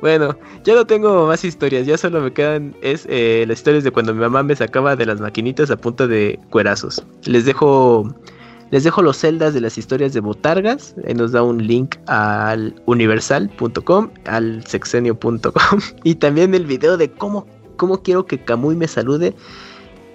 Bueno, 0.00 0.36
ya 0.64 0.74
no 0.74 0.86
tengo 0.86 1.26
más 1.26 1.44
historias, 1.44 1.86
ya 1.86 1.96
solo 1.96 2.20
me 2.20 2.32
quedan 2.32 2.76
es 2.82 3.06
eh, 3.08 3.44
las 3.48 3.58
historias 3.58 3.82
de 3.82 3.90
cuando 3.90 4.12
mi 4.12 4.20
mamá 4.20 4.42
me 4.42 4.54
sacaba 4.54 4.94
de 4.94 5.06
las 5.06 5.20
maquinitas 5.20 5.70
a 5.70 5.76
punta 5.76 6.06
de 6.06 6.38
cuerazos. 6.50 7.02
Les 7.24 7.44
dejo 7.46 8.14
les 8.70 8.84
dejo 8.84 9.00
los 9.00 9.16
celdas 9.16 9.54
de 9.54 9.60
las 9.60 9.78
historias 9.78 10.12
de 10.12 10.20
botargas, 10.20 10.94
ahí 11.06 11.14
nos 11.14 11.32
da 11.32 11.42
un 11.42 11.66
link 11.66 11.96
al 12.06 12.74
universal.com, 12.86 14.10
al 14.24 14.66
sexenio.com 14.66 15.52
y 16.04 16.16
también 16.16 16.54
el 16.54 16.66
video 16.66 16.96
de 16.96 17.10
cómo 17.10 17.46
cómo 17.76 18.02
quiero 18.02 18.26
que 18.26 18.38
Camuy 18.38 18.76
me 18.76 18.88
salude. 18.88 19.34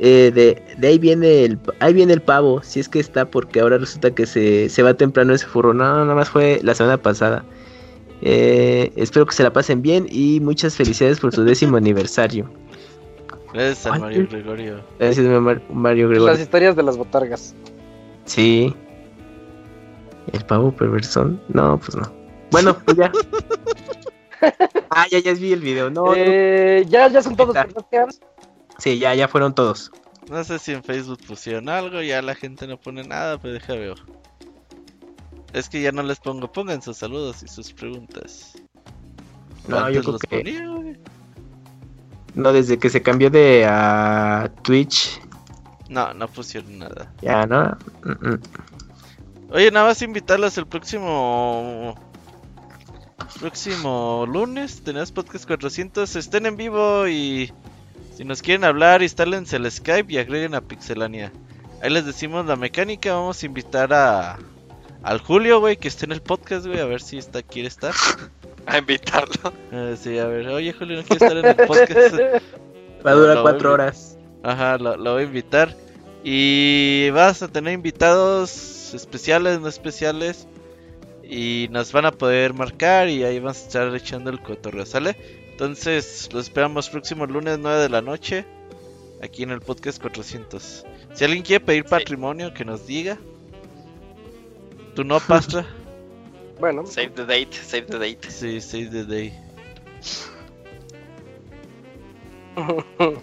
Eh, 0.04 0.32
de, 0.34 0.64
de, 0.80 0.88
ahí 0.88 0.98
viene 0.98 1.46
el 1.46 1.60
ahí 1.80 1.94
viene 1.94 2.14
el 2.14 2.22
pavo, 2.22 2.62
si 2.64 2.80
es 2.80 2.90
que 2.90 3.00
está 3.00 3.30
porque 3.30 3.60
ahora 3.60 3.78
resulta 3.78 4.10
que 4.12 4.26
se, 4.26 4.68
se 4.68 4.84
va 4.84 4.94
temprano 4.96 5.34
ese 5.34 5.46
furro. 5.46 5.74
No, 5.74 5.84
nada 5.84 6.16
más 6.16 6.30
fue 6.30 6.60
la 6.64 6.76
semana 6.76 6.98
pasada. 6.98 7.46
Eh, 8.22 8.92
espero 8.96 9.26
que 9.26 9.34
se 9.34 9.44
la 9.44 9.52
pasen 9.52 9.82
bien 9.82 10.06
y 10.10 10.40
muchas 10.42 10.76
felicidades 10.76 11.20
por 11.20 11.34
su 11.34 11.44
décimo 11.44 11.78
aniversario. 11.78 12.50
Gracias 13.54 13.86
a 13.86 13.98
Mario 13.98 14.28
Gregorio. 14.30 14.82
Gracias 15.00 15.26
Mario 15.70 16.10
Gregorio. 16.10 16.32
Las 16.32 16.40
historias 16.40 16.76
de 16.76 16.84
las 16.84 16.98
botargas. 16.98 17.56
Sí. 18.26 18.74
¿El 20.32 20.46
pavo 20.46 20.72
perversón? 20.72 21.42
No, 21.50 21.78
pues 21.80 21.96
no. 21.96 22.12
Bueno, 22.52 22.78
pues 22.86 22.98
ya. 22.98 23.12
ah, 24.90 25.06
ya, 25.10 25.20
ya 25.20 25.34
vi 25.34 25.54
el 25.54 25.62
video. 25.62 25.90
No, 25.90 26.14
eh, 26.16 26.86
Ya, 26.88 27.08
ya 27.08 27.22
son 27.22 27.36
todos. 27.36 27.56
Sí, 28.78 29.00
ya, 29.00 29.14
ya 29.16 29.28
fueron 29.28 29.54
todos. 29.54 29.92
No 30.30 30.44
sé 30.44 30.60
si 30.60 30.72
en 30.72 30.84
Facebook 30.84 31.20
pusieron 31.28 31.68
algo, 31.68 32.02
ya 32.02 32.22
la 32.22 32.36
gente 32.36 32.68
no 32.68 32.78
pone 32.78 33.04
nada, 33.04 33.38
pero 33.38 33.54
deja 33.54 33.74
ver. 33.74 33.96
Es 35.54 35.68
que 35.68 35.82
ya 35.82 35.92
no 35.92 36.04
les 36.04 36.20
pongo, 36.20 36.52
pongan 36.52 36.82
sus 36.82 36.98
saludos 36.98 37.44
y 37.44 37.48
sus 37.48 37.74
preguntas. 37.74 38.54
No, 39.68 39.90
yo 39.90 40.02
creo 40.02 40.18
que... 40.18 40.98
No, 42.34 42.54
desde 42.54 42.80
que 42.80 42.90
se 42.90 43.02
cambió 43.02 43.30
de 43.30 43.66
a 43.68 44.50
Twitch. 44.64 45.22
No, 45.90 46.14
no 46.14 46.28
pusieron 46.30 46.80
nada. 46.80 47.12
Ya, 47.22 47.46
¿no? 47.46 47.78
Oye, 49.50 49.70
nada 49.72 49.88
más 49.88 50.02
invitarlos 50.02 50.58
el 50.58 50.66
próximo... 50.66 51.96
Próximo 53.40 54.26
lunes, 54.28 54.84
tenemos 54.84 55.12
podcast 55.12 55.46
400, 55.48 56.16
estén 56.16 56.46
en 56.46 56.56
vivo 56.58 57.08
y... 57.08 57.52
Si 58.16 58.24
nos 58.24 58.42
quieren 58.42 58.64
hablar, 58.64 59.02
instálense 59.02 59.56
el 59.56 59.70
Skype 59.70 60.14
y 60.14 60.18
agreguen 60.18 60.54
a 60.54 60.62
Pixelania. 60.62 61.32
Ahí 61.82 61.90
les 61.90 62.06
decimos 62.06 62.46
la 62.46 62.56
mecánica, 62.56 63.14
vamos 63.14 63.42
a 63.42 63.46
invitar 63.46 63.92
a 63.94 64.38
al 65.04 65.20
Julio, 65.20 65.60
güey, 65.60 65.78
que 65.78 65.88
esté 65.88 66.06
en 66.06 66.12
el 66.12 66.22
podcast, 66.22 66.66
güey, 66.66 66.80
a 66.80 66.86
ver 66.86 67.02
si 67.02 67.18
está, 67.18 67.42
quiere 67.42 67.68
estar. 67.68 67.94
A 68.68 68.78
invitarlo. 68.78 69.52
Eh, 69.72 69.98
sí, 70.00 70.20
a 70.20 70.28
ver, 70.28 70.48
oye 70.50 70.72
Julio, 70.72 70.98
¿no 70.98 71.04
quiere 71.04 71.26
estar 71.26 71.36
en 71.36 71.46
el 71.48 71.68
podcast? 71.68 72.16
Va 73.06 73.12
a 73.12 73.14
durar 73.16 73.42
cuatro 73.42 73.74
horas. 73.74 74.18
Ajá, 74.44 74.78
lo, 74.78 74.98
voy 74.98 75.24
a 75.24 75.26
invitar. 75.26 75.76
Y 76.24 77.10
vas 77.10 77.42
a 77.42 77.48
tener 77.48 77.74
invitados 77.74 78.94
especiales, 78.94 79.60
no 79.60 79.68
especiales. 79.68 80.48
Y 81.24 81.70
nos 81.72 81.92
van 81.92 82.06
a 82.06 82.12
poder 82.12 82.54
marcar 82.54 83.10
y 83.10 83.24
ahí 83.24 83.40
vamos 83.40 83.58
a 83.58 83.66
estar 83.66 83.96
echando 83.96 84.30
el 84.30 84.42
cotorreo, 84.42 84.86
¿sale? 84.86 85.16
Entonces, 85.52 86.30
los 86.32 86.46
esperamos 86.46 86.90
próximo 86.90 87.26
lunes 87.26 87.58
9 87.60 87.82
de 87.82 87.90
la 87.90 88.02
noche. 88.02 88.46
Aquí 89.24 89.42
en 89.44 89.52
el 89.52 89.62
podcast 89.62 90.02
400. 90.02 90.86
Si 91.14 91.24
alguien 91.24 91.44
quiere 91.44 91.66
pedir 91.66 91.86
patrimonio, 91.86 92.54
que 92.54 92.66
nos 92.66 92.86
diga. 92.86 93.18
¿Tú 94.96 95.04
no, 95.04 95.20
Pastra? 95.20 95.66
bueno. 96.60 96.86
Save 96.86 97.10
the 97.16 97.26
date, 97.26 97.54
save 97.54 97.88
the 97.88 97.98
date. 97.98 98.30
Sí, 98.30 98.62
save 98.62 98.90
the 98.92 99.04
day. 99.04 99.34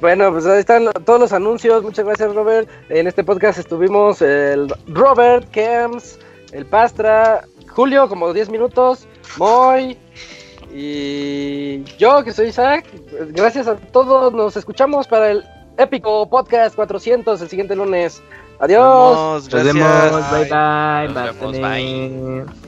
bueno, 0.00 0.32
pues 0.32 0.46
ahí 0.46 0.60
están 0.60 0.90
todos 1.04 1.20
los 1.20 1.32
anuncios. 1.32 1.82
Muchas 1.82 2.04
gracias, 2.04 2.34
Robert. 2.34 2.68
En 2.88 3.06
este 3.06 3.24
podcast 3.24 3.58
estuvimos 3.58 4.20
el 4.22 4.72
Robert, 4.88 5.50
Kems, 5.50 6.18
el 6.52 6.66
Pastra, 6.66 7.44
Julio, 7.68 8.08
como 8.08 8.32
10 8.32 8.50
minutos, 8.50 9.06
Moy 9.38 9.96
y 10.74 11.84
yo, 11.96 12.22
que 12.24 12.32
soy 12.32 12.48
Isaac. 12.48 12.84
Gracias 13.30 13.66
a 13.68 13.76
todos. 13.76 14.32
Nos 14.32 14.56
escuchamos 14.56 15.06
para 15.06 15.30
el 15.30 15.44
épico 15.78 16.28
podcast 16.28 16.74
400 16.74 17.40
el 17.40 17.48
siguiente 17.48 17.76
lunes. 17.76 18.22
Adiós. 18.58 19.48
Nos 19.48 19.62
vemos. 19.62 20.28
Bye 20.28 20.44
bye. 20.44 21.08
Nos 21.08 21.22
vemos, 21.22 21.58
bye. 21.58 22.67